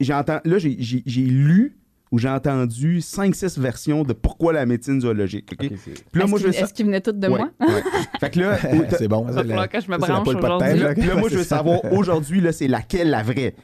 là, 0.00 0.58
j'ai 0.58 1.22
lu 1.22 1.76
ou 2.14 2.18
j'ai 2.18 2.28
entendu 2.28 3.00
5-6 3.00 3.58
versions 3.58 4.04
de 4.04 4.12
pourquoi 4.12 4.52
la 4.52 4.66
médecine 4.66 5.00
zoologique. 5.00 5.50
OK? 5.52 5.66
Ok, 5.68 5.78
c'est- 5.84 5.90
Puis 5.90 6.02
là, 6.14 6.20
Est-ce 6.22 6.30
moi, 6.30 6.38
je 6.38 6.46
qu'il- 6.48 6.62
Est-ce 6.62 6.72
qu'ils 6.72 6.86
venaient 6.86 7.00
toutes 7.00 7.18
de 7.18 7.26
Ouais, 7.26 7.38
moi? 7.38 7.50
ouais. 7.60 7.82
fait 8.20 8.30
que 8.30 8.38
là, 8.38 8.56
où 8.72 8.82
t'as- 8.88 8.98
c'est 8.98 9.08
bon. 9.08 9.22
Va 9.24 9.42
la- 9.42 9.66
que 9.66 9.80
je 9.80 9.88
me 9.88 9.94
c'est 9.94 9.98
branche 9.98 10.22
poule 10.24 10.38
pas 10.38 10.48
de 10.48 10.54
aujourd'hui. 10.54 10.80
tête, 10.94 11.06
là, 11.08 11.14
moi, 11.16 11.28
je 11.28 11.34
veux 11.34 11.42
c'est 11.42 11.48
savoir 11.48 11.80
aujourd'hui, 11.92 12.40
là, 12.40 12.52
c'est 12.52 12.68
laquelle 12.68 13.10
la 13.10 13.24
vraie? 13.24 13.56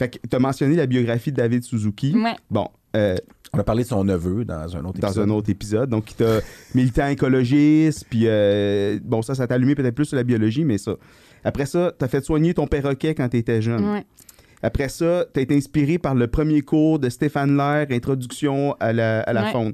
Fait 0.00 0.08
que 0.08 0.18
tu 0.28 0.34
as 0.34 0.38
mentionné 0.40 0.74
la 0.74 0.86
biographie 0.86 1.30
de 1.30 1.36
David 1.36 1.62
Suzuki. 1.62 2.12
Ouais. 2.16 2.34
Bon, 2.50 2.66
euh, 2.96 3.14
On 3.52 3.58
a 3.60 3.62
parlé 3.64 3.84
de 3.84 3.88
son 3.88 4.02
neveu 4.02 4.44
dans 4.44 4.76
un 4.76 4.84
autre 4.84 4.98
dans 4.98 5.08
épisode. 5.08 5.28
un 5.28 5.32
autre 5.32 5.50
épisode. 5.50 5.90
Donc, 5.90 6.10
il 6.10 6.14
t'a 6.16 6.40
militant 6.74 7.06
écologiste, 7.08 8.06
puis 8.10 8.22
euh, 8.26 8.98
bon, 9.04 9.22
ça, 9.22 9.34
ça 9.36 9.46
t'a 9.46 9.54
allumé 9.54 9.74
peut-être 9.74 9.94
plus 9.94 10.06
sur 10.06 10.16
la 10.16 10.24
biologie, 10.24 10.64
mais 10.64 10.78
ça. 10.78 10.96
Après 11.44 11.66
ça, 11.66 11.92
t'as 11.96 12.08
fait 12.08 12.24
soigner 12.24 12.54
ton 12.54 12.66
perroquet 12.66 13.14
quand 13.14 13.28
t'étais 13.28 13.60
jeune. 13.60 13.84
Ouais. 13.92 14.04
Après 14.62 14.88
ça, 14.88 15.24
t'as 15.32 15.40
été 15.40 15.56
inspiré 15.56 15.98
par 15.98 16.14
le 16.14 16.26
premier 16.28 16.60
cours 16.62 16.98
de 16.98 17.08
Stéphane 17.08 17.56
Lair, 17.56 17.86
Introduction 17.90 18.74
à 18.80 18.92
la, 18.92 19.20
à 19.20 19.32
la 19.32 19.44
Ouais. 19.44 19.52
faune. 19.52 19.72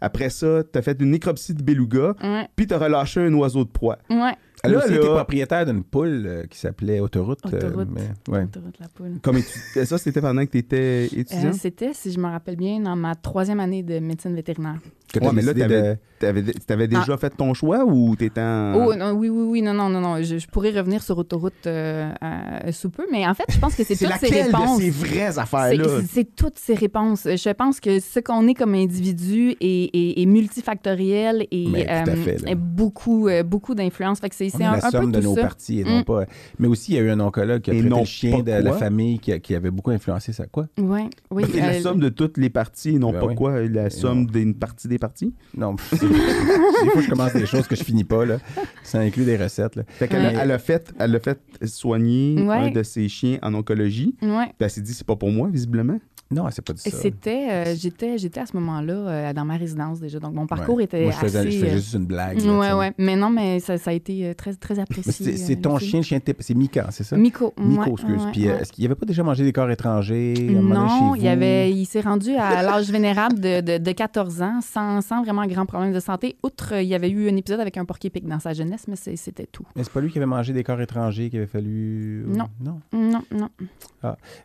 Après 0.00 0.30
ça, 0.30 0.62
t'as 0.70 0.80
fait 0.82 1.00
une 1.00 1.10
nécropsie 1.10 1.54
de 1.54 1.62
beluga, 1.62 2.14
Ouais. 2.22 2.46
puis 2.54 2.66
t'as 2.68 2.78
relâché 2.78 3.20
un 3.20 3.34
oiseau 3.34 3.64
de 3.64 3.68
proie. 3.70 3.98
Ouais. 4.10 4.34
Elle 4.64 4.72
Là, 4.72 4.78
aussi 4.78 4.90
là- 4.90 4.96
été 4.96 5.06
propriétaire 5.06 5.66
d'une 5.66 5.84
poule 5.84 6.24
euh, 6.26 6.44
qui 6.50 6.58
s'appelait 6.58 7.00
Autoroute. 7.00 7.38
euh, 7.52 7.56
Autoroute. 7.56 7.88
mais- 7.92 8.32
ouais. 8.32 8.44
Autoroute 8.44 8.78
la 8.80 8.88
poule. 8.88 9.18
Comme 9.22 9.36
étu- 9.38 9.84
ça, 9.84 9.98
c'était 9.98 10.20
pendant 10.20 10.44
que 10.44 10.50
t'étais 10.50 11.06
étudiant? 11.06 11.50
Euh, 11.50 11.58
C'était, 11.58 11.92
si 11.94 12.10
je 12.12 12.18
me 12.18 12.26
rappelle 12.28 12.56
bien, 12.56 12.80
dans 12.80 12.96
ma 12.96 13.14
troisième 13.14 13.60
année 13.60 13.82
de 13.82 13.98
médecine 14.00 14.34
vétérinaire. 14.34 14.76
Que 15.12 15.20
t'as 15.20 15.26
Ouais, 15.28 15.32
mais 15.32 15.40
là, 15.40 15.54
de- 15.54 15.96
t'avais, 16.18 16.42
t'avais 16.66 16.86
déjà 16.86 17.16
fait 17.16 17.30
ton 17.30 17.54
choix 17.54 17.82
ou 17.86 18.14
t'étais 18.14 18.42
en... 18.42 18.74
Oh, 18.76 18.94
non, 18.94 19.12
oui, 19.12 19.30
oui, 19.30 19.44
oui, 19.48 19.62
non, 19.62 19.72
non, 19.72 19.88
non, 19.88 20.00
non. 20.02 20.22
Je, 20.22 20.36
je 20.36 20.46
pourrais 20.48 20.70
revenir 20.70 21.02
sur 21.02 21.16
autoroute 21.16 21.54
euh, 21.66 22.10
euh, 22.22 22.72
sous 22.72 22.90
peu, 22.90 23.06
mais 23.10 23.26
en 23.26 23.32
fait, 23.32 23.44
je 23.48 23.58
pense 23.58 23.74
que 23.74 23.84
c'est 23.84 23.94
c'est 23.94 24.04
toutes 24.06 24.16
ces 24.20 24.42
réponses. 24.42 24.76
de 24.78 24.82
ces 24.82 24.90
vraies 24.90 25.32
C'est- 25.32 25.38
affaires-là? 25.38 25.84
c'est- 26.00 26.06
C'est 26.12 26.34
toutes 26.36 26.58
ces 26.58 26.74
réponses. 26.74 27.22
Je 27.24 27.50
pense 27.54 27.80
que 27.80 28.00
ce 28.00 28.20
qu'on 28.20 28.46
est 28.48 28.54
comme 28.54 28.74
individu 28.74 29.52
est, 29.62 29.90
est- 29.94 30.20
est 30.20 30.26
multifactoriel 30.26 31.46
et 31.50 31.68
Mais 31.68 31.86
euh, 31.90 32.04
fait, 32.16 32.54
beaucoup, 32.54 33.28
euh, 33.28 33.42
beaucoup 33.42 33.74
d'influence. 33.74 34.20
Fait 34.20 34.28
que 34.28 34.34
c'est 34.34 34.50
On 34.54 34.57
c'est 34.58 34.64
un, 34.64 34.70
la 34.72 34.76
un 34.78 34.80
peu 34.80 34.90
somme 34.90 35.12
de 35.12 35.20
nos 35.20 35.34
ça. 35.34 35.40
parties 35.42 35.80
et 35.80 35.84
non 35.84 36.00
Mm. 36.00 36.04
pas. 36.04 36.24
Mais 36.58 36.68
aussi, 36.68 36.92
il 36.92 36.94
y 36.96 36.98
a 36.98 37.02
eu 37.02 37.10
un 37.10 37.20
oncologue 37.20 37.62
qui 37.62 37.70
a 37.70 37.74
Et 37.74 37.78
traité 37.78 37.90
non 37.90 38.00
le 38.00 38.04
chien 38.04 38.40
de 38.42 38.50
la 38.52 38.72
famille 38.72 39.18
qui, 39.18 39.32
a- 39.32 39.38
qui 39.38 39.54
avait 39.54 39.70
beaucoup 39.70 39.90
influencé 39.90 40.32
ça. 40.32 40.46
Quoi? 40.46 40.66
Ouais, 40.78 41.08
oui. 41.30 41.44
C'est 41.52 41.60
la 41.60 41.80
somme 41.80 42.00
de 42.00 42.08
toutes 42.08 42.36
les 42.36 42.50
parties 42.50 42.90
et 42.90 42.98
non 42.98 43.12
Ben 43.12 43.20
pas 43.20 43.26
oui. 43.26 43.34
quoi? 43.34 43.60
La 43.62 43.90
somme 43.90 44.26
d'une 44.26 44.54
partie 44.54 44.88
des 44.88 44.98
parties? 44.98 45.32
Non, 45.56 45.76
c'est- 45.90 46.00
des 46.08 46.90
fois, 46.90 47.02
je 47.02 47.08
commence 47.08 47.32
des 47.32 47.46
choses 47.46 47.66
que 47.66 47.76
je 47.76 47.82
finis 47.84 48.04
pas. 48.04 48.24
Là. 48.24 48.38
Ça 48.82 48.98
inclut 49.00 49.24
des 49.24 49.36
recettes. 49.36 49.76
Là. 49.76 49.82
Fait 49.88 50.08
qu'elle 50.08 50.22
Ouais. 50.22 50.36
elle 50.40 50.50
a 50.50 50.58
fait, 50.58 50.92
elle 50.98 51.14
a 51.16 51.20
fait 51.20 51.38
soigner 51.64 52.42
Ouais. 52.42 52.56
un 52.56 52.70
de 52.70 52.82
ses 52.82 53.08
chiens 53.08 53.38
en 53.42 53.54
oncologie. 53.54 54.14
Puis 54.20 54.28
elle 54.60 54.70
s'est 54.70 54.80
dit, 54.80 54.92
c'est 54.94 55.06
pas 55.06 55.16
pour 55.16 55.30
moi, 55.30 55.48
visiblement. 55.50 55.98
Non, 56.30 56.46
elle 56.46 56.52
s'est 56.52 56.60
pas 56.62 56.74
dit 56.74 56.82
ça. 56.82 56.90
C'était, 56.90 57.48
euh, 57.50 57.74
j'étais, 57.74 58.18
j'étais 58.18 58.40
à 58.40 58.44
ce 58.46 58.54
moment-là 58.58 58.92
euh, 58.92 59.32
dans 59.32 59.46
ma 59.46 59.56
résidence 59.56 59.98
déjà. 59.98 60.18
Donc 60.18 60.34
mon 60.34 60.46
parcours 60.46 60.76
Ouais. 60.76 60.84
était 60.84 61.02
Moi, 61.04 61.12
je 61.12 61.16
faisais, 61.16 61.38
assez. 61.38 61.50
je 61.50 61.56
faisais 61.58 61.70
euh, 61.72 61.76
juste 61.76 61.94
une 61.94 62.04
blague. 62.04 62.40
là, 62.42 62.58
ouais, 62.58 62.72
ouais. 62.74 62.92
Mais 62.98 63.16
non, 63.16 63.30
mais 63.30 63.60
ça, 63.60 63.78
ça 63.78 63.90
a 63.90 63.94
été 63.94 64.34
très, 64.34 64.52
très 64.54 64.74
Mais 64.74 64.80
apprécié. 64.80 65.36
c'est 65.38 65.56
ton 65.56 65.78
chien, 65.78 66.00
le 66.00 66.04
chien 66.04 66.20
C'est 66.40 66.54
Mika, 66.54 66.88
c'est 66.90 67.04
ça? 67.04 67.16
Miko. 67.16 67.54
Miko, 67.58 67.82
ouais, 67.84 67.90
excuse. 67.92 68.24
ouais, 68.26 68.32
Puis 68.32 68.44
est-ce 68.44 68.72
qu'il 68.72 68.84
avait 68.84 68.94
pas 68.94 69.06
déjà 69.06 69.22
mangé 69.22 69.42
des 69.42 69.52
corps 69.54 69.70
étrangers? 69.70 70.34
Non, 70.50 70.88
chez 70.88 71.16
il, 71.16 71.20
vous? 71.22 71.26
avait, 71.28 71.72
il 71.72 71.86
s'est 71.86 72.00
rendu 72.02 72.34
à 72.36 72.62
l'âge 72.68 72.90
vénérable 72.90 73.40
de, 73.40 73.60
de, 73.62 73.78
de 73.78 73.92
14 73.92 74.42
ans 74.42 74.60
sans, 74.60 75.00
sans 75.00 75.22
vraiment 75.22 75.46
grand 75.46 75.64
problème 75.64 75.94
de 75.94 76.00
santé. 76.00 76.36
Outre, 76.42 76.74
il 76.74 76.88
y 76.88 76.94
avait 76.94 77.08
eu 77.10 77.30
un 77.30 77.36
épisode 77.36 77.60
avec 77.60 77.78
un 77.78 77.86
porc-épic 77.86 78.26
dans 78.26 78.38
sa 78.40 78.52
jeunesse, 78.52 78.84
mais 78.86 78.96
c'était 78.96 79.46
tout. 79.50 79.64
Mais 79.76 79.82
c'est 79.82 79.92
pas 79.92 80.00
lui 80.02 80.10
qui 80.10 80.18
avait 80.18 80.26
mangé 80.26 80.52
des 80.52 80.62
corps 80.62 80.80
étrangers 80.80 81.30
qu'il 81.30 81.38
avait 81.38 81.48
fallu. 81.48 82.24
Non. 82.28 82.48
Non? 82.62 82.80
Non, 82.92 83.22
non. 83.34 83.48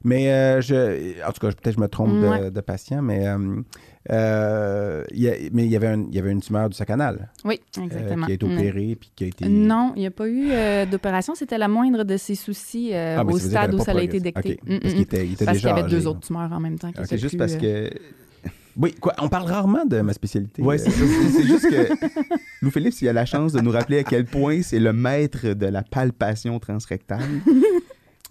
Mais 0.04 0.32
euh, 0.32 0.62
je, 0.62 1.22
en 1.28 1.32
tout 1.32 1.40
cas, 1.42 1.52
peut-être 1.54 1.73
que 1.73 1.73
je 1.74 1.80
me 1.80 1.88
trompe 1.88 2.14
de, 2.22 2.28
Ouais. 2.28 2.52
de 2.52 2.62
patient, 2.62 3.02
mais 3.02 3.28
euh, 3.28 3.38
euh, 4.12 5.04
il 5.12 5.22
y 5.22 5.30
a- 5.30 5.36
mais 5.52 5.66
il 5.66 5.72
y 5.72 5.76
avait 5.76 5.88
un- 5.88 6.06
il 6.10 6.14
y 6.16 6.20
avait 6.20 6.32
une 6.32 6.42
tumeur 6.42 6.70
du 6.70 6.76
sac 6.76 6.90
anal 6.90 7.30
Oui, 7.46 7.60
euh, 7.78 7.82
exactement. 7.84 8.26
qui 8.26 8.32
a 8.32 8.36
été 8.36 8.46
opérée 8.46 8.96
puis 9.00 9.12
qui 9.16 9.24
a 9.24 9.28
été. 9.28 9.48
Non, 9.50 9.94
il 9.96 10.00
n'y 10.00 10.06
a 10.08 10.12
pas 10.12 10.28
eu 10.28 10.48
euh, 10.52 10.86
d'opération. 10.86 11.36
C'était 11.36 11.58
la 11.58 11.68
moindre 11.68 12.04
de 12.04 12.18
ses 12.18 12.36
soucis 12.36 12.92
euh, 12.94 13.18
Ah, 13.20 13.26
au 13.26 13.38
stade 13.38 13.74
où 13.74 13.80
ça 13.80 13.92
a 13.92 14.02
été 14.02 14.20
détecté. 14.20 14.60
Parce 14.82 14.94
qu'il 14.94 15.02
était, 15.02 15.26
il 15.26 15.34
était 15.34 15.46
Parce 15.46 15.58
déjà 15.58 15.70
qu'il 15.70 15.78
y 15.78 15.82
avait 15.82 15.90
deux 15.90 16.08
autres 16.08 16.22
tumeurs 16.22 16.52
en 16.52 16.60
même 16.60 16.78
temps. 16.80 16.92
qui 16.92 17.00
Ok, 17.00 17.06
étaient 17.06 17.16
C'est 17.16 17.22
juste 17.22 17.32
plus, 17.32 17.38
parce 17.40 17.54
euh, 17.56 17.90
que. 17.90 17.94
Oui, 18.76 18.92
quoi, 19.00 19.14
on 19.22 19.30
parle 19.30 19.48
rarement 19.52 19.86
de 19.86 20.02
ma 20.02 20.14
spécialité. 20.14 20.64
Euh, 20.64 20.78
c'est. 20.78 20.90
C'est- 20.90 21.30
C'est 21.30 21.44
juste 21.44 21.70
que 21.70 21.88
Lou 22.64 22.72
Philippe, 22.72 22.96
il 23.02 23.08
a 23.08 23.14
la 23.14 23.26
chance 23.26 23.54
de 23.54 23.62
nous 23.62 23.70
rappeler 23.72 24.00
à 24.00 24.04
quel 24.04 24.26
point 24.26 24.62
c'est 24.64 24.80
le 24.80 24.94
maître 24.94 25.50
de 25.54 25.66
la 25.68 25.84
palpation 25.84 26.58
transrectale. 26.60 27.22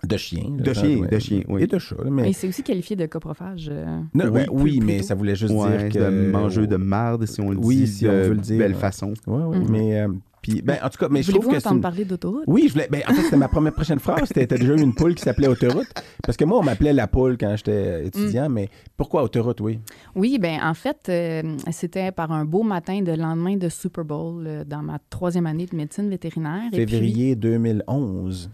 De 0.09 0.17
chien. 0.17 0.45
De 0.51 0.73
ça, 0.75 0.83
chien, 0.83 0.99
ouais. 0.99 1.09
de 1.09 1.19
chien, 1.19 1.43
oui. 1.49 1.63
Et 1.63 1.67
de 1.67 1.79
chat. 1.79 1.97
Mais, 2.11 2.31
Et 2.31 2.33
c'est 2.33 2.49
aussi 2.49 2.63
qualifié 2.63 2.97
de 2.97 3.07
coprophage. 3.07 3.69
euh, 3.71 4.01
Non, 4.15 4.27
Oui, 4.31 4.45
plus- 4.45 4.51
oui, 4.51 4.81
mais 4.81 4.93
plutôt. 4.95 5.07
ça 5.09 5.15
voulait 5.15 5.37
juste 5.37 5.55
Ouais, 5.55 5.89
dire 5.89 5.89
que. 5.91 5.99
de 6.11 6.31
mangeux 6.31 6.67
de 6.67 6.77
marde, 6.77 7.25
si 7.27 7.41
on 7.41 7.51
le 7.51 7.59
Oui, 7.59 7.77
dit 7.77 7.87
si 7.87 8.07
on 8.09 8.13
de 8.13 8.17
veut 8.17 8.35
le 8.35 8.41
dire, 8.41 8.59
belle 8.59 8.75
façon. 8.75 9.15
Oui, 9.27 9.43
oui, 9.47 9.59
Mhm. 9.59 9.67
mais. 9.71 10.01
euh, 10.01 10.09
puis, 10.43 10.61
ben, 10.61 10.77
en 10.83 10.89
tout 10.89 10.99
cas, 10.99 11.07
mais 11.09 11.23
je 11.23 11.31
trouve 11.31 11.45
que 11.47 11.53
c'est. 11.53 11.59
entendre 11.69 11.77
une- 11.77 11.83
parler 11.83 12.05
d'autoroute? 12.05 12.43
Oui, 12.49 12.65
je 12.67 12.73
voulais. 12.73 12.89
Ben, 12.91 13.01
en 13.09 13.15
fait, 13.15 13.23
c'était 13.23 13.37
ma 13.37 13.47
première 13.47 13.73
prochaine 13.75 14.01
phrase. 14.01 14.25
C'était 14.27 14.45
t'as 14.49 14.59
déjà 14.59 14.75
eu 14.75 14.81
une 14.81 14.93
poule 14.93 15.15
qui 15.15 15.23
s'appelait 15.23 15.47
Autoroute? 15.47 15.87
Parce 16.25 16.37
que 16.37 16.45
moi, 16.45 16.59
on 16.59 16.65
m'appelait 16.65 16.93
la 16.93 17.07
poule 17.07 17.37
quand 17.39 17.55
j'étais 17.57 18.07
étudiant, 18.09 18.49
Mm. 18.49 18.53
mais 18.55 18.69
pourquoi 18.97 19.23
Autoroute, 19.23 19.61
oui? 19.61 19.79
Oui, 20.17 20.39
ben 20.41 20.59
en 20.65 20.75
fait, 20.75 20.97
euh, 21.11 21.43
c'était 21.71 22.11
par 22.11 22.33
un 22.33 22.45
beau 22.45 22.65
matin 22.65 23.03
de 23.03 23.13
lendemain 23.13 23.57
de 23.57 23.69
Super 23.69 24.05
Bowl 24.05 24.43
euh, 24.49 24.65
dans 24.65 24.83
ma 24.83 24.99
troisième 25.11 25.47
année 25.47 25.67
de 25.67 25.77
médecine 25.77 26.11
vétérinaire. 26.11 26.63
Et 26.73 26.87
puis, 26.87 26.97
Février 26.97 27.37
2011. 27.37 28.51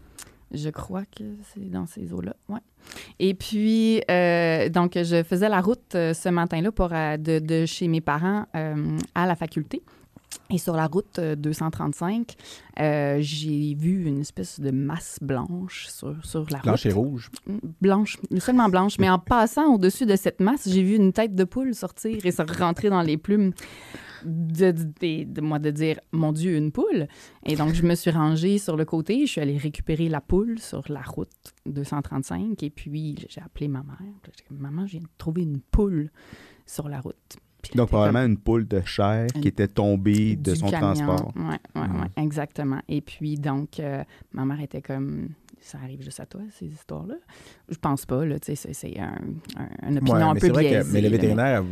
Je 0.52 0.68
crois 0.70 1.04
que 1.04 1.24
c'est 1.52 1.70
dans 1.70 1.86
ces 1.86 2.12
eaux-là, 2.12 2.34
ouais. 2.48 2.60
Et 3.18 3.34
puis, 3.34 4.00
euh, 4.10 4.68
donc, 4.68 4.92
je 4.94 5.22
faisais 5.22 5.48
la 5.48 5.60
route 5.60 5.94
euh, 5.94 6.14
ce 6.14 6.28
matin-là 6.28 6.72
pour 6.72 6.90
euh, 6.92 7.16
de, 7.16 7.38
de 7.38 7.66
chez 7.66 7.88
mes 7.88 8.00
parents 8.00 8.46
à 9.14 9.26
la 9.26 9.36
faculté. 9.36 9.82
Et 10.50 10.58
sur 10.58 10.74
la 10.74 10.86
route 10.86 11.18
euh, 11.18 11.36
235, 11.36 12.34
euh, 12.80 13.18
j'ai 13.20 13.74
vu 13.74 14.06
une 14.06 14.20
espèce 14.20 14.60
de 14.60 14.70
masse 14.70 15.18
blanche 15.20 15.88
sur, 15.88 16.14
sur 16.24 16.46
la 16.50 16.60
Blanche 16.60 16.86
et 16.86 16.92
route. 16.92 17.06
rouge. 17.06 17.30
Blanche, 17.80 18.16
seulement 18.38 18.68
blanche. 18.68 18.98
Mais 18.98 19.10
en 19.10 19.18
passant 19.18 19.74
au-dessus 19.74 20.06
de 20.06 20.16
cette 20.16 20.40
masse, 20.40 20.66
j'ai 20.68 20.82
vu 20.82 20.94
une 20.96 21.12
tête 21.12 21.34
de 21.34 21.44
poule 21.44 21.74
sortir 21.74 22.24
et 22.24 22.30
se 22.30 22.42
rentrer 22.58 22.88
dans 22.88 23.02
les 23.02 23.18
plumes. 23.18 23.52
De, 24.24 24.72
de- 24.72 25.24
de- 25.24 25.40
moi 25.40 25.58
de 25.58 25.70
dire 25.70 25.98
mon 26.12 26.32
Dieu, 26.32 26.56
une 26.56 26.72
poule. 26.72 27.06
Et 27.46 27.56
donc, 27.56 27.74
je 27.74 27.82
me 27.82 27.94
suis 27.94 28.10
rangée 28.10 28.58
sur 28.58 28.76
le 28.76 28.84
côté. 28.84 29.26
Je 29.26 29.32
suis 29.32 29.40
allée 29.40 29.56
récupérer 29.58 30.08
la 30.08 30.20
poule 30.20 30.58
sur 30.58 30.82
la 30.90 31.02
route 31.02 31.28
235. 31.66 32.62
Et 32.62 32.70
puis, 32.70 33.16
j'ai 33.28 33.40
appelé 33.40 33.68
ma 33.68 33.82
mère. 33.82 33.96
J'ai 34.24 34.54
dit, 34.54 34.60
Maman, 34.62 34.86
je 34.86 34.92
viens 34.92 35.00
de 35.00 35.06
trouver 35.18 35.42
une 35.42 35.60
poule 35.60 36.10
sur 36.66 36.88
la 36.88 37.00
route. 37.00 37.36
Puis 37.62 37.72
Donc, 37.76 37.88
probablement 37.88 38.24
une 38.24 38.38
poule 38.38 38.68
de 38.68 38.80
chair 38.84 39.26
Une- 39.34 39.40
qui 39.40 39.48
était 39.48 39.66
tombée 39.68 40.36
de 40.36 40.52
du 40.52 40.58
son 40.58 40.70
camion. 40.70 40.94
transport. 40.94 41.32
Oui, 41.34 41.42
ouais, 41.74 41.80
ouais, 41.82 42.06
exactement. 42.22 42.80
Et 42.88 43.00
puis, 43.00 43.34
donc, 43.34 43.80
euh, 43.80 44.04
ma 44.32 44.44
mère 44.44 44.60
était 44.60 44.80
comme, 44.80 45.30
ça 45.60 45.78
arrive 45.82 46.00
juste 46.02 46.20
à 46.20 46.26
toi, 46.26 46.40
ces 46.52 46.66
histoires-là. 46.66 47.16
Je 47.68 47.76
pense 47.78 48.06
pas, 48.06 48.24
là, 48.24 48.38
tu 48.38 48.46
sais, 48.46 48.54
c'est- 48.54 48.72
c'est 48.74 48.98
un, 49.00 49.12
un- 49.56 49.88
une 49.88 49.98
opinion 49.98 50.14
Ouais, 50.14 50.22
un 50.22 50.34
mais 50.34 50.40
peu 50.40 50.46
c'est 50.46 50.52
vrai 50.52 50.68
biaisée. 50.68 50.88
que 50.88 50.92
mais 50.94 51.00
le 51.00 51.08
vétérinaire 51.08 51.64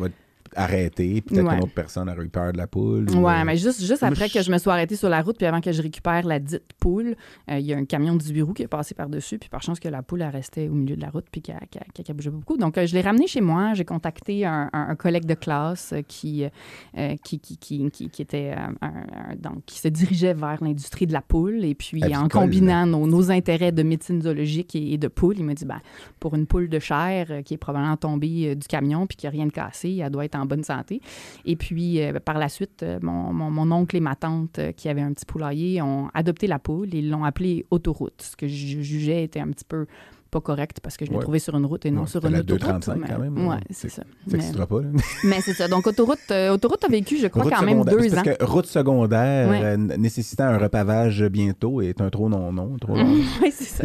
arrêter. 0.54 1.20
Peut-être 1.20 1.44
Ouais. 1.44 1.54
qu'une 1.54 1.64
autre 1.64 1.74
personne 1.74 2.08
aurait 2.08 2.24
eu 2.24 2.28
peur 2.28 2.52
de 2.52 2.58
la 2.58 2.66
poule. 2.66 3.10
ou, 3.10 3.18
Ouais, 3.24 3.34
euh, 3.40 3.44
mais 3.44 3.56
juste, 3.56 3.80
juste 3.84 4.02
après 4.02 4.28
que 4.28 4.42
je 4.42 4.50
me 4.52 4.58
sois 4.58 4.74
arrêtée 4.74 4.96
sur 4.96 5.08
la 5.08 5.22
route, 5.22 5.36
puis 5.36 5.46
avant 5.46 5.60
que 5.60 5.72
je 5.72 5.82
récupère 5.82 6.24
la 6.26 6.38
dite 6.38 6.62
poule, 6.78 7.14
euh, 7.50 7.58
il 7.58 7.66
y 7.66 7.72
a 7.72 7.76
un 7.76 7.84
camion 7.84 8.14
du 8.16 8.32
bureau 8.32 8.52
qui 8.52 8.62
est 8.62 8.68
passé 8.68 8.94
par-dessus, 8.94 9.38
puis 9.38 9.48
par 9.48 9.62
chance 9.62 9.80
que 9.80 9.88
la 9.88 10.02
poule, 10.02 10.22
elle 10.22 10.30
restait 10.30 10.68
au 10.68 10.74
milieu 10.74 10.96
de 10.96 11.00
la 11.02 11.10
route, 11.10 11.26
puis 11.30 11.42
qu'elle 11.42 11.56
qu'elle- 11.70 12.04
qu'elle 12.04 12.16
bougeait 12.16 12.30
pas 12.30 12.36
beaucoup. 12.36 12.56
Donc, 12.56 12.78
euh, 12.78 12.86
je 12.86 12.94
l'ai 12.94 13.00
ramenée 13.00 13.26
chez 13.26 13.40
moi. 13.40 13.74
J'ai 13.74 13.84
contacté 13.84 14.44
un, 14.46 14.68
un- 14.72 14.88
un 14.88 14.94
collègue 14.96 15.24
de 15.26 15.34
classe 15.34 15.94
qui, 16.08 16.44
euh, 16.44 17.14
qui, 17.24 17.38
qui, 17.40 17.56
qui, 17.56 17.90
qui, 17.90 18.08
qui 18.10 18.22
était, 18.22 18.52
euh, 18.56 18.72
un- 18.82 18.86
un- 19.32 19.36
donc, 19.36 19.64
qui 19.66 19.78
se 19.78 19.88
dirigeait 19.88 20.34
vers 20.34 20.62
l'industrie 20.62 21.06
de 21.06 21.12
la 21.12 21.22
poule. 21.22 21.64
Et 21.64 21.74
puis, 21.74 22.02
en 22.14 22.28
combinant 22.28 22.86
nos, 22.86 23.06
nos 23.06 23.30
intérêts 23.30 23.72
de 23.72 23.82
médecine 23.82 24.22
zoologique 24.22 24.74
et, 24.76 24.92
et 24.92 24.98
de 24.98 25.08
poule, 25.08 25.34
il 25.38 25.44
m'a 25.44 25.54
dit, 25.54 25.64
ben, 25.64 25.80
pour 26.20 26.34
une 26.34 26.46
poule 26.46 26.68
de 26.68 26.78
chair 26.78 27.26
euh, 27.30 27.42
qui 27.42 27.54
est 27.54 27.58
probablement 27.58 27.96
tombée 27.96 28.50
euh, 28.50 28.54
du 28.54 28.66
camion, 28.66 29.06
puis 29.06 29.16
qui 29.16 29.26
n'a 29.26 29.30
rien 29.30 29.46
de 29.46 29.52
cassé, 29.52 30.00
elle 30.02 30.10
doit 30.10 30.24
être 30.24 30.35
en 30.36 30.46
bonne 30.46 30.64
santé. 30.64 31.00
Et 31.44 31.56
puis, 31.56 32.00
euh, 32.02 32.14
par 32.24 32.38
la 32.38 32.48
suite, 32.48 32.82
euh, 32.82 32.98
mon, 33.02 33.32
mon- 33.32 33.50
mon 33.50 33.70
oncle 33.72 33.96
et 33.96 34.00
ma 34.00 34.14
tante, 34.14 34.58
euh, 34.58 34.72
qui 34.72 34.88
avaient 34.88 35.00
un 35.02 35.12
petit 35.12 35.26
poulailler, 35.26 35.82
ont 35.82 36.08
adopté 36.14 36.46
la 36.46 36.58
poule 36.58 36.94
et 36.94 36.98
ils 36.98 37.10
l'ont 37.10 37.24
appelée 37.24 37.64
autoroute, 37.70 38.20
ce 38.22 38.36
que 38.36 38.46
je 38.46 38.80
jugeais 38.82 39.22
était 39.24 39.40
un 39.40 39.48
petit 39.48 39.64
peu 39.64 39.86
pas 40.28 40.40
correct 40.40 40.80
parce 40.82 40.96
que 40.96 41.04
je 41.06 41.10
l'ai 41.12 41.16
Ouais. 41.16 41.22
trouvée 41.22 41.38
sur 41.38 41.56
une 41.56 41.64
route 41.66 41.86
et 41.86 41.90
non 41.92 42.00
Ouais, 42.02 42.06
sur 42.08 42.24
une 42.26 42.32
la 42.32 42.40
autoroute. 42.40 42.60
235 42.60 42.96
mais- 43.00 43.06
quand 43.08 43.18
même, 43.20 43.46
Ouais, 43.48 43.56
c'est 43.70 43.88
ça. 43.88 44.02
Ça 44.28 44.36
Mais, 44.36 44.66
pas. 44.66 44.80
là. 44.82 44.88
mais 45.24 45.40
c'est 45.40 45.52
ça. 45.54 45.68
Donc, 45.68 45.86
autoroute, 45.86 46.18
euh, 46.32 46.50
autoroute 46.52 46.84
a 46.84 46.88
vécu, 46.88 47.16
je 47.16 47.28
crois, 47.28 47.44
Route 47.44 47.52
quand 47.54 47.64
même 47.64 47.84
deux 47.84 48.12
ans. 48.12 48.22
Parce 48.24 48.36
que 48.36 48.44
route 48.44 48.66
secondaire 48.66 49.48
Ouais. 49.48 49.62
euh, 49.62 49.76
nécessitant 49.76 50.44
un 50.44 50.58
repavage 50.58 51.22
bientôt 51.30 51.80
est 51.80 52.00
un 52.00 52.10
trop 52.10 52.28
non-non, 52.28 52.76
trop 52.80 52.96
long. 52.96 53.04
oui, 53.40 53.52
c'est 53.52 53.84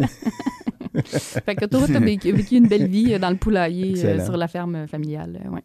fait 1.44 1.54
que 1.54 1.64
Autoroute 1.64 1.90
a 1.94 2.00
vécu, 2.00 2.32
vécu 2.32 2.56
une 2.56 2.66
belle 2.66 2.88
vie 2.88 3.18
dans 3.20 3.30
le 3.30 3.36
poulailler 3.36 4.04
euh, 4.04 4.24
sur 4.24 4.36
la 4.36 4.48
ferme 4.48 4.86
familiale. 4.88 5.40
ouais. 5.50 5.62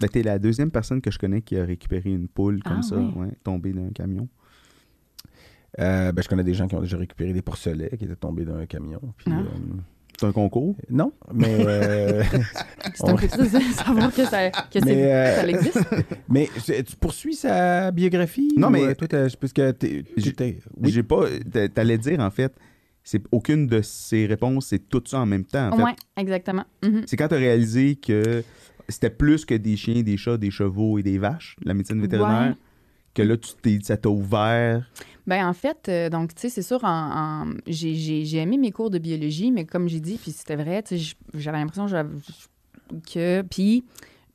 Ben, 0.00 0.08
t'es 0.08 0.22
la 0.22 0.38
deuxième 0.38 0.70
personne 0.70 1.00
que 1.00 1.10
je 1.10 1.18
connais 1.18 1.42
qui 1.42 1.56
a 1.56 1.64
récupéré 1.64 2.10
une 2.10 2.28
poule 2.28 2.62
comme 2.62 2.78
Ah, 2.80 2.82
ça, 2.82 2.96
oui. 2.96 3.12
ouais, 3.16 3.28
tombée 3.44 3.72
d'un 3.72 3.90
camion. 3.90 4.28
Euh, 5.78 6.10
ben, 6.12 6.22
je 6.22 6.28
connais 6.28 6.42
des 6.44 6.54
gens 6.54 6.66
qui 6.66 6.74
ont 6.74 6.80
déjà 6.80 6.96
récupéré 6.96 7.32
des 7.32 7.42
porcelets 7.42 7.90
qui 7.96 8.04
étaient 8.04 8.16
tombés 8.16 8.44
d'un 8.44 8.66
camion. 8.66 9.00
puis, 9.16 9.26
Ah. 9.30 9.40
euh, 9.40 9.44
C'est 10.18 10.26
un 10.26 10.32
concours? 10.32 10.74
non, 10.90 11.12
mais, 11.32 11.54
euh, 11.66 12.22
C'est 12.94 13.08
un 13.08 13.14
peu 13.14 13.28
ça, 13.28 13.60
savoir 13.84 14.12
que 14.12 14.24
ça, 14.24 14.50
que 14.50 14.56
c'est- 14.74 14.84
Mais, 14.84 15.12
euh, 15.12 15.36
ça 15.36 15.48
existe. 15.48 15.78
mais 16.28 16.48
tu 16.66 16.96
poursuis 16.96 17.34
sa 17.34 17.90
biographie? 17.90 18.52
Non, 18.56 18.68
mais- 18.68 18.82
euh, 18.84 18.94
Toi, 18.94 19.08
t'as- 19.08 19.34
parce 19.40 19.52
que 19.52 19.70
t'es- 19.70 20.04
oui. 20.16 20.90
J'ai 20.90 21.02
pas. 21.02 21.24
t'a- 21.50 21.68
T'allais 21.68 21.96
dire, 21.98 22.20
en 22.20 22.30
fait, 22.30 22.52
c'est 23.04 23.22
aucune 23.32 23.66
de 23.66 23.80
ces 23.80 24.26
réponses, 24.26 24.66
c'est 24.66 24.88
tout 24.90 25.02
ça 25.06 25.20
en 25.20 25.26
même 25.26 25.44
temps. 25.44 25.70
En 25.72 25.76
fait. 25.76 25.82
Oui, 25.84 25.90
exactement. 26.18 26.64
Mhm. 26.82 27.02
C'est 27.06 27.16
quand 27.16 27.28
tu 27.28 27.34
as 27.34 27.38
réalisé 27.38 27.94
que 27.96 28.42
c'était 28.90 29.10
plus 29.10 29.44
que 29.44 29.54
des 29.54 29.76
chiens, 29.76 30.02
des 30.02 30.16
chats, 30.16 30.36
des 30.36 30.50
chevaux 30.50 30.98
et 30.98 31.02
des 31.02 31.18
vaches, 31.18 31.56
la 31.64 31.74
médecine 31.74 32.00
vétérinaire, 32.00 32.50
Ouais. 32.50 32.56
que 33.14 33.22
là, 33.22 33.36
tu 33.36 33.50
t'es, 33.60 33.78
ça 33.82 33.96
t'a 33.96 34.08
ouvert? 34.08 34.90
Ben 35.26 35.46
en 35.46 35.52
fait, 35.52 35.88
euh, 35.88 36.08
donc 36.10 36.34
tu 36.34 36.42
sais, 36.42 36.48
c'est 36.48 36.62
sûr, 36.62 36.82
en, 36.82 36.88
en- 37.46 37.54
j'ai- 37.66 37.94
j'ai 37.94 38.24
j'ai 38.24 38.38
aimé 38.38 38.56
mes 38.58 38.72
cours 38.72 38.90
de 38.90 38.98
biologie, 38.98 39.50
mais 39.52 39.64
comme 39.64 39.88
j'ai 39.88 40.00
dit, 40.00 40.18
puis 40.20 40.32
c'était 40.32 40.56
vrai, 40.56 40.82
tu 40.82 40.90
sais, 40.90 40.98
j- 40.98 41.14
j'avais 41.34 41.58
l'impression 41.58 41.84
que 41.84 41.90
j'avais- 41.90 42.08
que, 43.12 43.42
puis 43.42 43.84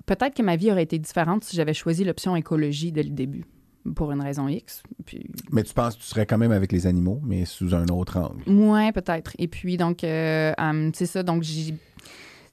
peut-être 0.05 0.35
que 0.35 0.43
ma 0.43 0.55
vie 0.55 0.71
aurait 0.71 0.83
été 0.83 0.99
différente 0.99 1.43
si 1.43 1.55
j'avais 1.55 1.73
choisi 1.73 2.03
l'option 2.03 2.35
écologie 2.35 2.91
dès 2.91 3.03
le 3.03 3.09
début, 3.09 3.43
pour 3.95 4.11
une 4.11 4.21
raison 4.21 4.47
X. 4.47 4.83
Puis 5.05 5.25
Mais 5.51 5.63
tu 5.63 5.73
penses 5.73 5.95
que 5.95 6.01
tu 6.01 6.07
serais 6.07 6.25
quand 6.25 6.37
même 6.37 6.51
avec 6.53 6.71
les 6.71 6.87
animaux, 6.87 7.19
mais 7.23 7.45
sous 7.45 7.73
un 7.75 7.87
autre 7.87 8.17
angle? 8.17 8.43
Ouais, 8.49 8.91
peut-être. 8.93 9.33
Et 9.39 9.47
puis, 9.47 9.75
donc, 9.77 10.03
euh, 10.03 10.53
hum, 10.57 10.91
c'est 10.93 11.07
ça. 11.07 11.23
Donc, 11.23 11.43
j'ai- 11.43 11.75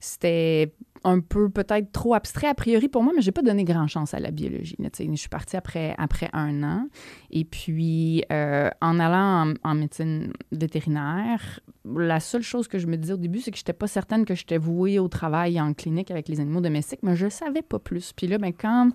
c'était 0.00 0.72
un 1.04 1.20
peu 1.20 1.48
peut-être 1.50 1.92
trop 1.92 2.14
abstrait 2.14 2.48
a 2.48 2.54
priori 2.54 2.88
pour 2.88 3.02
moi, 3.02 3.12
mais 3.14 3.22
j'ai 3.22 3.32
pas 3.32 3.42
donné 3.42 3.64
grand 3.64 3.86
chance 3.86 4.14
à 4.14 4.20
la 4.20 4.30
biologie. 4.30 4.76
je 4.80 5.14
suis 5.16 5.28
partie 5.28 5.56
après, 5.56 5.94
après 5.98 6.28
un 6.32 6.62
an. 6.62 6.88
Et 7.30 7.44
puis, 7.44 8.24
euh, 8.30 8.70
en 8.80 8.98
allant 9.00 9.54
en, 9.62 9.74
médecine 9.74 10.32
vétérinaire, 10.52 11.60
la 11.84 12.20
seule 12.20 12.42
chose 12.42 12.68
que 12.68 12.78
je 12.78 12.86
me 12.86 12.96
disais 12.96 13.14
au 13.14 13.18
début, 13.18 13.40
c'est 13.40 13.50
que 13.50 13.56
j'étais 13.58 13.72
pas 13.72 13.86
certaine 13.86 14.24
que 14.24 14.34
j'étais 14.34 14.58
vouée 14.58 14.98
au 14.98 15.08
travail 15.08 15.60
en 15.60 15.72
clinique 15.74 16.10
avec 16.10 16.28
les 16.28 16.40
animaux 16.40 16.60
domestiques, 16.60 17.00
mais 17.02 17.16
je 17.16 17.28
savais 17.28 17.62
pas 17.62 17.78
plus. 17.78 18.12
Puis 18.12 18.26
là, 18.26 18.38
ben, 18.38 18.52
quand 18.52 18.90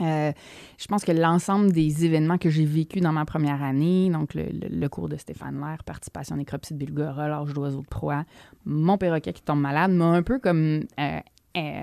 euh, 0.00 0.32
je 0.78 0.86
pense 0.86 1.04
que 1.04 1.12
l'ensemble 1.12 1.70
des 1.72 2.04
événements 2.04 2.38
que 2.38 2.50
j'ai 2.50 2.64
vécus 2.64 3.02
dans 3.02 3.12
ma 3.12 3.24
première 3.24 3.62
année, 3.62 4.10
donc 4.10 4.34
le, 4.34 4.44
le- 4.44 4.68
le 4.68 4.88
cours 4.88 5.08
de 5.08 5.16
Stéphane 5.16 5.60
Lair, 5.60 5.84
participation 5.84 6.34
à 6.34 6.38
nécropsie 6.38 6.74
de 6.74 6.78
Bulgara, 6.84 7.28
l'âge 7.28 7.52
d'oiseau 7.52 7.82
de 7.82 7.86
proie, 7.86 8.24
mon 8.64 8.96
perroquet 8.98 9.32
qui 9.32 9.42
tombe 9.42 9.60
malade, 9.60 9.92
m'a 9.92 10.06
un 10.06 10.22
peu 10.22 10.38
comme 10.38 10.84
euh, 10.98 11.18
euh, 11.56 11.82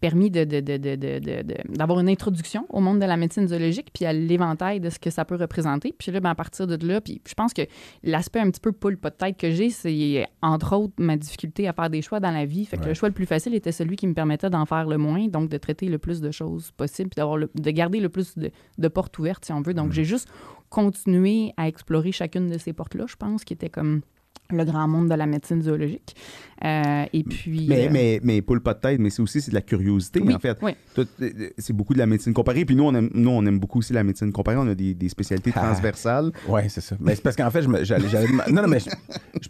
permis 0.00 0.30
de- 0.30 0.44
de- 0.44 0.60
de- 0.60 1.76
d'avoir 1.76 1.98
une 1.98 2.08
introduction 2.08 2.64
au 2.68 2.78
monde 2.80 3.00
de 3.00 3.04
la 3.04 3.16
médecine 3.16 3.48
zoologique, 3.48 3.88
puis 3.92 4.04
à 4.04 4.12
l'éventail 4.12 4.78
de 4.78 4.90
ce 4.90 4.98
que 5.00 5.10
ça 5.10 5.24
peut 5.24 5.34
représenter. 5.34 5.92
Puis 5.98 6.12
là, 6.12 6.20
ben, 6.20 6.30
à 6.30 6.34
partir 6.36 6.68
de 6.68 6.86
là, 6.86 7.00
puis 7.00 7.20
je 7.26 7.34
pense 7.34 7.52
que 7.52 7.62
l'aspect 8.04 8.38
un 8.38 8.48
petit 8.50 8.60
peu 8.60 8.70
poule 8.70 8.96
pas 8.96 9.10
de 9.10 9.16
tête 9.16 9.36
que 9.36 9.50
j'ai, 9.50 9.70
c'est 9.70 10.24
entre 10.40 10.76
autres 10.76 10.94
ma 10.98 11.16
difficulté 11.16 11.66
à 11.66 11.72
faire 11.72 11.90
des 11.90 12.00
choix 12.00 12.20
dans 12.20 12.30
la 12.30 12.44
vie. 12.44 12.64
Fait 12.64 12.76
que 12.76 12.82
Ouais. 12.82 12.88
le 12.88 12.94
choix 12.94 13.08
le 13.08 13.14
plus 13.14 13.26
facile 13.26 13.54
était 13.56 13.72
celui 13.72 13.96
qui 13.96 14.06
me 14.06 14.14
permettait 14.14 14.50
d'en 14.50 14.66
faire 14.66 14.86
le 14.86 14.98
moins, 14.98 15.26
donc 15.26 15.48
de 15.50 15.56
traiter 15.58 15.88
le 15.88 15.98
plus 15.98 16.20
de 16.20 16.30
choses 16.30 16.70
possible, 16.72 17.10
puis 17.10 17.16
d'avoir 17.16 17.36
le- 17.36 17.50
de 17.52 17.70
garder 17.72 17.98
le 17.98 18.08
plus 18.08 18.38
de, 18.38 18.50
de 18.78 18.88
portes 18.88 19.18
ouvertes, 19.18 19.44
si 19.46 19.52
on 19.52 19.62
veut. 19.62 19.74
Donc, 19.74 19.88
Mm. 19.88 19.92
j'ai 19.92 20.04
juste 20.04 20.28
continué 20.68 21.52
à 21.56 21.66
explorer 21.66 22.12
chacune 22.12 22.48
de 22.48 22.58
ces 22.58 22.72
portes-là, 22.72 23.06
je 23.08 23.16
pense, 23.16 23.44
qui 23.44 23.52
était 23.52 23.70
comme 23.70 24.02
le 24.50 24.64
grand 24.64 24.88
monde 24.88 25.08
de 25.10 25.14
la 25.14 25.26
médecine 25.26 25.62
zoologique. 25.62 26.16
Euh, 26.64 27.04
et 27.12 27.22
puis... 27.22 27.66
Mais, 27.68 27.86
euh, 27.86 27.90
mais, 27.92 28.20
mais 28.22 28.40
poule 28.42 28.60
pas 28.62 28.72
de 28.74 28.80
tête, 28.80 28.98
mais 28.98 29.10
c'est 29.10 29.20
aussi 29.22 29.40
c'est 29.42 29.50
de 29.50 29.54
la 29.54 29.60
curiosité, 29.60 30.20
oui, 30.20 30.34
en 30.34 30.38
fait. 30.38 30.56
oui. 30.62 30.72
Euh, 30.98 31.50
C'est 31.58 31.72
beaucoup 31.74 31.92
de 31.92 31.98
la 31.98 32.06
médecine 32.06 32.32
comparée. 32.32 32.64
Puis 32.64 32.74
nous, 32.74 32.84
on 32.84 32.94
aime, 32.94 33.10
nous, 33.12 33.30
on 33.30 33.44
aime 33.46 33.58
beaucoup 33.58 33.80
aussi 33.80 33.92
la 33.92 34.02
médecine 34.02 34.32
comparée. 34.32 34.56
On 34.56 34.66
a 34.68 34.74
des, 34.74 34.94
des 34.94 35.08
spécialités 35.10 35.52
Ah. 35.54 35.60
transversales. 35.60 36.32
Oui, 36.48 36.62
c'est 36.68 36.80
ça. 36.80 36.96
Mais 36.98 37.14
c'est 37.14 37.22
parce 37.22 37.36
qu'en 37.36 37.50
fait, 37.50 37.62
je 37.62 37.68
me- 37.68 37.84
j'allais, 37.84 38.08
non, 38.50 38.62
non, 38.62 38.68
mais 38.68 38.80
je- 38.80 38.88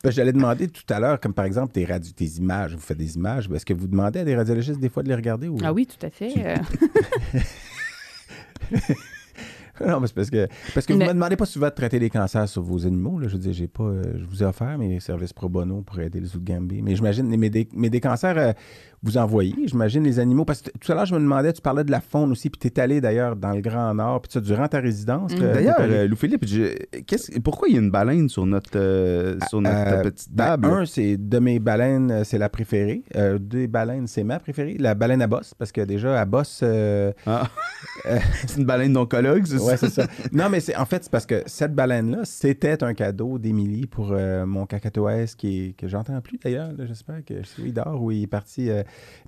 je- 0.05 0.11
j'allais 0.11 0.33
demander 0.33 0.67
tout 0.69 0.83
à 0.93 0.99
l'heure, 0.99 1.21
comme 1.21 1.33
par 1.33 1.45
exemple 1.45 1.73
tes, 1.73 1.85
radi- 1.85 2.13
tes 2.13 2.27
images, 2.39 2.75
vous 2.75 2.81
faites 2.81 2.99
des 2.99 3.17
images, 3.17 3.49
est-ce 3.55 3.65
que 3.67 3.75
vous 3.75 3.87
demandez 3.87 4.19
à 4.21 4.25
des 4.25 4.35
radiologistes 4.37 4.81
des 4.81 4.89
fois 4.89 5.03
de 5.05 5.09
les 5.09 5.15
regarder? 5.15 5.49
Ou... 5.49 5.59
Ah 5.63 5.73
oui, 5.73 5.87
tout 5.87 6.05
à 6.05 6.11
fait. 6.11 6.33
Non, 9.87 10.01
mais 10.01 10.07
c'est 10.07 10.15
parce 10.15 10.31
que, 10.31 10.47
parce 10.75 10.87
que 10.87 10.93
vous 10.93 10.99
Mais- 10.99 11.07
me 11.09 11.13
demandez 11.15 11.37
pas 11.37 11.47
souvent 11.47 11.69
de 11.69 11.73
traiter 11.75 11.99
des 11.99 12.11
cancers 12.11 12.49
sur 12.49 12.63
vos 12.63 12.87
animaux. 12.87 13.19
Là. 13.19 13.29
Je 13.29 13.35
veux 13.35 13.39
dire, 13.39 13.53
j'ai 13.53 13.69
pas, 13.69 13.85
euh, 13.85 14.03
je 14.19 14.25
vous 14.25 14.43
ai 14.43 14.47
offert 14.47 14.77
mes 14.79 15.01
services 15.01 15.33
pro 15.33 15.49
bono 15.49 15.83
pour 15.83 15.99
aider 16.01 16.21
les 16.21 16.29
Gambie. 16.41 16.83
Mais 16.83 16.95
j'imagine, 16.97 17.35
mais 17.37 17.51
des, 17.51 17.69
mais 17.75 17.91
des 17.91 18.01
cancers, 18.01 18.37
euh, 18.39 18.53
vous 19.03 19.17
en 19.17 19.27
voyez, 19.27 19.55
j'imagine, 19.67 20.03
les 20.05 20.19
animaux? 20.19 20.45
Parce 20.45 20.61
que 20.63 20.71
tout 20.79 20.91
à 20.91 20.95
l'heure, 20.95 21.07
je 21.07 21.15
me 21.15 21.21
demandais, 21.21 21.53
tu 21.53 21.63
parlais 21.63 21.85
de 21.85 21.91
la 21.91 22.01
faune 22.01 22.33
aussi, 22.33 22.51
puis 22.51 22.59
tu 22.61 22.67
es 22.69 22.81
allé 22.81 23.01
d'ailleurs 23.01 23.37
dans 23.37 23.53
le 23.53 23.61
Grand 23.61 23.95
Nord, 23.95 24.23
puis 24.23 24.33
ça, 24.33 24.41
durant 24.41 24.67
ta 24.69 24.81
résidence. 24.81 25.33
Mm. 25.35 25.39
t'as- 25.39 25.53
D'ailleurs, 25.55 25.77
euh, 25.81 26.09
Lou-Philippe, 26.09 26.45
je- 26.47 27.39
pourquoi 27.41 27.69
il 27.69 27.75
y 27.75 27.79
a 27.79 27.81
une 27.81 27.91
baleine 27.91 28.29
sur 28.29 28.45
notre, 28.47 28.71
euh, 28.77 29.37
sur 29.49 29.61
notre 29.61 29.77
Euh, 29.77 30.03
petite 30.03 30.33
ben, 30.33 30.45
table? 30.47 30.67
un, 30.67 30.87
c'est 30.87 31.17
de 31.17 31.39
mes 31.39 31.59
baleines, 31.59 32.11
euh, 32.11 32.25
c'est 32.25 32.39
la 32.39 32.49
préférée. 32.49 33.03
Euh, 33.17 33.39
deux 33.39 33.67
baleines, 33.67 34.07
c'est 34.07 34.25
ma 34.25 34.39
préférée. 34.39 34.77
La 34.79 34.95
baleine 34.95 35.23
à 35.23 35.27
bosse, 35.27 35.55
parce 35.55 35.73
que 35.73 35.81
déjà, 35.83 36.21
à 36.21 36.25
bosse. 36.25 36.61
euh, 36.63 37.13
Ah. 37.27 37.49
Euh, 38.07 38.19
c'est 38.47 38.57
une 38.59 38.65
baleine 38.65 38.93
d'oncologue, 38.93 39.45
c'est 39.47 39.59
Ouais, 39.61 39.77
ça? 39.77 39.89
c'est 39.89 40.03
ça. 40.03 40.07
Non, 40.33 40.49
mais 40.49 40.61
c'est 40.61 40.77
en 40.77 40.85
fait, 40.87 41.05
c'est 41.05 41.11
parce 41.13 41.27
que 41.27 41.43
cette 41.47 41.75
baleine-là, 41.75 42.21
c'était 42.25 42.83
un 42.83 42.95
cadeau 42.95 43.39
d'Émilie 43.39 43.87
pour 43.87 44.11
euh, 44.13 44.45
mon 44.47 44.67
cacatoès 44.67 45.35
qui 45.35 45.67
est, 45.69 45.73
que 45.77 45.89
j'entends 45.89 46.21
plus 46.21 46.39
d'ailleurs. 46.43 46.71
J'espère 46.87 47.25
que 47.25 47.35
je 47.43 47.71
dehors 47.71 48.03
ou 48.03 48.11
il 48.11 48.23
est 48.25 48.27
parti. 48.27 48.71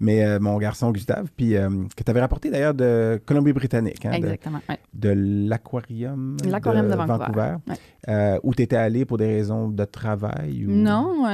Mais 0.00 0.24
euh, 0.24 0.38
mon 0.40 0.56
garçon 0.58 0.90
Gustave, 0.92 1.28
puis 1.36 1.56
euh, 1.56 1.68
que 1.96 2.02
tu 2.02 2.11
avais 2.11 2.20
rapporté 2.20 2.50
d'ailleurs 2.50 2.74
de 2.74 3.20
Colombie-Britannique, 3.26 4.04
hein, 4.06 4.11
de, 4.12 4.16
Exactement. 4.16 4.61
ouais. 4.68 4.78
de 4.94 5.08
l'aquarium 5.11 6.36
de 6.36 6.94
Vancouver, 6.96 7.56
ouais. 7.68 7.74
euh, 8.08 8.38
où 8.42 8.54
tu 8.54 8.62
étais 8.62 8.76
allé 8.76 9.04
pour 9.04 9.18
des 9.18 9.26
raisons 9.26 9.68
de 9.68 9.84
travail 9.84 10.66
ou... 10.66 10.70
Non, 10.70 11.24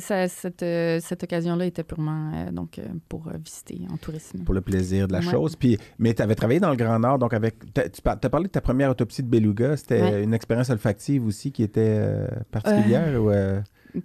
ça- 0.00 0.28
cette, 0.28 0.64
cette 1.02 1.22
occasion-là 1.22 1.66
était 1.66 1.84
purement 1.84 2.32
donc, 2.52 2.80
pour 3.08 3.28
visiter 3.44 3.80
en 3.92 3.96
tourisme. 3.96 4.40
pour 4.44 4.54
le 4.54 4.60
plaisir 4.60 5.06
de 5.08 5.12
la 5.12 5.20
Ouais. 5.20 5.24
chose. 5.30 5.56
Puis, 5.56 5.78
mais 5.98 6.12
tu 6.14 6.22
avais 6.22 6.34
travaillé 6.34 6.60
dans 6.60 6.70
le 6.70 6.76
Grand 6.76 6.98
Nord, 6.98 7.18
donc 7.18 7.32
avec. 7.32 7.54
Tu 7.74 7.80
as 8.04 8.16
parlé 8.28 8.46
de 8.46 8.52
ta 8.52 8.60
première 8.60 8.90
autopsie 8.90 9.22
de 9.22 9.28
beluga. 9.28 9.76
C'était 9.76 10.22
une 10.22 10.34
expérience 10.34 10.68
olfactive 10.70 11.26
aussi 11.26 11.52
qui 11.52 11.62
était 11.62 12.00
particulière 12.50 13.22
ou. 13.22 13.30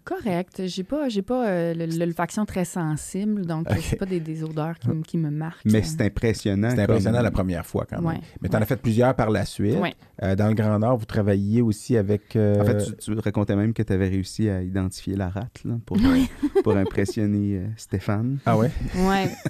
Correct. 0.03 0.61
J'ai 0.65 0.83
pas, 0.83 1.09
j'ai 1.09 1.21
pas 1.21 1.47
euh, 1.47 1.73
l'olfaction 1.97 2.45
très 2.45 2.65
sensible, 2.65 3.45
donc 3.45 3.69
euh, 3.69 3.73
Ok. 3.75 3.81
c'est 3.81 3.95
pas 3.97 4.05
des, 4.05 4.19
des 4.19 4.43
odeurs 4.43 4.75
qui, 5.07 5.17
me 5.17 5.29
marquent. 5.29 5.61
Mais 5.65 5.81
c'est 5.83 6.01
impressionnant. 6.01 6.69
C'est 6.69 6.75
comme- 6.75 6.83
impressionnant 6.95 7.21
la 7.21 7.31
première 7.31 7.65
fois 7.65 7.85
quand 7.89 7.97
même. 8.01 8.05
Ouais. 8.05 8.21
Mais 8.41 8.49
tu 8.49 8.55
en 8.55 8.61
as 8.61 8.65
fait 8.65 8.81
plusieurs 8.81 9.15
par 9.15 9.29
la 9.29 9.45
suite. 9.45 9.77
Ouais. 9.79 9.93
Euh, 10.23 10.35
dans 10.35 10.47
le 10.47 10.53
Grand 10.53 10.77
Nord, 10.79 10.97
vous 10.97 11.05
travailliez 11.05 11.61
aussi 11.61 11.97
avec. 11.97 12.35
euh, 12.35 12.61
En 12.61 12.65
fait, 12.65 12.83
tu, 12.85 12.95
tu 12.97 13.13
racontais 13.19 13.55
même 13.55 13.73
que 13.73 13.83
tu 13.83 13.91
avais 13.93 14.07
réussi 14.09 14.49
à 14.49 14.61
identifier 14.61 15.15
la 15.15 15.29
rate 15.29 15.61
là, 15.65 15.75
pour, 15.85 15.97
pour 16.63 16.75
impressionner 16.77 17.57
euh, 17.57 17.65
Stéphane. 17.77 18.39
Ah 18.45 18.57
ouais? 18.57 18.71
Ouais. 18.95 19.29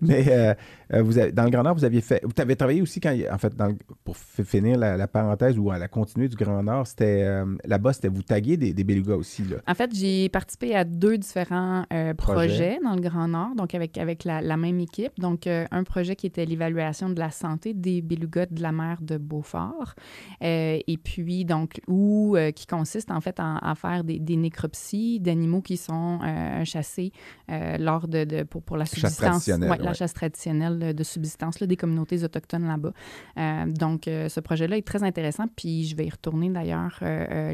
Mais 0.00 0.24
euh, 0.92 1.02
vous 1.02 1.18
avez- 1.18 1.32
dans 1.32 1.42
le 1.44 1.50
Grand 1.50 1.64
Nord, 1.64 1.74
vous 1.74 1.84
aviez 1.84 2.00
fait. 2.00 2.20
Vous 2.22 2.30
avez 2.40 2.54
travaillé 2.54 2.80
aussi 2.80 3.00
quand. 3.00 3.12
En 3.32 3.38
fait, 3.38 3.54
dans 3.56 3.66
le- 3.66 3.76
pour 4.04 4.16
finir 4.16 4.78
la, 4.78 4.96
la 4.96 5.08
parenthèse 5.08 5.58
ou 5.58 5.70
à 5.72 5.78
la 5.78 5.88
continuer 5.88 6.28
du 6.28 6.36
Grand 6.36 6.62
Nord, 6.62 6.86
c'était. 6.86 7.22
euh, 7.24 7.44
Là-bas, 7.64 7.92
c'était 7.92 8.06
vous 8.08 8.22
taguer 8.22 8.56
des, 8.56 8.72
des 8.72 8.84
belugas 8.84 9.16
aussi. 9.16 9.27
Là. 9.38 9.56
En 9.66 9.74
fait, 9.74 9.94
j'ai 9.94 10.28
participé 10.28 10.74
à 10.74 10.84
deux 10.84 11.18
différents 11.18 11.84
euh, 11.92 12.14
Projets. 12.14 12.48
projets 12.48 12.78
dans 12.82 12.94
le 12.94 13.00
Grand 13.00 13.28
Nord, 13.28 13.54
donc 13.56 13.74
avec, 13.74 13.98
avec 13.98 14.24
la, 14.24 14.40
la 14.40 14.56
même 14.56 14.80
équipe. 14.80 15.12
Donc, 15.18 15.46
euh, 15.46 15.66
un 15.70 15.84
projet 15.84 16.16
qui 16.16 16.26
était 16.26 16.44
l'évaluation 16.46 17.10
de 17.10 17.18
la 17.18 17.30
santé 17.30 17.74
des 17.74 18.02
belugas 18.02 18.46
de 18.50 18.62
la 18.62 18.72
mer 18.72 18.98
de 19.02 19.16
Beaufort. 19.18 19.94
Euh, 20.42 20.78
et 20.86 20.96
puis, 20.96 21.44
donc, 21.44 21.80
où, 21.88 22.36
qui 22.54 22.66
consiste 22.66 23.10
en 23.10 23.20
fait 23.20 23.36
à 23.38 23.74
faire 23.74 24.04
des, 24.04 24.18
des 24.18 24.36
nécropsies 24.36 25.20
d'animaux 25.20 25.60
qui 25.62 25.76
sont 25.76 26.18
chassés 26.64 27.12
lors 27.78 28.08
de, 28.08 28.24
de- 28.24 28.42
pour, 28.42 28.62
pour 28.62 28.76
la 28.76 28.84
Chasse 28.84 29.00
subsistance. 29.00 29.18
traditionnelle, 29.30 29.70
Ouais, 29.70 29.78
La 29.78 29.94
chasse 29.94 30.14
traditionnelle 30.14 30.94
de 30.94 31.02
subsistance 31.04 31.60
là, 31.60 31.66
des 31.66 31.76
communautés 31.76 32.22
autochtones 32.24 32.66
là-bas. 32.66 32.92
Donc, 33.66 34.02
ce 34.06 34.40
projet-là 34.40 34.76
est 34.76 34.86
très 34.86 35.02
intéressant. 35.02 35.44
Puis, 35.56 35.84
je 35.84 35.96
vais 35.96 36.06
y 36.06 36.10
retourner 36.10 36.50
d'ailleurs 36.50 36.98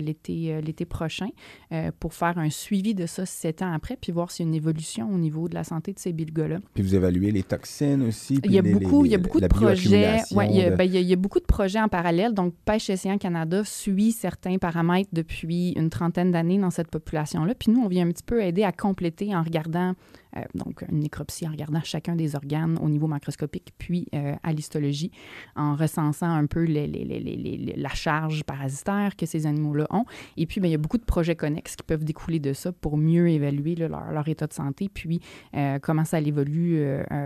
l'été 0.01 0.61
l'été 0.63 0.85
prochain 0.85 1.29
euh, 1.73 1.91
pour 1.99 2.15
faire 2.15 2.39
un 2.39 2.51
suivi 2.51 2.95
de 2.95 3.07
ça 3.07 3.27
sept 3.27 3.63
ans 3.63 3.73
après, 3.73 3.97
puis 4.01 4.13
voir 4.13 4.31
s'il 4.31 4.45
y 4.45 4.49
a 4.49 4.51
une 4.51 4.55
évolution 4.55 5.09
au 5.13 5.19
niveau 5.19 5.49
de 5.49 5.55
la 5.55 5.65
santé 5.65 5.93
de 5.93 5.99
ces 5.99 6.13
belugas-là. 6.13 6.59
Puis 6.75 6.83
vous 6.83 6.95
évaluez 6.95 7.31
les 7.33 7.43
toxines 7.43 8.03
aussi. 8.03 8.41
puis 8.41 8.51
Il 8.51 8.55
y 8.55 8.59
a 8.59 8.63
les- 8.63 8.73
beaucoup, 8.73 9.03
les- 9.03 9.09
il 9.09 9.13
y 9.13 9.15
a 9.15 9.19
beaucoup 9.19 9.41
de 9.41 9.47
projets. 9.47 10.21
Ouais, 10.33 10.49
il, 10.51 10.57
y 10.57 10.63
a, 10.63 10.71
de- 10.71 10.77
ben, 10.77 10.85
il 10.85 10.93
y 10.93 10.97
a- 10.97 11.01
il 11.01 11.07
y 11.09 11.13
a 11.13 11.17
beaucoup 11.17 11.41
de 11.41 11.45
projets 11.47 11.81
en 11.81 11.89
parallèle. 11.89 12.35
Donc, 12.35 12.55
Pêche 12.65 12.91
Océan 12.91 13.19
Canada 13.19 13.63
suit 13.65 14.13
certains 14.13 14.59
paramètres 14.59 15.11
depuis 15.13 15.71
une 15.73 15.91
trentaine 15.91 16.31
d'années 16.31 16.59
dans 16.59 16.71
cette 16.71 16.89
population-là. 16.89 17.55
Puis 17.55 17.73
nous, 17.73 17.81
on 17.83 17.89
vient 17.89 18.07
un 18.07 18.11
petit 18.11 18.23
peu 18.25 18.43
aider 18.43 18.65
à 18.65 18.73
compléter 18.73 19.35
en 19.35 19.43
regardant, 19.43 19.95
euh, 20.37 20.43
donc 20.55 20.85
une 20.91 21.01
nécropsie, 21.01 21.47
en 21.47 21.51
regardant 21.51 21.81
chacun 21.83 22.17
des 22.17 22.37
organes 22.37 22.79
au 22.81 22.89
niveau 22.89 23.07
macroscopique, 23.07 23.73
puis 23.79 24.07
euh, 24.15 24.35
à 24.43 24.53
l'histologie, 24.53 25.11
en 25.57 25.75
recensant 25.77 26.31
un 26.31 26.47
peu 26.47 26.65
la 26.65 27.95
charge 27.95 28.45
parasitaire 28.45 29.17
que 29.17 29.27
ces 29.27 29.47
animaux-là 29.47 29.87
ont. 29.91 30.05
Et 30.37 30.47
puis, 30.47 30.61
ben, 30.61 30.69
il 30.69 30.73
y 30.73 30.75
a 30.75 30.79
beaucoup 30.79 30.99
de 30.99 31.05
projets 31.05 31.37
connexes 31.37 31.77
qui 31.77 31.83
peuvent 31.83 32.05
découler 32.05 32.39
de 32.39 32.53
ça 32.53 32.73
pour 32.73 32.97
mieux 32.97 33.29
évaluer 33.29 33.75
leur, 33.75 34.29
état 34.29 34.47
de 34.47 34.53
santé, 34.53 34.89
puis 34.93 35.21
euh, 35.55 35.79
comment 35.81 36.05
ça 36.05 36.21
évolue 36.21 36.83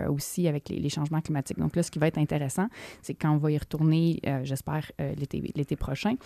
aussi 0.09 0.49
avec 0.49 0.69
les, 0.69 0.89
changements 0.89 1.21
climatiques. 1.21 1.59
Donc 1.59 1.77
là, 1.77 1.83
ce 1.83 1.91
qui 1.91 1.99
va 1.99 2.09
être 2.09 2.19
intéressant, 2.19 2.67
c'est 3.03 3.15
quand 3.15 3.31
on 3.31 3.37
va 3.37 3.53
y 3.53 3.59
retourner, 3.59 4.21
j'espère, 4.43 4.91
l'été 4.99 5.77
prochain, 5.77 6.17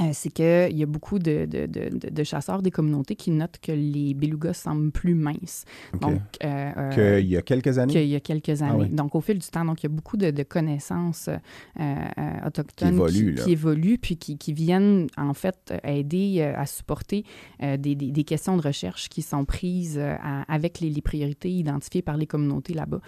euh, 0.00 0.10
c'est 0.12 0.30
qu'il 0.30 0.76
y 0.76 0.82
a 0.82 0.86
beaucoup 0.86 1.18
de, 1.18 1.44
de- 1.46 1.66
de- 1.66 1.88
de- 1.96 2.10
de 2.10 2.24
chasseurs 2.24 2.62
des 2.62 2.70
communautés 2.70 3.16
qui 3.16 3.30
notent 3.30 3.58
que 3.60 3.72
les 3.72 4.14
belugas 4.14 4.54
semblent 4.54 4.90
plus 4.92 5.14
minces. 5.14 5.64
Donc, 6.00 6.20
euh, 6.44 6.70
euh, 6.76 7.18
Qu'il 7.20 7.28
y 7.28 7.36
a 7.36 7.42
quelques 7.42 7.78
années? 7.78 7.92
qu'il 7.92 8.06
y 8.08 8.14
a 8.14 8.20
quelques 8.20 8.62
années. 8.62 8.72
Ah 8.74 8.78
oui. 8.78 8.88
Donc, 8.90 9.14
au 9.14 9.20
fil 9.20 9.38
du 9.38 9.46
temps, 9.48 9.64
donc, 9.64 9.82
il 9.82 9.84
y 9.84 9.86
a 9.86 9.94
beaucoup 9.94 10.16
de, 10.16 10.30
connaissances 10.44 11.28
euh, 11.28 11.36
euh, 11.80 12.46
autochtones 12.46 12.88
Qui 12.90 12.94
évoluent, 12.94 13.34
qui 13.34 13.50
évoluent, 13.52 13.98
puis 13.98 14.16
qui, 14.16 14.38
qui 14.38 14.52
viennent, 14.52 15.08
en 15.16 15.34
fait, 15.34 15.72
aider 15.84 16.42
à 16.42 16.64
supporter 16.66 17.24
des, 17.60 17.76
des- 17.94 17.94
des 18.12 18.24
questions 18.24 18.56
de 18.56 18.62
recherche 18.62 19.08
qui 19.08 19.22
sont 19.22 19.44
prises 19.44 19.98
à- 19.98 20.42
avec 20.52 20.80
les, 20.80 20.90
les 20.90 21.02
priorités 21.02 21.50
identifiées 21.50 22.02
par 22.02 22.16
les 22.16 22.26
communautés 22.26 22.74
là-bas. 22.74 23.00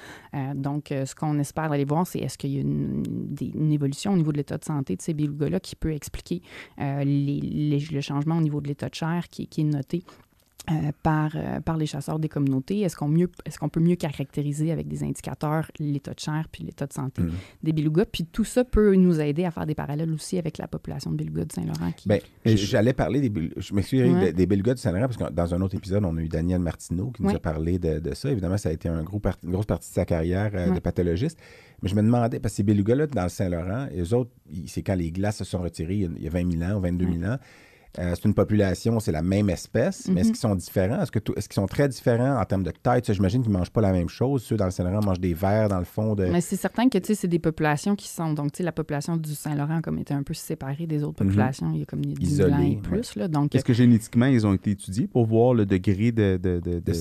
Donc, 0.54 0.88
ce 0.90 1.14
qu'on 1.14 1.38
espère 1.38 1.72
aller 1.72 1.84
voir, 1.84 2.06
c'est 2.06 2.18
est-ce 2.20 2.36
qu'il 2.38 2.50
y 2.54 2.58
a 2.58 2.60
une, 2.62 3.02
des- 3.04 3.52
une 3.54 3.72
évolution 3.72 4.12
au 4.12 4.16
niveau 4.16 4.32
de 4.32 4.38
l'état 4.38 4.58
de 4.58 4.64
santé 4.64 4.96
de 4.96 5.02
ces 5.02 5.14
belugas-là 5.14 5.60
qui 5.60 5.76
peut 5.76 5.92
expliquer 5.92 6.42
les- 6.78 7.40
les- 7.40 7.86
le 7.92 8.00
changement 8.00 8.38
au 8.38 8.42
niveau 8.42 8.60
de 8.60 8.68
l'état 8.68 8.88
de 8.88 8.94
chair 8.94 9.28
qui, 9.30 9.46
qui 9.46 9.62
est 9.62 9.64
noté 9.64 10.02
euh, 10.70 10.92
par, 11.02 11.32
euh, 11.34 11.58
par 11.60 11.78
les 11.78 11.86
chasseurs 11.86 12.18
des 12.18 12.28
communautés? 12.28 12.80
Est-ce 12.80 12.94
qu'on 12.94 13.08
mieux, 13.08 13.30
est-ce 13.46 13.58
qu'on 13.58 13.70
peut 13.70 13.80
mieux 13.80 13.96
caractériser 13.96 14.70
avec 14.70 14.86
des 14.88 15.02
indicateurs 15.02 15.70
l'état 15.78 16.12
de 16.12 16.20
chair 16.20 16.46
puis 16.52 16.62
l'état 16.64 16.86
de 16.86 16.92
santé 16.92 17.22
Mm. 17.22 17.30
des 17.62 17.72
belugas? 17.72 18.04
Puis 18.04 18.26
tout 18.26 18.44
ça 18.44 18.62
peut 18.62 18.94
nous 18.94 19.20
aider 19.20 19.44
à 19.46 19.50
faire 19.50 19.64
des 19.66 19.74
parallèles 19.74 20.12
aussi 20.12 20.38
avec 20.38 20.58
la 20.58 20.68
population 20.68 21.10
de 21.12 21.16
belugas 21.16 21.46
de 21.46 21.52
Saint-Laurent. 21.52 21.90
Qui... 21.96 22.08
Ben, 22.08 22.20
j'allais 22.44 22.92
parler 22.92 23.26
des 23.26 23.50
je 23.56 23.74
m'excuse 23.74 24.00
Eric, 24.00 24.12
Ouais. 24.14 24.20
des, 24.26 24.32
des 24.34 24.46
belugas 24.46 24.74
du 24.74 24.80
Saint-Laurent 24.82 25.08
parce 25.08 25.16
que 25.16 25.32
dans 25.32 25.54
un 25.54 25.60
autre 25.62 25.74
épisode, 25.76 26.04
on 26.04 26.16
a 26.18 26.20
eu 26.20 26.28
Daniel 26.28 26.60
Martineau 26.60 27.10
qui 27.10 27.22
nous 27.22 27.30
Ouais. 27.30 27.36
a 27.36 27.40
parlé 27.40 27.78
de, 27.78 27.98
de 27.98 28.14
ça. 28.14 28.30
Évidemment, 28.30 28.58
ça 28.58 28.68
a 28.68 28.72
été 28.72 28.88
un 28.88 29.02
gros 29.02 29.18
part- 29.18 29.38
une 29.42 29.52
grosse 29.52 29.66
partie 29.66 29.88
de 29.88 29.94
sa 29.94 30.04
carrière 30.04 30.50
euh, 30.54 30.70
de 30.74 30.78
pathologiste. 30.78 31.38
Mais 31.82 31.88
je 31.88 31.94
me 31.94 32.02
demandais, 32.02 32.40
parce 32.40 32.52
que 32.52 32.56
ces 32.56 32.62
belugas-là 32.62 33.06
dans 33.06 33.22
le 33.22 33.28
Saint-Laurent, 33.28 33.88
eux 33.96 34.14
autres, 34.14 34.30
c'est 34.66 34.82
quand 34.82 34.94
les 34.94 35.10
glaces 35.10 35.38
se 35.38 35.44
sont 35.44 35.60
retirées 35.62 35.94
il 35.94 36.00
y 36.02 36.04
a- 36.06 36.10
il 36.16 36.22
y 36.24 36.26
a 36.26 36.30
20 36.30 36.50
000 36.58 36.62
ans 36.70 36.76
ou 36.76 36.80
22 36.80 37.06
000 37.20 37.24
ans. 37.32 37.36
Euh, 37.98 38.12
c'est 38.14 38.24
une 38.24 38.34
population, 38.34 39.00
c'est 39.00 39.10
la 39.10 39.22
même 39.22 39.50
espèce, 39.50 40.06
mais 40.08 40.20
est-ce 40.20 40.28
Mhm. 40.28 40.32
qu'ils 40.34 40.40
sont 40.40 40.54
différents? 40.54 41.02
Est-ce, 41.02 41.10
qu'ils 41.10 41.52
sont 41.54 41.66
très 41.66 41.88
différents 41.88 42.40
en 42.40 42.44
termes 42.44 42.62
de 42.62 42.70
taille? 42.70 43.02
Tu 43.02 43.06
sais, 43.08 43.14
J'imagine 43.14 43.42
qu'ils 43.42 43.50
ne 43.52 43.58
mangent 43.58 43.70
pas 43.70 43.80
la 43.80 43.90
même 43.92 44.08
chose. 44.08 44.42
Ceux 44.44 44.56
dans 44.56 44.66
le 44.66 44.70
Saint-Laurent 44.70 45.04
mangent 45.04 45.18
des 45.20 45.34
vers 45.34 45.68
dans 45.68 45.78
le 45.80 45.84
fond 45.84 46.14
de. 46.14 46.26
Mais 46.26 46.40
c'est 46.40 46.54
certain 46.56 46.88
que 46.88 46.98
tu 46.98 47.06
sais, 47.08 47.14
c'est 47.16 47.28
des 47.28 47.38
populations 47.40 47.96
qui 47.96 48.08
sont. 48.08 48.32
Donc, 48.32 48.52
tu 48.52 48.58
sais, 48.58 48.62
la 48.62 48.70
population 48.72 49.16
du 49.16 49.34
Saint-Laurent 49.34 49.78
a 49.78 49.82
comme 49.82 49.98
été 49.98 50.14
un 50.14 50.22
peu 50.22 50.34
séparée 50.34 50.86
des 50.86 51.02
autres 51.02 51.22
Mhm. 51.24 51.30
populations. 51.30 51.70
Il 51.74 51.80
y 51.80 51.82
a 51.82 51.86
comme 51.86 52.04
10 52.04 52.14
000 52.14 52.30
Isolée, 52.48 52.52
ans 52.52 52.58
et 52.60 52.68
ouais. 52.76 52.76
plus. 52.76 53.16
Là, 53.16 53.26
donc, 53.26 53.54
Est-ce 53.54 53.64
que 53.64 53.72
génétiquement, 53.72 54.26
ils 54.26 54.46
ont 54.46 54.54
été 54.54 54.70
étudiés 54.70 55.08
pour 55.08 55.26
voir 55.26 55.54
le 55.54 55.66
degré 55.66 56.12
de. 56.12 56.38
de, 56.40 56.60
de, 56.60 56.78
de 56.78 56.92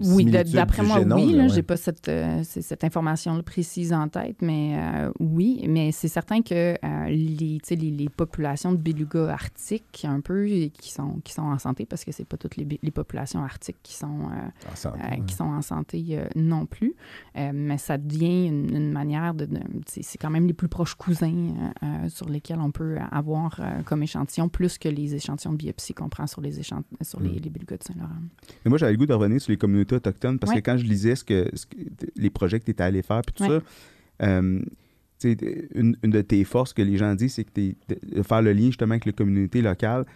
Oui, 0.00 0.24
d'après 0.26 0.82
moi, 0.82 0.98
génome, 0.98 1.18
oui. 1.20 1.34
ouais. 1.36 1.48
J'ai 1.48 1.62
pas 1.62 1.76
cette, 1.78 2.08
euh, 2.08 2.42
cette 2.44 2.84
information 2.84 3.42
précise 3.42 3.92
en 3.92 4.08
tête, 4.08 4.36
mais 4.42 4.76
euh, 4.78 5.10
oui. 5.20 5.64
Mais 5.68 5.92
c'est 5.92 6.08
certain 6.08 6.42
que 6.42 6.54
euh, 6.84 7.08
les, 7.08 7.58
tu 7.58 7.60
sais, 7.64 7.76
les, 7.76 7.90
les 7.90 8.08
populations 8.08 8.72
de 8.72 8.76
belugas 8.78 9.28
arctiques, 9.30 10.04
un 10.08 10.20
peu, 10.26 10.48
et 10.48 10.70
qui 10.70 10.90
sont, 10.92 11.20
qui 11.24 11.32
sont 11.32 11.42
en 11.42 11.58
santé, 11.58 11.86
parce 11.86 12.04
que 12.04 12.12
c'est 12.12 12.24
pas 12.24 12.36
toutes 12.36 12.56
les, 12.56 12.66
populations 12.90 13.42
arctiques 13.42 13.76
qui 13.82 13.94
sont, 13.94 14.28
euh, 14.30 14.70
En 14.72 14.76
santé, 14.76 14.98
euh, 15.02 15.24
qui 15.24 15.34
sont 15.34 15.44
en 15.44 15.62
santé 15.62 16.04
euh, 16.12 16.26
non 16.34 16.66
plus. 16.66 16.94
Mais 17.34 17.78
ça 17.78 17.98
devient 17.98 18.46
une, 18.46 18.74
une 18.74 18.92
manière 18.92 19.34
de. 19.34 19.44
de- 19.46 19.60
c'est 19.86 20.18
quand 20.18 20.30
même 20.30 20.46
les 20.46 20.52
plus 20.54 20.68
proches 20.68 20.94
cousins 20.94 21.54
sur 22.08 22.28
lesquels 22.28 22.58
on 22.60 22.70
peut 22.70 22.96
avoir 23.10 23.60
comme 23.84 24.02
échantillon, 24.02 24.48
plus 24.48 24.78
que 24.78 24.88
les 24.88 25.14
échantillons 25.14 25.52
de 25.52 25.58
biopsie 25.58 25.94
qu'on 25.94 26.08
prend 26.08 26.26
sur 26.26 26.40
les, 26.40 26.58
échant- 26.60 26.82
sur 27.02 27.20
les, 27.20 27.30
Mm. 27.30 27.40
les 27.44 27.50
belugas 27.50 27.76
de 27.78 27.82
Saint-Laurent. 27.84 28.20
Mais 28.64 28.68
moi, 28.70 28.78
j'avais 28.78 28.92
le 28.92 28.98
goût 28.98 29.06
de 29.06 29.12
revenir 29.14 29.40
sur 29.40 29.50
les 29.52 29.58
communautés 29.58 29.94
autochtones 29.96 30.38
parce 30.38 30.52
Ouais. 30.52 30.60
que 30.62 30.70
quand 30.70 30.76
je 30.78 30.84
lisais 30.84 31.14
ce 31.16 31.24
que, 31.24 31.48
ce 31.54 31.66
que- 31.66 31.76
les 32.16 32.30
projets 32.30 32.58
que 32.60 32.64
tu 32.64 32.70
étais 32.72 32.82
allé 32.82 33.02
faire, 33.02 33.20
puis 33.22 33.34
tout 33.34 33.44
Ouais. 33.50 33.60
ça, 34.20 34.40
une, 35.24 35.96
une 36.02 36.10
de 36.10 36.20
tes 36.20 36.44
forces 36.44 36.72
que 36.72 36.82
les 36.82 36.96
gens 36.96 37.14
disent, 37.14 37.34
c'est 37.34 37.44
que 37.44 37.60
de 37.60 38.22
faire 38.22 38.42
le 38.42 38.52
lien 38.52 38.66
justement 38.66 38.92
avec 38.92 39.06
les 39.06 39.12
communautés 39.12 39.62
locales. 39.62 40.06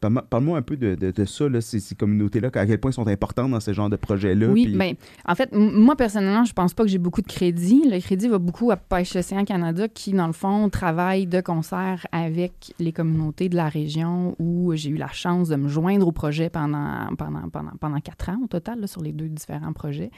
Parle-moi 0.00 0.58
un 0.58 0.62
peu 0.62 0.76
de, 0.76 0.94
de, 0.94 1.10
de 1.10 1.24
ça, 1.24 1.48
là, 1.48 1.60
ces, 1.60 1.80
ces 1.80 1.94
communautés-là, 1.94 2.48
à 2.54 2.66
quel 2.66 2.78
point 2.78 2.90
elles 2.90 2.94
sont 2.94 3.06
importantes 3.08 3.50
dans 3.50 3.60
ce 3.60 3.72
genre 3.72 3.90
de 3.90 3.96
projet-là. 3.96 4.46
Oui, 4.48 4.66
puis- 4.66 4.76
ben, 4.76 4.94
en 5.26 5.34
fait, 5.34 5.50
moi, 5.52 5.96
personnellement, 5.96 6.44
je 6.44 6.52
pense 6.52 6.74
pas 6.74 6.82
que 6.84 6.88
j'ai 6.90 6.98
beaucoup 6.98 7.22
de 7.22 7.26
crédit. 7.26 7.82
Le 7.90 8.00
crédit 8.00 8.28
va 8.28 8.38
beaucoup 8.38 8.70
à 8.70 8.76
Pêche 8.76 9.16
Océan 9.16 9.44
Canada, 9.44 9.88
qui, 9.88 10.12
dans 10.12 10.26
le 10.26 10.32
fond, 10.32 10.68
travaille 10.68 11.26
de 11.26 11.40
concert 11.40 12.06
avec 12.12 12.72
les 12.78 12.92
communautés 12.92 13.48
de 13.48 13.56
la 13.56 13.68
région 13.68 14.36
où 14.38 14.72
j'ai 14.74 14.90
eu 14.90 14.96
la 14.96 15.08
chance 15.08 15.48
de 15.48 15.56
me 15.56 15.68
joindre 15.68 16.06
au 16.06 16.12
projet 16.12 16.50
pendant, 16.50 17.06
pendant, 17.16 17.48
pendant, 17.48 17.72
pendant 17.80 18.00
quatre 18.00 18.28
ans 18.28 18.38
au 18.44 18.46
total, 18.46 18.80
là, 18.80 18.86
sur 18.86 19.02
les 19.02 19.12
deux 19.12 19.28
différents 19.28 19.72
projets. 19.72 20.10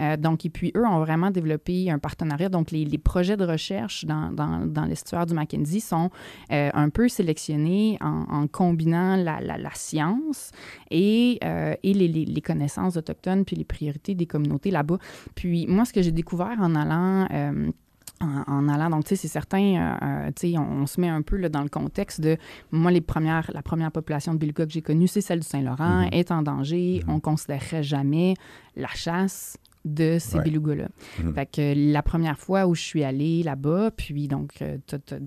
Euh, 0.00 0.16
donc, 0.16 0.44
et 0.46 0.50
puis, 0.50 0.72
eux 0.76 0.84
ont 0.86 1.00
vraiment 1.00 1.30
développé 1.30 1.90
un 1.90 1.98
partenariat. 1.98 2.48
Donc, 2.48 2.70
les, 2.70 2.84
les 2.84 2.98
projets 2.98 3.36
de 3.36 3.44
recherche 3.44 4.04
dans, 4.04 4.32
dans, 4.32 4.66
dans 4.66 4.84
l'estuaire 4.84 5.26
du 5.26 5.34
Mackenzie 5.34 5.80
sont 5.80 6.10
euh, 6.52 6.70
un 6.72 6.88
peu 6.88 7.08
sélectionnés 7.08 7.98
en, 8.00 8.24
en 8.30 8.46
combinant 8.46 9.16
la, 9.26 9.40
la- 9.40 9.58
la 9.58 9.74
science 9.74 10.50
et, 10.90 11.38
euh, 11.44 11.74
et 11.82 11.92
les, 11.92 12.08
les- 12.08 12.24
les 12.36 12.40
connaissances 12.40 12.96
autochtones 12.96 13.44
puis 13.44 13.56
les 13.56 13.64
priorités 13.64 14.14
des 14.14 14.26
communautés 14.26 14.70
là-bas. 14.70 14.98
Puis 15.34 15.66
moi, 15.66 15.84
ce 15.84 15.92
que 15.92 16.02
j'ai 16.02 16.12
découvert 16.12 16.56
en 16.60 16.74
allant... 16.74 17.26
euh, 17.32 17.70
en, 18.18 18.44
en 18.46 18.68
allant, 18.70 18.88
donc, 18.88 19.04
tu 19.04 19.10
sais, 19.10 19.16
c'est 19.16 19.28
certain, 19.28 19.98
euh, 20.02 20.30
tu 20.34 20.52
sais, 20.52 20.56
on, 20.58 20.62
on 20.82 20.86
se 20.86 20.98
met 21.02 21.08
un 21.10 21.20
peu 21.20 21.36
là, 21.36 21.50
dans 21.50 21.62
le 21.62 21.68
contexte 21.68 22.18
de, 22.22 22.38
moi, 22.72 22.90
les 22.90 23.02
premières, 23.02 23.50
la 23.52 23.60
première 23.60 23.92
population 23.92 24.32
de 24.32 24.38
belugas 24.38 24.64
que 24.64 24.72
j'ai 24.72 24.80
connue, 24.80 25.06
c'est 25.06 25.20
celle 25.20 25.40
du 25.40 25.46
Saint-Laurent, 25.46 26.04
Mhm. 26.04 26.08
est 26.12 26.30
en 26.30 26.40
danger, 26.40 27.02
Mhm. 27.06 27.14
on 27.14 27.20
considérerait 27.20 27.82
jamais 27.82 28.32
la 28.74 28.88
chasse 28.88 29.58
de 29.86 30.18
ces 30.20 30.36
Ouais. 30.38 30.44
belugas-là. 30.44 30.88
Mhm. 31.22 31.32
Fait 31.34 31.46
que 31.46 31.92
la 31.92 32.02
première 32.02 32.38
fois 32.38 32.66
où 32.66 32.74
je 32.74 32.82
suis 32.82 33.04
allée 33.04 33.42
là-bas, 33.42 33.90
puis 33.96 34.28
donc, 34.28 34.50
euh, 34.60 34.76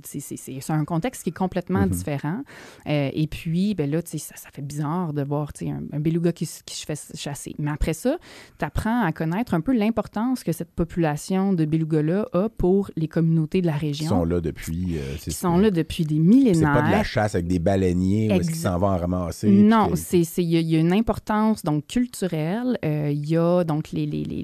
c'est- 0.03 0.19
c'est 0.19 0.37
c'est- 0.37 0.59
c'est 0.59 0.73
un 0.73 0.85
contexte 0.85 1.23
qui 1.23 1.29
est 1.29 1.37
complètement 1.37 1.81
Mhm. 1.83 1.89
différent. 1.89 2.43
Euh, 2.87 3.09
et 3.13 3.27
puis, 3.27 3.73
ben 3.73 3.89
là, 3.89 4.01
tu 4.01 4.11
sais, 4.11 4.17
ça, 4.17 4.35
ça 4.35 4.49
fait 4.53 4.61
bizarre 4.61 5.13
de 5.13 5.23
voir 5.23 5.53
tu 5.53 5.65
sais, 5.65 5.71
un, 5.71 5.81
un 5.93 5.99
beluga 5.99 6.31
qui, 6.31 6.47
qui 6.65 6.75
se 6.75 6.85
fait 6.85 6.99
chasser. 7.15 7.55
Mais 7.57 7.71
après 7.71 7.93
ça, 7.93 8.17
tu 8.59 8.65
apprends 8.65 9.01
à 9.03 9.11
connaître 9.11 9.53
un 9.53 9.61
peu 9.61 9.73
l'importance 9.75 10.43
que 10.43 10.51
cette 10.51 10.71
population 10.71 11.53
de 11.53 11.65
belugas-là 11.65 12.27
a 12.33 12.49
pour 12.49 12.91
les 12.97 13.07
communautés 13.07 13.61
de 13.61 13.67
la 13.67 13.73
Qui 13.79 13.87
région. 13.87 14.09
sont 14.09 14.25
là 14.25 14.41
depuis. 14.41 14.97
euh, 14.97 15.01
c'est- 15.19 15.31
qui 15.31 15.37
sont 15.37 15.57
là 15.57 15.71
depuis 15.71 16.03
des 16.05 16.15
C'est 16.15 16.21
millénaires. 16.21 16.73
pas 16.73 16.81
de 16.81 16.91
la 16.91 17.03
chasse 17.03 17.35
avec 17.35 17.47
des 17.47 17.59
baleiniers 17.59 18.27
où 18.29 18.33
est-ce 18.33 18.41
qu'ils 18.41 18.49
Exact. 18.57 18.69
s'en 18.73 18.77
vont 18.79 18.87
en 18.87 18.97
ramasser. 18.97 19.49
Non, 19.49 19.91
c'est 19.95 20.23
c'est- 20.23 20.43
il 20.43 20.49
y, 20.49 20.57
a- 20.57 20.59
il 20.59 20.69
y 20.69 20.75
a 20.75 20.79
une 20.79 20.91
importance 20.93 21.63
donc 21.63 21.85
culturelle. 21.87 22.77
Euh, 22.83 23.09
il 23.11 23.25
y 23.29 23.37
a 23.37 23.63
donc 23.63 23.91
les, 23.91 24.05
les, 24.05 24.23
les, 24.23 24.43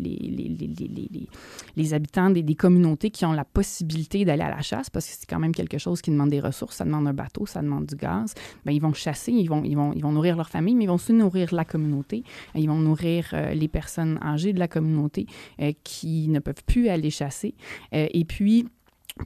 les, 1.75 1.93
habitants 1.93 2.29
des, 2.29 2.43
des 2.43 2.55
communautés 2.55 3.09
qui 3.09 3.25
ont 3.25 3.33
la 3.33 3.45
possibilité 3.45 4.25
d'aller 4.25 4.43
à 4.43 4.49
la 4.49 4.61
chasse 4.61 4.89
parce 4.89 5.05
que 5.05 5.13
c'est 5.19 5.25
quand 5.27 5.39
même 5.39 5.53
quelque 5.53 5.77
chose 5.77 6.01
qui 6.01 6.11
demande 6.11 6.29
des 6.29 6.39
ressources. 6.39 6.77
Ça 6.77 6.85
demande 6.85 7.07
un 7.07 7.13
bateau, 7.13 7.45
ça 7.45 7.61
demande 7.61 7.85
du 7.85 7.95
gaz. 7.95 8.33
Ben, 8.65 8.71
ils 8.71 8.81
vont 8.81 8.93
chasser, 8.93 9.31
ils 9.31 9.47
vont, 9.47 9.63
ils, 9.63 9.75
vont, 9.75 9.93
ils 9.93 10.01
vont 10.01 10.11
nourrir 10.11 10.35
leur 10.35 10.49
famille, 10.49 10.75
mais 10.75 10.85
ils 10.85 10.87
vont 10.87 10.95
aussi 10.95 11.13
nourrir 11.13 11.53
la 11.53 11.65
communauté. 11.65 12.23
Euh, 12.55 12.59
Ils 12.59 12.67
vont 12.67 12.79
nourrir 12.79 13.29
euh, 13.33 13.53
les 13.53 13.67
personnes 13.67 14.19
âgées 14.23 14.53
de 14.53 14.59
la 14.59 14.67
communauté 14.67 15.25
euh, 15.61 15.71
qui 15.83 16.27
ne 16.27 16.39
peuvent 16.39 16.63
plus 16.65 16.89
aller 16.89 17.09
chasser. 17.09 17.55
Et 17.91 18.25
puis, 18.25 18.67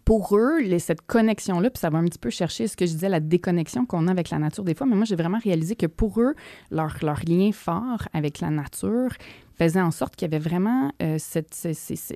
pour 0.06 0.38
eux, 0.38 0.60
cette 0.80 1.02
connexion-là, 1.02 1.70
puis 1.70 1.80
ça 1.80 1.90
va 1.90 1.98
un 1.98 2.06
petit 2.06 2.20
peu 2.20 2.30
chercher 2.30 2.68
ce 2.68 2.78
que 2.78 2.86
je 2.86 2.92
disais, 2.92 3.10
la 3.10 3.20
déconnexion 3.20 3.86
qu'on 3.86 4.08
a 4.08 4.12
avec 4.12 4.30
la 4.30 4.38
nature 4.38 4.64
des 4.64 4.76
fois, 4.76 4.86
mais 4.86 4.96
moi, 4.96 5.06
j'ai 5.06 5.16
vraiment 5.16 5.40
réalisé 5.40 5.76
que 5.76 5.88
pour 5.88 6.20
eux, 6.22 6.36
leur, 6.70 6.98
leur 7.02 7.22
lien 7.28 7.52
fort 7.52 8.08
avec 8.14 8.40
la 8.40 8.50
nature 8.50 9.10
faisait 9.60 9.82
en 9.82 9.92
sorte 9.92 10.16
qu'il 10.16 10.32
y 10.32 10.34
avait 10.34 10.44
vraiment 10.44 10.92
euh, 11.02 11.18
cette, 11.20 11.68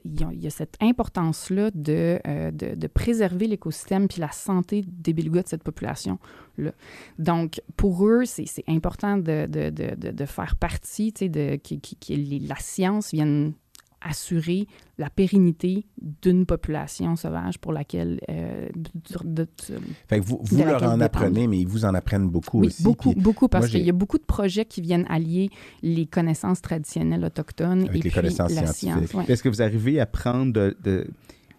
il 0.06 0.42
y 0.42 0.48
a- 0.48 0.50
cette 0.50 0.78
importance-là 0.82 1.72
de, 1.76 2.20
euh, 2.26 2.52
de, 2.52 2.76
de 2.76 2.88
préserver 2.88 3.48
l'écosystème 3.48 4.08
puis 4.08 4.22
la 4.22 4.32
santé 4.32 4.84
des 4.88 5.14
belugas 5.14 5.44
de 5.44 5.48
cette 5.50 5.64
population-là. 5.64 6.72
Donc, 7.20 7.62
pour 7.76 8.08
eux, 8.08 8.24
c'est 8.26 8.46
important 8.68 9.18
de, 9.18 9.46
de, 9.48 10.26
faire 10.26 10.56
partie, 10.56 11.12
tu 11.12 11.26
sais, 11.26 11.60
que, 11.60 11.76
que- 11.76 12.48
la 12.48 12.56
science 12.60 13.12
vienne 13.12 13.54
assurer 14.04 14.68
la 14.98 15.10
pérennité 15.10 15.86
d'une 16.22 16.46
population 16.46 17.16
sauvage 17.16 17.58
pour 17.60 17.72
laquelle 17.74 18.20
euh, 18.30 18.68
de- 19.26 19.46
de- 19.46 19.48
Fait 20.08 20.20
que 20.20 20.26
vous, 20.26 20.40
de 20.44 20.50
vous 20.50 20.58
leur 20.58 20.76
en 20.84 20.98
dépendre. 20.98 21.04
apprenez, 21.04 21.48
mais 21.48 21.60
ils 21.60 21.68
vous 21.68 21.86
en 21.86 21.94
apprennent 21.96 22.30
beaucoup 22.30 22.60
oui, 22.60 22.68
aussi. 22.68 22.84
beaucoup, 22.84 23.12
puis 23.14 23.22
beaucoup, 23.22 23.48
parce 23.48 23.70
qu'il 23.70 23.82
y 23.84 23.90
a 23.90 23.94
beaucoup 23.94 24.18
de 24.18 24.24
projets 24.24 24.66
qui 24.66 24.82
viennent 24.82 25.06
allier 25.10 25.50
les 25.82 26.06
connaissances 26.06 26.62
traditionnelles 26.62 27.24
autochtones 27.24 27.82
Avec 27.84 27.92
et 27.92 27.94
les 27.94 28.00
puis 28.02 28.12
connaissances 28.12 28.54
la 28.54 28.68
scientifiques. 28.74 29.08
science. 29.10 29.26
ouais. 29.28 29.34
Est-ce 29.34 29.42
que 29.44 29.50
vous 29.50 29.62
arrivez 29.62 30.00
à 30.00 30.06
prendre 30.06 30.54
de- 30.54 30.76
de- 30.84 31.08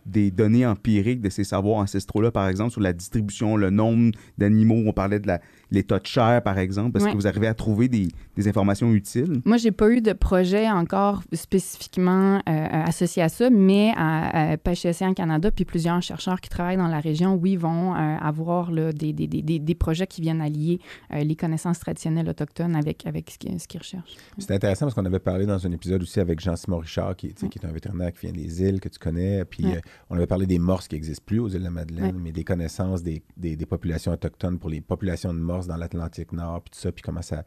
des 0.06 0.30
données 0.30 0.66
empiriques 0.66 1.22
de 1.22 1.30
ces 1.30 1.44
savoirs 1.44 1.78
ancestraux-là, 1.78 2.30
par 2.30 2.46
exemple, 2.48 2.72
sur 2.72 2.82
la 2.82 2.92
distribution, 2.92 3.56
le 3.56 3.70
nombre 3.70 4.12
d'animaux? 4.36 4.82
On 4.86 4.92
parlait 4.92 5.18
de 5.18 5.26
la- 5.26 5.40
l'état 5.74 5.98
de 5.98 6.06
chair, 6.06 6.42
par 6.42 6.58
exemple? 6.58 6.96
Est-ce 6.96 7.04
Ouais. 7.06 7.10
que 7.12 7.16
vous 7.16 7.26
arrivez 7.26 7.46
à 7.46 7.54
trouver 7.54 7.88
des, 7.88 8.08
des 8.36 8.48
informations 8.48 8.92
utiles? 8.92 9.42
Moi, 9.44 9.56
j'ai 9.56 9.72
pas 9.72 9.90
eu 9.90 10.00
de 10.00 10.12
projet 10.12 10.70
encore 10.70 11.22
spécifiquement 11.32 12.36
euh, 12.48 12.66
associé 12.84 13.22
à 13.22 13.28
ça, 13.28 13.48
mais 13.50 13.92
à, 13.96 14.52
à 14.52 14.56
Pêche 14.56 14.84
Océan 14.86 15.14
Canada, 15.14 15.50
puis 15.50 15.64
plusieurs 15.64 16.00
chercheurs 16.02 16.40
qui 16.40 16.48
travaillent 16.50 16.76
dans 16.76 16.88
la 16.88 17.00
région, 17.00 17.34
oui, 17.34 17.56
vont 17.56 17.94
euh, 17.94 18.16
avoir 18.18 18.70
là, 18.70 18.92
des, 18.92 19.12
des, 19.12 19.26
des, 19.28 19.74
projets 19.74 20.06
qui 20.06 20.20
viennent 20.20 20.40
allier 20.40 20.78
euh, 21.12 21.22
les 21.24 21.36
connaissances 21.36 21.78
traditionnelles 21.78 22.28
autochtones 22.28 22.76
avec, 22.76 23.06
avec 23.06 23.30
ce 23.30 23.38
qu'ils 23.68 23.78
recherchent. 23.80 24.16
C'est 24.38 24.52
intéressant 24.52 24.86
parce 24.86 24.94
qu'on 24.94 25.04
avait 25.04 25.18
parlé 25.18 25.46
dans 25.46 25.64
un 25.66 25.72
épisode 25.72 26.02
aussi 26.02 26.20
avec 26.20 26.40
Jean-Simon 26.40 26.78
Richard, 26.78 27.16
qui, 27.16 27.32
qui 27.34 27.58
est 27.58 27.64
un 27.66 27.72
vétérinaire 27.72 28.12
qui 28.12 28.26
vient 28.26 28.32
des 28.32 28.62
îles 28.62 28.80
que 28.80 28.88
tu 28.88 28.98
connais. 28.98 29.44
Puis 29.44 29.64
Ouais. 29.64 29.76
euh, 29.76 29.80
on 30.10 30.16
avait 30.16 30.26
parlé 30.26 30.46
des 30.46 30.58
morses 30.58 30.88
qui 30.88 30.94
n'existent 30.94 31.24
plus 31.26 31.38
aux 31.38 31.48
îles 31.48 31.58
de 31.60 31.64
la 31.64 31.70
Madeleine, 31.70 32.16
Ouais. 32.16 32.22
mais 32.22 32.32
des 32.32 32.44
connaissances 32.44 33.02
des, 33.02 33.22
des- 33.36 33.56
des 33.56 33.66
populations 33.66 34.12
autochtones 34.12 34.58
pour 34.58 34.70
les 34.70 34.80
populations 34.80 35.32
de 35.32 35.38
morses 35.38 35.63
dans 35.66 35.76
l'Atlantique 35.76 36.32
Nord, 36.32 36.62
puis 36.62 36.70
tout 36.72 36.78
ça, 36.78 36.92
puis 36.92 37.02
comment 37.02 37.22
ça, 37.22 37.44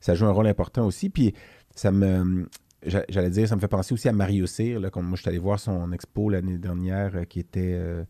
ça 0.00 0.14
joue 0.14 0.26
un 0.26 0.30
rôle 0.32 0.46
important 0.46 0.86
aussi. 0.86 1.08
Puis 1.10 1.34
ça 1.74 1.90
me. 1.92 2.48
j'a- 2.84 3.04
J'allais 3.08 3.30
dire, 3.30 3.48
ça 3.48 3.56
me 3.56 3.60
fait 3.60 3.68
penser 3.68 3.92
aussi 3.94 4.08
à 4.08 4.12
Mario 4.12 4.46
Cyr, 4.46 4.80
là, 4.80 4.90
comme 4.90 5.06
moi, 5.06 5.16
je 5.16 5.22
suis 5.22 5.28
allé 5.28 5.38
voir 5.38 5.58
son 5.58 5.92
expo 5.92 6.28
l'année 6.30 6.58
dernière 6.58 7.16
euh, 7.16 7.24
qui 7.24 7.40
était 7.40 7.72
euh, 7.74 8.04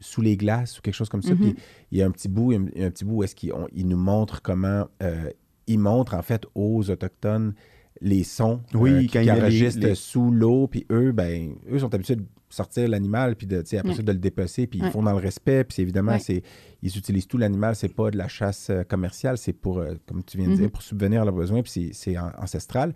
sous 0.00 0.20
les 0.22 0.36
glaces 0.36 0.78
ou 0.78 0.82
quelque 0.82 0.94
chose 0.94 1.08
comme 1.08 1.22
ça. 1.22 1.32
Mhm. 1.34 1.38
Puis 1.38 1.54
il 1.92 1.98
y 1.98 2.02
a 2.02 2.06
un 2.06 2.10
petit 2.10 2.28
bout, 2.28 2.52
il 2.52 2.78
y 2.78 2.82
a 2.82 2.86
un- 2.86 2.90
petit 2.90 3.04
bout 3.04 3.16
où 3.16 3.22
est-ce 3.22 3.34
qu'il 3.34 3.52
il 3.72 3.86
nous 3.88 3.96
montre 3.96 4.42
comment 4.42 4.88
euh, 5.02 5.30
il 5.66 5.78
montre 5.78 6.14
en 6.14 6.22
fait 6.22 6.44
aux 6.54 6.90
autochtones 6.90 7.54
les 8.00 8.24
sons 8.24 8.60
Oui, 8.74 8.90
euh, 8.90 9.00
qui, 9.02 9.06
quand 9.06 9.20
qui 9.20 9.24
il 9.24 9.28
y 9.28 9.30
a 9.30 9.34
les- 9.36 9.40
enregistrent 9.42 9.86
les- 9.86 9.94
sous 9.94 10.30
l'eau, 10.30 10.66
puis 10.66 10.84
eux, 10.90 11.12
ben, 11.12 11.54
eux 11.70 11.78
sont 11.78 11.94
habitués 11.94 12.16
de 12.16 12.24
sortir 12.54 12.88
l'animal, 12.88 13.36
puis 13.36 13.46
de, 13.46 13.58
après 13.58 13.88
Ouais. 13.88 13.94
ça, 13.94 14.02
de 14.02 14.12
le 14.12 14.18
dépecer, 14.18 14.66
puis 14.66 14.80
ils 14.82 14.90
font 14.90 15.02
dans 15.02 15.12
le 15.12 15.18
respect, 15.18 15.64
puis 15.64 15.82
évidemment, 15.82 16.12
Ouais. 16.12 16.18
c'est, 16.18 16.42
ils 16.82 16.96
utilisent 16.96 17.26
tout 17.26 17.38
l'animal, 17.38 17.74
c'est 17.76 17.94
pas 17.94 18.10
de 18.10 18.16
la 18.16 18.28
chasse 18.28 18.70
euh, 18.70 18.82
commerciale, 18.84 19.36
c'est 19.38 19.52
pour, 19.52 19.78
euh, 19.78 19.94
comme 20.06 20.22
tu 20.24 20.38
viens 20.38 20.46
de 20.46 20.52
Mhm. 20.52 20.58
dire, 20.58 20.70
pour 20.70 20.82
subvenir 20.82 21.22
à 21.22 21.24
leurs 21.24 21.34
besoins, 21.34 21.62
puis 21.62 21.70
c'est, 21.70 21.90
c'est 21.92 22.16
an- 22.18 22.32
ancestral. 22.38 22.94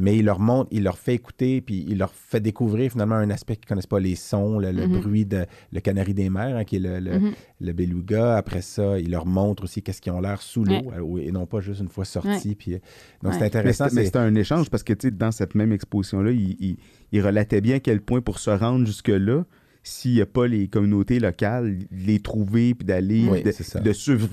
Mais 0.00 0.16
il 0.16 0.24
leur 0.24 0.40
montre, 0.40 0.68
il 0.72 0.82
leur 0.82 0.96
fait 0.98 1.14
écouter, 1.14 1.60
puis 1.60 1.84
il 1.86 1.98
leur 1.98 2.12
fait 2.14 2.40
découvrir 2.40 2.90
finalement 2.90 3.16
un 3.16 3.28
aspect 3.30 3.56
qu'ils 3.56 3.66
connaissent 3.66 3.86
pas, 3.86 4.00
les 4.00 4.16
sons, 4.16 4.58
le, 4.58 4.72
le 4.72 4.86
Mhm. 4.88 5.00
bruit 5.00 5.26
de 5.26 5.44
le 5.72 5.80
canari 5.80 6.14
des 6.14 6.30
mers, 6.30 6.56
hein, 6.56 6.64
qui 6.64 6.76
est 6.76 6.80
le, 6.80 6.98
le, 7.00 7.18
Mhm. 7.18 7.32
le 7.60 7.72
beluga. 7.74 8.36
Après 8.36 8.62
ça, 8.62 8.98
il 8.98 9.10
leur 9.10 9.26
montre 9.26 9.64
aussi 9.64 9.82
qu'est-ce 9.82 10.00
qu'ils 10.00 10.12
ont 10.12 10.20
l'air 10.20 10.40
sous 10.40 10.64
l'eau, 10.64 10.72
Ouais. 10.72 10.94
euh, 10.98 11.28
et 11.28 11.30
non 11.30 11.44
pas 11.46 11.60
juste 11.60 11.80
une 11.82 11.88
fois 11.88 12.04
sortis. 12.06 12.54
Puis, 12.54 12.74
euh, 12.74 12.78
donc, 13.22 13.34
c'est 13.34 13.38
Ouais. 13.38 13.38
Mais 13.40 13.46
intéressant. 13.46 13.84
mais 13.84 13.90
c'est- 13.90 14.04
c'était 14.06 14.18
un 14.18 14.34
échange 14.34 14.70
parce 14.70 14.82
que, 14.82 14.94
tu 14.94 15.08
sais, 15.08 15.10
dans 15.10 15.30
cette 15.32 15.54
même 15.54 15.70
exposition-là, 15.72 16.30
il, 16.32 16.56
il- 16.60 16.76
il 17.12 17.20
relatait 17.22 17.60
bien 17.60 17.76
à 17.76 17.80
quel 17.80 18.00
point 18.00 18.22
pour 18.22 18.38
se 18.38 18.48
rendre 18.50 18.86
jusque-là, 18.86 19.44
s'il 19.82 20.12
n'y 20.12 20.20
a 20.20 20.26
pas 20.26 20.46
les 20.46 20.68
communautés 20.68 21.18
locales, 21.20 21.78
les 21.90 22.20
trouver 22.20 22.74
puis 22.74 22.84
d'aller, 22.86 23.26
Oui, 23.30 23.42
de, 23.42 23.50
c'est 23.50 23.64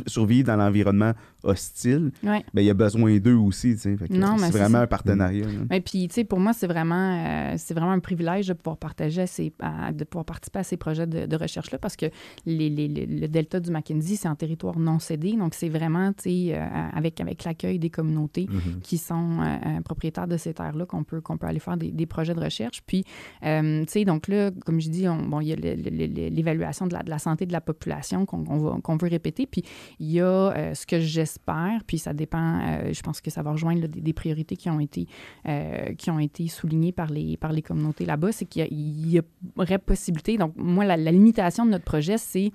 survivre 0.07 0.47
dans 0.47 0.57
l'environnement 0.57 1.13
hostile, 1.44 2.12
Ouais. 2.24 2.44
ben, 2.54 2.62
il 2.62 2.66
y 2.66 2.70
a 2.70 2.74
besoin 2.74 3.18
d'eux 3.18 3.36
aussi, 3.36 3.74
tu 3.76 3.82
sais. 3.82 3.96
Mais 4.10 4.18
c'est 4.40 4.58
vraiment 4.58 4.80
un 4.80 4.88
partenariat. 4.88 5.46
Et 5.72 5.82
puis, 5.82 6.08
tu 6.08 6.16
sais, 6.16 6.24
pour 6.24 6.40
moi, 6.40 6.54
c'est 6.54 6.68
vraiment, 6.68 6.96
euh, 7.26 7.54
c'est 7.58 7.74
vraiment 7.74 7.92
un 7.92 8.00
privilège 8.00 8.48
de 8.48 8.54
pouvoir 8.54 8.78
partager 8.78 9.26
ces, 9.28 9.54
à- 9.60 9.92
de 9.92 10.04
pouvoir 10.04 10.26
participer 10.26 10.60
à 10.60 10.64
ces 10.64 10.78
projets 10.78 11.08
de, 11.08 11.26
de 11.26 11.36
recherche-là 11.36 11.78
parce 11.78 11.96
que 11.96 12.08
les, 12.46 12.70
les- 12.70 12.88
les- 12.88 13.06
le 13.06 13.28
delta 13.28 13.60
du 13.60 13.72
Mackenzie, 13.72 14.18
c'est 14.18 14.28
en 14.28 14.36
territoire 14.36 14.80
non 14.80 15.00
cédé. 15.00 15.34
Donc, 15.38 15.54
c'est 15.54 15.70
vraiment, 15.70 16.12
tu 16.14 16.24
sais, 16.24 16.56
euh, 16.56 16.66
avec, 16.94 17.20
avec 17.22 17.44
l'accueil 17.44 17.80
des 17.80 17.90
communautés 17.90 18.48
Mhm. 18.50 18.80
qui 18.82 18.98
sont 18.98 19.40
euh, 19.42 19.46
euh, 19.78 19.82
propriétaires 19.82 20.28
de 20.28 20.38
ces 20.38 20.54
terres-là 20.54 20.86
qu'on 20.86 21.04
peut, 21.04 21.22
qu'on 21.22 21.38
peut 21.38 21.48
aller 21.48 21.60
faire 21.60 21.78
des, 21.78 21.92
des 21.92 22.06
projets 22.06 22.34
de 22.34 22.40
recherche. 22.42 22.82
Puis, 22.86 23.04
euh, 23.46 23.84
tu 23.86 23.92
sais, 23.92 24.06
donc 24.06 24.28
là, 24.28 24.52
comme 24.66 24.80
je 24.82 24.90
dis, 24.90 25.08
on- 25.08 25.24
bon, 25.26 25.40
il 25.42 25.48
y 25.50 25.54
a 25.54 25.56
l'évaluation 25.56 26.88
de 26.88 26.94
la, 26.94 27.04
de 27.04 27.10
la 27.10 27.20
santé 27.20 27.46
de 27.46 27.52
la 27.54 27.62
population 27.62 28.26
qu'on 28.26 28.44
va- 28.44 28.78
qu'on 28.82 28.98
veut 28.98 29.08
répéter. 29.10 29.46
Puis, 29.46 29.64
il 30.00 30.12
y 30.12 30.20
a 30.22 30.26
euh, 30.26 30.74
ce 30.74 30.86
que 30.86 31.00
j'espère, 31.28 31.82
puis 31.86 31.98
ça 31.98 32.14
dépend, 32.14 32.60
euh, 32.62 32.94
je 32.94 33.02
pense 33.02 33.20
que 33.20 33.30
ça 33.30 33.44
va 33.44 33.52
rejoindre 33.52 33.88
des, 33.88 34.14
priorités 34.14 34.56
qui 34.56 34.70
ont 34.70 34.80
été, 34.80 35.08
euh, 35.48 35.94
qui 35.96 36.10
ont 36.10 36.20
été 36.20 36.48
soulignées 36.48 36.94
par 36.94 37.08
les, 37.08 37.38
par 37.38 37.52
les 37.52 37.62
communautés 37.62 38.06
là-bas, 38.06 38.32
c'est 38.32 38.46
qu'il 38.46 38.68
y 38.72 39.22
aurait 39.58 39.78
possibilité. 39.78 40.38
Donc, 40.38 40.54
moi, 40.56 40.86
la 40.86 41.12
limitation 41.12 41.66
de 41.66 41.72
notre 41.72 41.86
projet, 41.86 42.18
c'est 42.18 42.52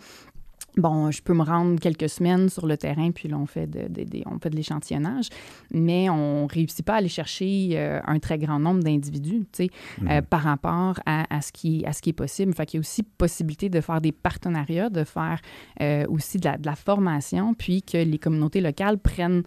Bon, 0.79 1.11
je 1.11 1.21
peux 1.23 1.35
me 1.35 1.43
rendre 1.45 1.79
quelques 1.79 2.09
semaines 2.09 2.49
sur 2.49 2.67
le 2.67 2.77
terrain, 2.79 3.11
puis 3.11 3.29
là, 3.29 3.37
on 3.39 3.45
fait 3.47 3.67
de, 3.67 3.89
de- 3.89 4.05
de- 4.05 4.23
on 4.27 4.39
fait 4.39 4.49
de 4.49 4.57
l'échantillonnage, 4.57 5.29
mais 5.71 6.09
on 6.09 6.47
réussit 6.47 6.83
pas 6.85 6.95
à 6.95 6.97
aller 6.97 7.09
chercher 7.09 7.71
euh, 7.75 8.01
un 8.07 8.19
très 8.19 8.39
grand 8.39 8.59
nombre 8.59 8.83
d'individus, 8.83 9.41
tu 9.53 9.65
sais, 9.65 9.71
euh, 10.09 10.23
par 10.23 10.41
rapport 10.43 10.99
à, 11.05 11.25
à 11.35 11.43
ce 11.43 11.53
qui, 11.53 11.85
à 11.85 11.93
ce 11.93 12.01
qui 12.01 12.11
est 12.11 12.15
possible. 12.15 12.55
Fait 12.55 12.65
qu'il 12.65 12.79
y 12.79 12.81
a 12.81 12.81
aussi 12.81 13.03
possibilité 13.03 13.69
de 13.69 13.81
faire 13.83 14.01
des 14.01 14.13
partenariats, 14.13 14.89
de 14.89 15.05
faire 15.05 15.41
euh, 15.83 16.07
aussi 16.09 16.39
de 16.39 16.47
la, 16.47 16.57
de 16.57 16.65
la 16.65 16.75
formation, 16.75 17.53
puis 17.53 17.83
que 17.83 17.99
les 17.99 18.19
communautés 18.19 18.61
locales 18.63 18.99
prennent 18.99 19.43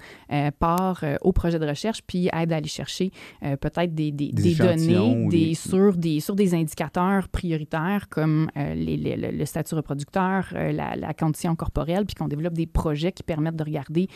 part 0.60 1.04
au 1.22 1.32
projet 1.32 1.58
de 1.58 1.66
recherche, 1.66 2.02
puis 2.06 2.30
aident 2.34 2.54
à 2.54 2.58
aller 2.58 2.68
chercher 2.68 3.12
peut-être 3.42 3.96
des, 3.96 4.12
des, 4.12 4.28
Des 4.32 4.42
des 4.44 4.52
échantillons 4.52 5.14
données 5.26 5.28
des, 5.30 5.54
sur, 5.56 5.98
des, 5.98 6.20
sur 6.20 6.36
des 6.36 6.54
indicateurs 6.54 7.30
prioritaires 7.30 8.10
comme 8.10 8.50
les- 8.56 8.98
les- 8.98 9.16
le, 9.18 9.32
le 9.32 9.46
statut 9.46 9.76
reproducteur, 9.76 10.48
la, 10.54 10.96
la 10.96 11.14
condition 11.16 11.56
corporelle, 11.56 12.06
puis 12.06 12.16
qu'on 12.16 12.28
développe 12.28 12.54
des 12.54 12.68
projets 12.68 13.12
qui 13.12 13.24
permettent 13.24 13.56
de 13.56 13.64
regarder 13.64 14.08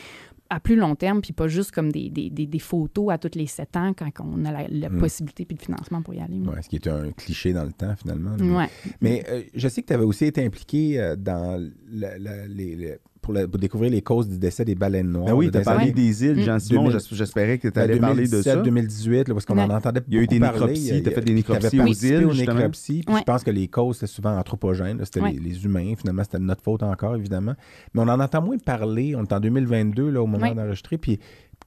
à 0.51 0.59
plus 0.59 0.75
long 0.75 0.95
terme, 0.95 1.21
puis 1.21 1.31
pas 1.31 1.47
juste 1.47 1.71
comme 1.71 1.91
des, 1.91 2.09
des, 2.09 2.31
des, 2.31 2.47
des 2.47 2.59
photos 2.59 3.11
à 3.11 3.19
tous 3.19 3.35
les 3.37 3.45
sept 3.45 3.75
ans 3.77 3.93
quand 3.95 4.09
on 4.25 4.45
a 4.45 4.51
la, 4.51 4.67
la 4.67 4.89
Mm. 4.89 4.97
possibilité 4.99 5.45
puis 5.45 5.55
le 5.59 5.63
financement 5.63 6.01
pour 6.01 6.15
y 6.15 6.19
aller. 6.21 6.39
Ouais, 6.39 6.61
ce 6.63 6.69
qui 6.69 6.77
est 6.77 6.87
un 6.87 7.11
cliché 7.11 7.53
dans 7.53 7.63
le 7.65 7.71
temps, 7.71 7.95
finalement. 7.95 8.35
Ouais. 8.57 8.67
Mais 8.99 9.23
euh, 9.29 9.43
je 9.53 9.67
sais 9.67 9.83
que 9.83 9.87
tu 9.87 9.93
avais 9.93 10.03
aussi 10.05 10.25
été 10.25 10.43
impliqué 10.43 10.99
euh, 10.99 11.15
dans 11.15 11.63
la- 11.91 12.17
la- 12.17 12.47
les, 12.47 12.75
les- 12.75 12.97
pour, 13.21 13.33
la- 13.33 13.47
pour 13.47 13.59
découvrir 13.59 13.91
les 13.91 14.01
causes 14.01 14.27
du 14.27 14.37
décès 14.37 14.65
des 14.65 14.75
baleines 14.75 15.09
noires. 15.11 15.25
Ben 15.27 15.33
oui, 15.33 15.51
tu 15.51 15.57
as 15.57 15.61
parlé 15.61 15.91
des 15.91 16.23
îles. 16.25 16.41
Jean-Simon. 16.41 16.83
2000. 16.85 16.99
j'es- 16.99 17.15
J'espérais 17.15 17.57
que 17.57 17.67
tu 17.67 17.73
Ben, 17.73 17.81
allais 17.81 17.99
parler 17.99 18.27
de 18.27 18.41
ça. 18.41 18.55
2018, 18.57 19.27
là, 19.27 19.33
parce 19.33 19.45
qu'on 19.45 19.57
en 19.57 19.69
entendait 19.69 20.01
Il 20.07 20.15
y 20.15 20.17
a 20.17 20.21
eu 20.21 20.27
des 20.27 20.39
parler. 20.39 20.59
nécropsies, 20.59 20.87
Il 20.89 20.95
y 20.95 20.97
a- 20.97 21.01
t'as 21.01 21.11
fait 21.11 21.21
des 21.21 21.33
nécropsies 21.33 21.79
aux 21.81 21.85
îles, 21.93 22.25
aux 22.25 22.33
nécropsies, 22.33 23.03
puis 23.05 23.13
Ouais. 23.13 23.19
je 23.21 23.25
pense 23.25 23.43
que 23.43 23.51
les 23.51 23.67
causes, 23.67 23.97
c'était 23.97 24.07
souvent 24.07 24.37
anthropogènes. 24.37 24.97
là, 24.99 25.05
C'était 25.05 25.21
Ouais. 25.21 25.31
les, 25.33 25.39
les 25.39 25.65
humains, 25.65 25.93
finalement. 25.97 26.23
C'était 26.23 26.39
de 26.39 26.43
notre 26.43 26.63
faute 26.63 26.83
encore, 26.83 27.15
évidemment. 27.15 27.55
Mais 27.93 28.01
on 28.01 28.07
en 28.07 28.19
entend 28.19 28.41
moins 28.41 28.57
parler. 28.57 29.15
On 29.15 29.23
est 29.23 29.33
en 29.33 29.39
2022, 29.39 30.09
là, 30.09 30.21
au 30.21 30.27
moment 30.27 30.47
Ouais. 30.47 30.55
d'enregistrer. 30.55 30.97
Puis 30.97 31.19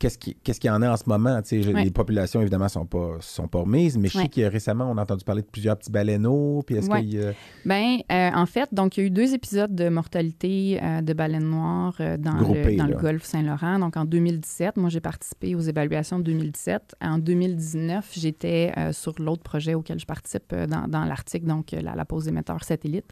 qu'est-ce 0.09 0.59
qu'il 0.61 0.69
y 0.69 0.71
en 0.71 0.83
a 0.83 0.91
en 0.91 0.97
ce 0.97 1.05
moment? 1.07 1.41
Sais, 1.45 1.65
Ouais. 1.73 1.85
Les 1.85 1.91
populations, 1.91 2.41
évidemment, 2.41 2.69
sont 2.69 2.87
pas, 2.87 3.17
sont 3.21 3.49
pas 3.49 3.61
remises, 3.61 3.97
mais 3.99 4.09
je 4.09 4.15
sais 4.15 4.19
Ouais. 4.21 4.29
que 4.29 4.41
récemment, 4.43 4.91
on 4.91 4.97
a 4.99 5.03
entendu 5.03 5.25
parler 5.25 5.43
de 5.43 5.47
plusieurs 5.47 5.77
petits 5.77 5.91
baleineaux. 5.91 6.63
Puis 6.67 6.77
est-ce 6.77 6.89
Ouais. 6.91 7.01
qu'il 7.01 7.15
y 7.15 7.23
a- 7.23 7.33
Ben, 7.65 7.99
euh, 8.11 8.31
en 8.35 8.47
fait, 8.47 8.69
donc 8.73 8.97
il 8.97 9.01
y 9.01 9.03
a 9.05 9.07
eu 9.07 9.11
deux 9.11 9.35
épisodes 9.35 9.75
de 9.75 9.89
mortalité 9.89 10.81
euh, 10.83 11.01
de 11.01 11.13
baleines 11.13 11.49
noires 11.49 11.95
euh, 12.01 12.17
dans, 12.17 12.35
le, 12.37 12.77
dans 12.77 12.87
le 12.87 12.97
golfe 12.97 13.25
Saint-Laurent. 13.25 13.79
Donc 13.79 13.97
en 13.97 14.05
2017, 14.05 14.77
moi 14.77 14.91
j'ai 14.91 15.01
participé 15.01 15.55
aux 15.55 15.61
évaluations 15.61 16.19
de 16.19 16.25
2017. 16.25 16.95
En 17.01 17.19
2019, 17.19 18.11
j'étais 18.15 18.73
sur 18.93 19.15
l'autre 19.19 19.43
projet 19.43 19.75
auquel 19.75 19.99
je 19.99 20.07
participe 20.07 20.55
dans, 20.55 20.89
dans 20.89 21.05
l'Arctique, 21.05 21.45
donc 21.45 21.73
la, 21.73 21.95
la 21.95 22.05
pose 22.05 22.25
d'émetteurs 22.25 22.65
satellites. 22.65 23.11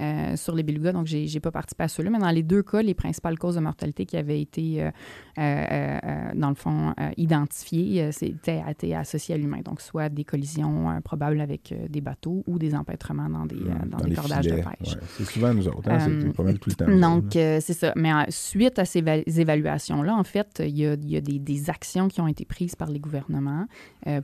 Euh, 0.00 0.36
sur 0.36 0.54
les 0.54 0.62
belugas, 0.62 0.92
donc 0.92 1.06
j'ai 1.06 1.26
j'ai 1.26 1.40
pas 1.40 1.50
participé 1.50 1.84
à 1.84 1.88
ceux-là, 1.88 2.10
mais 2.10 2.18
dans 2.18 2.30
les 2.30 2.42
deux 2.42 2.62
cas, 2.62 2.82
les 2.82 2.94
principales 2.94 3.38
causes 3.38 3.56
de 3.56 3.60
mortalité 3.60 4.06
qui 4.06 4.16
avaient 4.16 4.40
été, 4.40 4.82
euh, 4.82 4.90
euh, 5.38 5.98
dans 6.34 6.48
le 6.48 6.54
fond, 6.54 6.94
identifiées, 7.16 8.10
c'était 8.12 8.62
étaient 8.68 8.94
associées 8.94 9.34
à 9.34 9.38
l'humain, 9.38 9.60
donc 9.64 9.80
soit 9.80 10.08
des 10.08 10.24
collisions 10.24 11.00
probables 11.04 11.40
avec 11.40 11.74
des 11.88 12.00
bateaux 12.00 12.42
ou 12.46 12.58
des 12.58 12.74
empêtrements 12.74 13.28
dans 13.28 13.46
des, 13.46 13.56
dans 13.86 13.98
des 13.98 14.10
les 14.10 14.16
cordages 14.16 14.44
de 14.46 14.50
pêche. 14.56 14.94
Ouais, 14.94 15.00
C'est 15.16 15.24
souvent 15.24 15.54
nous 15.54 15.68
autres. 15.68 15.88
hein, 15.90 15.98
c'est- 16.00 16.20
c'est 16.28 16.36
pas 16.36 16.42
mal 16.42 16.58
tout 16.58 16.70
le 16.70 16.76
temps. 16.76 16.86
Donc, 16.98 17.36
euh, 17.36 17.58
c'est 17.60 17.72
ça. 17.74 17.92
Mais 17.96 18.10
suite 18.30 18.78
à 18.78 18.84
ces 18.84 19.00
va- 19.02 19.18
évaluations-là, 19.18 20.14
en 20.14 20.24
fait, 20.24 20.62
il 20.64 20.78
y 20.78 20.86
a, 20.86 20.94
il 20.94 21.10
y 21.10 21.16
a 21.16 21.20
des, 21.20 21.38
des 21.38 21.70
actions 21.70 22.08
qui 22.08 22.20
ont 22.20 22.26
été 22.28 22.44
prises 22.44 22.74
par 22.76 22.90
les 22.90 22.98
gouvernements 23.00 23.66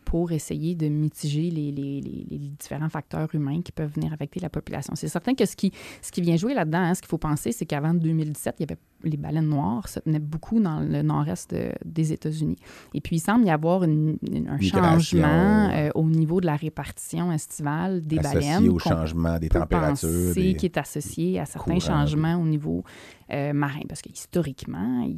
pour 0.05 0.33
essayer 0.33 0.74
de 0.74 0.89
mitiger 0.89 1.51
les, 1.51 1.70
les- 1.72 2.01
les- 2.01 2.27
les 2.31 2.39
différents 2.59 2.89
facteurs 2.89 3.29
humains 3.35 3.62
qui 3.62 3.72
peuvent 3.72 3.93
venir 3.93 4.12
affecter 4.12 4.41
la 4.41 4.49
population. 4.51 4.95
C'est 4.95 5.09
certain 5.09 5.35
que 5.35 5.45
ce 5.45 5.57
qui, 5.57 5.66
ce 6.03 6.11
qui 6.12 6.21
vient 6.21 6.37
jouer 6.37 6.55
là-dedans, 6.55 6.79
hein, 6.79 6.95
ce 6.95 7.01
qu'il 7.03 7.09
faut 7.09 7.19
penser, 7.19 7.53
c'est 7.53 7.67
qu'avant 7.67 7.95
2017, 7.95 8.57
il 8.59 8.62
y 8.62 8.64
avait 8.73 8.79
les 9.05 9.19
baleines 9.19 9.49
noires 9.49 9.89
se 9.89 10.01
tenaient 10.01 10.19
beaucoup 10.19 10.59
dans 10.59 10.81
le 10.81 11.03
nord-est 11.03 11.55
de- 11.55 11.71
des 11.85 12.12
États-Unis. 12.14 12.57
Et 12.95 13.01
puis, 13.01 13.17
il 13.17 13.21
semble 13.21 13.45
y 13.47 13.51
avoir 13.51 13.85
une- 13.85 14.17
une- 14.23 14.49
un 14.49 14.57
changement 14.59 15.69
euh, 15.71 15.91
au 15.95 16.05
niveau 16.05 16.41
de 16.41 16.47
la 16.47 16.57
répartition 16.57 17.31
estivale 17.31 18.05
des 18.05 18.19
associé 18.19 18.41
baleines. 18.41 18.69
au 18.71 18.79
changement 18.79 19.39
des 19.39 19.49
températures. 19.51 20.35
des- 20.35 20.55
qui 20.57 20.67
est 20.67 20.77
associé 20.79 21.39
à 21.39 21.45
certains 21.47 21.75
courants, 21.75 21.81
changements 22.07 22.37
au 22.37 22.47
niveau 22.47 22.83
euh, 23.31 23.53
marin. 23.53 23.81
Parce 23.89 24.03
que 24.03 24.09
historiquement, 24.09 25.03
il, 25.03 25.17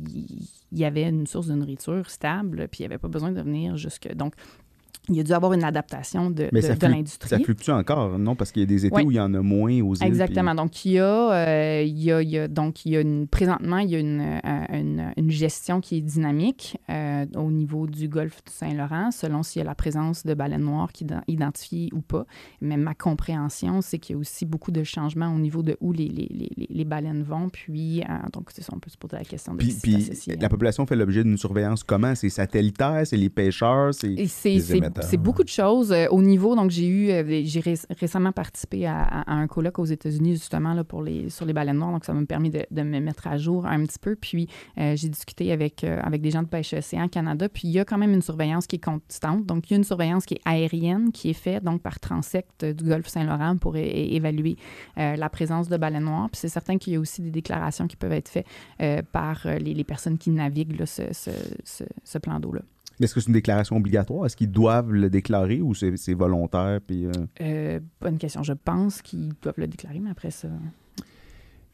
il 0.72 0.78
y 0.78 0.84
avait 0.84 1.09
une 1.09 1.26
source 1.26 1.46
de 1.46 1.55
nourriture 1.55 2.11
stable, 2.11 2.66
puis 2.70 2.80
il 2.80 2.82
n'y 2.82 2.86
avait 2.86 2.99
pas 2.99 3.09
besoin 3.09 3.30
de 3.32 3.40
venir 3.40 3.76
jusque. 3.76 4.12
Donc, 4.14 4.34
il 5.09 5.16
y 5.16 5.20
a 5.20 5.22
dû 5.22 5.32
avoir 5.32 5.52
une 5.52 5.64
adaptation 5.64 6.30
de, 6.30 6.48
Mais 6.52 6.61
de- 6.61 6.66
ça, 6.66 6.74
de 6.74 6.78
fluc- 6.86 6.90
l'industrie. 6.90 7.28
ça 7.28 7.38
fluctue 7.38 7.70
encore, 7.70 8.18
non? 8.18 8.34
Parce 8.36 8.52
qu'il 8.52 8.61
y 8.61 8.64
a 8.64 8.66
des 8.66 8.86
étés 8.86 9.02
où 9.02 9.11
il 9.11 9.16
y 9.16 9.20
en 9.20 9.32
a 9.34 9.40
moins 9.40 9.80
aux 9.82 9.94
îles. 9.94 10.02
Exactement. 10.04 10.54
Donc, 10.54 10.84
il 10.84 10.92
y 10.92 10.98
a, 10.98 11.04
euh, 11.32 11.82
il 11.82 11.98
y 12.02 12.12
a, 12.12 12.22
il 12.22 12.28
y 12.30 12.38
a- 12.38 12.48
donc, 12.48 12.84
il 12.86 12.92
y 12.92 12.96
a 12.96 13.00
une, 13.00 13.26
présentement, 13.26 13.78
il 13.78 13.90
y 13.90 13.96
a 13.96 13.98
une, 13.98 14.20
euh, 14.20 14.64
une, 14.78 15.12
une 15.16 15.30
gestion 15.30 15.80
qui 15.80 15.96
est 15.96 16.00
dynamique 16.00 16.78
euh, 16.90 17.26
au 17.36 17.50
niveau 17.50 17.86
du 17.86 18.09
golfe 18.09 18.42
du 18.46 18.52
Saint-Laurent, 18.52 19.11
selon 19.11 19.42
s'il 19.42 19.61
y 19.61 19.62
a 19.62 19.66
la 19.66 19.74
présence 19.74 20.24
de 20.26 20.34
baleines 20.34 20.62
noires 20.62 20.92
qui 20.92 21.04
ident- 21.04 21.22
identifiées 21.28 21.90
ou 21.92 22.00
pas. 22.00 22.26
Mais 22.61 22.76
ma 22.76 22.94
compréhension, 22.94 23.80
c'est 23.80 23.98
qu'il 23.98 24.14
y 24.14 24.16
a 24.16 24.20
aussi 24.20 24.44
beaucoup 24.46 24.70
de 24.70 24.82
changements 24.84 25.34
au 25.34 25.38
niveau 25.38 25.62
de 25.62 25.76
où 25.80 25.92
les, 25.92 26.09
les, 26.09 26.28
les, 26.30 26.66
les 26.68 26.84
baleines 26.84 27.22
vont. 27.22 27.48
Puis, 27.48 28.02
donc, 28.32 28.50
c'est 28.52 28.62
ça, 28.62 28.72
on 28.74 28.78
peut 28.78 28.90
se 28.90 28.96
poser 28.96 29.16
la 29.16 29.24
question 29.24 29.52
de 29.54 29.59
Puis, 29.59 29.72
si 29.72 29.80
puis 29.80 30.36
la 30.40 30.48
population 30.48 30.86
fait 30.86 30.96
l'objet 30.96 31.22
d'une 31.24 31.36
surveillance 31.38 31.82
comment? 31.84 32.14
C'est 32.14 32.28
satellitaire? 32.28 33.02
C'est 33.06 33.16
les 33.16 33.30
pêcheurs? 33.30 33.94
C'est... 33.94 34.14
C'est, 35.03 35.16
beaucoup 35.16 35.44
de 35.44 35.49
choses 35.49 35.92
euh, 35.92 36.07
au 36.11 36.22
niveau. 36.22 36.55
Donc, 36.55 36.70
j'ai 36.70 36.86
eu, 36.86 37.11
euh, 37.11 37.42
j'ai 37.44 37.61
ré- 37.61 37.78
récemment 37.99 38.32
participé 38.32 38.86
à, 38.86 39.24
un 39.26 39.46
colloque 39.46 39.78
aux 39.78 39.84
États-Unis, 39.84 40.32
justement, 40.32 40.74
là, 40.74 40.84
sur 41.28 41.44
les 41.46 41.53
baleines 41.53 41.78
noires. 41.78 41.92
Donc, 41.92 42.05
ça 42.05 42.12
m'a 42.12 42.24
permis 42.26 42.51
de, 42.51 42.82
me 42.82 43.01
mettre 43.01 43.26
à 43.26 43.36
jour 43.36 43.66
un 43.66 43.84
petit 43.84 43.99
peu. 43.99 44.16
Puis, 44.16 44.49
euh, 44.78 44.94
j'ai 44.96 45.09
discuté 45.09 45.53
avec, 45.53 45.84
avec 45.84 46.22
des 46.22 46.30
gens 46.30 46.42
de 46.42 46.49
pêche 46.49 46.72
océan 46.72 47.09
Canada. 47.09 47.49
Puis, 47.49 47.68
il 47.68 47.72
y 47.72 47.78
a 47.78 47.84
quand 47.84 47.99
même 47.99 48.12
une 48.12 48.22
surveillance 48.22 48.66
qui 48.66 48.76
est 48.76 48.84
constante. 48.84 49.46
Donc, 49.46 49.70
il 49.70 49.72
y 49.72 49.74
a 49.74 49.78
une 49.78 49.84
surveillance 49.84 50.24
qui 50.24 50.34
est 50.34 50.40
aérienne, 50.44 51.12
qui 51.12 51.30
est 51.30 51.34
faite 51.34 51.64
donc 51.64 51.82
par 51.82 52.01
Transect 52.01 52.64
du 52.64 52.84
golfe 52.84 53.09
Saint-Laurent 53.09 53.57
pour 53.57 53.76
évaluer 53.76 54.57
la 54.96 55.28
présence 55.28 55.68
de 55.68 55.76
baleines 55.76 56.05
noires. 56.05 56.28
Puis, 56.30 56.40
c'est 56.40 56.49
certain 56.49 56.78
qu'il 56.78 56.92
y 56.92 56.96
a 56.96 57.01
aussi 57.01 57.22
des 57.22 57.30
déclarations 57.30 57.86
qui 57.86 57.96
peuvent 57.96 58.12
être 58.12 58.28
faites 58.28 58.46
par 59.12 59.46
les, 59.59 59.84
personnes 59.84 60.18
qui 60.18 60.30
naviguent 60.30 60.84
ce, 60.84 61.03
ce 61.12 62.18
plan 62.18 62.40
d'eau-là. 62.40 62.62
Est-ce 63.01 63.14
que 63.14 63.20
c'est 63.20 63.28
une 63.28 63.32
déclaration 63.34 63.76
obligatoire? 63.76 64.26
Est-ce 64.26 64.36
qu'ils 64.36 64.51
doivent 64.51 64.92
le 64.92 65.09
déclarer 65.09 65.61
ou 65.61 65.74
c'est, 65.74 65.96
c'est 65.96 66.14
volontaire? 66.14 66.80
Puis, 66.86 67.07
euh, 67.07 67.12
Euh, 67.40 67.80
bonne 68.01 68.18
question. 68.18 68.42
Je 68.42 68.53
pense 68.53 69.03
qu'ils 69.03 69.32
doivent 69.40 69.55
le 69.59 69.66
déclarer, 69.68 70.01
mais 70.01 70.11
après 70.11 70.30
ça. 70.30 70.49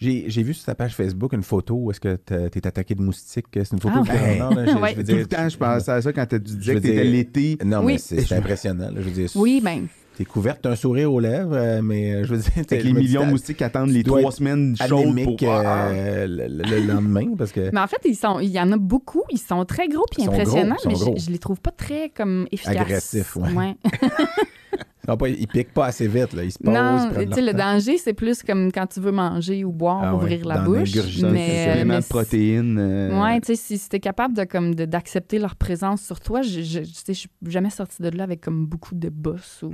J'ai 0.01 0.25
j'ai 0.29 0.43
vu 0.43 0.53
sur 0.55 0.66
ta 0.66 0.75
page 0.75 0.95
Facebook 0.95 1.33
une 1.33 1.45
photo 1.45 1.77
où 1.77 1.91
est-ce 1.91 2.01
que 2.01 2.16
t'es 2.16 2.51
t'es 2.51 2.66
attaqué 2.66 2.95
de 2.97 3.01
moustiques. 3.03 3.47
C'est 3.55 3.72
une 3.72 3.79
photo 3.81 4.01
Ah, 4.01 4.03
de 4.03 4.09
ouais. 4.09 4.39
non, 4.39 4.51
là, 4.51 4.66
je- 4.66 4.77
Ouais. 4.83 4.91
je 4.91 4.97
veux 4.97 5.05
tout 5.05 5.12
le 5.12 5.25
dire- 5.25 5.29
temps, 5.29 5.49
je 5.49 5.57
pensais 5.57 5.93
à 5.93 6.03
ça 6.03 6.12
quand 6.12 6.27
tu 6.27 6.41
disais 6.41 6.75
que 6.75 6.81
t'étais 6.81 7.03
dire- 7.03 7.12
l'été. 7.12 7.59
Non, 7.64 7.81
mais 7.81 7.93
Oui. 7.95 7.99
c'est 7.99 8.33
impressionnant. 8.33 8.91
là. 8.91 8.97
Je 9.01 9.09
veux 9.09 9.11
dire, 9.12 9.31
Oui, 9.37 9.61
ben, 9.64 9.87
t'es 10.17 10.25
couverte, 10.25 10.61
t'as 10.62 10.71
un 10.71 10.77
sourire 10.77 11.12
aux 11.12 11.21
lèvres, 11.21 11.55
euh, 11.55 11.83
mais 11.83 12.12
euh, 12.15 12.25
je 12.25 12.35
veux 12.35 12.41
dire... 12.41 12.51
Fait 12.53 12.65
t'es- 12.65 12.77
que 12.79 12.83
je 12.83 12.87
les 12.89 12.93
millions 12.95 13.27
de 13.27 13.31
moustiques 13.31 13.62
attendent 13.62 13.91
les 13.91 14.03
trois 14.05 14.33
semaines 14.33 14.77
chaudes 14.77 15.25
pour... 15.25 15.37
Euh, 15.43 16.27
le, 16.27 16.47
le- 16.49 16.62
le 16.81 16.87
lendemain 16.93 17.35
parce 17.37 17.53
que 17.53 17.71
mais 17.73 17.81
en 17.81 17.87
fait, 17.87 18.01
ils 18.05 18.15
sont, 18.17 18.39
il 18.41 18.51
y 18.51 18.61
en 18.61 18.71
a 18.73 18.77
beaucoup. 18.77 19.23
Ils 19.31 19.39
sont 19.39 19.65
très 19.65 19.89
gros 19.89 20.05
puis 20.11 20.25
impressionnants, 20.25 20.77
gros, 20.85 21.12
mais 21.15 21.19
je 21.21 21.31
les 21.31 21.39
trouve 21.39 21.61
pas 21.61 21.71
très 21.73 22.09
comme 22.11 22.47
efficaces. 22.53 22.77
Agressifs, 22.77 23.37
ouais. 23.37 23.53
Ouais. 23.53 23.75
non, 25.09 25.16
pas, 25.16 25.28
ils 25.28 25.46
piquent 25.48 25.72
pas 25.74 25.86
assez 25.86 26.07
vite. 26.09 26.32
Là. 26.32 26.44
Ils 26.44 26.52
se 26.52 26.59
posent, 26.59 26.72
non, 26.74 27.09
tu 27.26 27.32
sais, 27.34 27.42
le 27.42 27.52
danger, 27.52 27.98
c'est 27.98 28.14
plus 28.14 28.42
comme 28.42 28.72
quand 28.72 28.86
tu 28.86 29.00
veux 29.00 29.12
manger 29.12 29.64
ou 29.64 29.72
boire, 29.72 30.00
Ah 30.02 30.11
ouais, 30.14 30.22
ouvrir 30.22 30.46
la 30.46 30.59
bouche. 30.59 30.92
Mais, 31.22 31.66
euh, 31.80 31.84
mais 31.84 32.00
de 32.00 32.05
protéines. 32.05 32.78
euh, 32.78 33.22
Ouais, 33.22 33.40
tu 33.40 33.48
sais, 33.48 33.57
si, 33.57 33.78
si 33.78 33.88
t'es 33.88 34.00
capable 34.00 34.34
de, 34.34 34.44
comme, 34.44 34.74
de- 34.74 34.84
d'accepter 34.84 35.38
leur 35.38 35.57
présence 35.57 36.02
sur 36.02 36.20
toi, 36.20 36.42
je, 36.42 36.61
suis 36.62 37.28
jamais 37.46 37.70
sortie 37.70 38.02
de 38.02 38.09
là 38.16 38.24
avec 38.24 38.40
comme 38.40 38.66
beaucoup 38.66 38.94
de 38.94 39.09
boss 39.09 39.62
ou. 39.62 39.72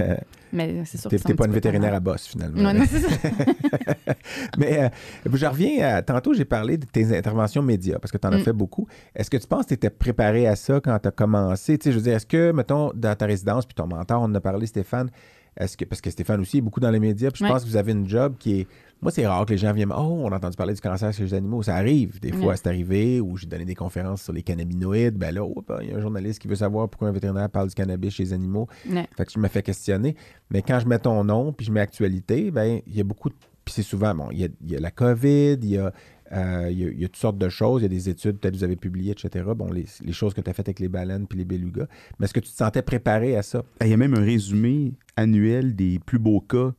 euh, 0.00 0.16
mais 0.52 0.82
c'est 0.84 0.98
sûr 0.98 1.10
T'es 1.10 1.18
que 1.18 1.22
t'es 1.22 1.34
pas 1.34 1.46
une 1.46 1.52
vétérinaire 1.52 1.94
à 1.94 2.00
boss, 2.00 2.26
finalement. 2.26 2.62
Ouais, 2.64 2.74
non, 2.74 2.84
c'est 2.88 3.00
ça. 3.00 3.08
Mais 4.58 4.78
euh, 4.84 4.88
je 5.32 5.46
reviens 5.46 5.96
à. 5.96 6.02
Tantôt, 6.02 6.34
j'ai 6.34 6.44
parlé 6.44 6.76
de 6.76 6.86
tes 6.86 7.16
interventions 7.16 7.62
médias 7.62 7.98
parce 7.98 8.10
que 8.12 8.18
tu 8.18 8.26
en 8.26 8.32
as 8.32 8.38
Mm. 8.38 8.44
fait 8.44 8.52
beaucoup. 8.52 8.86
Est-ce 9.14 9.30
que 9.30 9.36
tu 9.36 9.46
penses 9.46 9.62
que 9.64 9.68
tu 9.68 9.74
étais 9.74 9.90
préparé 9.90 10.46
à 10.46 10.56
ça 10.56 10.80
quand 10.82 10.98
tu 10.98 11.08
as 11.08 11.10
commencé? 11.10 11.78
Tu 11.78 11.84
sais, 11.84 11.92
je 11.92 11.96
veux 11.98 12.02
dire, 12.02 12.14
est-ce 12.14 12.26
que, 12.26 12.50
mettons, 12.52 12.90
dans 12.94 13.14
ta 13.14 13.26
résidence, 13.26 13.66
puis 13.66 13.74
ton 13.74 13.86
mentor, 13.86 14.20
on 14.22 14.24
en 14.24 14.34
a 14.34 14.40
parlé, 14.40 14.66
Stéphane, 14.72 15.10
est-ce 15.56 15.76
que, 15.76 15.84
parce 15.84 16.00
que 16.00 16.10
Stéphane 16.10 16.40
aussi 16.40 16.58
est 16.58 16.60
beaucoup 16.62 16.80
dans 16.80 16.90
les 16.90 16.98
médias, 16.98 17.30
puis 17.30 17.40
je 17.40 17.44
Ouais. 17.44 17.50
pense 17.50 17.62
que 17.64 17.68
vous 17.68 17.76
avez 17.76 17.92
une 17.92 18.08
job 18.08 18.36
qui 18.38 18.60
est. 18.60 18.66
Moi, 19.02 19.10
c'est 19.10 19.26
rare 19.26 19.44
que 19.44 19.50
les 19.50 19.58
gens 19.58 19.72
viennent. 19.72 19.92
Oh, 19.92 20.22
on 20.24 20.30
a 20.32 20.36
entendu 20.36 20.56
parler 20.56 20.72
du 20.74 20.80
cancer 20.80 21.12
chez 21.12 21.24
les 21.24 21.34
animaux. 21.34 21.62
Ça 21.62 21.74
arrive. 21.74 22.20
Des 22.20 22.30
fois, 22.32 22.46
Ouais. 22.52 22.56
c'est 22.56 22.68
arrivé, 22.68 23.20
ou 23.20 23.36
j'ai 23.36 23.46
donné 23.48 23.64
des 23.64 23.74
conférences 23.74 24.22
sur 24.22 24.32
les 24.32 24.42
cannabinoïdes. 24.42 25.16
Ben 25.18 25.34
là, 25.34 25.44
oh, 25.44 25.62
il 25.82 25.90
y 25.90 25.92
a 25.92 25.96
un 25.98 26.00
journaliste 26.00 26.38
qui 26.40 26.48
veut 26.48 26.54
savoir 26.54 26.88
pourquoi 26.88 27.08
un 27.08 27.12
vétérinaire 27.12 27.50
parle 27.50 27.68
du 27.68 27.74
cannabis 27.74 28.14
chez 28.14 28.22
les 28.22 28.32
animaux. 28.32 28.66
Ouais. 28.88 29.06
Fait 29.16 29.26
que 29.26 29.32
je 29.32 29.38
me 29.40 29.48
fais 29.48 29.62
questionner. 29.62 30.16
Mais 30.50 30.62
quand 30.62 30.78
je 30.80 30.86
mets 30.86 30.98
ton 31.00 31.22
nom 31.24 31.52
puis 31.52 31.66
je 31.66 31.72
mets 31.72 31.80
actualité, 31.80 32.50
ben 32.50 32.80
il 32.86 32.96
y 32.96 33.00
a 33.00 33.04
beaucoup 33.04 33.28
de. 33.28 33.34
Puis 33.64 33.74
c'est 33.74 33.82
souvent, 33.82 34.14
bon, 34.14 34.28
il 34.32 34.38
y 34.40 34.44
a, 34.44 34.48
il 34.64 34.70
y 34.72 34.76
a 34.76 34.80
la 34.80 34.90
COVID, 34.90 35.54
il 35.62 35.68
y 35.68 35.78
a, 35.78 35.92
euh, 36.32 36.68
il 36.70 36.78
y 36.78 36.84
a, 36.84 36.88
il 36.88 37.00
y 37.00 37.04
a 37.04 37.08
toutes 37.08 37.16
sortes 37.16 37.38
de 37.38 37.48
choses, 37.48 37.80
il 37.80 37.84
y 37.84 37.86
a 37.86 37.88
des 37.88 38.08
études, 38.08 38.38
peut-être 38.38 38.54
que 38.54 38.58
vous 38.58 38.64
avez 38.64 38.76
publié, 38.76 39.12
etc. 39.12 39.44
Bon, 39.56 39.70
les, 39.70 39.84
les 40.04 40.12
choses 40.12 40.32
que 40.34 40.40
tu 40.40 40.48
as 40.50 40.52
faites 40.54 40.68
avec 40.68 40.80
les 40.80 40.88
baleines 40.88 41.26
puis 41.26 41.38
les 41.38 41.44
belugas. 41.44 41.86
Mais 42.18 42.24
est-ce 42.24 42.34
que 42.34 42.40
tu 42.40 42.50
te 42.50 42.56
sentais 42.56 42.82
préparé 42.82 43.36
à 43.36 43.42
ça? 43.42 43.62
Il 43.82 43.88
y 43.88 43.92
a 43.92 43.96
même 43.96 44.14
un 44.14 44.20
résumé 44.24 44.94
annuel 45.16 45.74
des 45.76 45.98
plus 45.98 46.18
beaux 46.18 46.40
cas 46.40 46.72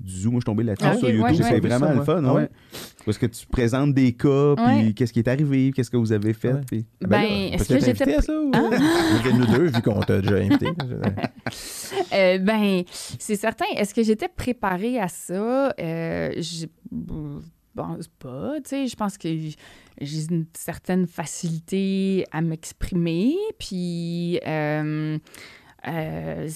du 0.00 0.10
zoo. 0.12 0.30
Moi, 0.30 0.38
je 0.38 0.40
suis 0.40 0.46
tombé 0.46 0.64
là-dessus 0.64 0.86
Ah, 0.90 0.96
sur 0.96 1.10
YouTube. 1.10 1.24
ouais, 1.24 1.34
c'est 1.50 1.60
vraiment 1.60 1.86
Ça, 1.88 1.94
le 1.94 2.02
fun. 2.04 2.24
ouais. 2.24 2.30
ouais. 2.42 2.48
Parce 3.04 3.18
que 3.18 3.26
tu 3.26 3.46
présentes 3.46 3.92
des 3.94 4.12
cas, 4.14 4.54
puis 4.56 4.64
Ouais. 4.64 4.92
qu'est-ce 4.94 5.12
qui 5.12 5.18
est 5.18 5.28
arrivé, 5.28 5.72
qu'est-ce 5.74 5.90
que 5.90 5.98
vous 5.98 6.12
avez 6.12 6.32
fait. 6.32 6.54
Ouais. 6.54 6.60
puis- 6.66 6.86
Ben, 7.02 7.20
là, 7.20 7.28
est-ce 7.54 7.68
que 7.68 7.74
j'étais 7.78 7.90
invité 7.90 8.14
à 8.16 8.22
ça? 8.22 8.32
Ou... 8.40 8.50
Ah! 8.54 8.70
Dire, 9.22 9.36
nous 9.36 9.46
deux, 9.46 9.66
vu 9.66 9.82
qu'on 9.82 10.00
t'a 10.00 10.20
déjà 10.20 10.36
invité. 10.36 10.66
Euh, 12.12 12.38
ben, 12.38 12.82
c'est 13.18 13.36
certain. 13.36 13.64
Est-ce 13.76 13.94
que 13.94 14.02
j'étais 14.02 14.28
préparée 14.28 14.98
à 15.00 15.08
ça? 15.08 15.72
Euh, 15.78 16.30
je 16.36 16.66
pense 17.80 18.08
pas. 18.08 18.60
Tu 18.62 18.68
sais, 18.68 18.86
je 18.86 18.96
pense 18.96 19.16
que 19.16 19.28
j'ai 20.00 20.24
une 20.30 20.46
certaine 20.54 21.06
facilité 21.06 22.24
à 22.32 22.40
m'exprimer, 22.40 23.34
puis 23.58 24.40
euh, 24.46 25.18
euh, 25.88 26.48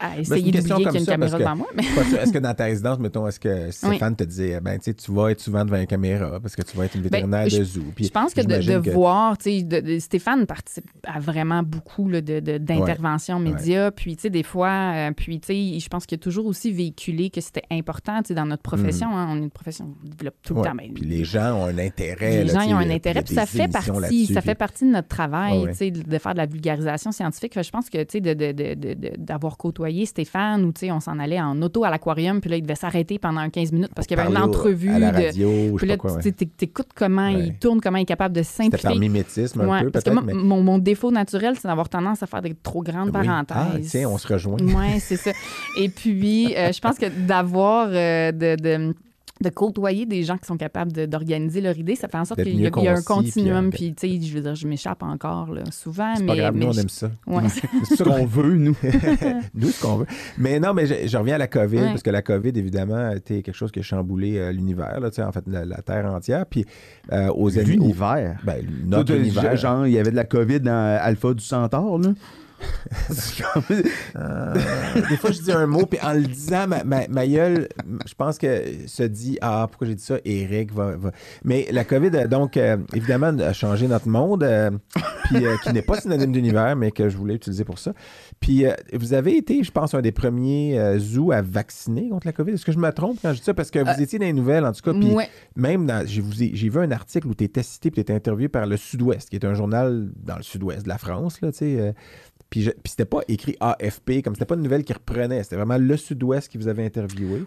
à 0.00 0.14
une 0.16 0.20
essayer 0.22 0.52
d'oublier 0.52 0.74
qu'il 0.76 0.84
y 0.94 0.96
a 0.96 1.00
une 1.00 1.06
caméra 1.06 1.36
que- 1.38 1.42
devant 1.42 1.56
moi. 1.56 1.66
Mais... 1.74 1.82
Est-ce 2.22 2.32
que 2.32 2.38
dans 2.38 2.54
ta 2.54 2.64
résidence, 2.64 2.98
mettons, 2.98 3.26
est-ce 3.26 3.40
que 3.40 3.70
Stéphane 3.70 4.16
te 4.16 4.24
disait, 4.24 4.60
ben, 4.60 4.78
tu 4.78 5.12
vas 5.12 5.30
être 5.30 5.40
souvent 5.40 5.64
devant 5.64 5.76
une 5.78 5.86
caméra 5.86 6.40
parce 6.40 6.54
que 6.56 6.62
tu 6.62 6.76
vas 6.76 6.84
être 6.86 6.94
une 6.96 7.02
vétérinaire 7.02 7.48
je- 7.48 7.58
de 7.58 7.64
zoo? 7.64 7.82
Puis 7.94 8.06
je 8.06 8.10
pense 8.10 8.34
que 8.34 8.40
de, 8.40 8.90
voir, 8.90 9.38
tu 9.38 9.60
sais, 9.66 10.00
Stéphane 10.00 10.46
participe 10.46 10.84
à 11.06 11.20
vraiment 11.20 11.62
beaucoup 11.62 12.08
là, 12.08 12.20
de, 12.20 12.40
de- 12.40 12.58
d'interventions 12.58 13.38
médias. 13.38 13.90
Puis, 13.90 14.16
tu 14.16 14.22
sais, 14.22 14.30
des 14.30 14.42
fois, 14.42 14.68
euh, 14.94 15.10
puis, 15.16 15.40
tu 15.40 15.46
sais, 15.74 15.78
je 15.78 15.88
pense 15.88 16.06
qu'il 16.06 16.16
a 16.16 16.18
toujours 16.18 16.46
aussi 16.46 16.72
véhiculé 16.72 17.30
que 17.30 17.40
c'était 17.40 17.62
important, 17.70 18.22
tu 18.22 18.28
sais, 18.28 18.34
dans 18.34 18.46
notre 18.46 18.62
profession. 18.62 19.08
hein, 19.16 19.28
on 19.30 19.36
est 19.36 19.44
une 19.44 19.50
profession, 19.50 19.94
on 20.04 20.08
développe 20.08 20.34
tout. 20.42 20.54
Ouais, 20.54 20.60
le 20.62 20.68
temps. 20.68 20.74
mais 20.76 20.88
Puis 20.94 21.04
les 21.04 21.24
gens 21.24 21.54
ont 21.60 21.64
un 21.66 21.78
intérêt. 21.78 22.44
les 22.44 22.52
là, 22.52 22.54
gens 22.54 22.60
ils 22.68 22.74
ont 22.74 22.78
un 22.78 22.90
intérêt, 22.90 23.22
puis 23.22 23.34
ça 23.34 23.46
fait 23.46 23.68
partie, 23.68 24.26
ça 24.26 24.40
fait 24.40 24.54
partie 24.54 24.84
de 24.86 24.90
notre 24.90 25.08
travail, 25.08 25.66
tu 25.68 25.74
sais, 25.74 25.90
de 25.90 26.18
faire 26.18 26.32
de 26.32 26.38
la 26.38 26.46
vulgarisation 26.46 27.12
scientifique. 27.12 27.60
Je 27.62 27.70
pense 27.70 27.90
que, 27.90 28.02
tu 28.04 28.20
sais, 28.22 29.16
d'avoir 29.18 29.56
côtoyé 29.56 29.83
côtoyer 29.84 30.06
Stéphane, 30.06 30.64
où 30.64 30.72
on 30.90 31.00
s'en 31.00 31.18
allait 31.18 31.40
en 31.40 31.60
auto 31.60 31.84
à 31.84 31.90
l'aquarium, 31.90 32.40
puis 32.40 32.48
là, 32.50 32.56
il 32.56 32.62
devait 32.62 32.74
s'arrêter 32.74 33.18
pendant 33.18 33.48
15 33.50 33.72
minutes 33.72 33.90
parce 33.94 34.06
qu'il 34.06 34.16
y 34.16 34.20
avait 34.20 34.30
une 34.30 34.38
entrevue. 34.38 34.88
à 34.90 34.98
la 34.98 35.10
de- 35.12 35.24
radio, 35.26 35.76
Puis 35.76 35.86
là, 35.86 35.96
tu 35.98 36.08
sais, 36.22 36.32
t'écoutes 36.32 36.88
comment 36.94 37.26
Ouais. 37.32 37.46
il 37.48 37.54
tourne, 37.58 37.80
comment 37.80 37.98
il 37.98 38.02
est 38.02 38.06
capable 38.06 38.34
de 38.34 38.42
C'était 38.42 38.78
par 38.78 38.96
mimétisme 38.96 39.60
un 39.60 39.68
Ouais, 39.68 39.82
peu, 39.82 39.90
parce 39.90 40.04
que 40.04 40.10
peut-être, 40.10 40.24
moi, 40.24 40.34
mais... 40.34 40.40
mon, 40.42 40.62
mon 40.62 40.78
défaut 40.78 41.10
naturel, 41.10 41.54
c'est 41.60 41.68
d'avoir 41.68 41.88
tendance 41.88 42.22
à 42.22 42.26
faire 42.26 42.40
des 42.42 42.54
trop 42.54 42.82
grandes 42.82 43.08
Oui. 43.14 43.26
parenthèses. 43.26 43.56
Ah, 43.56 43.76
tiens, 43.90 44.08
on 44.08 44.16
se 44.18 44.26
rejoint. 44.32 44.56
Oui, 44.60 45.00
c'est 45.00 45.16
ça. 45.16 45.32
Et 45.78 45.88
puis, 45.90 46.54
euh, 46.56 46.72
je 46.72 46.80
pense 46.80 46.98
que 46.98 47.06
d'avoir, 47.26 47.88
euh, 47.90 48.32
de, 48.32 48.56
de, 48.60 48.94
de 49.44 49.50
côtoyer 49.50 50.06
des 50.06 50.22
gens 50.24 50.36
qui 50.38 50.46
sont 50.46 50.56
capables 50.56 50.92
de- 50.92 51.06
d'organiser 51.06 51.60
leur 51.60 51.78
idée, 51.78 51.94
ça 51.94 52.08
fait 52.08 52.18
en 52.18 52.24
sorte 52.24 52.42
qu'il 52.42 52.58
y, 52.58 52.62
y 52.62 52.66
a 52.66 52.92
un 52.92 53.02
continuum. 53.02 53.70
puis, 53.70 53.92
Puis, 53.92 53.94
tu 53.94 54.20
sais, 54.20 54.26
je 54.26 54.34
veux 54.34 54.40
dire, 54.40 54.54
je 54.56 54.66
m'échappe 54.66 55.02
encore 55.02 55.52
là, 55.52 55.62
souvent. 55.70 56.14
C'est 56.16 56.22
mais, 56.22 56.26
pas 56.28 56.36
grave, 56.36 56.54
nous, 56.54 56.60
mais 56.60 56.66
on 56.66 56.72
je- 56.72 56.80
aime 56.80 56.88
ça. 56.88 57.10
ouais. 57.26 57.42
C'est 57.84 57.96
ça 57.96 58.04
qu'on 58.04 58.26
veut, 58.26 58.54
nous. 58.56 58.76
nous, 59.54 59.68
ce 59.70 59.82
qu'on 59.82 59.96
veut. 59.98 60.06
Mais 60.38 60.58
non, 60.58 60.74
mais 60.74 60.86
je, 60.86 61.06
je 61.06 61.16
reviens 61.16 61.36
à 61.36 61.38
la 61.38 61.46
COVID, 61.46 61.76
Ouais. 61.76 61.88
parce 61.90 62.02
que 62.02 62.10
la 62.10 62.22
COVID, 62.22 62.52
évidemment, 62.56 63.10
a 63.10 63.16
été 63.16 63.42
quelque 63.42 63.54
chose 63.54 63.70
qui 63.70 63.78
a 63.80 63.82
chamboulé 63.82 64.38
euh, 64.38 64.50
l'univers, 64.52 64.98
là, 65.00 65.10
tu 65.10 65.16
sais, 65.16 65.22
en 65.22 65.32
fait, 65.32 65.44
la, 65.46 65.64
la 65.64 65.82
Terre 65.82 66.06
entière. 66.06 66.46
Puis 66.46 66.64
euh, 67.12 67.28
aux. 67.28 67.50
L'univers. 67.50 68.40
Ben, 68.44 68.64
notre 68.86 69.12
t'as- 69.12 69.16
univers. 69.18 69.56
Genre, 69.56 69.86
il 69.86 69.92
y 69.92 69.98
avait 69.98 70.10
de 70.10 70.16
la 70.16 70.24
COVID 70.24 70.60
dans 70.60 70.98
Alpha 71.00 71.34
du 71.34 71.44
Centaure, 71.44 71.98
là. 71.98 72.10
Euh, 74.16 74.54
des 75.08 75.16
fois, 75.16 75.30
je 75.32 75.40
dis 75.40 75.52
un 75.52 75.66
mot, 75.66 75.86
puis 75.86 75.98
en 76.02 76.12
le 76.14 76.22
disant, 76.22 76.66
ma, 76.66 76.84
ma, 76.84 77.06
ma 77.08 77.26
gueule, 77.26 77.68
je 78.06 78.14
pense 78.14 78.38
que 78.38 78.62
se 78.86 79.02
dit 79.02 79.38
Ah, 79.40 79.66
pourquoi 79.70 79.86
j'ai 79.86 79.94
dit 79.94 80.02
ça 80.02 80.16
Eric 80.24 80.72
va. 80.72 80.96
va- 80.96 81.10
Mais 81.44 81.66
la 81.70 81.84
COVID, 81.84 82.16
a 82.16 82.26
donc, 82.26 82.56
euh, 82.56 82.76
évidemment, 82.94 83.36
a 83.38 83.52
changé 83.52 83.88
notre 83.88 84.08
monde, 84.08 84.42
euh, 84.44 84.70
puis 85.24 85.44
qui 85.62 85.72
n'est 85.72 85.82
pas 85.82 86.00
synonyme 86.00 86.32
d'univers, 86.32 86.76
mais 86.76 86.90
que 86.90 87.08
je 87.08 87.16
voulais 87.16 87.34
utiliser 87.34 87.64
pour 87.64 87.78
ça. 87.78 87.92
Puis 88.40 88.64
vous 88.92 89.14
avez 89.14 89.36
été, 89.36 89.62
je 89.62 89.70
pense, 89.70 89.94
un 89.94 90.00
des 90.02 90.12
premiers 90.12 90.78
zoos 90.98 91.32
à 91.32 91.42
vacciner 91.42 92.08
contre 92.08 92.26
la 92.26 92.32
COVID. 92.32 92.52
Est-ce 92.52 92.64
que 92.64 92.72
je 92.72 92.78
me 92.78 92.90
trompe 92.92 93.18
quand 93.22 93.32
je 93.32 93.38
dis 93.38 93.44
ça? 93.44 93.54
Parce 93.54 93.70
que 93.70 93.78
vous 93.78 94.02
étiez 94.02 94.18
dans 94.18 94.26
les 94.26 94.32
nouvelles, 94.32 94.64
en 94.64 94.72
tout 94.72 94.82
cas, 94.82 94.92
puis 94.92 95.12
Ouais. 95.14 95.28
même 95.56 95.90
j'ai 96.06 96.20
vu 96.68 96.78
un 96.78 96.90
article 96.90 97.28
où 97.28 97.34
tu 97.34 97.44
étais 97.44 97.62
cité 97.62 97.90
puis 97.90 97.96
tu 97.96 98.00
étais 98.00 98.14
interviewé 98.14 98.48
par 98.48 98.66
le 98.66 98.76
Sud-Ouest, 98.76 99.28
qui 99.30 99.36
est 99.36 99.44
un 99.44 99.54
journal 99.54 100.10
dans 100.22 100.36
le 100.36 100.42
Sud-Ouest 100.42 100.82
de 100.84 100.88
la 100.88 100.98
France, 100.98 101.40
là, 101.40 101.52
tu 101.52 101.58
sais. 101.58 101.94
Puis, 102.60 102.70
puis 102.70 102.90
c'était 102.90 103.04
pas 103.04 103.20
écrit 103.26 103.56
AFP, 103.58 104.22
comme 104.22 104.34
c'était 104.34 104.44
pas 104.44 104.54
une 104.54 104.62
nouvelle 104.62 104.84
qui 104.84 104.92
reprenait, 104.92 105.42
c'était 105.42 105.56
vraiment 105.56 105.76
le 105.76 105.96
Sud-Ouest 105.96 106.48
qui 106.48 106.56
vous 106.56 106.68
avait 106.68 106.84
interviewé. 106.84 107.42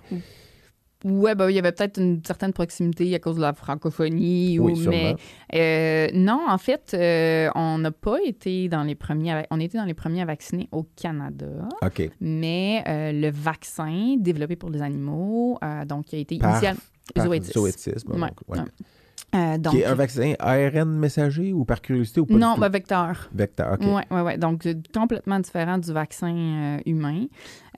Ouais, 1.06 1.34
ben, 1.36 1.50
il 1.50 1.56
y 1.56 1.60
avait 1.60 1.72
peut-être 1.72 1.98
une 2.02 2.22
certaine 2.26 2.52
proximité 2.52 3.14
à 3.16 3.20
cause 3.20 3.36
de 3.38 3.42
la 3.42 3.54
francophonie. 3.54 4.58
Oui, 4.60 4.86
ou, 4.86 4.90
mais 4.90 5.16
euh, 5.54 6.08
non, 6.14 6.42
en 6.50 6.58
fait, 6.58 6.92
euh, 6.94 7.50
on 7.56 7.78
n'a 7.78 7.92
pas 7.92 8.18
été 8.26 8.68
dans 8.68 8.84
les 8.84 8.96
premiers. 8.96 9.44
On 9.52 9.60
était 9.60 9.78
dans 9.78 9.86
les 9.86 9.94
premiers 9.94 10.24
à 10.24 10.26
vacciner 10.26 10.68
au 10.72 10.84
Canada. 10.84 11.70
OK. 11.86 12.10
Mais 12.20 12.84
euh, 12.88 13.12
le 13.14 13.30
vaccin 13.30 14.16
développé 14.20 14.56
pour 14.56 14.72
les 14.72 14.82
animaux, 14.82 15.58
donc 15.88 16.06
qui 16.06 16.16
a 16.16 16.20
été 16.20 16.38
Par- 16.40 16.52
initial. 16.52 16.76
Par 17.16 17.26
Zoétis. 17.26 17.52
zoétisme, 17.54 18.12
Ouais, 18.14 18.20
donc, 18.20 18.32
ouais. 18.48 18.60
ouais. 18.60 18.66
Euh, 19.36 19.58
donc, 19.58 19.74
Qui 19.74 19.82
est 19.82 19.86
un 19.86 19.94
vaccin 19.94 20.34
ARN 20.40 20.90
messager 20.98 21.52
ou 21.52 21.66
par 21.66 21.82
curiosité 21.82 22.22
ou 22.22 22.26
pas 22.26 22.36
non, 22.36 22.52
du 22.52 22.56
tout? 22.56 22.62
ben, 22.62 22.70
vecteur. 22.70 23.30
Vecteur, 23.34 23.74
OK. 23.74 23.82
Oui, 23.82 24.02
ouais, 24.10 24.22
ouais. 24.22 24.38
Donc, 24.38 24.66
complètement 24.94 25.40
différent 25.40 25.78
du 25.78 25.92
vaccin 25.92 26.34
euh, 26.34 26.78
humain 26.86 27.26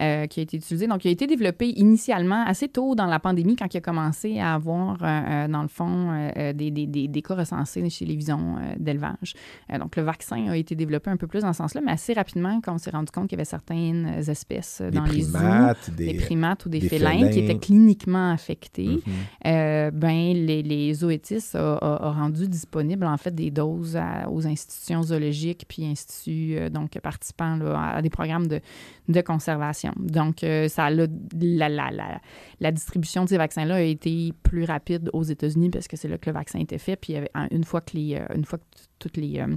euh, 0.01 0.25
qui 0.27 0.39
a 0.39 0.43
été 0.43 0.57
utilisé. 0.57 0.87
Donc, 0.87 1.05
il 1.05 1.09
a 1.09 1.11
été 1.11 1.27
développé 1.27 1.67
initialement 1.69 2.43
assez 2.45 2.67
tôt 2.67 2.95
dans 2.95 3.05
la 3.05 3.19
pandémie, 3.19 3.55
quand 3.55 3.73
il 3.73 3.77
a 3.77 3.81
commencé 3.81 4.39
à 4.39 4.53
avoir, 4.55 4.97
euh, 5.01 5.05
euh, 5.05 5.47
dans 5.47 5.61
le 5.61 5.67
fond, 5.67 6.09
euh, 6.37 6.53
des, 6.53 6.71
des, 6.71 6.87
des, 6.87 7.07
des 7.07 7.21
cas 7.21 7.35
recensés 7.35 7.89
chez 7.89 8.05
les 8.05 8.15
visons 8.15 8.55
d'élevage. 8.77 9.33
Donc, 9.79 9.95
le 9.95 10.03
vaccin 10.03 10.47
a 10.49 10.55
été 10.57 10.75
développé 10.75 11.09
un 11.09 11.17
peu 11.17 11.27
plus 11.27 11.41
dans 11.41 11.53
ce 11.53 11.57
sens-là, 11.57 11.81
mais 11.85 11.91
assez 11.91 12.13
rapidement, 12.13 12.59
quand 12.61 12.73
on 12.73 12.77
s'est 12.77 12.91
rendu 12.91 13.11
compte 13.11 13.27
qu'il 13.27 13.37
y 13.37 13.39
avait 13.39 13.45
certaines 13.45 14.07
espèces 14.27 14.81
dans 14.91 15.03
les 15.03 15.21
zoos, 15.23 15.37
primates, 15.37 15.89
des... 15.95 16.13
des 16.13 16.17
primates 16.19 16.65
ou 16.65 16.69
des, 16.69 16.81
félins, 16.81 17.11
félins. 17.11 17.29
qui 17.29 17.39
étaient 17.39 17.57
cliniquement 17.57 18.31
affectés, 18.31 18.99
euh, 19.45 19.91
ben, 19.91 20.33
les, 20.33 20.63
les 20.63 20.93
zoétistes 20.93 21.55
a 21.55 22.11
rendu 22.11 22.47
disponible 22.47 23.05
en 23.05 23.17
fait 23.17 23.33
des 23.33 23.51
doses 23.51 23.95
à- 23.97 24.29
aux 24.29 24.45
institutions 24.47 25.03
zoologiques 25.03 25.65
puis 25.67 25.85
instituts 25.85 26.69
donc 26.71 26.97
participants 26.99 27.55
là, 27.57 27.95
à 27.95 28.01
des 28.01 28.09
programmes 28.09 28.47
de, 28.47 28.59
de 29.07 29.21
conservation. 29.21 29.88
Donc 29.97 30.43
euh, 30.43 30.67
ça 30.67 30.89
la, 30.89 31.07
la, 31.39 31.69
la, 31.69 32.21
la 32.59 32.71
distribution 32.71 33.23
de 33.23 33.29
ces 33.29 33.37
vaccins-là 33.37 33.75
a 33.75 33.81
été 33.81 34.33
plus 34.43 34.63
rapide 34.65 35.09
aux 35.13 35.23
États-Unis 35.23 35.69
parce 35.69 35.87
que 35.87 35.97
c'est 35.97 36.07
là 36.07 36.17
que 36.17 36.29
le 36.29 36.33
vaccin 36.33 36.59
était 36.59 36.77
fait. 36.77 36.95
Puis 36.95 37.15
une 37.51 37.63
fois 37.63 37.81
que 37.81 37.95
les, 37.95 38.15
euh, 38.15 38.35
une 38.35 38.45
fois 38.45 38.59
que 38.59 38.63
toutes 38.99 39.17
les 39.17 39.39
euh, 39.39 39.55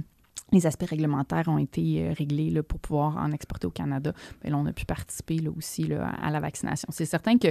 les 0.53 0.65
aspects 0.65 0.87
réglementaires 0.89 1.47
ont 1.47 1.57
été 1.57 2.03
euh, 2.03 2.13
réglés 2.17 2.49
là, 2.49 2.63
pour 2.63 2.79
pouvoir 2.79 3.17
en 3.17 3.31
exporter 3.31 3.67
au 3.67 3.71
Canada. 3.71 4.13
Bien, 4.41 4.51
là, 4.51 4.57
on 4.57 4.65
a 4.65 4.71
pu 4.73 4.85
participer 4.85 5.37
là, 5.39 5.49
aussi 5.55 5.83
là, 5.83 6.07
à 6.21 6.31
la 6.31 6.39
vaccination. 6.39 6.87
C'est 6.91 7.05
certain 7.05 7.37
que, 7.37 7.47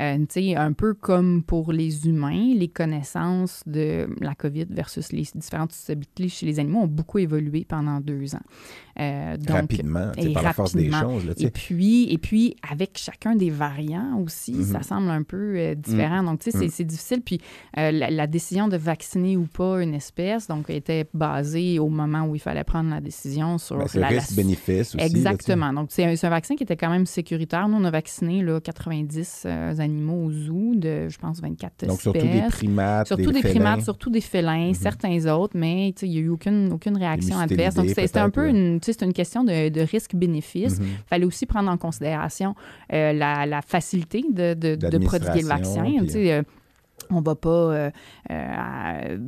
euh, 0.00 0.18
tu 0.20 0.26
sais, 0.30 0.56
un 0.56 0.72
peu 0.72 0.94
comme 0.94 1.42
pour 1.42 1.72
les 1.72 2.06
humains, 2.08 2.54
les 2.54 2.68
connaissances 2.68 3.62
de 3.66 4.08
la 4.20 4.34
COVID 4.34 4.66
versus 4.70 5.12
les 5.12 5.26
différentes 5.34 5.72
susceptibilités 5.72 6.28
chez 6.28 6.46
les 6.46 6.58
animaux 6.60 6.80
ont 6.80 6.86
beaucoup 6.86 7.18
évolué 7.18 7.64
pendant 7.68 8.00
deux 8.00 8.34
ans. 8.34 8.40
Euh, 9.00 9.36
donc, 9.36 9.48
rapidement, 9.56 10.12
et 10.16 10.32
par 10.32 10.42
la 10.44 10.52
force 10.52 10.74
des 10.76 10.88
rapidement. 10.88 11.20
choses. 11.20 11.34
Et 11.38 11.50
puis, 11.50 12.12
et 12.12 12.18
puis, 12.18 12.54
avec 12.68 12.96
chacun 12.96 13.34
des 13.34 13.50
variants 13.50 14.18
aussi, 14.24 14.52
Mhm. 14.54 14.62
ça 14.64 14.82
semble 14.82 15.10
un 15.10 15.22
peu 15.24 15.54
euh, 15.56 15.74
différent. 15.74 16.22
Donc, 16.22 16.40
tu 16.40 16.50
sais, 16.50 16.58
c'est- 16.58 16.64
Mhm. 16.66 16.70
c'est 16.70 16.84
difficile. 16.84 17.20
Puis, 17.22 17.40
la, 17.76 17.90
la 18.10 18.26
décision 18.28 18.68
de 18.68 18.76
vacciner 18.76 19.36
ou 19.36 19.46
pas 19.46 19.82
une 19.82 19.94
espèce, 19.94 20.46
donc, 20.46 20.70
était 20.70 21.06
basée 21.12 21.78
au 21.80 21.88
moment 21.88 22.24
où 22.26 22.36
il 22.36 22.40
fallait 22.44 22.64
prendre 22.64 22.90
la 22.90 23.00
décision 23.00 23.58
sur 23.58 23.76
Ben, 23.78 23.86
la- 23.94 24.08
risque-bénéfice 24.08 24.94
aussi. 24.94 25.04
Exactement. 25.04 25.72
Donc, 25.72 25.88
c'est 25.90 26.04
un, 26.04 26.14
c'est 26.16 26.26
un 26.26 26.30
vaccin 26.30 26.54
qui 26.56 26.62
était 26.62 26.76
quand 26.76 26.90
même 26.90 27.06
sécuritaire. 27.06 27.68
Nous, 27.68 27.76
on 27.76 27.84
a 27.84 27.90
vacciné 27.90 28.42
là, 28.42 28.60
90 28.60 29.42
euh, 29.46 29.74
animaux 29.78 30.24
au 30.26 30.30
zoo 30.30 30.74
de, 30.74 31.08
je 31.08 31.18
pense, 31.18 31.40
24 31.40 31.86
Donc, 31.86 31.98
espèces. 31.98 32.02
surtout 32.02 32.18
des 32.20 32.42
primates, 32.48 33.06
Surtout 33.06 33.32
des, 33.32 33.40
primates, 33.40 33.80
surtout 33.82 34.10
des 34.10 34.20
félins, 34.20 34.68
Mhm. 34.68 34.74
certains 34.74 35.26
autres, 35.26 35.56
mais 35.56 35.94
il 36.02 36.10
n'y 36.10 36.18
a 36.18 36.20
eu 36.20 36.28
aucune, 36.28 36.72
aucune 36.72 36.96
réaction 36.96 37.38
adverse. 37.38 37.74
Donc, 37.74 37.88
c'était 37.88 38.18
un 38.18 38.30
peu 38.30 38.48
une, 38.48 38.78
une 39.02 39.12
question 39.12 39.44
de, 39.44 39.68
de 39.70 39.80
risque-bénéfice. 39.80 40.78
Mhm. 40.78 40.86
Il 40.86 41.08
fallait 41.08 41.24
aussi 41.26 41.46
prendre 41.46 41.70
en 41.70 41.76
considération 41.76 42.54
euh, 42.92 43.12
la, 43.12 43.46
la 43.46 43.62
facilité 43.62 44.22
de, 44.30 44.54
de, 44.54 44.76
de 44.76 44.98
prodiguer 44.98 45.42
le 45.42 45.48
vaccin. 45.48 45.84
Euh, 45.84 46.42
on 47.10 47.20
ne 47.20 47.24
va 47.24 47.34
pas 47.34 47.48
euh, 47.50 47.90
euh, 48.30 49.18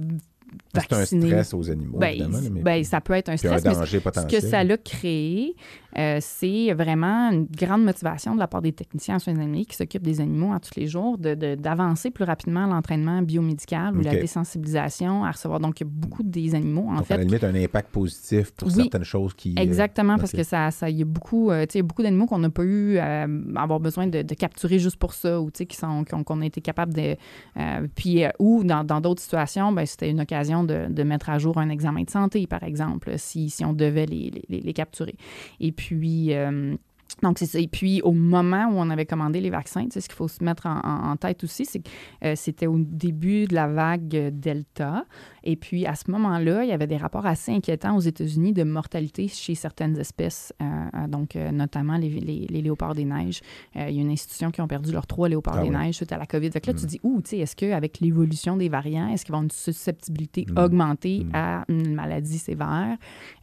à- 0.75 0.81
C'est 0.81 0.93
un 0.95 1.05
stress 1.05 1.55
aux 1.55 1.71
animaux, 1.71 1.99
Ben, 1.99 2.09
évidemment. 2.09 2.39
mais 2.53 2.63
ben, 2.63 2.85
ça 2.85 3.01
peut 3.01 3.15
être 3.15 3.29
un 3.31 3.37
puis 3.37 3.49
un 3.49 3.59
stress, 3.59 3.65
mais 3.65 3.75
danger 3.81 3.99
ce 3.99 4.03
potentiel. 4.03 4.41
que 4.43 4.47
ça 4.47 4.63
l'a 4.65 4.77
créé, 4.77 5.55
euh, 5.99 6.19
c'est 6.21 6.73
vraiment 6.75 7.31
une 7.33 7.47
grande 7.47 7.83
motivation 7.85 8.35
de 8.35 8.41
la 8.41 8.47
part 8.47 8.61
des 8.63 8.73
techniciens 8.73 9.17
en 9.17 9.19
soins 9.19 9.35
animaliers 9.35 9.65
qui 9.65 9.75
s'occupent 9.77 10.03
des 10.03 10.21
animaux 10.21 10.53
à 10.53 10.61
tous 10.61 10.77
les 10.79 10.87
jours 10.87 11.19
de- 11.19 11.35
de- 11.35 11.55
d'avancer 11.55 12.11
plus 12.11 12.25
rapidement 12.25 12.67
l'entraînement 12.67 13.23
biomédical 13.23 13.97
ou 13.97 14.03
la 14.03 14.15
désensibilisation 14.17 15.25
à 15.25 15.31
recevoir. 15.33 15.61
Donc, 15.61 15.81
il 15.81 15.85
y 15.85 15.87
a 15.87 15.91
beaucoup 15.93 16.23
des 16.23 16.55
animaux, 16.55 16.87
en 16.89 16.95
Donc, 16.95 17.03
à 17.03 17.05
fait. 17.05 17.17
la 17.19 17.25
limite, 17.25 17.45
un 17.45 17.55
impact 17.55 17.91
positif 17.91 18.53
pour 18.53 18.69
Oui. 18.69 18.75
certaines 18.75 19.05
choses 19.05 19.35
qui... 19.35 19.55
euh, 19.59 19.63
Exactement, 19.63 20.17
parce 20.19 20.33
que 20.33 20.43
ça, 20.43 20.71
ça, 20.71 20.89
il 20.91 20.99
y 20.99 21.03
a 21.03 21.07
beaucoup, 21.07 21.51
euh, 21.51 21.67
y 21.75 21.79
a 21.79 21.83
beaucoup 21.83 22.03
d'animaux 22.03 22.27
qu'on 22.27 22.39
n'a 22.39 22.51
pas 22.51 22.65
eu 22.65 22.99
à 22.99 23.27
avoir 23.57 23.81
besoin 23.81 24.07
de, 24.07 24.23
de 24.23 24.35
capturer 24.35 24.79
juste 24.79 24.97
pour 24.97 25.13
ça, 25.15 25.41
ou 25.41 25.51
qui 25.51 25.77
sont, 25.77 26.05
qu'on, 26.05 26.23
qu'on 26.23 26.41
a 26.43 26.47
été 26.47 26.61
capable 26.61 26.95
de, 26.95 27.17
euh, 27.59 27.87
puis 27.95 28.25
euh, 28.25 28.29
ou 28.39 28.63
dans, 28.65 28.85
dans 28.85 29.01
d'autres 29.01 29.23
situations, 29.23 29.73
ben, 29.73 29.85
c'était 29.87 30.11
une 30.11 30.21
occasion 30.21 30.36
de, 30.65 31.03
mettre 31.03 31.31
à 31.31 31.39
jour 31.39 31.59
un 31.59 31.69
examen 31.69 32.03
de 32.03 32.11
santé, 32.11 32.47
par 32.47 32.63
exemple, 32.63 33.13
si, 33.17 33.51
si 33.51 33.65
on 33.65 33.73
devait 33.73 34.07
les, 34.07 34.31
les, 34.49 34.73
capturer. 34.73 35.17
Et 35.61 35.73
puis. 35.73 36.35
euh, 36.35 36.77
donc, 37.23 37.39
c'est. 37.39 37.63
Et 37.63 37.69
puis, 37.69 38.03
au 38.03 38.13
moment 38.13 38.67
où 38.67 38.75
on 38.77 38.91
avait 38.91 39.07
commandé 39.07 39.41
les 39.41 39.49
vaccins, 39.51 39.87
tu 39.89 40.01
ce 40.01 40.09
qu'il 40.09 40.17
faut 40.17 40.29
se 40.29 40.43
mettre 40.45 40.67
en, 40.67 41.17
tête 41.17 41.45
aussi, 41.45 41.65
c'est 41.65 41.79
que 41.79 41.89
euh, 42.25 42.33
c'était 42.37 42.67
au 42.67 42.79
début 42.79 43.47
de 43.47 43.55
la 43.55 43.69
vague 43.69 44.31
Delta. 44.33 45.05
Et 45.49 45.55
puis, 45.55 45.87
à 45.87 45.95
ce 45.95 46.11
moment-là, 46.11 46.65
il 46.65 46.69
y 46.69 46.73
avait 46.73 46.89
des 46.89 46.97
rapports 46.97 47.25
assez 47.25 47.53
inquiétants 47.53 47.97
aux 47.97 48.01
États-Unis 48.01 48.53
de 48.53 48.65
mortalité 48.65 49.29
chez 49.29 49.55
certaines 49.55 49.97
espèces, 49.97 50.53
euh, 50.61 50.65
euh, 50.65 51.07
donc 51.07 51.37
euh, 51.37 51.53
notamment 51.53 51.97
les, 51.97 52.09
les- 52.09 52.47
les 52.51 52.63
léopards 52.63 52.97
des 52.97 53.05
neiges. 53.05 53.41
Il 53.77 53.95
y 53.95 53.99
a 53.99 54.03
une 54.03 54.11
institution 54.11 54.51
qui 54.51 54.61
ont 54.61 54.67
perdu 54.67 54.91
leurs 54.91 55.07
trois 55.07 55.29
léopards 55.29 55.55
Ah 55.59 55.63
des 55.63 55.69
oui. 55.71 55.77
neiges 55.77 55.95
suite 55.95 56.11
à 56.11 56.19
la 56.19 56.27
COVID. 56.27 56.51
Fait 56.51 56.61
que 56.61 56.67
là, 56.67 56.73
Mm. 56.73 56.81
tu 56.81 56.87
dis, 56.87 57.01
ouh, 57.05 57.23
tu 57.23 57.31
sais, 57.31 57.39
est-ce 57.39 57.55
qu'avec 57.55 58.01
l'évolution 58.01 58.57
des 58.57 58.69
variants, 58.69 59.09
est-ce 59.09 59.25
qu'ils 59.25 59.33
vont 59.33 59.39
avoir 59.39 59.45
une 59.45 59.51
susceptibilité 59.53 60.47
Mm. 60.51 60.59
augmentée 60.59 61.25
Mm. 61.25 61.31
à 61.35 61.65
une 61.69 61.95
maladie 61.95 62.39
sévère? 62.39 62.97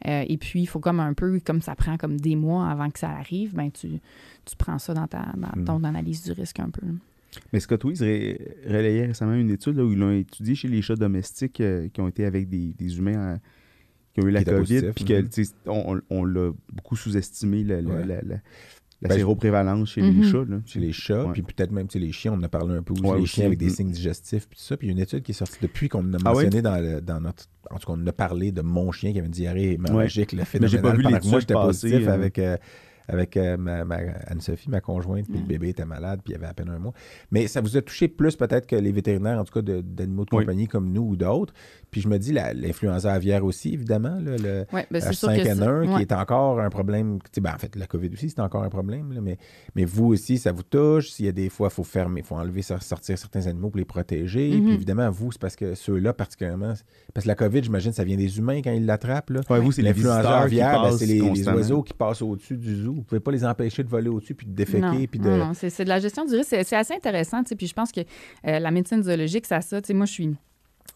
Et 0.04 0.36
puis, 0.36 0.60
il 0.60 0.66
faut 0.66 0.80
comme 0.80 1.00
un 1.00 1.14
peu, 1.14 1.40
comme 1.44 1.62
ça 1.62 1.74
prend 1.74 1.96
comme 1.96 2.20
des 2.20 2.36
mois 2.36 2.68
avant 2.68 2.90
que 2.90 2.98
ça 2.98 3.08
arrive, 3.10 3.54
ben 3.54 3.70
tu, 3.70 3.88
tu 4.44 4.56
prends 4.58 4.78
ça 4.78 4.92
dans, 4.92 5.06
ta, 5.06 5.24
dans 5.36 5.58
Mm. 5.60 5.64
ton 5.64 5.84
analyse 5.84 6.22
du 6.22 6.32
risque 6.32 6.60
un 6.60 6.68
peu. 6.70 6.86
Mais 7.52 7.60
Scott 7.60 7.84
Weiss 7.84 8.00
ré- 8.02 8.56
relayait 8.66 9.06
récemment 9.06 9.34
une 9.34 9.50
étude 9.50 9.76
là, 9.76 9.84
où 9.84 9.92
ils 9.92 9.98
l'ont 9.98 10.12
étudié 10.12 10.54
chez 10.54 10.68
les 10.68 10.82
chats 10.82 10.96
domestiques 10.96 11.60
euh, 11.60 11.88
qui 11.92 12.00
ont 12.00 12.08
été 12.08 12.24
avec 12.24 12.48
des, 12.48 12.72
des 12.78 12.98
humains 12.98 13.16
euh, 13.34 13.36
qui 14.14 14.20
ont 14.22 14.28
eu 14.28 14.30
la 14.30 14.44
COVID, 14.44 14.92
puis 14.94 15.04
que 15.04 15.20
mhm. 15.22 15.28
sais, 15.30 15.44
on, 15.66 16.00
on 16.10 16.24
l'a 16.24 16.50
beaucoup 16.72 16.96
sous-estimé, 16.96 17.64
la, 17.64 17.80
la, 17.82 17.88
Ouais. 17.90 18.06
la, 18.06 18.22
la- 18.22 18.36
la 19.02 19.08
Ben, 19.08 19.16
séroprévalence 19.16 19.90
chez 19.90 20.00
Mhm. 20.02 20.22
les 20.22 20.28
chats. 20.30 20.44
Là. 20.48 20.60
Chez 20.64 20.80
les 20.80 20.92
chats, 20.92 21.26
Ouais. 21.26 21.32
puis 21.32 21.42
peut-être 21.42 21.72
même 21.72 21.90
chez 21.90 21.98
les 21.98 22.10
chiens, 22.12 22.32
on 22.32 22.36
en 22.36 22.42
a 22.44 22.48
parlé 22.48 22.74
un 22.74 22.82
peu 22.82 22.94
aussi, 22.94 23.02
Ouais, 23.02 23.16
les 23.16 23.22
aussi. 23.24 23.34
chiens 23.34 23.46
avec 23.46 23.58
des 23.58 23.66
Mm. 23.66 23.70
signes 23.70 23.90
digestifs, 23.90 24.48
puis 24.48 24.56
tout 24.56 24.64
ça. 24.64 24.76
Puis 24.78 24.86
il 24.86 24.90
y 24.90 24.92
a 24.92 24.96
une 24.96 25.02
étude 25.02 25.22
qui 25.22 25.32
est 25.32 25.34
sortie 25.34 25.58
depuis 25.60 25.88
qu'on 25.90 26.10
a 26.14 26.16
Ah 26.24 26.32
ouais? 26.32 26.44
mentionné 26.44 26.62
dans, 26.62 26.78
le- 26.82 27.00
dans 27.02 27.20
notre. 27.20 27.44
En 27.70 27.78
tout 27.78 27.86
cas, 27.88 27.98
on 27.98 28.06
a 28.06 28.12
parlé 28.12 28.50
de 28.52 28.62
mon 28.62 28.92
chien 28.92 29.12
qui 29.12 29.18
avait 29.18 29.26
une 29.26 29.32
diarrhée 29.32 29.72
hémorragique, 29.72 30.32
le 30.32 30.38
Mais 30.38 30.68
j'ai 30.68 30.78
pas 30.78 30.92
phénoménal, 30.92 30.96
vu 30.96 31.02
pendant 31.02 31.18
que 31.18 31.26
moi 31.26 31.40
j'étais 31.40 31.54
positif 31.54 32.08
euh. 32.08 32.14
avec, 32.14 32.38
euh, 32.38 32.56
avec 33.08 33.36
euh, 33.36 33.56
ma, 33.56 33.84
ma- 33.84 33.96
Anne-Sophie, 34.26 34.70
ma 34.70 34.80
conjointe, 34.80 35.24
puis 35.26 35.34
le 35.34 35.40
Ouais. 35.40 35.46
bébé 35.46 35.68
était 35.70 35.84
malade, 35.84 36.20
puis 36.24 36.32
il 36.32 36.36
y 36.36 36.38
avait 36.38 36.46
à 36.46 36.54
peine 36.54 36.70
un 36.70 36.78
mois. 36.78 36.92
Mais 37.30 37.46
ça 37.46 37.60
vous 37.60 37.76
a 37.76 37.82
touché 37.82 38.08
plus 38.08 38.36
peut-être 38.36 38.66
que 38.66 38.76
les 38.76 38.92
vétérinaires, 38.92 39.38
en 39.38 39.44
tout 39.44 39.52
cas 39.60 39.62
d'animaux 39.82 40.24
de 40.24 40.30
compagnie 40.30 40.66
comme 40.68 40.90
nous 40.92 41.02
ou 41.02 41.16
d'autres. 41.16 41.52
Puis 41.90 42.00
je 42.00 42.08
me 42.08 42.18
dis, 42.18 42.32
l'influenza 42.32 43.12
aviaire 43.12 43.44
aussi, 43.44 43.74
évidemment, 43.74 44.18
là, 44.20 44.36
le 44.36 44.64
Ouais, 44.72 44.86
ben, 44.90 45.00
c'est 45.00 45.12
sûr 45.12 45.28
que 45.28 45.34
H5N1, 45.34 45.82
ça- 45.82 45.86
qui 45.88 45.94
ouais. 45.94 46.02
est 46.02 46.12
encore 46.12 46.60
un 46.60 46.70
problème. 46.70 47.18
tu 47.22 47.28
sais, 47.34 47.40
Ben, 47.40 47.52
en 47.54 47.58
fait, 47.58 47.76
la 47.76 47.86
COVID 47.86 48.10
aussi, 48.12 48.30
c'est 48.30 48.40
encore 48.40 48.62
un 48.64 48.68
problème, 48.70 49.12
là, 49.12 49.20
mais, 49.20 49.36
mais 49.74 49.84
vous 49.84 50.06
aussi, 50.06 50.38
ça 50.38 50.50
vous 50.52 50.62
touche. 50.62 51.10
S'il 51.10 51.26
y 51.26 51.28
a 51.28 51.32
des 51.32 51.48
fois, 51.50 51.68
il 51.70 51.74
faut 51.74 51.84
fermer, 51.84 52.20
il 52.20 52.26
faut 52.26 52.36
enlever, 52.36 52.62
sor- 52.62 52.82
sortir 52.82 53.18
certains 53.18 53.46
animaux 53.46 53.68
pour 53.70 53.78
les 53.78 53.84
protéger. 53.84 54.50
Mhm. 54.56 54.64
Puis 54.64 54.74
évidemment, 54.74 55.10
vous, 55.10 55.30
c'est 55.32 55.40
parce 55.40 55.56
que 55.56 55.74
ceux-là, 55.74 56.12
particulièrement, 56.14 56.72
parce 57.12 57.24
que 57.24 57.28
la 57.28 57.34
COVID, 57.34 57.62
j'imagine, 57.64 57.92
ça 57.92 58.02
vient 58.04 58.16
des 58.16 58.38
humains 58.38 58.60
quand 58.62 58.72
ils 58.72 58.86
l'attrapent. 58.86 59.30
Ouais, 59.50 59.60
vous, 59.60 59.72
c'est 59.72 59.82
L'influenza 59.82 60.38
aviaire, 60.40 60.82
ben, 60.82 60.92
c'est 60.96 61.06
les, 61.06 61.20
oiseaux 61.48 61.82
qui 61.82 61.92
passent 61.94 62.22
au-dessus 62.22 62.56
du 62.56 62.74
zoo. 62.82 62.93
Vous 62.94 63.02
pouvez 63.02 63.20
pas 63.20 63.30
les 63.32 63.44
empêcher 63.44 63.82
de 63.82 63.88
voler 63.88 64.08
au-dessus 64.08 64.34
puis 64.34 64.46
de 64.46 64.52
déféquer. 64.54 64.80
Non, 64.80 65.06
puis 65.10 65.18
de... 65.18 65.28
non, 65.28 65.36
non, 65.36 65.52
c'est 65.54 65.84
de 65.84 65.88
la 65.88 65.98
gestion 66.00 66.24
du 66.24 66.34
risque. 66.34 66.48
C'est- 66.64 66.74
assez 66.74 66.94
intéressant. 66.94 67.42
tu 67.42 67.50
sais, 67.50 67.56
Puis 67.56 67.66
je 67.66 67.74
pense 67.74 67.92
que 67.92 68.00
euh, 68.00 68.58
la 68.58 68.70
médecine 68.70 69.02
zoologique, 69.02 69.46
ça 69.46 69.60
ça. 69.60 69.80
tu 69.82 69.88
sais, 69.88 69.94
Moi, 69.94 70.06
je 70.06 70.12
suis. 70.12 70.36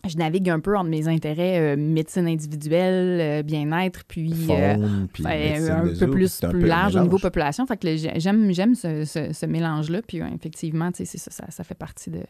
Je 0.08 0.16
navigue 0.16 0.48
un 0.48 0.60
peu 0.60 0.76
entre 0.76 0.88
mes 0.90 1.08
intérêts 1.08 1.74
euh, 1.74 1.76
médecine 1.76 2.26
individuelle, 2.28 3.20
euh, 3.20 3.42
bien-être, 3.42 4.04
puis 4.06 4.32
euh, 4.48 4.74
faune, 4.76 5.08
puis 5.12 5.24
euh, 5.26 5.28
médecine 5.28 5.70
un 5.72 5.80
peu 5.82 5.94
zoo, 5.94 6.06
plus 6.08 6.44
un 6.44 6.50
peu 6.50 6.58
large 6.66 6.96
au 6.96 7.02
niveau 7.02 7.18
population. 7.18 7.66
Fait 7.66 7.76
que 7.76 7.96
j'aime 7.96 8.52
j'aime 8.52 8.74
ce, 8.74 9.04
ce- 9.04 9.32
ce 9.32 9.46
mélange-là. 9.46 10.00
Puis 10.06 10.22
ouais, 10.22 10.30
effectivement, 10.34 10.92
tu 10.92 10.98
sais, 10.98 11.04
c'est 11.04 11.18
ça, 11.18 11.30
ça, 11.32 11.50
ça 11.50 11.64
fait 11.64 11.74
partie 11.74 12.10
de. 12.10 12.20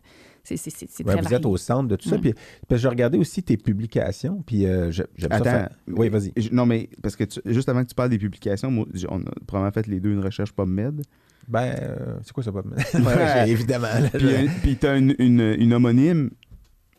C'est 0.44 0.56
c'est- 0.56 0.70
c'est- 0.70 0.88
c'est 0.90 1.04
Ouais, 1.06 1.12
très 1.12 1.18
vous 1.20 1.24
varié. 1.24 1.36
êtes 1.36 1.46
au 1.46 1.56
centre 1.58 1.88
de 1.88 1.96
tout 1.96 2.08
ça. 2.08 2.16
Mm. 2.16 2.20
Puis, 2.22 2.34
je 2.70 2.88
regardais 2.88 3.18
aussi 3.18 3.42
tes 3.42 3.58
publications, 3.58 4.42
puis 4.46 4.64
euh, 4.66 4.90
j'aime 4.90 5.06
ça. 5.18 5.26
Attends. 5.30 5.44
faire- 5.44 5.68
Oui, 5.88 6.08
vas-y. 6.08 6.32
Je- 6.36 6.48
Non, 6.50 6.64
mais 6.64 6.88
parce 7.02 7.16
que 7.16 7.24
tu- 7.24 7.40
juste 7.44 7.68
avant 7.68 7.82
que 7.84 7.88
tu 7.88 7.94
parles 7.94 8.10
des 8.10 8.18
publications, 8.18 8.70
moi, 8.70 8.86
on 9.10 9.20
a 9.20 9.30
probablement 9.46 9.72
fait 9.72 9.86
les 9.86 10.00
deux 10.00 10.10
une 10.10 10.24
recherche 10.24 10.52
PubMed. 10.52 11.02
Ben, 11.46 11.74
euh, 11.80 12.16
c'est 12.24 12.32
quoi 12.32 12.42
ça, 12.42 12.50
ouais, 12.54 13.50
Évidemment. 13.50 13.86
là, 14.00 14.08
Puis, 14.12 14.28
puis 14.62 14.76
tu 14.76 14.86
as 14.86 14.96
une, 14.96 15.14
une, 15.18 15.40
une 15.58 15.72
homonyme, 15.74 16.30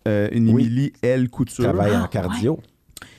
une 0.06 0.50
Oui. 0.50 0.64
Émilie 0.66 0.94
L. 1.02 1.30
Couture. 1.30 1.64
travaille 1.66 1.96
en 1.96 2.04
Ah, 2.04 2.08
cardio. 2.08 2.60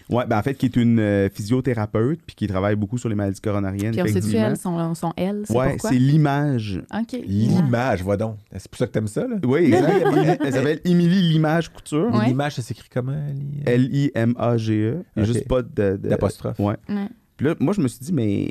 Ouais, 0.08 0.26
ben 0.26 0.38
en 0.38 0.42
fait, 0.42 0.54
qui 0.54 0.66
est 0.66 0.74
une 0.74 0.98
euh, 0.98 1.28
physiothérapeute, 1.32 2.18
puis 2.26 2.34
qui 2.34 2.48
travaille 2.48 2.74
beaucoup 2.74 2.98
sur 2.98 3.08
les 3.08 3.14
maladies 3.14 3.40
coronariennes. 3.40 3.92
Puis 3.92 4.02
on 4.02 4.06
sait-tu, 4.06 4.34
elles, 4.34 4.56
sont, 4.56 4.92
sont 4.96 5.12
elles? 5.16 5.42
C'est 5.46 5.56
Ouais, 5.56 5.76
c'est 5.80 5.94
l'image. 5.94 6.82
OK. 6.92 7.16
L'image, 7.24 8.02
vois 8.02 8.16
donc. 8.16 8.36
C'est 8.56 8.68
pour 8.68 8.76
ça 8.78 8.88
que 8.88 8.92
t'aimes 8.92 9.06
ça, 9.06 9.28
là? 9.28 9.36
Oui, 9.44 9.66
exact. 9.72 10.02
elle, 10.16 10.38
elle 10.44 10.52
s'appelle 10.52 10.80
Émilie 10.84 11.22
L'image 11.30 11.68
Couture. 11.72 12.12
Ouais. 12.12 12.26
L'image, 12.26 12.56
ça 12.56 12.62
s'écrit 12.62 12.88
comment? 12.92 13.12
Li- 13.32 13.62
L-I-M-A-G-E. 13.64 14.74
E. 14.94 15.04
Il 15.16 15.22
n'y 15.22 15.28
a 15.28 15.30
Ok. 15.30 15.32
juste 15.36 15.46
pas 15.48 15.62
de. 15.62 15.68
de- 15.96 16.08
D'apostrophe. 16.08 16.58
Ouais. 16.58 16.74
Ouais. 16.88 17.08
Puis 17.36 17.46
là, 17.46 17.54
moi, 17.60 17.72
je 17.72 17.80
me 17.80 17.86
suis 17.86 18.00
dit, 18.04 18.12
mais 18.12 18.50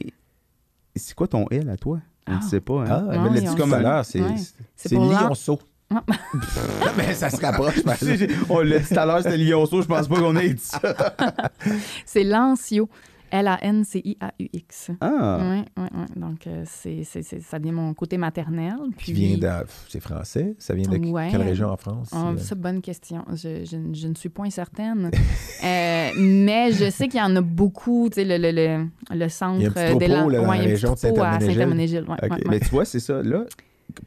c'est 0.96 1.14
quoi 1.14 1.28
ton 1.28 1.46
L 1.52 1.70
à 1.70 1.76
toi? 1.76 2.00
Je 2.26 2.34
ne 2.34 2.38
Ah. 2.40 2.42
sais 2.42 2.62
pas. 2.62 2.86
Ah, 2.88 2.96
Hein? 3.00 3.08
elle 3.12 3.20
me 3.20 3.28
Ouais, 3.28 3.36
l'a 3.36 3.42
dit 3.42 3.48
on 3.50 3.56
comme 3.56 3.70
sait. 3.72 3.76
à 3.76 3.82
l'heure. 3.82 4.06
C'est 4.06 4.94
lionceau. 4.96 5.60
Mais 6.98 7.14
ça 7.14 7.30
se 7.30 7.38
rapproche. 7.42 7.82
On 8.50 8.60
l'a 8.60 8.80
dit 8.80 8.88
tout 8.94 9.00
à 9.00 9.06
l'heure, 9.06 9.22
c'était 9.24 9.38
Lionceau. 9.38 9.82
Je 9.82 9.88
pense 9.88 10.08
pas 10.08 10.16
qu'on 10.20 10.36
ait 10.38 10.54
dit 10.54 10.62
ça. 10.64 10.80
C'est 12.06 12.24
Lancio. 12.24 12.90
L-A-N-C-I-A-U-X. 13.32 14.90
Ah. 15.02 15.38
Oui, 15.40 15.64
oui, 15.78 15.84
oui. 15.94 16.06
Donc, 16.16 16.48
euh, 16.48 16.64
c'est, 16.66 17.04
c'est, 17.04 17.22
c'est- 17.22 17.42
ça 17.42 17.60
vient 17.60 17.72
mon 17.74 17.94
côté 17.94 18.18
maternel. 18.18 18.74
Qui 18.98 19.14
Puis, 19.14 19.36
vient 19.36 19.38
de. 19.62 19.68
C'est 19.88 20.00
français. 20.00 20.56
Ça 20.58 20.74
vient 20.74 20.90
de 20.90 20.98
Ouais. 21.10 21.28
quelle 21.30 21.44
région 21.44 21.70
en 21.70 21.78
France? 21.78 22.10
Oh, 22.12 22.32
C'est- 22.38 22.56
bonne 22.56 22.82
question. 22.82 23.24
Je, 23.32 23.64
je, 23.66 23.78
je 23.94 24.08
ne 24.08 24.16
suis 24.16 24.30
point 24.30 24.50
certaine. 24.50 25.12
Euh, 25.62 26.12
mais 26.18 26.72
je 26.72 26.90
sais 26.90 27.10
qu'il 27.10 27.20
y 27.20 27.22
en 27.22 27.36
a 27.36 27.42
beaucoup. 27.42 28.08
Tu 28.10 28.16
sais, 28.22 28.24
le, 28.26 28.38
le, 28.38 28.52
le, 28.52 28.88
le 29.14 29.28
centre 29.28 29.58
Il 29.60 29.64
y 29.64 29.66
a 29.66 29.70
un 29.70 29.98
petit 29.98 30.08
là, 30.08 30.22
dans 30.24 30.30
ouais, 30.30 30.58
la 30.58 30.64
région 30.64 30.92
de 30.94 31.20
à 31.20 31.40
Saint-Herménégil. 31.42 32.06
Ouais, 32.08 32.16
ouais, 32.24 32.30
ouais. 32.32 32.40
Mais 32.50 32.60
tu 32.62 32.70
vois, 32.70 32.86
c'est 32.86 33.02
ça. 33.02 33.22
Là, 33.22 33.44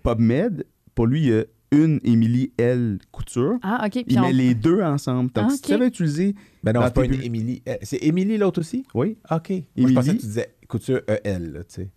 PubMed, 0.03 0.65
pour 0.95 1.07
lui, 1.07 1.21
il 1.21 1.29
y 1.29 1.39
a 1.39 1.45
une 1.73 1.99
Émilie 2.05 2.53
L. 2.59 2.99
Couture. 3.11 3.59
Ah, 3.63 3.83
OK. 3.87 3.93
Puis 3.93 4.05
Il 4.09 4.19
on- 4.19 4.23
met 4.23 4.33
les 4.33 4.55
deux 4.55 4.81
ensemble. 4.83 5.33
Donc, 5.33 5.47
Ah, 5.49 5.55
si 5.55 5.63
tu 5.63 5.73
avais 5.73 5.89
utilisé. 5.89 6.35
Ben 6.63 6.73
non, 6.73 6.83
c'est 6.85 6.95
pas 6.95 7.05
une 7.05 7.21
Émilie. 7.23 7.63
Euh, 7.69 7.75
C'est 7.83 8.03
Émilie 8.05 8.39
l'autre 8.39 8.61
aussi? 8.61 8.85
Oui. 8.95 9.17
OK. 9.31 9.51
Moi, 9.51 9.61
je 9.77 9.81
Émilie. 9.83 9.95
pensais 9.95 10.15
que 10.15 10.21
tu 10.21 10.27
disais 10.27 10.55
couture 10.69 11.01
EL, 11.09 11.53
là, 11.53 11.65
tu 11.65 11.75
sais. 11.75 11.89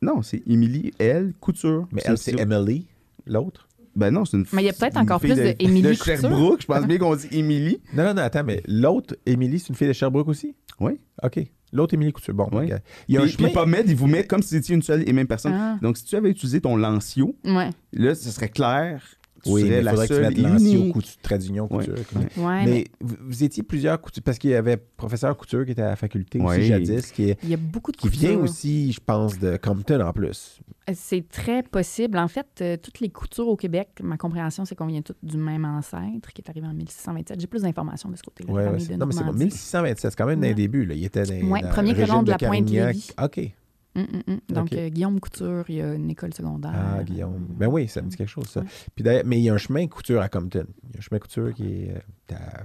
Non, 0.00 0.22
c'est 0.22 0.42
Émilie 0.46 0.92
L. 0.98 1.34
Couture. 1.40 1.86
Mais 1.92 2.00
C'est- 2.02 2.10
elle, 2.10 2.18
c'est 2.18 2.40
Emily, 2.40 2.86
l'autre? 3.26 3.68
Ben 3.96 4.10
non, 4.10 4.24
c'est 4.24 4.36
une 4.36 4.44
Mais 4.52 4.62
il 4.62 4.66
y 4.66 4.68
a 4.68 4.72
peut-être 4.72 4.96
encore 4.96 5.20
plus 5.20 5.34
de 5.36 5.54
Émilie 5.60 5.82
De 5.82 5.88
Couture. 5.90 6.04
Sherbrooke. 6.20 6.62
Je 6.62 6.66
pense 6.66 6.86
bien 6.86 6.98
qu'on 6.98 7.14
dit 7.14 7.28
Émilie. 7.30 7.78
Non, 7.94 8.04
non, 8.04 8.14
non, 8.14 8.22
attends, 8.22 8.42
mais 8.44 8.60
l'autre, 8.66 9.16
Émilie, 9.24 9.58
c'est 9.60 9.68
une 9.68 9.76
fille 9.76 9.86
de 9.88 9.92
Sherbrooke 9.92 10.28
aussi? 10.28 10.54
Oui. 10.80 10.98
OK. 11.22 11.38
L'autre, 11.74 11.92
Émilie 11.94 12.12
Couture. 12.12 12.32
Bon, 12.34 12.48
Oui. 12.52 12.72
ok. 12.72 12.80
il 13.08 13.14
y 13.14 13.18
a 13.18 13.20
un 13.20 13.24
Puis, 13.24 13.32
chemin. 13.32 13.48
puis 13.48 13.54
PubMed, 13.58 13.88
il 13.88 13.96
vous 13.96 14.06
met 14.06 14.24
comme 14.24 14.40
si 14.42 14.48
c'était 14.50 14.72
une 14.72 14.82
seule 14.82 15.06
et 15.08 15.12
même 15.12 15.26
personne. 15.26 15.52
Ah. 15.54 15.76
Donc, 15.82 15.96
si 15.98 16.04
tu 16.04 16.14
avais 16.16 16.30
utilisé 16.30 16.60
ton 16.60 16.76
Lancio, 16.76 17.36
Ouais, 17.44 17.70
là, 17.92 18.14
ce 18.14 18.30
serait 18.30 18.48
clair. 18.48 19.02
Tu 19.44 19.50
Oui, 19.50 19.62
mais 19.64 19.68
serais 19.70 19.82
la 19.82 19.90
faudrait 19.92 20.08
que 20.08 20.14
tu 20.14 20.20
seule 20.22 20.38
et 20.38 20.42
unique. 20.42 20.92
couture, 20.92 21.38
d'union, 21.38 21.68
Ouais, 21.70 21.86
couture. 21.86 21.94
ouais. 22.16 22.44
ouais, 22.44 22.64
Mais, 22.64 22.70
mais 22.70 22.84
vous, 23.00 23.16
vous 23.20 23.44
étiez 23.44 23.62
plusieurs 23.62 24.00
coutures, 24.00 24.22
parce 24.22 24.38
qu'il 24.38 24.50
y 24.50 24.54
avait 24.54 24.76
professeur 24.76 25.36
Couture 25.36 25.64
qui 25.64 25.72
était 25.72 25.82
à 25.82 25.90
la 25.90 25.96
faculté 25.96 26.40
aussi 26.40 26.56
Oui. 26.58 26.66
jadis, 26.66 27.10
qui, 27.12 27.30
est- 27.30 27.38
il 27.42 27.50
y 27.50 27.54
a 27.54 27.58
beaucoup 27.58 27.92
de 27.92 27.96
qui 27.96 28.08
vient 28.08 28.38
aussi, 28.38 28.92
je 28.92 29.00
pense, 29.04 29.38
de 29.38 29.56
Compton 29.56 30.00
en 30.00 30.12
plus. 30.12 30.60
C'est 30.92 31.26
très 31.28 31.62
possible. 31.62 32.18
En 32.18 32.28
fait, 32.28 32.46
euh, 32.60 32.76
toutes 32.76 33.00
les 33.00 33.08
coutures 33.08 33.48
au 33.48 33.56
Québec, 33.56 33.88
ma 34.02 34.16
compréhension, 34.16 34.64
c'est 34.64 34.74
qu'on 34.74 34.86
vient 34.86 35.00
toutes 35.02 35.16
du 35.22 35.36
même 35.38 35.64
ancêtre 35.64 36.32
qui 36.34 36.42
est 36.42 36.48
arrivé 36.50 36.66
en 36.66 36.74
1627. 36.74 37.40
J'ai 37.40 37.46
plus 37.46 37.62
d'informations 37.62 38.10
de 38.10 38.16
ce 38.16 38.22
côté-là. 38.22 38.52
Ouais, 38.52 38.64
la 38.64 38.70
ouais, 38.70 38.72
famille 38.78 38.86
c'est- 38.86 38.92
de 38.94 38.98
non, 38.98 39.06
mais 39.06 39.12
c'est 39.12 39.18
bon. 39.20 39.24
Normandie. 39.26 39.44
1627, 39.46 40.10
c'est 40.10 40.16
quand 40.16 40.26
même 40.26 40.40
dans 40.40 40.46
les 40.46 40.54
débuts. 40.54 40.84
Là. 40.84 40.94
Il 40.94 41.04
était 41.04 41.22
dans, 41.22 41.48
Ouais, 41.48 41.62
dans 41.62 41.68
premier 41.70 41.92
le 41.94 42.04
colon 42.06 42.22
de 42.22 42.30
la 42.30 42.36
Carignac. 42.36 42.94
Pointe-Lévis. 42.96 43.10
OK. 43.22 43.52
Hum, 43.96 44.06
hum, 44.12 44.22
hum. 44.26 44.40
Donc, 44.48 44.72
euh, 44.72 44.88
Guillaume 44.88 45.20
Couture, 45.20 45.64
il 45.68 45.76
y 45.76 45.80
a 45.80 45.94
une 45.94 46.10
école 46.10 46.34
secondaire. 46.34 46.72
Ah, 46.74 47.02
Guillaume. 47.04 47.46
Ben 47.50 47.68
oui, 47.68 47.86
ça 47.86 48.02
me 48.02 48.08
dit 48.08 48.16
quelque 48.16 48.28
chose, 48.28 48.46
ça. 48.48 48.60
Ouais. 48.60 48.66
Puis 48.94 49.04
d'ailleurs, 49.04 49.22
mais 49.24 49.38
il 49.38 49.44
y 49.44 49.50
a 49.50 49.54
un 49.54 49.58
chemin 49.58 49.86
couture 49.86 50.20
à 50.20 50.28
Compton. 50.28 50.66
Il 50.82 50.94
y 50.94 50.96
a 50.96 50.98
un 50.98 51.00
chemin 51.00 51.18
couture 51.20 51.54
qui 51.54 51.84
est 51.84 51.90
euh, 51.90 52.00
à 52.32 52.62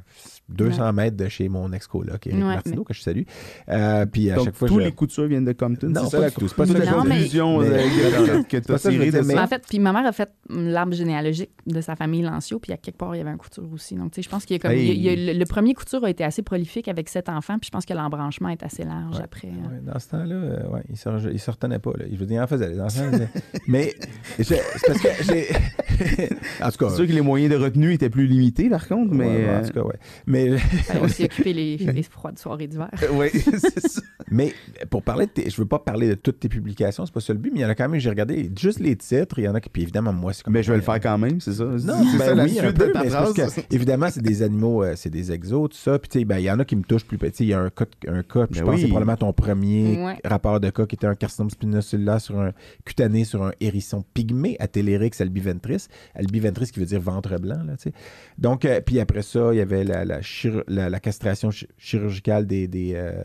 200 0.49 0.93
mètres 0.93 1.17
de 1.17 1.27
chez 1.27 1.49
mon 1.49 1.71
ex-coloc, 1.73 2.25
Éric 2.27 2.39
Ouais, 2.39 2.45
Martineau, 2.45 2.77
mais- 2.79 2.85
que 2.85 2.93
je 2.93 3.01
salue. 3.01 3.21
Euh, 3.69 4.05
puis 4.05 4.31
à 4.31 4.35
Donc, 4.35 4.45
chaque 4.45 4.55
fois, 4.55 4.67
tous 4.67 4.79
je... 4.79 4.85
les 4.85 4.91
coutures 4.91 5.25
viennent 5.27 5.45
de 5.45 5.51
Compton. 5.51 5.87
Non, 5.89 6.05
c'est 6.05 6.09
ça 6.11 6.17
pas 6.17 6.23
la, 6.23 6.29
du 6.29 6.35
tout, 6.35 6.47
c'est 6.47 6.55
pas 6.55 6.65
toute 6.65 6.73
ça 6.77 6.79
la 6.79 6.91
que 6.91 6.97
euh, 6.97 8.43
que, 8.49 8.57
tu 8.57 8.71
as 8.71 8.79
tirée 8.79 9.11
de 9.11 9.21
ça. 9.21 9.43
En 9.43 9.47
fait, 9.47 9.63
puis 9.67 9.79
ma 9.79 9.91
mère 9.93 10.05
a 10.05 10.11
fait 10.11 10.29
l'arbre 10.49 10.93
généalogique 10.93 11.51
de 11.67 11.81
sa 11.81 11.95
famille 11.95 12.21
Lancio, 12.21 12.59
puis 12.59 12.71
à 12.73 12.77
quelque 12.77 12.97
part, 12.97 13.15
il 13.15 13.19
y 13.19 13.21
avait 13.21 13.29
un 13.29 13.37
couture 13.37 13.63
aussi. 13.73 13.95
Donc, 13.95 14.11
tu 14.11 14.15
sais, 14.15 14.21
je 14.23 14.29
pense 14.29 14.45
qu'il 14.45 14.55
y 14.55 14.59
a 14.59 14.61
comme. 14.61 14.71
Hey. 14.71 14.91
il 14.91 15.01
y 15.01 15.09
a- 15.09 15.13
il 15.13 15.19
y 15.23 15.29
a- 15.29 15.33
le, 15.33 15.39
le 15.39 15.45
premier 15.45 15.73
couture 15.73 16.03
a 16.03 16.09
été 16.09 16.23
assez 16.23 16.41
prolifique 16.41 16.87
avec 16.87 17.09
sept 17.09 17.29
enfants, 17.29 17.59
puis 17.59 17.67
je 17.67 17.71
pense 17.71 17.85
que 17.85 17.93
l'embranchement 17.93 18.49
est 18.49 18.63
assez 18.63 18.83
large 18.83 19.17
Ouais. 19.17 19.23
après. 19.23 19.47
euh. 19.49 19.69
Ouais, 19.75 19.81
dans 19.93 19.99
ce 19.99 20.07
temps-là, 20.09 20.35
euh, 20.35 20.67
ouais, 20.69 20.81
il 20.89 21.31
ne 21.33 21.37
se 21.37 21.51
retenait 21.51 21.79
pas. 21.79 21.91
Là. 21.97 22.05
Je 22.11 22.17
veux 22.17 22.25
dire, 22.25 22.37
il 22.37 22.43
en 22.43 22.47
faisait 22.47 22.69
les 22.69 22.79
enfants. 22.79 23.09
mais- 23.67 23.93
c'est 24.41 24.61
parce 24.87 24.99
que 25.01 25.09
j'ai. 25.23 25.47
en 26.63 26.71
tout 26.71 26.77
cas. 26.77 26.89
C'est 26.89 26.95
sûr 26.95 27.07
que 27.07 27.11
les 27.13 27.21
moyens 27.21 27.51
de 27.51 27.57
retenue 27.57 27.93
étaient 27.93 28.09
plus 28.09 28.27
limités, 28.27 28.69
par 28.69 28.87
contre, 28.87 29.13
mais. 29.13 29.48
Ouais, 29.49 29.55
euh, 29.55 29.59
en 29.63 29.67
tout 29.67 29.73
cas, 29.73 29.81
ouais. 29.81 29.95
Mais, 30.27 30.57
Fallait 30.57 30.99
aussi 31.01 31.23
occuper 31.25 31.53
les, 31.53 31.77
les 31.77 32.03
froides 32.03 32.37
soirées 32.39 32.67
d'hiver. 32.67 32.89
euh, 33.03 33.07
oui, 33.13 33.29
c'est 33.33 33.87
ça. 33.87 34.01
mais 34.31 34.53
pour 34.89 35.03
parler 35.03 35.25
de 35.25 35.31
tes, 35.31 35.49
je 35.49 35.57
veux 35.57 35.65
pas 35.67 35.79
parler 35.79 36.09
de 36.09 36.13
toutes 36.15 36.39
tes 36.39 36.49
publications, 36.49 37.05
c'est 37.05 37.13
pas 37.13 37.19
ça 37.19 37.33
le 37.33 37.39
but, 37.39 37.51
mais 37.53 37.59
il 37.59 37.63
y 37.63 37.65
en 37.65 37.69
a 37.69 37.75
quand 37.75 37.89
même, 37.89 37.99
j'ai 37.99 38.09
regardé 38.09 38.51
juste 38.57 38.79
les 38.79 38.95
titres, 38.95 39.39
il 39.39 39.45
y 39.45 39.47
en 39.47 39.55
a 39.55 39.61
qui, 39.61 39.69
puis 39.69 39.81
évidemment, 39.81 40.13
moi, 40.13 40.33
c'est 40.33 40.43
comme. 40.43 40.53
Mais 40.53 40.63
je 40.63 40.71
vais 40.71 40.77
le 40.77 40.83
faire 40.83 40.99
quand 40.99 41.17
même, 41.17 41.39
c'est 41.41 41.53
ça. 41.53 41.63
Non, 41.65 41.77
c'est 41.79 42.17
ben 42.17 42.19
ça 42.19 42.35
la 42.35 42.43
oui, 42.43 42.59
un 42.59 42.63
suite 42.63 42.77
peu, 42.77 42.87
de 42.87 42.91
ta 42.93 43.03
phrase. 43.03 43.33
que, 43.33 43.75
évidemment, 43.75 44.07
c'est 44.09 44.21
des 44.21 44.41
animaux, 44.43 44.83
euh, 44.83 44.93
c'est 44.95 45.09
des 45.09 45.31
exos, 45.31 45.69
tout 45.69 45.77
ça. 45.77 45.97
Puis, 45.99 46.09
tu 46.09 46.19
sais, 46.19 46.25
ben, 46.25 46.37
il 46.39 46.43
y 46.45 46.51
en 46.51 46.59
a 46.59 46.65
qui 46.65 46.75
me 46.75 46.83
touchent 46.83 47.05
plus 47.05 47.17
petit. 47.17 47.43
Il 47.43 47.49
y 47.49 47.53
a 47.53 47.59
un 47.59 47.69
cas, 47.69 47.85
un 48.07 48.23
cas 48.23 48.47
puis 48.47 48.59
je 48.59 48.59
Ben 48.61 48.65
pense 48.65 48.75
que 48.75 48.81
c'est 48.81 48.87
probablement 48.87 49.17
ton 49.17 49.33
premier 49.33 49.97
Ouais. 49.99 50.17
rapport 50.25 50.59
de 50.59 50.69
cas 50.69 50.85
qui 50.85 50.95
était 50.95 51.07
un 51.07 51.15
carcinome 51.15 51.49
spinocellulaire 51.49 52.21
sur 52.21 52.39
un 52.39 52.51
cutané 52.85 53.23
sur 53.23 53.43
un 53.43 53.51
hérisson 53.59 54.03
pygmée, 54.13 54.55
Atellérix 54.59 55.19
albiventris. 55.21 55.87
Albiventris 56.15 56.71
qui 56.71 56.79
veut 56.79 56.85
dire 56.85 57.01
ventre 57.01 57.37
blanc, 57.39 57.61
là, 57.65 57.73
tu 57.77 57.83
sais. 57.89 57.93
Donc, 58.37 58.65
euh, 58.65 58.81
puis 58.81 58.99
après 58.99 59.21
ça, 59.21 59.38
il 59.53 59.57
y 59.57 59.61
avait 59.61 59.83
la, 59.83 60.05
la, 60.05 60.21
chir- 60.21 60.63
la- 60.67 60.89
la 60.89 60.99
castration 60.99 61.51
chi- 61.51 61.67
chirurgicale 61.77 62.45
des. 62.47 62.67
des 62.67 62.93
euh, 62.95 63.23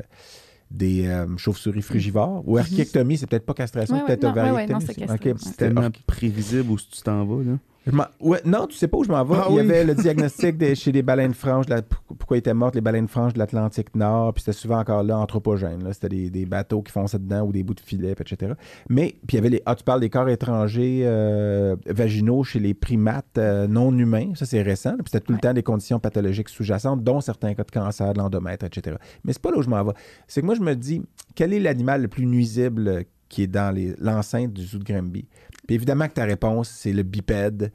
des 0.71 1.07
euh, 1.07 1.27
chauves-souris 1.37 1.83
frugivores. 1.83 2.43
Ou 2.49 2.59
archéectomie, 2.59 3.17
c'est 3.17 3.29
peut-être 3.29 3.47
pas 3.47 3.55
castration, 3.55 3.95
Ouais, 3.95 4.01
ouais, 4.01 4.07
peut-être 4.09 4.23
non, 4.25 4.31
ouais, 4.31 4.35
ouais, 4.35 4.41
ovariectomie 4.49 4.81
non, 4.81 4.81
c'est 4.81 4.95
c'était 5.39 5.57
tellement 5.57 5.91
prévisible 6.07 6.71
où 6.71 6.77
tu 6.77 7.03
t'en 7.03 7.25
vas, 7.25 7.45
là. 7.45 7.59
Je 7.87 7.93
m'en- 7.93 8.07
ouais, 8.21 8.41
non, 8.47 8.67
tu 8.67 8.77
sais 8.77 8.89
pas 8.89 8.97
où 8.97 9.05
je 9.05 9.11
m'en 9.11 9.23
vais. 9.25 9.35
Ah 9.39 9.47
il 9.51 9.57
y 9.57 9.57
oui. 9.57 9.61
avait 9.61 9.85
le 9.85 9.95
diagnostic 9.95 10.57
chez 10.75 10.91
les 10.91 11.03
baleines 11.03 11.35
franches, 11.35 11.67
de 11.67 11.73
la- 11.75 11.83
pourquoi 11.83 12.39
étaient 12.39 12.55
mortes, 12.55 12.75
les 12.75 12.81
baleines 12.81 13.09
franches 13.09 13.35
de 13.35 13.39
l'Atlantique 13.39 13.95
Nord, 13.95 14.33
puis 14.33 14.43
c'était 14.43 14.57
souvent 14.57 14.79
encore 14.79 15.03
là 15.03 15.19
anthropogène. 15.19 15.85
là. 15.85 15.93
C'était 15.93 16.09
des, 16.09 16.31
des 16.31 16.47
bateaux 16.47 16.81
qui 16.81 16.93
fonçaient 16.93 17.19
dedans 17.19 17.43
ou 17.47 17.53
des 17.53 17.63
bouts 17.63 17.75
de 17.75 17.81
filet, 17.81 18.13
etc. 18.19 18.55
Mais, 18.89 19.17
puis 19.27 19.33
il 19.33 19.35
y 19.37 19.39
avait 19.39 19.51
les. 19.51 19.63
Ah, 19.67 19.75
tu 19.75 19.85
parles 19.85 20.01
des 20.01 20.09
corps 20.09 20.29
étrangers 20.31 21.03
euh, 21.05 21.77
vaginaux 21.87 22.43
chez 22.43 22.59
les 22.59 22.73
primates 22.73 23.37
euh, 23.37 23.67
non 23.67 23.93
humains. 23.97 24.33
Ça, 24.35 24.47
c'est 24.47 24.63
récent. 24.63 24.93
là. 24.93 24.97
Puis 24.99 25.11
c'était 25.13 25.25
tout 25.25 25.33
le 25.35 25.39
temps 25.39 25.53
des 25.53 25.63
conditions 25.63 25.99
pathologiques 26.01 26.49
sous-jacentes, 26.49 27.05
dont 27.05 27.21
certains 27.21 27.53
cas 27.55 27.65
de 27.65 27.71
cancer, 27.71 28.15
de 28.15 28.19
l'endomètre, 28.19 28.65
etc. 28.65 28.97
Mais 29.25 29.35
c'est 29.35 29.43
pas 29.43 29.51
là 29.51 29.59
où 29.59 29.63
je 29.63 29.69
m'en 29.69 29.85
vais. 29.85 29.93
C'est 30.27 30.41
que 30.41 30.47
moi, 30.47 30.55
je 30.55 30.63
me 30.63 30.75
dis, 30.75 31.03
quel 31.35 31.53
est 31.53 31.61
l'animal 31.61 32.01
le 32.01 32.09
plus 32.09 32.25
nuisible 32.25 33.05
qui 33.29 33.43
est 33.43 33.47
dans 33.47 33.75
les- 33.75 33.95
l'enceinte 34.01 34.53
du 34.55 34.63
zoo 34.65 34.79
de 34.79 34.85
Granby? 34.85 35.27
Puis 35.67 35.75
évidemment 35.77 36.09
que 36.09 36.15
ta 36.15 36.25
réponse, 36.25 36.69
c'est 36.69 36.93
le 36.93 37.03
bipède 37.03 37.73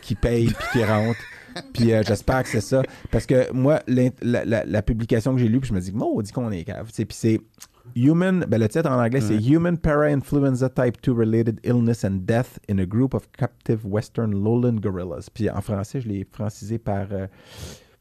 qui 0.00 0.14
paye 0.14 0.46
puis 0.46 0.66
qui 0.72 0.84
rentre. 0.84 1.18
Puis 1.74 1.92
euh, 1.92 2.02
j'espère 2.06 2.42
que 2.44 2.48
c'est 2.48 2.60
ça. 2.60 2.82
Parce 3.10 3.26
que 3.26 3.52
moi, 3.52 3.80
la, 3.86 4.44
la- 4.44 4.64
la 4.64 4.82
publication 4.82 5.34
que 5.34 5.40
j'ai 5.40 5.48
lue, 5.48 5.60
puis 5.60 5.68
je 5.68 5.74
me 5.74 5.80
dis, 5.80 5.92
dit 5.92 6.32
qu'on 6.32 6.50
est 6.50 6.64
cave. 6.64 6.90
Puis 6.94 7.06
c'est 7.10 7.40
Human, 7.96 8.46
ben 8.48 8.58
le 8.60 8.68
titre 8.68 8.88
en 8.88 9.02
anglais, 9.02 9.20
c'est 9.20 9.34
Human 9.44 9.76
Para-Influenza 9.76 10.68
Type 10.70 10.96
2 11.02 11.12
Related 11.12 11.58
Illness 11.64 12.04
and 12.04 12.20
Death 12.22 12.58
in 12.70 12.78
a 12.78 12.86
Group 12.86 13.12
of 13.12 13.28
Captive 13.36 13.80
Western 13.84 14.30
Lowland 14.32 14.78
Gorillas. 14.80 15.28
Puis 15.34 15.50
en 15.50 15.60
français, 15.60 16.00
je 16.00 16.08
l'ai 16.08 16.26
francisé 16.30 16.78
par. 16.78 17.06
euh, 17.12 17.26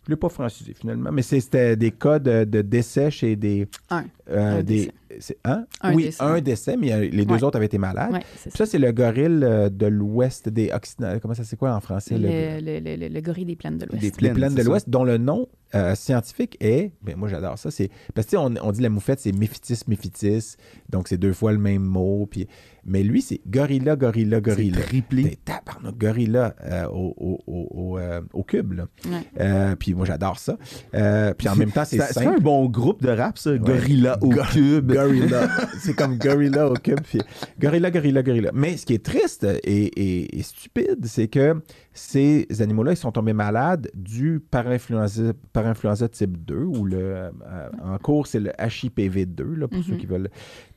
je 0.04 0.10
ne 0.10 0.16
l'ai 0.16 0.20
pas 0.20 0.30
francisé 0.30 0.74
finalement, 0.74 1.12
mais 1.12 1.22
c'était 1.22 1.76
des 1.76 1.92
cas 1.92 2.18
de, 2.18 2.44
de 2.44 2.62
décès 2.64 3.12
chez 3.12 3.36
des. 3.36 3.68
Un. 3.90 4.06
euh, 4.32 4.60
Un 4.60 4.64
des 4.64 4.92
décès. 5.10 5.38
hein? 5.46 5.66
Un 5.82 5.94
oui, 5.94 6.04
décès. 6.06 6.24
un 6.24 6.42
décès, 6.42 6.76
mais 6.78 6.92
euh, 6.92 7.08
les 7.12 7.24
deux 7.26 7.36
Ouais. 7.36 7.44
autres 7.44 7.58
avaient 7.58 7.68
été 7.68 7.78
malades. 7.78 8.12
Ouais, 8.12 8.22
Puis 8.42 8.50
ça. 8.52 8.66
c'est 8.66 8.80
le 8.80 8.92
gorille 8.92 9.44
euh, 9.44 9.70
de 9.70 9.86
l'ouest 9.86 10.50
des 10.50 10.72
Occidentaux. 10.72 11.20
Comment 11.22 11.36
ça, 11.36 11.44
c'est 11.44 11.56
quoi 11.56 11.76
en 11.76 11.80
français? 11.82 12.18
le- 12.18 12.28
Le, 12.28 12.60
le, 12.62 12.80
le, 12.80 12.96
le- 12.96 13.14
le 13.14 13.22
gorille 13.22 13.46
des 13.46 13.56
plaines 13.56 13.78
de 13.78 13.86
l'Ouest. 13.86 14.00
Des 14.02 14.08
les 14.08 14.12
plaines, 14.12 14.34
plaines 14.34 14.56
de 14.56 14.64
l'Ouest, 14.64 14.90
dont 14.90 15.04
le 15.04 15.18
nom 15.20 15.48
euh, 15.76 15.94
scientifique 15.96 16.58
est, 16.60 16.92
ben 17.04 17.16
moi 17.16 17.30
j'adore 17.30 17.58
ça, 17.60 17.70
c'est 17.72 17.90
parce 18.16 18.28
que 18.28 18.36
on, 18.38 18.54
on 18.62 18.72
dit 18.72 18.82
la 18.82 18.90
moufette, 18.90 19.20
c'est 19.20 19.32
méphitis, 19.32 19.80
méphitis, 19.88 20.56
donc 20.90 21.08
c'est 21.08 21.18
deux 21.18 21.32
fois 21.34 21.52
le 21.54 21.60
même 21.60 21.84
mot, 21.84 22.26
puis 22.30 22.48
mais 22.86 23.04
lui 23.04 23.22
c'est 23.22 23.42
gorilla, 23.48 23.96
gorilla, 23.96 24.38
C'est 24.38 24.42
gorilla. 24.44 24.82
triplé. 24.82 25.24
T'es 25.24 25.38
tabarnak, 25.46 25.98
gorilla 25.98 26.56
euh, 26.64 26.86
au, 26.88 27.14
au, 27.18 27.40
au, 27.48 27.68
au, 27.72 27.98
euh, 28.00 28.22
au 28.34 28.44
cube, 28.44 28.74
là. 28.74 28.88
Ouais. 29.06 29.12
Euh, 29.40 29.76
puis 29.76 29.94
moi 29.94 30.06
j'adore 30.06 30.40
ça. 30.40 30.58
Euh, 30.96 31.34
puis 31.34 31.48
en 31.50 31.56
même 31.56 31.72
temps, 31.72 31.86
c'est 31.86 31.98
Ça- 31.98 32.08
C'est 32.12 32.26
un 32.26 32.38
bon 32.40 32.66
groupe 32.68 33.02
de 33.04 33.10
rap, 33.10 33.38
ça. 33.38 33.58
Gorilla 33.58 34.18
au 34.22 34.30
Go- 34.30 34.42
cube. 34.52 34.92
Gorilla. 34.94 35.50
c'est 35.80 35.94
comme 35.96 36.18
gorilla 36.18 36.68
au 36.70 36.74
cube. 36.74 37.00
Puis 37.02 37.20
gorilla, 37.60 37.92
gorilla, 37.92 38.24
gorilla. 38.24 38.52
Mais 38.54 38.78
ce 38.78 38.86
qui 38.86 38.94
est 38.94 39.04
triste 39.06 39.44
et, 39.64 39.86
et- 39.86 40.40
et 40.40 40.44
stupide, 40.44 41.06
c'est 41.06 41.28
que 41.28 41.62
ces 41.94 42.48
animaux-là, 42.62 42.92
ils 42.94 42.98
sont 42.98 43.12
tombés 43.12 43.34
malades 43.34 43.90
du 43.94 44.40
parainfluenza, 44.40 45.34
parainfluenza 45.54 46.08
type 46.08 46.38
2, 46.46 46.56
ou 46.64 46.86
le, 46.86 46.98
euh, 46.98 47.30
en 47.84 47.98
cours, 47.98 48.28
c'est 48.28 48.40
le 48.40 48.52
HIPV2, 48.52 49.44
là, 49.56 49.68
pour 49.68 49.84
ceux 49.84 49.94
Mhm. 49.94 49.98
qui 49.98 50.06
veulent. 50.06 50.30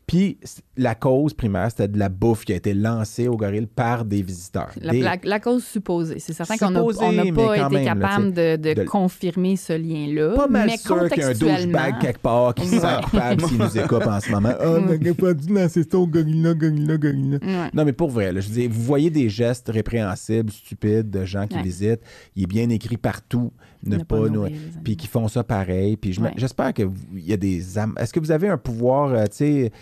Puis 0.06 0.38
la 0.76 0.94
cause 0.94 1.32
primaire, 1.32 1.70
c'était 1.70 1.88
de 1.88 1.98
la 1.98 2.10
bouffe 2.10 2.44
qui 2.44 2.52
a 2.52 2.56
été 2.56 2.74
lancée 2.74 3.26
au 3.26 3.36
gorille 3.38 3.66
par 3.66 4.04
des 4.04 4.20
visiteurs. 4.20 4.70
La, 4.80 4.92
Des- 4.92 5.00
la- 5.00 5.16
la 5.22 5.40
cause 5.40 5.64
supposée. 5.64 6.18
C'est 6.18 6.34
certain 6.34 6.58
qu'on 6.58 6.70
n'a 6.70 6.80
n'a 6.82 7.32
pas 7.32 7.56
été 7.56 7.62
même, 7.62 7.72
là, 7.72 7.84
capable 7.84 8.32
de, 8.34 8.56
de 8.56 8.74
de- 8.74 8.82
confirmer 8.84 9.56
ce 9.56 9.72
lien-là. 9.72 10.34
pas 10.36 10.46
mal 10.46 10.66
mais 10.66 10.76
sûr 10.76 11.08
qu'il 11.08 11.22
y 11.22 11.24
a 11.24 11.28
un 11.28 11.32
douchebag 11.32 11.98
quelque 12.00 12.18
part 12.20 12.54
qui 12.54 12.66
se 12.66 12.78
sent 12.80 12.86
coupable 13.04 13.40
s'il 13.46 13.58
nous 13.58 13.78
écoute 13.78 14.06
en 14.06 14.20
ce 14.20 14.30
moment. 14.30 14.50
Ah, 14.60 14.72
on 14.76 14.80
n'aurait 14.82 15.14
pas 15.14 15.32
dû 15.34 15.52
lancer 15.54 15.82
ça 15.90 15.98
au 15.98 16.06
gorilla, 16.06 16.52
gorilla, 16.54 16.96
gorilla. 16.98 17.38
Ouais. 17.42 17.70
Non, 17.72 17.84
mais 17.84 17.92
pour 17.92 18.10
vrai, 18.10 18.30
là, 18.32 18.40
je 18.40 18.48
dis, 18.48 18.66
vous 18.66 18.82
voyez 18.82 19.10
des 19.10 19.28
gestes 19.28 19.68
répréhensibles, 19.68 20.50
stupides 20.52 21.10
de 21.10 21.24
gens 21.24 21.46
qui 21.46 21.56
Ouais. 21.56 21.62
visitent. 21.62 22.00
Il 22.36 22.44
est 22.44 22.46
bien 22.46 22.68
écrit 22.68 22.96
partout. 22.98 23.52
Ne, 23.86 24.02
pas, 24.02 24.28
nourrir. 24.28 24.56
Puis 24.82 24.96
qui 24.96 25.06
font 25.06 25.28
ça 25.28 25.44
pareil. 25.44 25.96
Puis 25.96 26.12
je 26.12 26.20
me- 26.20 26.26
Ouais. 26.26 26.34
j'espère 26.36 26.72
qu'il 26.72 26.90
y 27.16 27.32
a 27.32 27.36
des. 27.36 27.58
Est-ce 27.98 28.12
que 28.12 28.20
vous 28.20 28.30
avez 28.30 28.48
un 28.48 28.58
pouvoir, 28.58 29.12
euh, 29.12 29.24
tu 29.24 29.36
sais, 29.36 29.72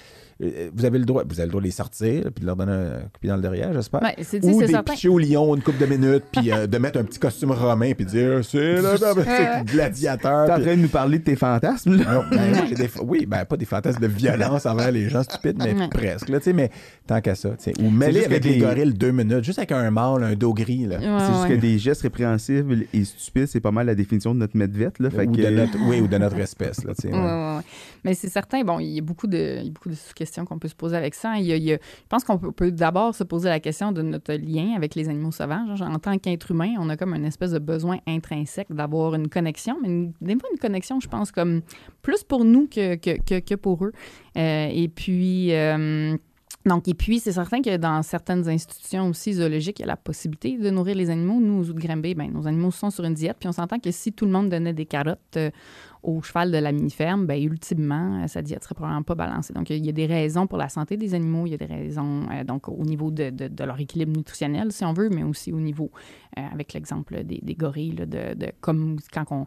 vous 0.75 0.85
avez 0.85 0.99
le 0.99 1.05
droit, 1.05 1.23
vous 1.29 1.39
avez 1.41 1.47
le 1.47 1.51
droit 1.51 1.61
de 1.61 1.67
les 1.67 1.73
sortir, 1.73 2.25
puis 2.35 2.43
de 2.43 2.47
leur 2.47 2.57
donner 2.57 2.73
un 2.73 3.01
coup 3.03 3.27
dans 3.27 3.37
le 3.37 3.43
derrière, 3.43 3.73
j'espère. 3.73 4.03
Ouais, 4.03 4.15
c'est 4.23 4.45
Ou 4.45 4.61
des 4.61 4.73
pitcher 4.85 5.09
au 5.09 5.19
lion 5.19 5.55
une 5.55 5.63
couple 5.63 5.79
de 5.79 5.87
minutes, 5.87 6.25
puis 6.33 6.51
euh, 6.53 6.67
de 6.67 6.79
mettre 6.79 6.99
un 6.99 7.05
petit 7.05 7.19
costume 7.19 7.53
romain, 7.53 7.93
puis 7.95 8.05
dire 8.05 8.41
c'est 8.45 8.77
c'est 8.83 9.65
gladiateur. 9.67 10.47
T'es 10.47 10.53
en 10.53 10.61
train 10.61 10.77
de 10.77 10.83
nous 10.83 10.89
parler 10.89 11.19
de 11.19 11.25
tes 11.25 11.37
fantasmes, 11.37 11.97
là? 11.97 12.15
non, 12.15 12.23
ben, 12.31 12.75
des- 12.75 12.91
oui, 13.03 13.27
ben 13.27 13.45
pas 13.45 13.57
des 13.57 13.65
fantasmes 13.65 14.01
de 14.01 14.07
violence 14.07 14.67
envers 14.67 14.91
les 14.91 15.09
gens 15.09 15.23
stupides, 15.23 15.57
mais 15.59 15.73
Ouais. 15.75 15.89
presque. 15.89 16.29
Là, 16.29 16.39
tu 16.39 16.45
sais, 16.45 16.53
mais 16.53 16.71
tant 17.07 17.21
qu'à 17.21 17.35
ça. 17.35 17.51
tu 17.51 17.57
sais. 17.65 17.73
Ou 17.83 17.91
mêler 17.91 18.25
avec 18.25 18.45
les 18.45 18.55
des- 18.55 18.59
gorilles 18.59 18.93
deux 18.95 19.13
minutes, 19.13 19.45
juste 19.45 19.59
avec 19.59 19.73
un 19.73 19.91
mâle, 19.91 20.23
un 20.25 20.35
dos 20.35 20.53
gris. 20.55 20.87
Là. 20.87 20.97
Ouais, 20.99 21.05
C'est 21.21 21.27
juste 21.33 21.43
ouais. 21.49 21.57
que 21.57 21.61
des 21.61 21.79
gestes 21.79 22.03
répréhensibles 22.03 22.85
et 22.93 23.05
stupides, 23.05 23.47
c'est 23.47 23.61
pas 23.61 23.71
mal 23.71 23.87
la 23.87 23.95
définition 23.95 24.35
de 24.35 24.41
notre 24.41 24.57
medvette, 24.57 24.99
là. 24.99 25.11
Fait 25.11 25.27
ou, 25.27 25.33
que... 25.33 25.41
de 25.41 25.49
notre, 25.51 25.79
oui, 25.89 26.01
ou 26.01 26.09
de 26.09 26.19
notre 26.19 26.39
espèce. 26.39 26.85
Là, 26.85 26.93
tu 26.95 27.09
sais, 27.09 27.15
Mais 28.05 28.15
c'est 28.15 28.29
certain, 28.29 28.63
bon, 28.65 28.79
il 28.81 28.89
y 28.89 28.99
a 28.99 29.03
beaucoup 29.03 29.27
de, 29.27 29.69
beaucoup 29.71 29.89
de 29.89 29.97
questions 30.15 30.45
qu'on 30.45 30.59
peut 30.59 30.69
se 30.69 30.75
poser 30.75 30.97
avec 30.97 31.15
ça. 31.15 31.37
Il 31.39 31.47
y 31.47 31.73
a- 31.73 31.77
je 31.77 31.79
pense 32.09 32.25
qu'on 32.25 32.39
peut, 32.39 32.73
d'abord 32.73 33.15
se 33.15 33.25
poser 33.25 33.49
la 33.49 33.61
question 33.61 33.93
de 33.93 34.03
notre 34.03 34.35
lien 34.35 34.75
avec 34.77 34.95
les 34.95 35.09
animaux 35.09 35.31
sauvages. 35.33 35.83
En 35.83 35.99
tant 35.99 36.19
qu'être 36.19 36.51
humain, 36.51 36.75
on 36.79 36.89
a 36.89 36.97
comme 36.97 37.15
une 37.15 37.25
espèce 37.25 37.53
de 37.53 37.59
besoin 37.59 37.99
intrinsèque 38.07 38.73
d'avoir 38.73 39.15
une 39.15 39.29
connexion, 39.29 39.77
mais 39.81 39.89
une- 39.89 40.13
des 40.21 40.35
fois 40.39 40.49
une 40.53 40.59
connexion, 40.59 40.99
je 41.01 41.09
pense, 41.09 41.31
comme 41.31 41.63
plus 42.03 42.25
pour 42.25 42.45
nous 42.45 42.67
que, 42.67 42.97
que, 42.97 43.39
que, 43.41 43.55
pour 43.55 43.85
eux. 43.85 43.93
Euh, 44.37 44.69
et 44.73 44.89
puis... 44.89 45.53
euh, 45.55 46.17
donc, 46.65 46.87
et 46.87 46.95
puis, 46.95 47.19
c'est 47.19 47.33
certain 47.33 47.61
que 47.61 47.77
dans 47.77 48.03
certaines 48.05 48.49
institutions 48.49 49.09
aussi 49.09 49.33
zoologiques, 49.33 49.81
il 49.81 49.83
y 49.83 49.85
a 49.85 49.89
la 49.89 49.97
possibilité 49.97 50.57
de 50.59 50.71
nourrir 50.71 50.95
les 50.95 51.11
animaux. 51.11 51.41
Nous, 51.41 51.71
aux 51.71 51.73
de 51.73 51.81
Granby, 51.81 52.15
ben, 52.15 52.31
nos 52.31 52.47
animaux 52.47 52.71
sont 52.71 52.91
sur 52.91 53.03
une 53.05 53.15
diète. 53.15 53.37
Puis 53.41 53.49
on 53.49 53.53
s'entend 53.53 53.81
que 53.81 53.91
si 53.91 54.13
tout 54.13 54.27
le 54.27 54.31
monde 54.31 54.49
donnait 54.49 54.73
des 54.73 54.87
carottes 54.87 55.19
euh, 55.39 55.51
au 56.03 56.21
cheval 56.21 56.51
de 56.51 56.59
la 56.59 56.73
mini-ferme, 56.73 57.27
ben, 57.27 57.41
ultimement, 57.43 58.23
euh, 58.23 58.27
sa 58.27 58.43
diète 58.43 58.65
serait 58.65 58.75
probablement 58.75 59.03
pas 59.03 59.15
balancée. 59.15 59.53
Donc, 59.53 59.71
il 59.71 59.85
y 59.85 59.89
a 59.89 59.93
des 59.93 60.07
raisons 60.07 60.47
pour 60.47 60.59
la 60.59 60.69
santé 60.69 60.97
des 60.97 61.15
animaux, 61.15 61.47
il 61.47 61.51
y 61.51 61.55
a 61.55 61.59
des 61.59 61.67
raisons 61.67 62.27
euh, 62.31 62.45
donc 62.45 62.69
au 62.69 62.85
niveau 62.85 63.11
de, 63.11 63.33
leur 63.65 63.79
équilibre 63.79 64.13
nutritionnel, 64.17 64.73
si 64.73 64.85
on 64.85 64.93
veut, 64.93 65.11
mais 65.11 65.23
aussi 65.23 65.53
au 65.53 65.61
niveau, 65.61 65.91
euh, 66.39 66.43
avec 66.53 66.73
l'exemple 66.73 67.23
des, 67.23 67.55
gorilles, 67.55 67.95
de, 67.95 68.35
de- 68.35 68.53
comme 68.61 68.97
quand 69.13 69.27
on, 69.31 69.47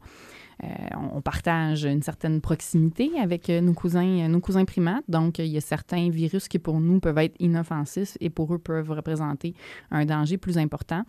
partage 1.21 1.83
une 1.85 2.01
certaine 2.01 2.39
proximité 2.39 3.11
avec 3.19 3.49
nos 3.49 3.73
cousins, 3.73 4.27
nos 4.29 4.39
cousins 4.39 4.63
primates. 4.63 5.03
Donc, 5.09 5.39
il 5.39 5.47
y 5.47 5.57
a 5.57 5.61
certains 5.61 6.09
virus 6.09 6.47
qui, 6.47 6.59
pour 6.59 6.79
nous, 6.79 6.99
peuvent 6.99 7.17
être 7.17 7.35
inoffensifs 7.39 8.15
et 8.21 8.29
pour 8.29 8.53
eux 8.53 8.59
peuvent 8.59 8.91
représenter 8.91 9.53
un 9.91 10.05
danger 10.05 10.37
plus 10.37 10.57
important. 10.57 11.03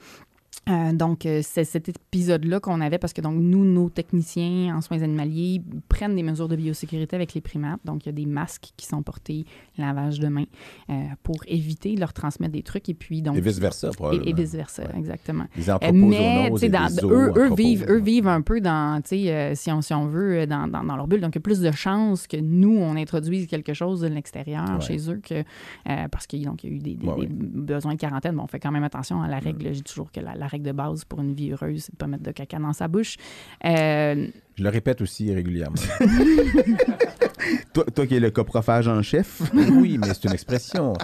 Euh, 0.68 0.92
donc, 0.92 1.26
euh, 1.26 1.42
c'est 1.44 1.62
cet 1.62 1.88
épisode-là 1.88 2.58
qu'on 2.58 2.80
avait 2.80 2.98
parce 2.98 3.12
que 3.12 3.20
donc 3.20 3.36
nous, 3.36 3.64
nos 3.64 3.88
techniciens 3.88 4.74
en 4.76 4.80
soins 4.80 5.00
animaliers 5.00 5.62
prennent 5.88 6.16
des 6.16 6.24
mesures 6.24 6.48
de 6.48 6.56
biosécurité 6.56 7.14
avec 7.14 7.34
les 7.34 7.40
primates. 7.40 7.78
Donc, 7.84 8.04
il 8.04 8.08
y 8.08 8.10
a 8.10 8.12
des 8.12 8.26
masques 8.26 8.70
qui 8.76 8.84
sont 8.84 9.00
portés, 9.02 9.44
lavage 9.78 10.18
de 10.18 10.26
mains, 10.26 10.46
euh, 10.90 10.94
pour 11.22 11.36
éviter 11.46 11.94
de 11.94 12.00
leur 12.00 12.12
transmettre 12.12 12.52
des 12.52 12.64
trucs. 12.64 12.88
Et 12.88 12.94
puis, 12.94 13.22
donc... 13.22 13.36
Et 13.36 13.40
vice-versa, 13.40 13.90
probablement. 13.90 14.24
Et, 14.26 14.30
et 14.30 14.32
vice-versa, 14.32 14.82
Ouais. 14.82 14.98
exactement. 14.98 15.44
Mais, 15.54 16.50
tu 16.50 16.58
sais, 16.58 17.04
eux, 17.04 17.32
eux, 17.36 17.54
vivent, 17.54 17.86
eux 17.88 18.00
vivent 18.00 18.26
un 18.28 18.40
peu 18.40 18.60
dans, 18.60 19.00
tu 19.02 19.10
sais, 19.10 19.52
si, 19.54 19.70
on, 19.70 19.82
si 19.82 19.94
on 19.94 20.06
veut, 20.06 20.48
dans, 20.48 20.66
dans, 20.66 20.82
dans 20.82 20.96
leur 20.96 21.06
bulle. 21.06 21.20
Donc, 21.20 21.34
il 21.36 21.38
y 21.38 21.38
a 21.38 21.42
plus 21.42 21.60
de 21.60 21.70
chances 21.70 22.26
que 22.26 22.38
nous, 22.38 22.76
on 22.76 22.96
introduise 22.96 23.46
quelque 23.46 23.72
chose 23.74 24.00
de 24.00 24.08
l'extérieur 24.08 24.64
Ouais. 24.66 24.80
chez 24.80 25.10
eux 25.10 25.20
que, 25.22 25.44
parce 26.10 26.26
qu'il 26.26 26.42
y 26.42 26.46
a 26.48 26.52
eu 26.64 26.78
des, 26.80 26.94
des- 26.94 27.06
Ouais, 27.06 27.26
des 27.26 27.28
besoins 27.28 27.94
de 27.94 27.98
quarantaine. 28.00 28.34
Bon, 28.34 28.42
on 28.42 28.46
fait 28.48 28.58
quand 28.58 28.72
même 28.72 28.82
attention 28.84 29.22
à 29.22 29.28
la 29.28 29.38
règle. 29.38 29.70
Dis 29.70 29.82
toujours 29.82 30.10
que 30.10 30.18
la, 30.20 30.34
la 30.36 30.46
règle 30.46 30.66
de 30.66 30.72
base 30.72 31.04
pour 31.04 31.20
une 31.20 31.34
vie 31.34 31.52
heureuse, 31.52 31.82
c'est 31.84 31.92
de 31.92 31.96
ne 31.96 31.98
pas 31.98 32.06
mettre 32.06 32.22
de 32.22 32.30
caca 32.32 32.58
dans 32.58 32.72
sa 32.72 32.88
bouche. 32.88 33.16
Euh, 33.64 34.26
Je 34.56 34.62
le 34.62 34.68
répète 34.70 35.00
aussi 35.00 35.32
régulièrement. 35.34 35.76
Toi, 37.72 37.84
toi 37.94 38.06
qui 38.06 38.16
es 38.16 38.20
le 38.20 38.30
coprophage 38.30 38.88
en 38.88 39.02
chef, 39.02 39.40
oui, 39.54 39.98
mais 39.98 40.08
c'est 40.14 40.24
une 40.24 40.32
expression. 40.32 40.94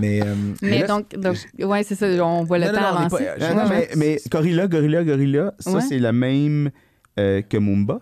Mais, 0.00 0.22
euh, 0.22 0.34
mais 0.62 0.80
là, 0.80 0.86
donc, 0.88 1.14
donc 1.16 1.36
ouais, 1.60 1.82
c'est 1.84 1.94
ça, 1.94 2.06
on 2.26 2.42
voit 2.44 2.58
le 2.58 2.66
Non, 2.66 2.72
temps 2.72 2.80
non, 2.80 2.86
avancer. 3.00 3.24
pas- 3.38 3.68
mais, 3.68 3.88
mais 3.96 4.18
Gorilla, 4.30 4.66
Gorilla, 4.66 5.04
Gorilla, 5.04 5.54
ça, 5.58 5.72
Ouais. 5.72 5.80
c'est 5.82 5.98
la 5.98 6.12
même 6.12 6.70
euh, 7.20 7.42
que 7.42 7.56
Mumba 7.58 8.00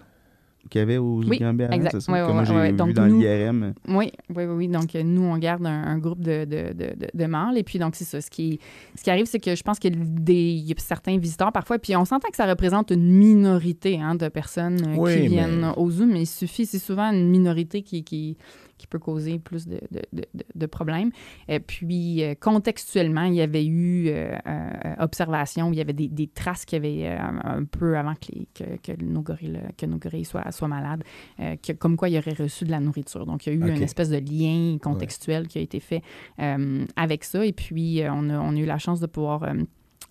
qu'il 0.73 0.81
y 0.81 0.83
avait 0.83 0.97
aux 0.99 1.23
Oui, 1.23 1.39
exact. 1.41 2.01
c'est 2.01 2.09
moi, 2.09 2.45
j'ai 2.45 2.70
vu 2.70 2.73
Donc, 2.73 2.93
dans 2.95 3.07
nous- 3.07 3.20
l'IRM. 3.20 3.75
Oui, 3.89 4.11
oui, 4.35 4.45
oui. 4.45 4.68
Donc, 4.68 4.95
euh, 4.97 5.03
nous, 5.05 5.23
on 5.23 5.39
garde 5.39 5.64
un, 5.66 5.83
un 5.85 5.99
groupe 5.99 6.20
de, 6.20 6.45
de, 6.45 6.73
de, 6.73 6.95
de- 7.14 7.27
mâles. 7.27 7.59
Et 7.59 7.62
puis, 7.62 7.79
donc, 7.79 7.95
c'est 7.95 8.05
ça. 8.05 8.20
Ce 8.20 8.31
qui, 8.31 8.59
ce 8.97 9.03
qui 9.05 9.11
arrive, 9.11 9.27
c'est 9.27 9.39
que 9.39 9.55
je 9.55 9.62
pense 9.62 9.79
qu'il 9.79 9.95
y 10.29 10.73
a 10.73 10.75
certains 10.79 11.18
visiteurs 11.18 11.53
parfois. 11.53 11.79
Puis, 11.79 11.95
on 11.97 12.05
s'entend 12.05 12.29
que 12.31 12.37
ça 12.37 12.47
représente 12.47 12.91
une 12.91 13.09
minorité 13.12 14.01
hein, 14.01 14.14
de 14.14 14.29
personnes 14.29 14.81
euh, 14.87 14.95
qui 14.95 15.01
mais- 15.23 15.27
viennent 15.29 15.73
au 15.77 15.91
zoo, 15.91 16.07
mais 16.07 16.23
il 16.23 16.27
suffit, 16.27 16.66
c'est 16.66 16.79
souvent 16.79 17.11
une 17.12 17.29
minorité 17.31 17.83
qui, 17.83 18.03
qui, 18.03 18.37
qui 18.83 18.89
peut 18.89 18.99
causer 18.99 19.39
plus 19.39 19.68
de, 19.68 19.80
de, 19.93 20.24
de, 20.57 20.66
problèmes. 20.66 21.12
Et 21.47 21.61
puis, 21.61 22.24
euh, 22.24 22.35
contextuellement, 22.35 23.22
il 23.22 23.35
y 23.35 23.41
avait 23.41 23.64
eu 23.64 24.09
euh, 24.09 24.37
euh, 24.45 24.95
observation, 24.99 25.70
il 25.72 25.76
y 25.76 25.80
avait 25.80 25.93
des, 25.93 26.09
des 26.09 26.26
traces 26.26 26.64
qui 26.64 26.74
avaient 26.74 27.07
euh, 27.07 27.16
un 27.45 27.62
peu 27.64 27.97
avant 27.97 28.14
que, 28.14 28.33
les- 28.33 28.49
que, 28.53 28.64
que 28.93 29.05
nos 29.05 29.22
gorilles, 29.22 29.61
que 29.78 29.87
nos 29.87 29.99
gorilles 29.99 30.24
soient, 30.24 30.51
soient 30.51 30.66
malades, 30.66 31.05
euh, 31.39 31.55
que- 31.64 31.72
comme 31.74 31.97
quoi 31.97 32.09
il 32.09 32.18
aurait 32.18 32.33
reçu 32.35 32.64
de 32.64 32.72
la 32.72 32.80
nourriture. 32.80 33.24
Donc, 33.24 33.47
il 33.47 33.51
y 33.51 33.53
a 33.53 33.55
eu 33.55 33.62
une 33.76 33.83
espèce 33.85 34.11
de 34.11 34.18
lien 34.18 34.78
contextuel 34.83 35.47
qui 35.47 35.59
a 35.59 35.62
été 35.62 35.78
fait 35.78 36.03
euh, 36.41 36.85
avec 36.97 37.22
ça. 37.22 37.47
Et 37.47 37.53
puis, 37.53 38.03
euh, 38.03 38.11
on, 38.12 38.28
a, 38.30 38.39
on 38.41 38.57
a 38.57 38.59
eu 38.59 38.66
la 38.66 38.78
chance 38.78 38.99
de 38.99 39.07
pouvoir... 39.07 39.45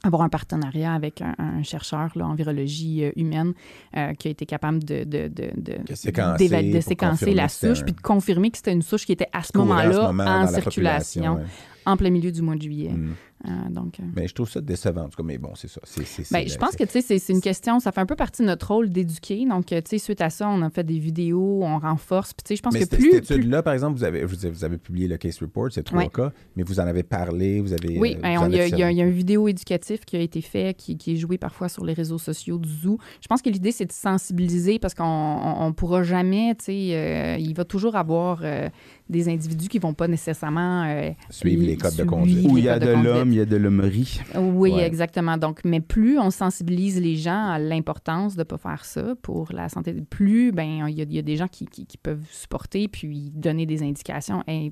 avoir 0.04 0.24
un 0.24 0.30
partenariat 0.30 0.94
avec 0.94 1.22
un, 1.22 1.36
un 1.38 1.64
chercheur 1.64 2.10
là, 2.16 2.26
en 2.28 2.34
virologie 2.34 3.04
euh, 3.06 3.12
humaine 3.16 3.54
euh, 3.96 4.14
qui 4.14 4.28
a 4.28 4.32
été 4.32 4.46
capable 4.46 4.84
de, 4.84 5.04
de, 5.04 5.28
de, 5.28 5.52
de, 5.56 5.74
Que 5.88 5.96
séquencer 5.96 6.48
de 6.74 6.80
séquencer 6.82 7.34
la 7.34 7.50
souche 7.50 7.82
un- 7.82 7.84
puis 7.84 7.94
de 7.94 8.02
confirmer 8.02 8.50
que 8.52 8.58
c'était 8.58 8.74
une 8.74 8.82
souche 8.82 9.06
qui 9.06 9.12
était 9.12 9.28
à 9.34 9.44
ce 9.44 9.52
moment-là 9.58 10.08
moment 10.08 10.24
en 10.24 10.48
circulation 10.48 11.40
en 11.86 11.98
plein 11.98 12.10
milieu 12.10 12.32
du 12.32 12.42
mois 12.42 12.56
de 12.56 12.62
juillet. 12.62 12.90
Mm. 12.90 13.14
Euh, 13.48 13.70
donc, 13.70 14.00
euh, 14.00 14.04
Mais 14.16 14.28
je 14.28 14.34
trouve 14.36 14.50
ça 14.50 14.62
décevant, 14.62 15.02
en 15.06 15.10
tout 15.10 15.18
cas. 15.18 15.24
Mais 15.24 15.38
bon, 15.38 15.52
c'est 15.56 15.68
ça. 15.68 15.82
C'est, 15.84 16.06
c'est, 16.06 16.32
ben, 16.32 16.48
je 16.48 16.56
pense 16.58 16.72
c'est- 16.72 16.78
que 16.78 16.84
tu 16.84 16.92
sais, 16.92 17.02
c'est- 17.02 17.20
c'est 17.20 17.34
une 17.34 17.42
question, 17.42 17.80
ça 17.80 17.92
fait 17.92 18.02
un 18.02 18.06
peu 18.06 18.16
partie 18.16 18.42
de 18.44 18.48
notre 18.48 18.68
rôle 18.74 18.90
d'éduquer. 18.90 19.46
Donc, 19.48 19.72
euh, 19.72 19.82
tu 19.82 19.90
sais, 19.92 19.98
suite 19.98 20.22
à 20.22 20.30
ça, 20.30 20.48
on 20.50 20.62
a 20.62 20.70
fait 20.70 20.84
des 20.84 21.00
vidéos, 21.00 21.62
on 21.64 21.80
renforce. 21.80 22.34
Puis, 22.34 22.44
tu 22.44 22.48
sais, 22.50 22.56
je 22.58 22.62
pense 22.62 22.74
Mais 22.74 22.82
que 22.82 22.86
cette, 22.86 23.00
plus. 23.00 23.12
cette 23.12 23.26
plus- 23.26 23.36
étude-là, 23.38 23.64
par 23.64 23.74
exemple, 23.74 23.98
vous 23.98 24.04
avez, 24.04 24.24
vous 24.26 24.36
avez, 24.46 24.54
vous 24.54 24.64
avez 24.64 24.78
publié 24.78 25.08
le 25.08 25.18
case 25.18 25.40
report, 25.40 25.70
c'est 25.72 25.84
trois 25.84 26.08
cas, 26.10 26.32
mais 26.56 26.64
vous 26.64 26.80
en 26.80 26.84
avez 26.84 27.04
parlé, 27.04 27.62
vous 27.62 27.74
avez. 27.74 27.98
Oui, 28.00 28.16
ben, 28.22 28.30
il 28.50 28.56
y, 28.56 28.60
a- 28.84 28.92
y 28.92 28.96
y 28.98 29.02
une 29.02 29.10
vidéo 29.12 29.48
éducative 29.48 30.02
qui 30.06 30.16
a 30.18 30.20
été 30.20 30.42
faite, 30.42 30.78
qui, 30.78 30.98
qui 30.98 31.14
est 31.14 31.18
jouée 31.18 31.38
parfois 31.38 31.70
sur 31.70 31.84
les 31.86 31.94
réseaux 31.94 32.18
sociaux 32.20 32.58
du 32.58 32.70
Zoo. 32.70 32.98
Je 33.22 33.28
pense 33.28 33.42
que 33.42 33.50
l'idée, 33.50 33.72
c'est 33.72 33.86
de 33.86 33.92
sensibiliser 33.92 34.78
parce 34.80 34.94
qu'on 34.94 35.04
on, 35.04 35.66
on 35.66 35.74
pourra 35.74 36.04
jamais, 36.04 36.54
tu 36.56 36.66
sais, 36.66 36.90
euh, 36.94 37.38
il 37.40 37.54
va 37.56 37.66
toujours 37.66 37.96
avoir 37.96 38.42
euh, 38.44 38.70
des 39.10 39.28
individus 39.30 39.68
qui 39.68 39.80
vont 39.80 39.94
pas 39.94 40.08
nécessairement 40.08 40.84
euh, 40.88 41.10
Suivre 41.30 41.64
les 41.66 41.78
codes 41.78 41.96
de 41.96 42.04
conduite. 42.04 42.48
Où 42.50 42.58
il 42.58 42.66
y 42.66 42.70
a 42.70 42.80
de 42.80 42.92
l'homme, 42.92 43.31
il 43.32 43.38
y 43.38 43.42
a 43.42 43.46
de 43.46 43.56
l'hommerie. 43.56 44.20
Oui, 44.36 44.72
Ouais. 44.72 44.86
exactement. 44.86 45.38
Donc, 45.38 45.62
mais 45.66 45.80
plus 45.82 46.20
on 46.20 46.30
sensibilise 46.32 47.00
les 47.02 47.16
gens 47.16 47.48
à 47.50 47.60
l'importance 47.60 48.36
de 48.36 48.40
ne 48.42 48.44
pas 48.44 48.58
faire 48.58 48.86
ça 48.86 49.16
pour 49.22 49.52
la 49.52 49.70
santé, 49.70 49.94
plus 50.10 50.52
ben 50.52 50.88
il 50.88 50.98
y, 50.98 51.02
a- 51.02 51.06
il 51.06 51.14
y 51.14 51.20
a 51.20 51.22
des 51.22 51.36
gens 51.38 51.48
qui, 51.48 51.66
qui- 51.66 51.86
qui 51.86 51.98
peuvent 51.98 52.26
supporter 52.32 52.88
puis 52.88 53.32
donner 53.34 53.66
des 53.66 53.82
indications 53.84 54.44
hein, 54.48 54.70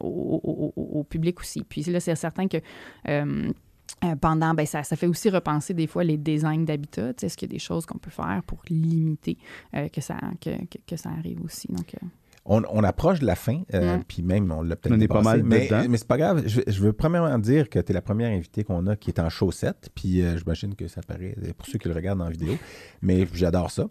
au, 0.00 0.40
au- 0.42 0.72
au- 0.80 0.98
au 1.00 1.04
public 1.04 1.40
aussi. 1.40 1.62
Puis 1.64 1.82
là, 1.84 2.00
c'est 2.00 2.14
certain 2.14 2.48
que 2.48 2.58
euh, 3.08 3.50
euh, 4.04 4.16
pendant, 4.16 4.52
ben, 4.54 4.66
ça, 4.66 4.82
ça 4.82 4.96
fait 4.96 5.06
aussi 5.06 5.30
repenser 5.30 5.74
des 5.74 5.86
fois 5.86 6.02
les 6.02 6.16
designs 6.16 6.64
d'habitat. 6.64 7.14
Tu 7.14 7.20
sais, 7.20 7.26
Est-ce 7.26 7.36
qu'il 7.36 7.48
y 7.48 7.52
a 7.52 7.54
des 7.54 7.58
choses 7.60 7.86
qu'on 7.86 7.98
peut 7.98 8.10
faire 8.10 8.42
pour 8.46 8.60
limiter 8.68 9.38
euh, 9.76 9.88
que, 9.88 10.00
ça, 10.00 10.16
que, 10.40 10.50
que, 10.66 10.78
que 10.86 10.96
ça 10.96 11.10
arrive 11.10 11.40
aussi? 11.44 11.68
Donc, 11.68 11.94
euh, 12.02 12.06
On, 12.44 12.62
on 12.72 12.82
approche 12.82 13.20
de 13.20 13.26
la 13.26 13.36
fin, 13.36 13.60
euh, 13.72 13.98
puis 14.08 14.22
même, 14.22 14.50
on 14.50 14.62
l'a 14.62 14.74
peut-être 14.74 14.96
On 14.96 15.00
est 15.00 15.06
pas 15.06 15.22
mal 15.22 15.44
mais, 15.44 15.68
c'est 15.96 16.06
pas 16.08 16.16
grave. 16.18 16.42
Je, 16.46 16.60
je 16.66 16.80
veux 16.80 16.92
premièrement 16.92 17.38
dire 17.38 17.70
que 17.70 17.78
tu 17.78 17.92
es 17.92 17.94
la 17.94 18.02
première 18.02 18.30
invitée 18.32 18.64
qu'on 18.64 18.86
a 18.88 18.96
qui 18.96 19.10
est 19.10 19.20
en 19.20 19.30
chaussette, 19.30 19.90
puis 19.94 20.22
euh, 20.22 20.36
j'imagine 20.36 20.74
que 20.74 20.88
ça 20.88 21.02
paraît 21.06 21.36
pour 21.56 21.66
ceux 21.68 21.78
qui 21.78 21.86
le 21.88 21.94
regardent 21.94 22.22
en 22.22 22.28
vidéo, 22.30 22.54
mais 23.00 23.28
j'adore 23.32 23.70
ça. 23.70 23.86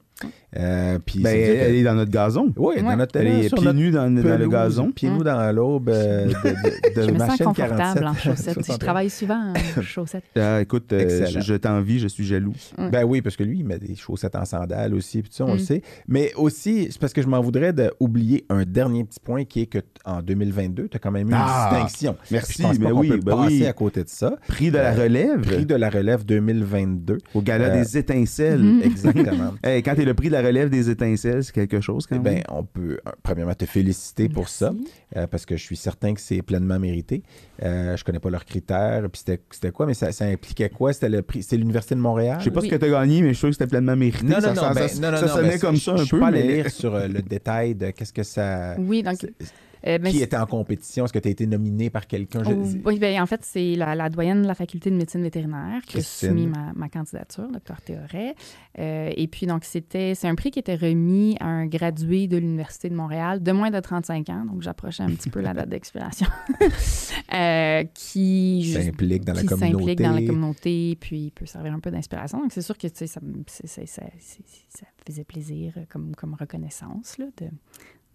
Euh, 0.58 1.00
puis 1.04 1.20
Ben, 1.24 1.36
elle, 1.36 1.76
est 1.76 1.84
dans 1.84 1.96
notre 1.96 2.12
gazon. 2.12 2.54
Oui, 2.58 2.80
dans 2.82 2.88
Ouais. 2.90 2.96
notre 2.96 3.16
Elle 3.20 3.28
est 3.28 3.48
sur 3.48 3.58
pieds 3.60 3.74
nus 3.74 3.90
dans, 3.92 4.14
dans 4.14 4.38
le 4.38 4.48
gazon. 4.50 4.92
Pieds 4.92 5.10
nus 5.10 5.24
dans 5.24 5.56
l'aube 5.56 5.90
euh, 5.90 6.26
de, 6.28 6.32
de, 6.32 6.96
de 6.96 7.08
je 7.08 7.12
me 7.12 7.18
ma 7.18 7.28
sens 7.30 7.38
chaîne 7.38 7.48
confortable 7.48 8.02
47. 8.02 8.04
en 8.04 8.14
chaussettes. 8.14 8.48
je 8.60 8.64
61. 8.66 8.78
travaille 8.78 9.10
souvent 9.10 9.54
en 9.78 9.82
chaussettes. 9.82 10.26
Écoute, 10.60 10.92
euh, 10.94 11.00
Excellent. 11.00 11.30
je, 11.32 11.40
je 11.40 11.54
t'envie, 11.56 12.00
je 12.00 12.08
suis 12.08 12.26
jaloux. 12.26 12.54
Ben 12.78 13.04
oui, 13.04 13.22
parce 13.24 13.36
que 13.36 13.44
lui, 13.44 13.60
il 13.60 13.66
met 13.66 13.80
des 13.80 13.96
chaussettes 13.96 14.36
en 14.36 14.46
sandales 14.46 14.94
aussi, 14.94 15.22
puis 15.22 15.30
tout 15.30 15.38
ça, 15.38 15.46
on 15.46 15.52
Mm. 15.54 15.58
le 15.58 15.60
sait. 15.60 15.82
Mais 16.08 16.34
aussi, 16.36 16.90
c'est 16.92 17.00
parce 17.00 17.14
que 17.14 17.22
je 17.24 17.28
m'en 17.28 17.42
voudrais 17.42 17.74
d'oublier 17.74 18.41
un 18.50 18.64
dernier 18.64 19.04
petit 19.04 19.20
point 19.20 19.44
qui 19.46 19.62
est 19.62 19.66
que 19.68 19.80
en 20.06 20.22
2022, 20.22 20.88
tu 20.88 20.98
as 20.98 21.00
quand 21.00 21.12
même 21.12 21.30
eu 21.30 21.34
Ah, 21.36 21.70
une 21.72 21.86
distinction. 21.86 22.16
merci, 22.32 22.54
je 22.58 22.62
pense 22.64 22.78
pas 22.80 22.84
mais 22.86 22.92
qu'on 22.92 23.00
oui, 23.00 23.08
peut 23.10 23.18
ben 23.20 23.36
passer 23.38 23.54
oui. 23.60 23.66
à 23.68 23.74
côté 23.74 24.04
de 24.04 24.10
ça. 24.10 24.36
Prix 24.48 24.72
de 24.72 24.78
la 24.78 24.94
Euh, 24.94 25.04
relève 25.04 25.42
Prix 25.42 25.66
de 25.66 25.76
la 25.76 25.90
relève 25.90 26.26
2022. 26.26 27.18
au 27.36 27.42
gala 27.42 27.66
Euh, 27.66 27.82
des 27.84 27.98
étincelles. 27.98 28.62
Mhm. 28.62 28.82
Exactement. 28.86 29.54
Hey, 29.64 29.84
quand 29.84 29.96
t'es 29.96 30.06
le 30.06 30.14
prix 30.14 30.28
de 30.28 30.34
la 30.34 30.42
relève 30.42 30.70
des 30.70 30.90
étincelles, 30.90 31.44
c'est 31.44 31.54
quelque 31.54 31.82
chose 31.82 32.08
quand 32.08 32.16
Eh 32.16 32.20
même. 32.20 32.34
bien, 32.36 32.44
on 32.50 32.64
peut, 32.64 32.98
euh, 33.06 33.12
premièrement, 33.24 33.54
te 33.54 33.66
féliciter 33.66 34.28
pour 34.30 34.50
ça, 34.50 34.72
Merci. 34.74 34.92
euh, 35.18 35.28
parce 35.28 35.46
que 35.46 35.56
je 35.56 35.64
suis 35.64 35.76
certain 35.76 36.14
que 36.14 36.22
c'est 36.22 36.42
pleinement 36.42 36.80
mérité. 36.80 37.22
Euh, 37.64 37.96
je 37.96 38.04
connais 38.04 38.20
pas 38.20 38.30
leurs 38.32 38.46
critères, 38.46 39.02
puis 39.12 39.20
c'était 39.26 39.42
c'était 39.52 39.72
quoi, 39.72 39.86
mais 39.86 39.94
ça, 39.94 40.12
ça 40.12 40.26
impliquait 40.26 40.70
quoi? 40.70 40.94
C'était 40.94 41.10
le 41.10 41.22
prix, 41.22 41.44
c'est 41.44 41.58
l'Université 41.58 41.96
de 41.96 42.00
Montréal? 42.00 42.38
je 42.40 42.46
sais 42.46 42.52
pas 42.52 42.62
oui. 42.62 42.68
ce 42.70 42.72
que 42.74 42.80
t'as 42.80 42.90
gagné, 42.90 43.22
mais 43.22 43.30
je 43.30 43.34
suis 43.34 43.40
sûr 43.40 43.50
que 43.50 43.54
c'était 43.56 43.68
pleinement 43.68 43.96
mérité. 43.96 44.26
Non, 44.26 44.36
non, 44.36 44.42
ça, 44.42 44.54
non, 44.54 44.62
ça, 44.62 44.74
ben, 44.74 44.88
ça- 44.88 45.00
non, 45.02 45.12
non, 45.12 45.18
ça 45.18 45.26
non, 45.28 45.34
sonnait 45.34 45.50
ben, 45.50 45.60
comme 45.60 45.76
je- 45.76 45.82
ça 45.82 45.92
un 45.94 45.98
Je 45.98 46.10
peu. 46.10 46.20
pas 46.20 46.28
allé 46.28 46.44
mais- 46.44 46.54
lire 46.56 46.70
sur 46.72 46.96
euh, 46.96 47.08
le 47.08 47.22
détail 47.22 47.76
de 47.76 47.92
qu'est-ce 47.92 48.14
que 48.14 48.24
ça... 48.32 48.76
Oui, 48.80 49.04
donc. 49.04 49.18
euh, 49.88 49.98
ben, 49.98 50.12
Qui 50.12 50.22
était 50.22 50.38
en 50.38 50.46
compétition? 50.46 51.06
Est-ce 51.06 51.14
que 51.14 51.18
tu 51.20 51.28
as 51.28 51.32
été 51.32 51.48
nominé 51.48 51.90
par 51.90 52.06
quelqu'un? 52.06 52.44
Je- 52.44 52.52
Oh, 52.52 52.64
Oui, 52.86 53.00
ben, 53.00 53.20
en 53.22 53.26
fait, 53.26 53.44
c'est 53.44 53.76
la, 53.76 53.96
la 53.96 54.10
doyenne 54.10 54.44
de 54.44 54.48
la 54.48 54.54
faculté 54.54 54.92
de 54.92 54.96
médecine 54.96 55.24
vétérinaire 55.24 55.82
qui 55.88 55.98
a 55.98 56.02
soumis 56.02 56.46
ma, 56.48 56.72
ma 56.76 56.88
candidature, 56.88 57.48
docteur 57.52 57.82
Théoret. 57.82 58.36
Euh, 58.78 59.12
et 59.16 59.28
puis, 59.28 59.48
donc, 59.48 59.64
c'était, 59.66 60.14
c'est 60.14 60.28
un 60.28 60.36
prix 60.36 60.52
qui 60.52 60.60
était 60.60 60.76
remis 60.76 61.36
à 61.40 61.48
un 61.48 61.66
gradué 61.66 62.28
de 62.28 62.38
l'Université 62.38 62.90
de 62.90 62.96
Montréal 62.96 63.42
de 63.42 63.52
moins 63.52 63.72
de 63.72 63.80
35 63.80 64.30
ans, 64.30 64.46
donc 64.46 64.62
j'approchais 64.62 65.02
un 65.04 65.10
petit 65.10 65.30
peu 65.32 65.42
la 65.42 65.54
date 65.56 65.70
d'expiration, 65.70 66.28
euh, 67.34 67.84
qui, 67.94 68.72
s'implique 68.74 69.26
dans 69.26 69.34
la 69.34 69.42
qui 69.42 69.48
communauté. 69.48 69.78
s'implique 69.80 70.02
dans 70.02 70.12
la 70.12 70.22
communauté, 70.26 70.98
puis 71.00 71.32
peut 71.32 71.46
servir 71.46 71.74
un 71.74 71.80
peu 71.80 71.92
d'inspiration. 71.92 72.40
Donc, 72.40 72.52
c'est 72.54 72.62
sûr 72.62 72.78
que 72.78 72.88
tu 72.88 72.94
sais, 72.96 73.08
ça, 73.08 73.20
ça, 73.48 73.68
c'est- 73.68 74.04
ça 74.70 74.86
faisait 75.08 75.24
plaisir 75.24 75.74
euh, 75.78 75.82
comme, 75.90 76.16
comme 76.16 76.36
reconnaissance 76.36 77.18
là, 77.18 77.26
de, 77.38 77.48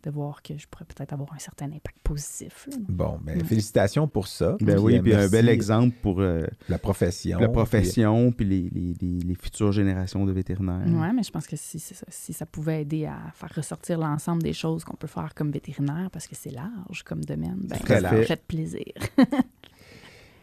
de 0.07 0.11
voir 0.11 0.41
que 0.43 0.57
je 0.57 0.67
pourrais 0.69 0.85
peut-être 0.85 1.13
avoir 1.13 1.33
un 1.35 1.39
certain 1.39 1.67
impact 1.67 1.99
positif. 2.05 2.69
là. 2.71 2.77
Bon, 2.89 3.19
ben, 3.23 3.37
Ouais. 3.39 3.45
félicitations 3.45 4.07
pour 4.07 4.29
ça. 4.29 4.57
Ben 4.61 4.77
Puis, 4.77 4.85
oui, 4.85 4.99
euh, 4.99 5.03
puis 5.03 5.15
un 5.15 5.29
bel 5.29 5.49
exemple 5.49 5.95
pour 6.01 6.21
euh, 6.21 6.47
La 6.69 6.79
profession. 6.79 7.39
la 7.41 7.49
profession, 7.49 8.31
puis 8.33 8.47
les, 8.47 8.71
les- 8.71 8.95
les- 9.01 9.19
les 9.21 9.35
futures 9.35 9.73
générations 9.73 10.25
de 10.25 10.33
vétérinaires. 10.33 10.85
Oui, 10.87 11.09
mais 11.15 11.23
je 11.25 11.31
pense 11.31 11.47
que 11.47 11.57
si, 11.57 11.79
ça, 11.81 12.07
si 12.09 12.33
ça 12.33 12.47
pouvait 12.47 12.83
aider 12.83 13.07
à 13.07 13.19
faire 13.35 13.51
ressortir 13.55 13.99
l'ensemble 13.99 14.43
des 14.43 14.53
choses 14.53 14.85
qu'on 14.85 14.97
peut 14.97 15.07
faire 15.09 15.35
comme 15.35 15.51
vétérinaire, 15.51 16.09
parce 16.13 16.27
que 16.29 16.37
c'est 16.37 16.51
large 16.53 17.03
comme 17.05 17.25
domaine, 17.25 17.59
ben, 17.65 17.79
Très 17.79 18.01
ça 18.01 18.11
fait 18.11 18.47
plaisir. 18.47 18.85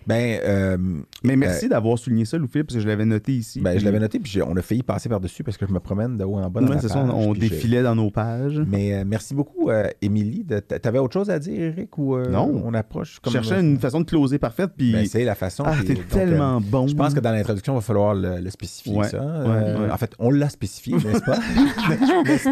Ben, 0.07 0.39
euh, 0.43 0.77
Mais 1.23 1.35
merci 1.35 1.69
d'avoir 1.69 1.97
souligné 1.97 2.25
ça, 2.25 2.37
Louis, 2.37 2.47
parce 2.51 2.73
que 2.75 2.79
je 2.79 2.87
l'avais 2.87 3.05
noté 3.05 3.31
ici. 3.33 3.61
ben, 3.61 3.77
je 3.79 3.85
l'avais 3.85 3.99
noté, 3.99 4.19
puis 4.19 4.41
on 4.41 4.55
a 4.57 4.61
failli 4.61 4.83
passer 4.83 5.09
par-dessus 5.09 5.43
parce 5.43 5.57
que 5.57 5.65
je 5.67 5.71
me 5.73 5.79
promène 5.79 6.17
de 6.17 6.23
haut 6.23 6.35
en 6.37 6.49
bas 6.49 6.61
dans 6.61 6.67
Ouais, 6.67 6.77
c'est 6.81 6.89
ça, 6.89 6.99
on, 7.03 7.33
défilait 7.33 7.83
dans 7.83 7.95
nos 7.95 8.11
pages. 8.11 8.61
Mais 8.67 8.93
euh, 8.93 9.03
merci 9.05 9.33
beaucoup, 9.33 9.69
euh, 9.69 9.87
Émilie. 10.01 10.45
T'avais 10.81 10.99
autre 10.99 11.13
chose 11.13 11.29
à 11.29 11.39
dire, 11.39 11.59
Eric, 11.59 11.97
ou 11.97 12.15
euh, 12.15 12.27
Non. 12.29 12.61
on 12.65 12.73
approche 12.73 13.19
comme... 13.19 13.33
cherchais 13.33 13.59
une 13.59 13.79
façon 13.79 14.01
de 14.01 14.05
closer 14.05 14.37
parfaite, 14.39 14.71
puis 14.77 14.91
Ben, 14.91 15.05
c'est 15.05 15.23
la 15.23 15.35
façon. 15.35 15.63
ah, 15.65 15.75
t'es 15.85 15.95
tellement 15.95 16.59
bon. 16.61 16.85
euh, 16.85 16.87
je 16.87 16.95
pense 16.95 17.13
que 17.13 17.19
dans 17.19 17.31
l'introduction, 17.31 17.73
il 17.73 17.77
va 17.77 17.81
falloir 17.81 18.13
le, 18.13 18.39
le 18.39 18.49
spécifier, 18.49 18.95
Ouais, 18.97 19.07
ça. 19.07 19.19
ouais, 19.19 19.23
Euh. 19.47 19.89
En 19.91 19.97
fait, 19.97 20.13
on 20.19 20.29
l'a 20.31 20.49
spécifié, 20.49 20.93
n'est-ce 20.95 21.21
pas? 21.23 21.39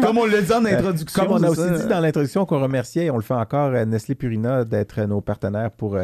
comme 0.00 0.18
on 0.18 0.26
l'a 0.26 0.40
dit 0.40 0.52
en 0.52 0.64
introduction. 0.64 1.22
Euh, 1.22 1.26
Comme 1.26 1.36
on 1.36 1.42
a 1.42 1.50
aussi 1.50 1.60
ça. 1.60 1.78
dit 1.78 1.86
dans 1.88 2.00
l'introduction 2.00 2.44
qu'on 2.46 2.60
remerciait, 2.60 3.06
et 3.06 3.10
on 3.10 3.16
le 3.16 3.22
fait 3.22 3.34
encore, 3.34 3.72
euh, 3.74 3.84
Nestlé 3.84 4.14
Purina 4.14 4.64
d'être 4.64 5.00
nos 5.02 5.20
partenaires 5.20 5.70
pour 5.70 5.96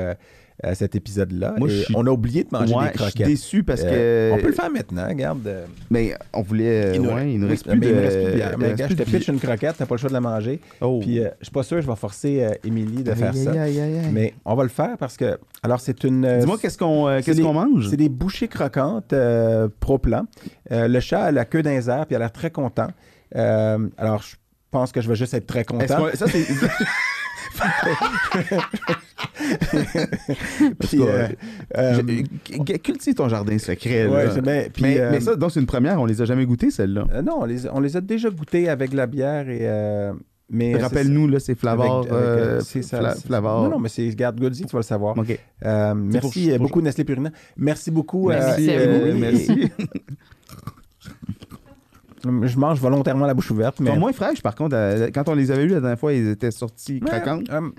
euh, 0.64 0.68
euh, 0.70 0.74
cet 0.74 0.97
épisode-là. 0.97 1.55
Moi, 1.59 1.68
Et 1.68 1.70
je 1.72 1.82
suis- 1.85 1.94
On 1.97 2.06
a 2.06 2.10
oublié 2.10 2.43
de 2.44 2.48
manger 2.52 2.74
Ouais, 2.74 2.80
des 2.86 2.86
je 2.86 2.93
suis 2.94 2.98
croquettes. 3.12 3.26
déçu 3.26 3.62
parce 3.62 3.82
Euh, 3.85 4.30
que. 4.32 4.35
On 4.35 4.43
peut 4.43 4.48
le 4.48 4.52
faire 4.55 4.70
maintenant, 4.70 5.06
regarde. 5.06 5.47
euh, 5.47 5.64
Mais 5.90 6.14
on 6.32 6.43
voulait. 6.43 6.97
il 6.97 7.02
nous- 7.02 7.10
ouais, 7.10 7.32
il 7.32 7.40
nous 7.40 7.48
reste 7.48 7.66
mais 7.66 7.76
plus 7.76 7.89
de. 7.90 7.94
reste 7.94 8.16
plus 8.22 8.26
de 8.30 8.35
bière. 8.36 8.55
Mais 8.59 8.74
je 8.76 8.94
te 8.94 9.02
pitch 9.05 9.28
une 9.28 9.39
croquette, 9.39 9.76
t'as 9.78 9.86
pas 9.86 9.94
le 9.94 9.98
choix 10.01 10.09
de 10.09 10.14
la 10.14 10.20
manger. 10.20 10.60
Oh. 10.80 10.98
Puis 11.01 11.20
euh, 11.20 11.28
je 11.40 11.44
suis 11.47 11.52
pas 11.52 11.62
sûr, 11.62 11.80
je 11.80 11.86
vais 11.86 11.97
forcer 11.97 12.43
euh, 12.43 12.51
Émilie 12.64 13.02
de 13.05 13.14
faire 13.14 13.30
Aïe, 13.32 13.44
ça. 13.44 13.51
aïe, 13.52 13.59
aïe, 13.59 13.80
aïe, 13.80 13.98
aïe. 13.98 14.10
Mais 14.12 14.35
on 14.44 14.55
va 14.55 14.62
le 14.64 14.68
faire 14.68 14.97
parce 14.98 15.16
que. 15.16 15.39
Alors, 15.62 15.80
c'est 15.80 16.02
une. 16.05 16.24
euh, 16.24 16.39
Dis-moi 16.40 16.59
qu'est-ce 16.60 16.78
qu'on 16.78 17.09
euh, 17.09 17.20
qu'est-ce 17.24 17.40
qu'on 17.40 17.52
mange? 17.52 17.89
C'est 17.89 17.97
des 17.97 18.09
bouchées 18.09 18.48
croquantes 18.48 19.12
euh, 19.12 19.68
pro-plan. 19.80 20.24
Euh, 20.72 20.89
le 20.89 21.01
chat 21.01 21.22
a 21.24 21.32
la 21.32 21.44
queue 21.44 21.62
d'un 21.62 21.70
air 21.72 22.06
puis 22.06 22.12
il 22.12 22.16
a 22.16 22.18
l'air 22.18 22.32
très 22.32 22.51
content. 22.51 22.89
Euh, 23.36 23.78
alors, 23.97 24.22
je 24.22 24.35
pense 24.70 24.90
que 24.93 25.01
je 25.01 25.09
vais 25.09 25.14
juste 25.16 25.35
être 25.35 25.47
très 25.47 25.64
content. 25.64 25.86
ça, 26.14 26.26
c'est. 26.26 26.44
Puis, 30.80 31.00
euh, 31.02 31.28
euh, 31.76 32.02
g- 32.66 32.78
Cultive 32.78 33.14
ton 33.14 33.28
jardin 33.28 33.58
secret. 33.58 34.06
ouais, 34.06 34.26
là. 34.26 34.30
c'est 34.34 34.42
bien. 34.42 34.64
Puis, 34.72 34.82
mais, 34.82 34.98
euh, 35.00 35.10
mais 35.12 35.20
ça, 35.20 35.36
donc, 35.36 35.50
c'est 35.52 35.60
une 35.60 35.66
première. 35.66 36.00
On 36.00 36.06
les 36.06 36.20
a 36.22 36.24
jamais 36.24 36.46
goûtés, 36.46 36.70
celle-là. 36.70 37.06
euh, 37.12 37.22
non, 37.22 37.38
on 37.40 37.44
les, 37.44 37.68
on 37.68 37.80
les 37.80 37.96
a 37.96 38.00
déjà 38.00 38.30
goûtés 38.30 38.68
avec 38.68 38.92
la 38.92 39.06
bière 39.06 39.48
et. 39.48 39.58
euh, 39.62 40.12
mais 40.50 40.74
Rappelle-nous, 40.76 41.28
là, 41.28 41.40
c'est 41.40 41.54
Flavor. 41.54 42.06
euh, 42.10 42.14
euh, 42.14 42.60
c'est 42.60 42.80
ça. 42.82 43.00
Non, 43.64 43.70
non, 43.72 43.78
mais 43.78 43.90
c'est 43.90 44.08
Garde 44.14 44.40
Goody, 44.40 44.62
tu 44.64 44.72
vas 44.72 44.78
le 44.78 44.82
savoir. 44.82 45.14
Euh, 45.64 45.94
merci 45.94 46.20
pour- 46.20 46.32
euh, 46.54 46.56
pour- 46.56 46.66
beaucoup, 46.68 46.80
Nestlé 46.80 47.04
Purina. 47.04 47.30
Merci 47.58 47.90
beaucoup. 47.90 48.28
Merci 48.28 48.70
euh, 48.70 48.82
à 48.82 48.98
vous. 48.98 49.06
euh, 49.06 49.14
merci. 49.18 49.70
Je 52.24 52.58
mange 52.58 52.80
volontairement 52.80 53.26
la 53.26 53.34
bouche 53.34 53.50
ouverte. 53.50 53.76
Ils 53.80 53.84
Mais 53.84 53.90
sont 53.90 53.96
moins 53.98 54.12
fraîches, 54.12 54.42
par 54.42 54.54
contre. 54.54 54.74
euh, 54.76 55.10
Quand 55.14 55.28
on 55.28 55.34
les 55.34 55.50
avait 55.50 55.64
eus 55.64 55.68
la 55.68 55.80
dernière 55.80 55.98
fois, 55.98 56.12
ils 56.12 56.28
étaient 56.28 56.50
sortis 56.50 57.00
craquants. 57.00 57.40
euh, 57.50 57.70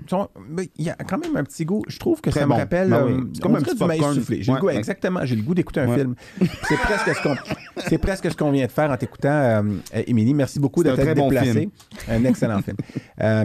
il 0.78 0.84
y 0.84 0.90
a 0.90 0.94
quand 0.94 1.18
même 1.18 1.36
un 1.36 1.44
petit 1.44 1.64
goût. 1.64 1.82
Je 1.88 1.98
trouve 1.98 2.20
que 2.20 2.30
Très 2.30 2.40
ça 2.40 2.46
bon. 2.46 2.54
me 2.54 2.60
rappelle. 2.60 2.88
Ben 2.90 2.96
euh, 2.96 3.06
oui. 3.18 3.30
C'est 3.34 3.42
comme 3.42 3.56
un 3.56 3.60
petit 3.60 3.76
du 3.76 3.84
maïs 3.84 4.02
soufflé. 4.14 4.42
J'ai 4.42 4.50
Ouais, 4.52 4.56
le 4.56 4.60
goût, 4.60 4.66
ouais. 4.68 4.76
exactement. 4.76 5.20
J'ai 5.24 5.36
le 5.36 5.42
goût 5.42 5.54
d'écouter 5.54 5.80
un 5.80 5.88
Ouais. 5.88 5.98
film. 5.98 6.14
C'est 6.68 6.76
presque 6.78 7.14
ce 7.14 7.22
qu'on. 7.22 7.34
C'est 7.88 7.98
presque 7.98 8.30
ce 8.30 8.36
qu'on 8.36 8.50
vient 8.50 8.66
de 8.66 8.70
faire 8.70 8.90
en 8.90 8.96
t'écoutant, 8.96 9.64
Émilie. 10.06 10.34
Merci 10.34 10.58
beaucoup 10.60 10.82
bon 10.82 10.94
déplacé. 11.28 11.52
film. 11.52 11.70
Un 12.08 12.24
excellent 12.24 12.60
film. 12.62 12.76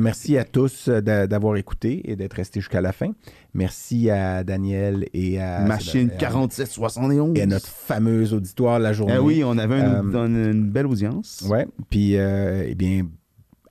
Merci 0.02 0.38
à 0.38 0.44
tous 0.44 0.90
d'a- 0.90 1.28
d'avoir 1.28 1.56
écouté 1.58 2.02
et 2.10 2.16
d'être 2.16 2.34
restés 2.34 2.60
jusqu'à 2.60 2.82
la 2.82 2.92
fin. 2.92 3.08
Merci 3.56 4.10
à 4.10 4.44
Daniel 4.44 5.06
et 5.14 5.40
à 5.42 5.62
Machine 5.62 6.10
et 6.10 6.14
à- 6.14 6.18
4771. 6.18 7.38
et 7.38 7.42
à 7.44 7.46
notre 7.46 7.66
fameuse 7.68 8.34
auditoire 8.34 8.80
la 8.80 8.92
journée. 8.92 9.14
Ah 9.16 9.22
oui, 9.24 9.44
on 9.46 9.58
avait 9.58 9.80
une, 9.80 10.12
Euh, 10.14 10.26
une- 10.28 10.52
une 10.52 10.70
belle 10.70 10.88
audience. 10.88 11.44
Ouais. 11.50 11.66
Puis, 11.90 12.18
euh, 12.18 12.66
eh 12.68 12.76
bien, 12.76 13.08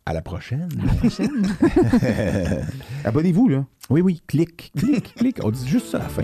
à 0.06 0.14
la 0.14 0.22
prochaine. 0.22 0.68
À 0.82 0.86
la 0.86 0.92
prochaine. 0.94 1.46
Abonnez-vous, 3.04 3.48
là. 3.48 3.66
Oui, 3.90 4.00
oui, 4.00 4.22
clique, 4.26 4.72
clique, 4.76 5.14
clique. 5.16 5.38
On 5.44 5.50
dit 5.50 5.68
juste 5.68 5.88
ça 5.88 5.98
à 5.98 6.02
la 6.04 6.08
fin. 6.08 6.22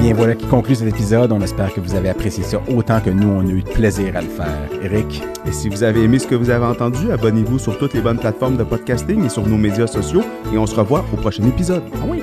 Bien, 0.00 0.14
voilà 0.14 0.34
qui 0.34 0.46
conclut 0.46 0.74
cet 0.74 0.88
épisode. 0.88 1.32
On 1.32 1.40
espère 1.40 1.72
que 1.72 1.80
vous 1.80 1.94
avez 1.94 2.08
apprécié 2.08 2.42
ça 2.42 2.60
autant 2.74 3.00
que 3.00 3.10
nous, 3.10 3.28
on 3.28 3.46
a 3.46 3.50
eu 3.50 3.62
de 3.62 3.68
plaisir 3.68 4.16
à 4.16 4.22
le 4.22 4.28
faire. 4.28 4.68
Eric? 4.82 5.22
Et 5.46 5.52
si 5.52 5.68
vous 5.68 5.82
avez 5.82 6.02
aimé 6.02 6.18
ce 6.18 6.26
que 6.26 6.34
vous 6.34 6.50
avez 6.50 6.64
entendu, 6.64 7.12
abonnez-vous 7.12 7.58
sur 7.58 7.78
toutes 7.78 7.94
les 7.94 8.00
bonnes 8.00 8.18
plateformes 8.18 8.56
de 8.56 8.64
podcasting 8.64 9.24
et 9.24 9.28
sur 9.28 9.46
nos 9.46 9.56
médias 9.56 9.86
sociaux. 9.86 10.22
Et 10.52 10.58
on 10.58 10.66
se 10.66 10.74
revoit 10.74 11.04
au 11.12 11.16
prochain 11.16 11.46
épisode. 11.46 11.82
Ah 11.94 12.06
oui? 12.08 12.22